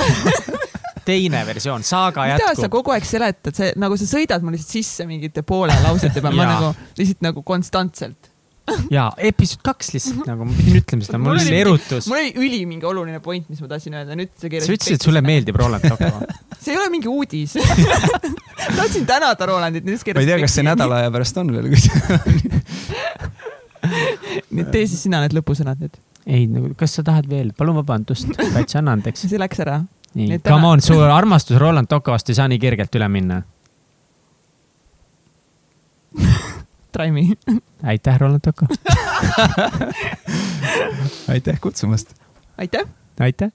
teine 1.09 1.43
versioon, 1.47 1.85
saaga 1.87 2.27
jätkub. 2.33 2.49
mida 2.51 2.63
sa 2.67 2.73
kogu 2.73 2.95
aeg 2.95 3.09
seletad, 3.09 3.55
see 3.57 3.73
nagu 3.81 3.99
sa 3.99 4.09
sõidad 4.11 4.45
mul 4.45 4.57
lihtsalt 4.57 4.79
sisse 4.81 5.07
mingite 5.09 5.47
poole 5.47 5.77
lausete 5.85 6.21
peale 6.21 6.41
ma 6.43 6.49
nagu 6.53 6.73
lihtsalt 6.99 7.23
nagu 7.31 7.45
konstantselt 7.47 8.33
ja 8.97 9.07
episood 9.31 9.63
kaks 9.67 9.93
lihtsalt 9.95 10.27
nagu, 10.29 10.47
ma 10.49 10.57
pidin 10.57 10.81
ütlema 10.81 11.07
seda, 11.07 11.21
mul 11.23 11.37
oli 11.37 11.55
erutus. 11.61 12.09
mul 12.11 12.19
oli 12.19 12.33
üli 12.43 12.61
mingi 12.69 12.89
oluline 12.89 13.21
point, 13.25 13.47
mis 13.51 13.61
ma 13.63 13.71
tahtsin 13.71 13.97
öelda, 13.99 14.17
nüüd 14.19 14.33
sa 14.35 14.51
keerasid. 14.51 14.69
sa 14.69 14.77
ütlesid, 14.77 14.99
et 14.99 15.07
sulle 15.07 15.23
meeldib 15.27 15.59
Roland 15.61 15.87
Tocco 15.91 16.11
see 16.59 16.75
ei 16.75 16.81
ole 16.81 16.91
mingi 16.93 17.11
uudis 17.11 17.57
tahtsin 18.79 19.07
tänada 19.09 19.49
Rolandit, 19.49 19.87
nüüd 19.87 20.01
sa 20.01 20.09
keerasid. 20.09 20.19
ma 20.19 20.27
ei 20.27 20.33
tea, 20.33 20.43
kas 20.43 20.59
see 20.59 20.67
nädala 20.67 21.01
aja 21.03 21.15
pärast 21.15 21.43
on 21.43 21.53
veel 21.55 21.67
nüüd 24.51 24.71
tee 24.75 24.87
siis 24.87 25.03
sina 25.07 25.23
need 25.23 25.37
lõpusõnad 25.37 25.83
nüüd. 25.83 25.99
ei, 26.27 26.47
nagu 26.51 26.73
kas 26.79 26.99
sa 26.99 27.07
tahad 27.07 27.29
veel, 27.31 27.53
palun 27.57 27.79
vabandust, 27.81 28.33
täitsa 28.41 28.81
anna 28.83 28.97
andeks. 28.99 29.29
see 29.29 29.41
läks 29.41 29.63
ära. 29.63 29.83
nii, 30.19 30.41
come 30.47 30.75
on, 30.75 30.83
su 30.83 30.99
armastus 31.01 31.61
Roland 31.63 31.91
Tocco 31.93 32.17
vastu 32.17 32.35
ei 32.35 32.41
saa 32.41 32.51
nii 32.51 32.63
kergelt 32.63 32.99
üle 32.99 33.11
minna 33.13 33.45
try 36.97 37.11
me 37.13 37.21
aitäh, 37.91 38.19
Roland 38.21 38.41
Toko 38.41 38.67
aitäh 41.29 41.61
kutsumast. 41.61 42.15
aitäh. 42.59 42.87
aitäh 43.21 43.51